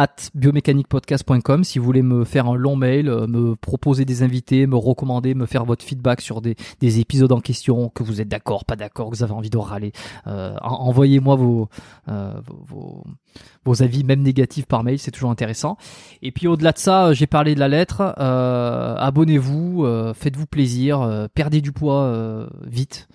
at 0.00 0.30
biomécaniquepodcast.com 0.34 1.62
si 1.62 1.78
vous 1.78 1.84
voulez 1.84 2.00
me 2.00 2.24
faire 2.24 2.46
un 2.46 2.56
long 2.56 2.74
mail, 2.74 3.10
euh, 3.10 3.26
me 3.26 3.54
proposer 3.54 4.06
des 4.06 4.22
invités, 4.22 4.66
me 4.66 4.76
recommander, 4.76 5.34
me 5.34 5.44
faire 5.44 5.66
votre 5.66 5.84
feedback 5.84 6.22
sur 6.22 6.40
des, 6.40 6.56
des 6.80 7.00
épisodes 7.00 7.30
en 7.32 7.40
question, 7.40 7.90
que 7.90 8.02
vous 8.02 8.22
êtes 8.22 8.28
d'accord, 8.28 8.64
pas 8.64 8.76
d'accord, 8.76 9.10
que 9.10 9.16
vous 9.16 9.22
avez 9.22 9.34
envie 9.34 9.50
de 9.50 9.58
râler. 9.58 9.92
Euh, 10.26 10.56
envoyez-moi 10.62 11.36
vos, 11.36 11.68
euh, 12.08 12.32
vos, 12.66 13.82
avis, 13.82 14.02
même 14.02 14.22
négatifs 14.22 14.64
par 14.64 14.82
mail, 14.84 14.98
c'est 14.98 15.10
toujours 15.10 15.30
intéressant. 15.30 15.76
Et 16.22 16.32
puis 16.32 16.48
au-delà 16.48 16.72
de 16.72 16.78
ça, 16.78 17.12
j'ai 17.12 17.26
parlé 17.26 17.54
de 17.54 17.60
la 17.60 17.68
lettre. 17.68 18.00
Abonnez-vous, 18.18 19.86
faites-vous 20.14 20.46
plaisir, 20.46 21.28
perdez 21.34 21.60
du 21.60 21.70
poids 21.70 22.48
vite 22.66 23.06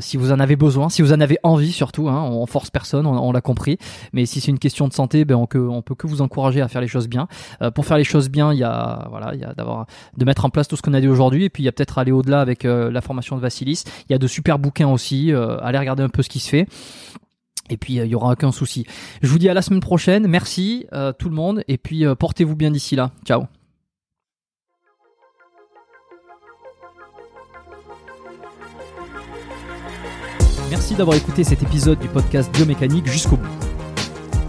si 0.00 0.16
vous 0.16 0.30
en 0.30 0.38
avez 0.38 0.54
besoin, 0.54 0.88
si 0.88 1.02
vous 1.02 1.12
en 1.12 1.20
avez 1.20 1.38
envie 1.42 1.72
surtout. 1.72 2.08
Hein, 2.08 2.22
on 2.22 2.46
force 2.46 2.70
personne, 2.70 3.06
on, 3.06 3.32
l'a 3.32 3.40
compris. 3.40 3.76
Mais 4.12 4.24
si 4.24 4.40
c'est 4.40 4.52
une 4.52 4.60
question 4.60 4.86
de 4.86 4.92
santé, 4.92 5.24
ben 5.24 5.34
on, 5.34 5.46
que, 5.46 5.80
peut 5.80 5.96
que 5.96 6.06
vous 6.06 6.22
encourager 6.22 6.33
à 6.42 6.68
faire 6.68 6.80
les 6.80 6.88
choses 6.88 7.08
bien. 7.08 7.28
Euh, 7.62 7.70
pour 7.70 7.86
faire 7.86 7.96
les 7.96 8.04
choses 8.04 8.28
bien, 8.28 8.52
il 8.52 8.58
y 8.58 8.62
voilà, 8.62 9.32
il 9.34 9.40
y 9.40 9.54
d'avoir 9.56 9.86
de 10.16 10.24
mettre 10.24 10.44
en 10.44 10.50
place 10.50 10.68
tout 10.68 10.76
ce 10.76 10.82
qu'on 10.82 10.94
a 10.94 11.00
dit 11.00 11.08
aujourd'hui 11.08 11.44
et 11.44 11.50
puis 11.50 11.62
il 11.62 11.66
y 11.66 11.72
peut-être 11.72 11.98
aller 11.98 12.12
au-delà 12.12 12.40
avec 12.40 12.64
euh, 12.64 12.90
la 12.90 13.00
formation 13.00 13.36
de 13.36 13.40
Vassilis. 13.40 13.84
Il 14.08 14.12
y 14.12 14.14
a 14.14 14.18
de 14.18 14.26
super 14.26 14.58
bouquins 14.58 14.88
aussi, 14.88 15.32
euh, 15.32 15.58
allez 15.60 15.78
regarder 15.78 16.02
un 16.02 16.08
peu 16.08 16.22
ce 16.22 16.28
qui 16.28 16.40
se 16.40 16.48
fait. 16.48 16.66
Et 17.70 17.76
puis 17.78 17.94
il 17.94 18.06
y 18.06 18.14
aura 18.14 18.32
aucun 18.32 18.52
souci. 18.52 18.84
Je 19.22 19.28
vous 19.28 19.38
dis 19.38 19.48
à 19.48 19.54
la 19.54 19.62
semaine 19.62 19.80
prochaine. 19.80 20.26
Merci 20.26 20.86
tout 21.18 21.30
le 21.30 21.34
monde. 21.34 21.62
Et 21.66 21.78
puis 21.78 22.04
portez-vous 22.18 22.56
bien 22.56 22.70
d'ici 22.70 22.94
là. 22.94 23.10
Ciao. 23.24 23.44
Merci 30.70 30.94
d'avoir 30.94 31.16
écouté 31.16 31.44
cet 31.44 31.62
épisode 31.62 31.98
du 31.98 32.08
podcast 32.08 32.52
Biomécanique 32.52 33.06
jusqu'au 33.06 33.36
bout. 33.36 33.73